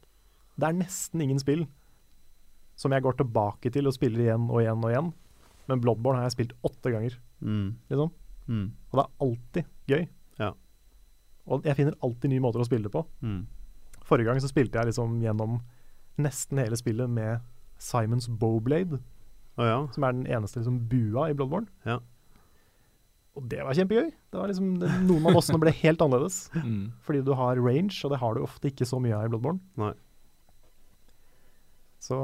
det 0.58 0.68
er 0.68 0.78
nesten 0.78 1.22
ingen 1.22 1.38
spill 1.42 1.66
som 2.78 2.90
jeg 2.94 3.04
går 3.04 3.14
tilbake 3.20 3.70
til 3.74 3.86
og 3.86 3.94
spiller 3.94 4.24
igjen 4.24 4.48
og 4.50 4.58
igjen 4.64 4.82
og 4.82 4.90
igjen. 4.90 5.12
Men 5.70 5.80
Bloodborne 5.84 6.18
har 6.20 6.26
jeg 6.28 6.36
spilt 6.38 6.56
åtte 6.66 6.90
ganger, 6.92 7.18
Mm. 7.44 7.76
liksom. 7.90 8.10
Mm. 8.48 8.66
Og 8.90 8.98
det 8.98 9.02
er 9.04 9.24
alltid 9.26 9.64
gøy. 9.88 10.08
Ja. 10.40 10.50
Og 11.46 11.64
jeg 11.64 11.76
finner 11.76 11.94
alltid 12.02 12.30
nye 12.30 12.40
måter 12.40 12.60
å 12.60 12.66
spille 12.66 12.88
det 12.88 12.92
på. 12.92 13.04
Mm. 13.22 13.46
Forrige 14.04 14.26
gang 14.28 14.40
så 14.40 14.48
spilte 14.50 14.78
jeg 14.80 14.86
liksom 14.90 15.20
gjennom 15.22 15.60
nesten 16.18 16.58
hele 16.60 16.76
spillet 16.76 17.08
med 17.10 17.40
Simons 17.78 18.28
Bowblade, 18.28 19.01
Oh, 19.55 19.62
ja. 19.62 19.76
som 19.94 20.02
er 20.02 20.16
den 20.16 20.26
eneste 20.26 20.59
liksom 20.59 20.80
bua 20.90 21.28
i 21.30 21.34
Bloodborne. 21.38 21.68
Ja. 21.86 22.01
Og 23.38 23.44
det 23.51 23.60
var 23.66 23.74
kjempegøy. 23.74 24.09
Det 24.10 24.38
var 24.38 24.51
liksom, 24.51 24.72
det, 24.82 24.88
noen 25.06 25.28
av 25.30 25.36
bossene 25.38 25.60
ble 25.62 25.70
helt 25.82 26.02
annerledes. 26.02 26.48
Mm. 26.64 26.88
Fordi 27.06 27.20
du 27.26 27.32
har 27.38 27.60
range, 27.62 27.94
og 28.06 28.10
det 28.14 28.18
har 28.22 28.34
du 28.34 28.42
ofte 28.42 28.70
ikke 28.70 28.86
så 28.88 28.98
mye 29.02 29.14
av 29.14 29.26
i 29.26 29.30
Bloodborne. 29.30 29.62
Nei. 29.78 29.92
Så 32.02 32.18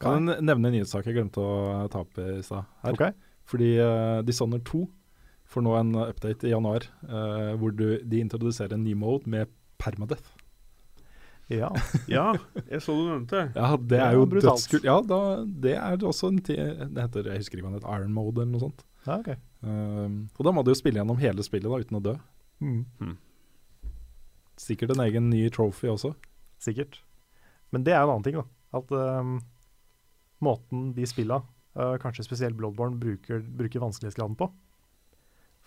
Kan 0.00 0.30
jeg 0.30 0.44
nevne 0.46 0.70
en 0.70 0.76
nyhetssak 0.78 1.08
jeg 1.10 1.18
glemte 1.18 1.42
å 1.42 1.88
ta 1.90 2.04
opp 2.04 2.18
i 2.22 2.38
stad? 2.46 2.70
Okay. 2.92 3.12
Fordi 3.48 3.72
uh, 3.82 4.20
Dishonored 4.26 4.64
2 4.68 4.84
får 5.48 5.64
nå 5.64 5.74
en 5.78 5.94
update 6.04 6.46
i 6.46 6.52
januar 6.52 6.86
uh, 7.08 7.56
hvor 7.58 7.74
du, 7.74 7.98
de 8.04 8.20
introduserer 8.22 8.76
en 8.76 8.84
ny 8.84 8.94
mode 8.98 9.26
med 9.30 9.50
permadeath. 9.80 10.37
Ja. 11.48 11.70
Ja, 12.12 12.26
jeg 12.68 12.82
så 12.84 12.92
du 12.92 13.06
nevnte. 13.08 13.46
Ja, 13.56 13.70
det 13.80 14.00
er 14.04 14.16
jo 14.18 14.26
ja, 14.26 14.40
dødskult. 14.50 14.84
Ja, 14.84 14.98
da, 15.00 15.20
det 15.48 15.74
er 15.80 16.02
også 16.04 16.28
en 16.32 16.42
tid 16.44 16.82
Det 16.92 17.06
heter, 17.06 17.30
jeg 17.32 17.40
husker 17.44 17.56
ikke 17.60 17.68
hva 17.68 17.72
det 17.72 17.80
heter, 17.80 17.94
Iron 18.02 18.12
Mode 18.16 18.42
eller 18.42 18.52
noe 18.52 18.64
sånt. 18.66 18.84
ja, 19.06 19.16
OK. 19.22 19.30
Um, 19.64 20.18
og 20.38 20.44
da 20.46 20.52
må 20.54 20.62
du 20.62 20.70
jo 20.70 20.76
spille 20.78 21.00
gjennom 21.00 21.18
hele 21.18 21.42
spillet 21.42 21.66
da, 21.72 21.78
uten 21.82 21.98
å 21.98 22.02
dø. 22.04 22.12
Mm, 22.62 23.16
Sikkert 24.58 24.92
en 24.94 25.02
egen 25.06 25.28
ny 25.30 25.44
trophy 25.54 25.88
også. 25.90 26.12
sikkert. 26.62 27.00
Men 27.72 27.84
det 27.86 27.92
er 27.94 28.02
en 28.02 28.10
annen 28.12 28.24
ting, 28.26 28.36
da. 28.38 28.44
At 28.78 28.90
um, 28.92 29.38
måten 30.44 30.92
de 30.96 31.06
spilla, 31.08 31.40
uh, 31.78 31.96
kanskje 32.02 32.24
spesielt 32.26 32.56
Bloodborne, 32.58 32.98
bruker, 33.00 33.40
bruker 33.40 33.82
vanskelighetsgraden 33.82 34.36
på. 34.40 34.48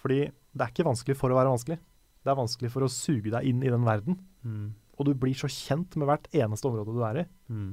Fordi 0.02 0.22
det 0.30 0.66
er 0.66 0.72
ikke 0.74 0.88
vanskelig 0.88 1.16
for 1.20 1.32
å 1.32 1.38
være 1.38 1.52
vanskelig. 1.54 1.78
Det 2.22 2.32
er 2.32 2.38
vanskelig 2.38 2.72
for 2.74 2.86
å 2.86 2.92
suge 2.92 3.32
deg 3.34 3.48
inn 3.50 3.62
i 3.66 3.72
den 3.72 3.86
verden. 3.88 4.18
Mm. 4.46 4.72
Og 5.02 5.08
du 5.08 5.16
blir 5.18 5.34
så 5.38 5.50
kjent 5.50 5.98
med 5.98 6.06
hvert 6.10 6.28
eneste 6.38 6.70
område 6.70 6.94
du 6.94 7.02
er 7.08 7.24
i. 7.24 7.26
Mm. 7.50 7.72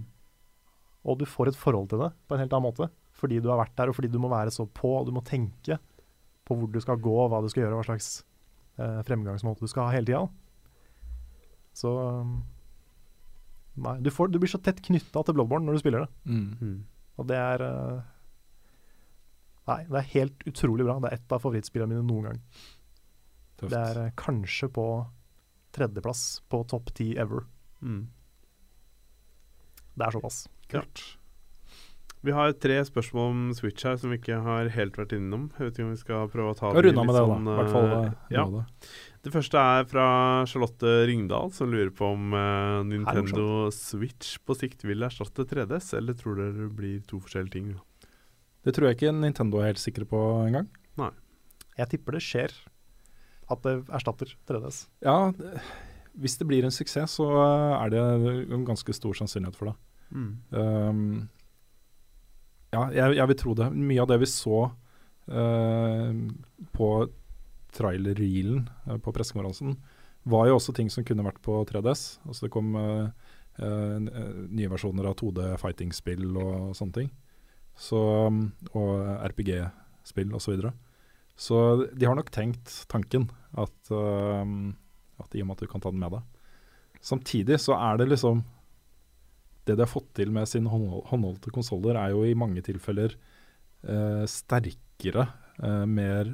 Og 1.09 1.21
du 1.21 1.27
får 1.29 1.53
et 1.53 1.59
forhold 1.59 1.91
til 1.93 2.01
det 2.01 2.11
på 2.25 2.35
en 2.35 2.43
helt 2.43 2.57
annen 2.57 2.71
måte. 2.71 2.89
Fordi 3.19 3.41
du 3.43 3.51
har 3.53 3.61
vært 3.61 3.77
der, 3.77 3.91
og 3.91 3.99
fordi 3.99 4.11
du 4.13 4.21
må 4.23 4.31
være 4.33 4.53
så 4.55 4.65
på, 4.65 4.95
og 5.01 5.09
du 5.09 5.15
må 5.15 5.25
tenke 5.27 5.77
på 6.49 6.57
hvor 6.57 6.71
du 6.73 6.81
skal 6.81 7.01
gå, 7.03 7.17
hva 7.29 7.43
du 7.45 7.49
skal 7.53 7.67
gjøre, 7.67 7.81
hva 7.81 7.87
slags 7.89 8.23
eh, 8.81 9.01
fremgangsmåte 9.05 9.65
du 9.65 9.71
skal 9.71 9.89
ha 9.89 9.97
hele 9.99 10.09
tida. 10.09 10.23
Så 11.77 11.93
um, 11.93 12.39
Nei, 13.79 13.99
du, 14.03 14.11
får, 14.11 14.33
du 14.35 14.41
blir 14.43 14.51
så 14.51 14.59
tett 14.59 14.81
knytta 14.83 15.23
til 15.23 15.37
Bloodborne 15.37 15.69
når 15.69 15.77
du 15.77 15.83
spiller 15.85 16.03
det. 16.03 16.33
Mm. 16.33 16.79
Og 17.19 17.29
det 17.31 17.37
er 17.39 17.63
eh, 17.67 18.01
Nei, 19.69 19.83
det 19.85 20.01
er 20.01 20.11
helt 20.15 20.49
utrolig 20.49 20.87
bra. 20.89 20.97
Det 21.05 21.11
er 21.11 21.21
et 21.21 21.37
av 21.37 21.45
favorittspillene 21.45 21.93
mine 21.93 22.07
noen 22.09 22.31
gang. 22.31 22.41
Tøft. 23.61 23.71
Det 23.71 23.79
er 23.79 24.01
eh, 24.03 24.15
kanskje 24.19 24.71
på 24.75 24.87
tredjeplass 25.75 26.41
på 26.51 26.63
topp 26.71 26.93
ti 26.97 27.13
ever. 27.19 27.47
Mm. 27.83 28.07
Det 29.99 30.07
er 30.07 30.15
såpass. 30.15 30.45
Kult. 30.71 31.05
Vi 32.27 32.35
har 32.35 32.51
tre 32.59 32.81
spørsmål 32.83 33.29
om 33.31 33.43
Switch 33.55 33.85
her 33.87 33.99
som 33.99 34.11
vi 34.11 34.19
ikke 34.19 34.41
har 34.43 34.71
helt 34.75 34.97
vært 34.99 35.15
innom. 35.15 35.49
Jeg 35.55 35.69
vet 35.69 35.77
ikke 35.77 35.87
om 35.87 35.93
vi 35.93 36.01
skal 36.01 36.31
prøve 36.33 36.51
å 36.51 36.57
ta 36.59 36.73
det 36.75 36.89
litt 36.89 36.99
med 36.99 37.15
det, 37.15 37.21
da. 37.21 37.29
sånn, 37.31 37.47
I 37.47 37.59
hvert 37.61 37.71
fall 37.77 37.87
eh, 37.87 38.09
eh, 38.09 38.33
ja. 38.35 38.45
det. 38.55 38.63
Det 39.23 39.35
første 39.35 39.63
er 39.75 39.87
fra 39.91 40.07
Charlotte 40.51 40.95
Ringdal, 41.11 41.53
som 41.55 41.71
lurer 41.71 41.93
på 41.95 42.11
om 42.17 42.35
uh, 42.35 42.81
Nintendo 42.87 43.69
Switch 43.75 44.35
på 44.43 44.57
sikt 44.59 44.83
vil 44.89 45.07
erstatte 45.07 45.47
3DS, 45.47 45.93
eller 45.99 46.19
tror 46.19 46.41
dere 46.41 46.57
det 46.57 46.73
blir 46.79 46.99
to 47.07 47.21
forskjellige 47.23 47.55
ting? 47.55 47.71
Det 48.67 48.75
tror 48.75 48.89
jeg 48.89 48.99
ikke 48.99 49.15
Nintendo 49.15 49.63
er 49.63 49.71
helt 49.71 49.83
sikre 49.83 50.09
på 50.09 50.23
engang. 50.49 50.71
Jeg 51.79 51.93
tipper 51.93 52.17
det 52.17 52.25
skjer 52.27 52.53
at 53.49 53.65
det 53.65 53.75
erstatter 53.97 54.35
3DS. 54.49 54.87
Ja, 55.05 55.33
hvis 56.19 56.37
det 56.39 56.49
blir 56.51 56.67
en 56.67 56.75
suksess, 56.75 57.19
så 57.21 57.29
er 57.79 57.93
det 57.93 58.03
en 58.03 58.67
ganske 58.67 58.95
stor 58.97 59.17
sannsynlighet 59.17 59.59
for 59.59 59.71
det. 59.71 59.77
Um, 60.11 61.29
ja, 62.73 62.89
jeg, 62.93 63.17
jeg 63.19 63.31
vil 63.31 63.39
tro 63.39 63.55
det. 63.59 63.69
Mye 63.77 64.03
av 64.03 64.11
det 64.11 64.19
vi 64.23 64.29
så 64.31 64.65
uh, 64.69 66.11
på 66.77 66.91
trailer-reelen 67.79 68.67
uh, 68.89 68.99
på 68.99 69.15
pressekonferansen, 69.15 69.77
var 70.29 70.49
jo 70.49 70.59
også 70.59 70.75
ting 70.77 70.91
som 70.93 71.07
kunne 71.09 71.25
vært 71.25 71.41
på 71.45 71.63
3DS. 71.71 72.19
Altså 72.27 72.47
det 72.47 72.53
kom 72.53 72.75
uh, 72.77 73.09
nye 73.59 74.71
versjoner 74.71 75.09
av 75.09 75.17
2D 75.19 75.55
fighting-spill 75.63 76.29
og 76.37 76.77
sånne 76.79 77.01
ting. 77.01 77.09
Så, 77.79 77.99
um, 78.27 78.49
og 78.75 78.99
RPG-spill 79.31 80.35
osv. 80.35 80.45
Så, 80.45 80.57
videre. 80.57 80.75
Så 81.39 81.87
de 81.95 82.07
har 82.09 82.19
nok 82.19 82.33
tenkt 82.35 82.73
tanken 82.91 83.29
at, 83.55 83.77
uh, 83.95 84.43
at 85.23 85.37
i 85.37 85.43
og 85.45 85.49
med 85.49 85.57
at 85.57 85.65
du 85.65 85.71
kan 85.71 85.83
ta 85.83 85.93
den 85.95 86.03
med 86.03 86.17
deg. 86.17 86.25
Samtidig 86.99 87.61
så 87.63 87.77
er 87.79 88.01
det 88.01 88.09
liksom 88.11 88.43
Det 89.69 89.77
de 89.77 89.85
har 89.85 89.91
fått 89.91 90.09
til 90.17 90.33
med 90.33 90.49
sine 90.49 90.71
håndholdte 90.73 91.53
konsoller, 91.53 91.95
er 91.95 92.15
jo 92.15 92.23
i 92.25 92.33
mange 92.35 92.63
tilfeller 92.65 93.13
uh, 93.85 94.25
sterkere, 94.25 95.27
uh, 95.61 95.85
mer 95.85 96.31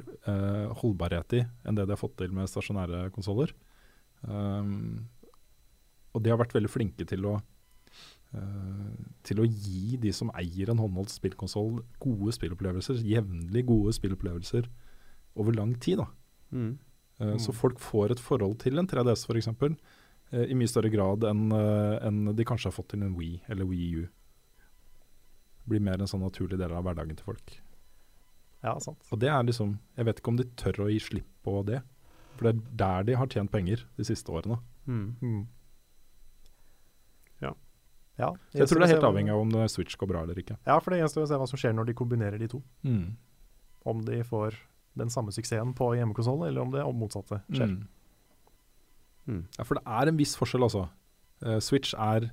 holdbarhet 0.79 1.35
i 1.35 1.41
enn 1.43 1.75
det 1.75 1.83
de 1.83 1.91
har 1.91 1.99
fått 1.99 2.15
til 2.21 2.31
med 2.31 2.47
stasjonære 2.47 3.09
konsoller. 3.11 3.51
Um, 4.23 5.03
og 6.15 6.23
de 6.23 6.31
har 6.31 6.39
vært 6.39 6.55
veldig 6.55 6.71
flinke 6.71 7.05
til 7.05 7.27
å 7.27 7.41
til 9.23 9.39
å 9.39 9.45
gi 9.47 9.95
de 10.01 10.09
som 10.11 10.27
eier 10.35 10.67
en 10.67 10.79
håndholdt 10.81 11.13
spillkonsoll, 11.13 11.77
gode 12.03 12.33
spillopplevelser. 12.35 12.97
Jevnlig 13.07 13.61
gode 13.69 13.93
spillopplevelser 13.95 14.67
over 15.35 15.53
lang 15.53 15.75
tid. 15.79 15.97
da. 15.97 16.07
Mm. 16.51 16.77
Eh, 17.19 17.37
Så 17.37 17.53
folk 17.53 17.79
får 17.79 18.11
et 18.11 18.19
forhold 18.19 18.59
til 18.59 18.79
en 18.79 18.87
3DS 18.87 19.25
f.eks. 19.27 19.47
Uh, 20.33 20.41
i 20.49 20.55
mye 20.57 20.67
større 20.67 20.89
grad 20.89 21.23
enn 21.29 21.51
eh, 21.53 22.07
enn 22.07 22.31
de 22.33 22.45
kanskje 22.49 22.71
har 22.71 22.73
fått 22.73 22.89
til 22.95 23.03
en 23.05 23.13
Wii 23.15 23.43
eller 23.47 23.67
Wii 23.69 23.89
U. 24.01 24.07
Blir 25.69 25.83
mer 25.85 26.01
en 26.01 26.09
sånn 26.09 26.23
naturlig 26.25 26.57
del 26.57 26.73
av 26.73 26.83
hverdagen 26.85 27.15
til 27.17 27.27
folk. 27.27 27.53
Ja, 28.65 28.73
sant. 28.81 29.05
Og 29.13 29.21
det 29.21 29.29
er 29.29 29.43
liksom 29.45 29.77
Jeg 29.95 30.07
vet 30.07 30.19
ikke 30.19 30.31
om 30.33 30.39
de 30.39 30.47
tør 30.57 30.87
å 30.87 30.89
gi 30.89 30.97
slipp 30.99 31.29
på 31.45 31.59
det. 31.67 31.83
For 32.35 32.47
det 32.47 32.55
er 32.55 32.77
der 32.81 33.05
de 33.07 33.19
har 33.19 33.29
tjent 33.29 33.51
penger 33.53 33.85
de 33.95 34.03
siste 34.03 34.33
årene. 34.33 34.57
Mm. 34.89 35.15
Mm. 35.21 35.43
Ja. 37.45 37.53
ja 38.17 38.33
Så 38.49 38.63
jeg 38.63 38.67
tror 38.71 38.81
det 38.81 38.89
er 38.89 38.95
helt 38.97 39.09
avhengig 39.13 39.35
av 39.35 39.43
om 39.45 39.53
Switch 39.69 39.95
går 39.95 40.09
bra 40.09 40.23
eller 40.25 40.41
ikke. 40.41 40.57
Ja, 40.65 40.79
for 40.81 40.91
det 40.91 41.03
gjenstår 41.03 41.27
å 41.27 41.29
se 41.29 41.39
hva 41.39 41.47
som 41.53 41.61
skjer 41.61 41.77
når 41.77 41.91
de 41.91 41.99
kombinerer 42.01 42.41
de 42.41 42.49
to. 42.51 42.63
Mm. 42.83 43.13
Om 43.85 44.01
de 44.09 44.23
får 44.25 44.57
den 44.99 45.11
samme 45.13 45.33
suksessen 45.35 45.73
på 45.77 45.91
hjemmekonsoll, 45.97 46.47
eller 46.47 46.63
om 46.63 46.71
det 46.73 46.85
motsatte 46.95 47.41
skjer. 47.49 47.73
Mm. 47.73 47.83
Mm. 49.25 49.43
Ja, 49.57 49.65
for 49.65 49.79
det 49.79 49.85
er 49.99 50.11
en 50.11 50.19
viss 50.19 50.35
forskjell, 50.39 50.65
altså. 50.67 50.87
Uh, 51.43 51.57
Switch 51.63 51.95
er 51.97 52.29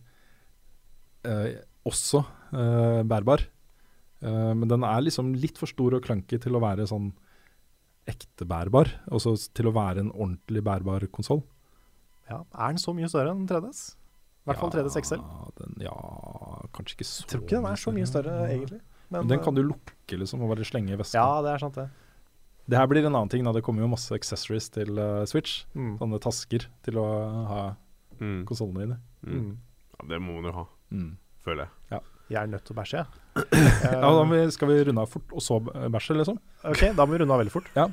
uh, 1.26 1.48
også 1.88 2.22
uh, 2.52 3.02
bærbar. 3.08 3.46
Eh, 4.22 4.52
men 4.54 4.70
den 4.70 4.84
er 4.86 5.02
liksom 5.02 5.34
litt 5.34 5.58
for 5.58 5.70
stor 5.70 5.96
og 5.96 6.04
clunky 6.06 6.38
til 6.42 6.54
å 6.54 6.62
være 6.62 6.86
sånn 6.90 7.10
ekte 8.10 8.46
bærbar. 8.48 8.90
Altså 9.10 9.34
til 9.54 9.70
å 9.70 9.74
være 9.74 10.04
en 10.04 10.12
ordentlig 10.14 10.62
bærbar 10.66 11.06
konsoll. 11.14 11.42
Ja. 12.30 12.42
Er 12.54 12.72
den 12.72 12.80
så 12.82 12.94
mye 12.96 13.10
større 13.10 13.34
enn 13.34 13.48
3DS? 13.50 13.82
I 14.42 14.50
hvert 14.50 14.62
fall 14.62 14.72
3DS 14.74 14.98
XL. 15.02 15.26
Den, 15.58 15.74
ja, 15.84 15.96
kanskje 16.74 16.96
ikke 16.96 17.06
så 17.06 17.24
Jeg 17.24 17.30
tror 17.30 17.44
ikke 17.44 17.58
den 17.58 17.68
er 17.70 17.82
så 17.82 17.94
mye 17.94 18.08
større, 18.10 18.38
egentlig. 18.50 18.80
Men 19.12 19.28
den 19.28 19.42
kan 19.44 19.54
du 19.54 19.60
lukke 19.66 20.18
liksom 20.18 20.42
og 20.42 20.54
bare 20.54 20.66
slenge 20.66 20.94
i 20.94 20.98
veska. 20.98 21.20
Ja, 21.20 21.42
det 21.44 21.52
er 21.52 21.62
sant, 21.62 21.78
det. 21.78 21.90
Det 22.70 22.78
her 22.78 22.86
blir 22.86 23.04
en 23.06 23.14
annen 23.16 23.28
ting. 23.32 23.42
da 23.44 23.52
Det 23.52 23.62
kommer 23.66 23.82
jo 23.82 23.88
masse 23.90 24.14
accessories 24.14 24.68
til 24.70 24.94
uh, 24.98 25.24
Switch. 25.26 25.64
Mm. 25.74 25.96
Sånne 25.98 26.20
tasker 26.22 26.68
til 26.86 27.00
å 27.02 27.06
ha 27.50 27.62
Mm. 28.22 28.44
konsollene 28.46 28.84
dine. 28.84 28.96
Mm. 29.26 29.56
Ja, 29.98 30.04
det 30.12 30.18
må 30.22 30.36
man 30.36 30.44
jo 30.46 30.52
ha, 30.60 30.66
Mm. 30.92 31.16
føler 31.44 31.66
jeg. 31.90 32.00
Jeg 32.30 32.38
er 32.42 32.46
nødt 32.46 32.64
til 32.64 32.72
å 32.74 32.78
bæsje, 32.78 33.00
jeg. 33.02 33.06
Ja, 33.92 34.00
da 34.00 34.22
må 34.24 34.38
skal 34.54 34.68
vi 34.68 34.84
runde 34.86 35.02
av 35.02 35.08
fort, 35.10 35.32
og 35.32 35.42
så 35.42 35.58
bæsje, 35.90 36.14
liksom? 36.16 36.38
Ok, 36.64 36.94
da 36.96 37.04
må 37.04 37.12
vi 37.16 37.18
runde 37.24 37.34
av 37.34 37.40
veldig 37.42 37.52
fort. 37.52 37.68
Ja. 37.74 37.88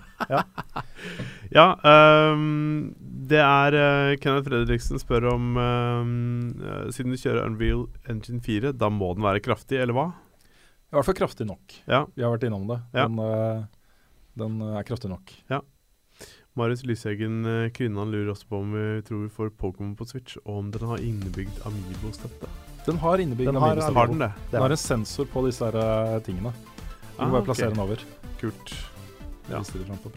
Ja, 1.49 1.65
ehm, 1.91 2.93
det 3.27 3.41
er 3.41 3.73
uh, 3.79 4.15
Kenneth 4.21 4.47
Fredriksen 4.47 5.01
spør 5.01 5.31
om 5.33 5.57
ehm, 5.57 6.13
eh, 6.61 6.85
Siden 6.93 7.11
du 7.11 7.17
kjører 7.19 7.47
Unreal 7.49 7.87
Engine 8.07 8.39
4, 8.45 8.71
da 8.77 8.89
må 8.93 9.11
den 9.17 9.25
være 9.25 9.41
kraftig, 9.43 9.81
eller 9.81 9.97
hva? 9.97 10.07
I 10.89 10.95
hvert 10.97 11.05
fall 11.09 11.17
kraftig 11.19 11.45
nok. 11.49 11.75
Ja. 11.89 12.05
Vi 12.15 12.23
har 12.25 12.31
vært 12.37 12.47
innom 12.47 12.67
det. 12.69 12.79
Ja. 12.93 13.07
Men 13.09 13.25
eh, 13.25 13.65
den 14.37 14.61
er 14.61 14.83
kraftig 14.83 15.09
nok. 15.09 15.31
Ja. 15.49 15.61
Marius 16.57 16.83
Lyseggen 16.83 17.45
eh, 17.45 17.69
Kvinnan 17.71 18.11
lurer 18.11 18.33
også 18.33 18.47
på 18.49 18.59
om 18.59 18.73
vi 18.73 19.01
tror 19.07 19.21
vi 19.23 19.29
får 19.29 19.51
Pokémon 19.59 19.95
på 19.95 20.07
Switch, 20.09 20.37
og 20.45 20.57
om 20.63 20.71
den 20.71 20.87
har 20.89 20.97
innebygd 20.97 21.61
Amiibo-støtte. 21.65 22.49
Den 22.85 22.97
har 22.97 23.17
innebygd 23.21 23.47
Den 23.51 23.55
har. 23.61 23.79
Har 23.95 24.07
den 24.07 24.19
det? 24.19 24.31
Den 24.51 24.61
har 24.61 24.69
en 24.75 24.77
sensor 24.77 25.25
på 25.29 25.45
disse 25.47 25.65
her, 25.65 25.77
eh, 25.79 26.19
tingene. 26.25 26.51
Du 26.53 27.25
må 27.25 27.27
Ah, 27.27 27.31
bare 27.31 27.43
plassere 27.43 27.45
plassere 27.45 27.69
den 27.73 27.79
over. 27.79 28.03
Kult. 28.39 28.73
Ja. 29.49 29.55
Ja. 29.55 29.59
Viste 29.59 29.79
på. 30.03 30.11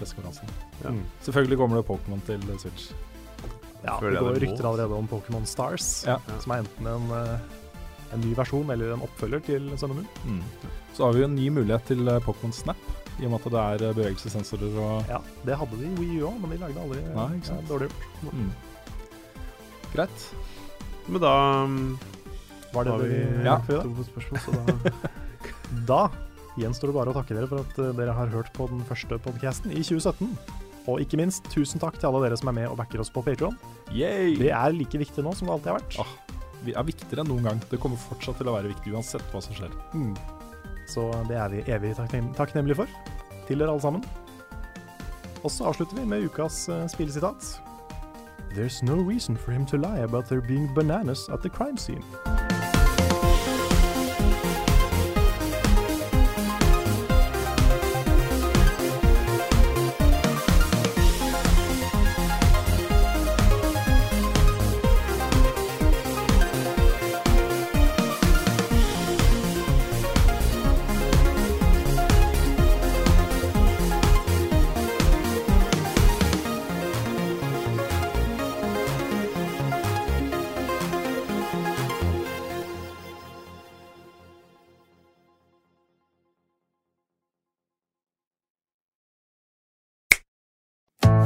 Ja. 0.84 0.90
Mm. 0.90 1.02
Selvfølgelig 1.22 1.58
kommer 1.58 1.76
det 1.80 1.86
Pokémon 1.88 2.20
til 2.26 2.40
Switch. 2.58 2.92
Ja, 3.82 3.96
det 3.98 4.18
går 4.20 4.38
rykter 4.38 4.66
allerede 4.68 4.94
om 4.94 5.08
Pokémon 5.08 5.46
Stars, 5.46 6.04
Ja. 6.06 6.18
som 6.38 6.52
er 6.52 6.62
enten 6.62 6.86
en, 6.86 7.10
eh, 7.10 7.38
en 8.12 8.20
ny 8.20 8.34
versjon 8.34 8.70
eller 8.70 8.92
en 8.94 9.00
oppfølger 9.02 9.40
til 9.44 9.70
Sun 9.78 9.90
Moon. 9.90 10.06
Mm. 10.24 10.42
Så 10.94 11.04
har 11.04 11.12
vi 11.12 11.24
en 11.24 11.34
ny 11.34 11.48
mulighet 11.50 11.84
til 11.86 12.06
eh, 12.08 12.20
Pokémon 12.20 12.52
Snap, 12.52 12.76
i 13.20 13.26
og 13.26 13.30
med 13.34 13.38
at 13.40 13.50
det 13.52 13.62
er 13.62 13.84
eh, 13.88 13.94
bevegelsessensorer 13.98 14.76
og 14.80 15.10
Ja, 15.12 15.18
det 15.46 15.58
hadde 15.60 15.78
de 15.80 15.90
i 15.90 15.94
Wii 16.00 16.20
U 16.22 16.28
òg, 16.30 16.38
men 16.40 16.54
de 16.54 16.60
lagde 16.62 16.80
aldri 16.80 17.02
Nei, 17.12 17.26
ikke 17.38 17.50
sant. 17.50 17.62
ja, 17.62 17.68
dårlig 17.68 17.90
gjort. 17.92 18.32
mm. 18.32 18.50
Greit. 19.92 20.26
Men 21.08 21.20
da 21.24 21.32
um, 21.66 21.76
Var 22.72 22.84
det 22.86 22.92
har 22.94 23.02
det 23.02 23.08
vi 23.10 23.22
vi 23.36 23.44
Ja. 23.44 23.58
for 23.66 23.84
i 23.84 24.06
spørsmål, 24.08 24.40
så 24.40 24.50
da 24.56 24.92
Da 25.88 26.00
gjenstår 26.60 26.90
det 26.92 26.94
bare 26.96 27.12
å 27.12 27.16
takke 27.16 27.34
dere 27.36 27.48
for 27.48 27.60
at 27.64 27.78
eh, 27.80 27.92
dere 27.96 28.12
har 28.16 28.28
hørt 28.32 28.50
på 28.56 28.66
den 28.68 28.82
første 28.84 29.16
podcasten 29.24 29.72
i 29.72 29.80
2017. 29.80 30.34
Og 30.90 30.98
ikke 31.00 31.16
minst, 31.16 31.44
tusen 31.52 31.80
takk 31.80 31.96
til 31.96 32.08
alle 32.10 32.20
dere 32.26 32.36
som 32.36 32.50
er 32.50 32.56
med 32.58 32.68
og 32.68 32.76
backer 32.80 33.00
oss 33.00 33.08
på 33.12 33.22
Patreon. 33.24 33.54
Yay! 33.94 34.34
Det 34.36 34.50
er 34.52 34.74
like 34.76 34.98
viktig 35.00 35.24
nå 35.24 35.32
som 35.38 35.48
det 35.48 35.54
alltid 35.54 35.70
har 35.72 35.78
vært. 35.80 35.96
Ah. 36.02 36.12
Vi 36.66 36.74
er 36.76 36.84
viktigere 36.84 37.22
enn 37.24 37.30
noen 37.32 37.46
gang. 37.48 37.62
Det 37.70 37.78
kommer 37.80 37.96
fortsatt 37.96 38.36
til 38.38 38.50
å 38.50 38.56
være 38.58 38.68
viktig 38.74 38.92
uansett 38.92 39.24
hva 39.32 39.40
som 39.42 39.56
skjer. 39.56 39.72
Mm. 39.96 40.12
Så 40.86 41.08
det 41.28 41.36
er 41.36 41.48
vi 41.48 41.64
evig 41.66 41.96
takknem 41.96 42.32
takknemlige 42.34 42.76
for. 42.82 42.86
Til 43.48 43.58
dere 43.58 43.70
alle 43.70 43.82
sammen. 43.82 44.04
Og 45.42 45.50
så 45.50 45.64
avslutter 45.64 45.96
vi 46.00 46.06
med 46.06 46.24
ukas 46.24 46.68
uh, 46.68 46.86
spillesitat. 46.88 47.62
There's 48.54 48.82
no 48.82 49.00
reason 49.10 49.36
for 49.36 49.52
him 49.52 49.66
to 49.66 49.76
lie 49.76 50.02
about 50.02 50.24
there 50.24 50.42
being 50.42 50.74
bananas 50.74 51.28
at 51.28 51.40
the 51.40 51.48
crime 51.48 51.78
scene. 51.78 52.51